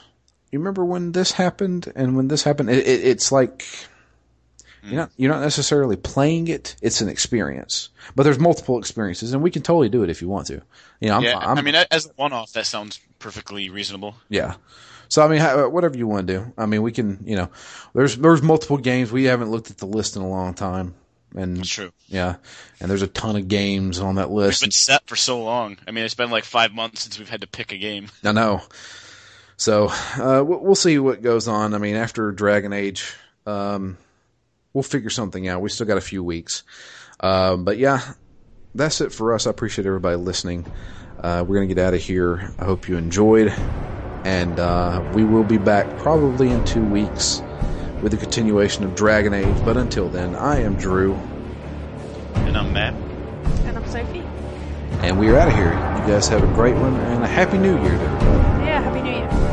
You 0.50 0.60
remember 0.60 0.84
when 0.84 1.12
this 1.12 1.32
happened 1.32 1.92
and 1.94 2.16
when 2.16 2.28
this 2.28 2.44
happened? 2.44 2.70
It, 2.70 2.86
it, 2.86 3.04
it's 3.04 3.32
like 3.32 3.66
you're 4.84 4.96
not 4.96 5.10
you're 5.16 5.32
not 5.32 5.40
necessarily 5.40 5.96
playing 5.96 6.48
it. 6.48 6.76
It's 6.82 7.00
an 7.00 7.08
experience, 7.08 7.88
but 8.14 8.22
there's 8.22 8.38
multiple 8.38 8.78
experiences, 8.78 9.32
and 9.32 9.42
we 9.42 9.50
can 9.50 9.62
totally 9.62 9.88
do 9.88 10.02
it 10.02 10.10
if 10.10 10.22
you 10.22 10.28
want 10.28 10.46
to. 10.48 10.62
You 11.00 11.08
know, 11.08 11.16
I'm, 11.16 11.22
yeah, 11.22 11.38
I'm, 11.38 11.58
I 11.58 11.62
mean, 11.62 11.74
as 11.90 12.06
a 12.06 12.10
one-off, 12.16 12.52
that 12.52 12.66
sounds 12.66 13.00
perfectly 13.18 13.70
reasonable. 13.70 14.14
yeah. 14.28 14.56
So 15.08 15.22
I 15.22 15.28
mean, 15.28 15.42
whatever 15.70 15.96
you 15.96 16.06
want 16.06 16.26
to 16.26 16.32
do. 16.32 16.52
I 16.56 16.66
mean, 16.66 16.82
we 16.82 16.92
can. 16.92 17.22
You 17.24 17.36
know, 17.36 17.50
there's 17.94 18.16
there's 18.16 18.42
multiple 18.42 18.78
games. 18.78 19.12
We 19.12 19.24
haven't 19.24 19.50
looked 19.50 19.70
at 19.70 19.78
the 19.78 19.86
list 19.86 20.16
in 20.16 20.22
a 20.22 20.28
long 20.28 20.54
time, 20.54 20.94
and 21.34 21.56
That's 21.58 21.68
true. 21.68 21.92
yeah, 22.08 22.36
and 22.80 22.90
there's 22.90 23.02
a 23.02 23.06
ton 23.08 23.36
of 23.36 23.48
games 23.48 23.98
on 23.98 24.16
that 24.16 24.30
list. 24.30 24.56
It's 24.56 24.60
been 24.62 24.70
set 24.70 25.06
for 25.06 25.16
so 25.16 25.42
long. 25.42 25.76
I 25.86 25.90
mean, 25.90 26.04
it's 26.04 26.14
been 26.14 26.30
like 26.30 26.44
five 26.44 26.72
months 26.72 27.02
since 27.02 27.18
we've 27.18 27.28
had 27.28 27.40
to 27.40 27.46
pick 27.46 27.72
a 27.72 27.78
game. 27.78 28.08
I 28.24 28.32
know. 28.32 28.62
So 29.56 29.88
uh, 30.16 30.42
we'll 30.46 30.60
we'll 30.60 30.74
see 30.74 30.98
what 30.98 31.22
goes 31.22 31.48
on. 31.48 31.74
I 31.74 31.78
mean, 31.78 31.96
after 31.96 32.32
Dragon 32.32 32.72
Age, 32.72 33.14
um, 33.46 33.96
we'll 34.72 34.82
figure 34.82 35.10
something 35.10 35.46
out. 35.48 35.60
We 35.60 35.68
still 35.68 35.86
got 35.86 35.98
a 35.98 36.02
few 36.02 36.22
weeks, 36.24 36.62
um, 37.20 37.64
but 37.64 37.78
yeah, 37.78 38.00
that's 38.74 39.00
it 39.00 39.12
for 39.12 39.32
us. 39.34 39.46
I 39.46 39.50
appreciate 39.50 39.86
everybody 39.86 40.16
listening. 40.16 40.66
Uh, 41.20 41.44
we're 41.46 41.56
gonna 41.56 41.66
get 41.66 41.78
out 41.78 41.94
of 41.94 42.02
here. 42.02 42.52
I 42.58 42.64
hope 42.64 42.88
you 42.88 42.96
enjoyed, 42.96 43.52
and 44.24 44.58
uh, 44.58 45.02
we 45.14 45.24
will 45.24 45.44
be 45.44 45.58
back 45.58 45.96
probably 45.98 46.50
in 46.50 46.64
two 46.64 46.84
weeks 46.84 47.40
with 48.04 48.12
a 48.12 48.18
continuation 48.18 48.84
of 48.84 48.94
Dragon 48.94 49.32
Age. 49.32 49.64
But 49.64 49.78
until 49.78 50.10
then, 50.10 50.36
I 50.36 50.60
am 50.60 50.76
Drew, 50.76 51.14
And 52.34 52.54
I'm 52.56 52.70
Matt. 52.70 52.92
And 53.64 53.78
I'm 53.78 53.86
Sophie. 53.86 54.22
and 55.02 55.18
we 55.18 55.30
are 55.30 55.38
out 55.38 55.48
of 55.48 55.54
here. 55.54 55.70
You 55.72 56.12
guys 56.12 56.28
have 56.28 56.44
a 56.44 56.54
great 56.54 56.76
one 56.76 56.94
and 56.94 57.24
a 57.24 57.26
happy 57.26 57.56
New 57.56 57.80
Year 57.80 57.96
to 57.96 58.04
everybody. 58.04 58.64
Yeah, 58.66 58.82
Happy 58.82 59.00
New 59.00 59.10
Year. 59.10 59.43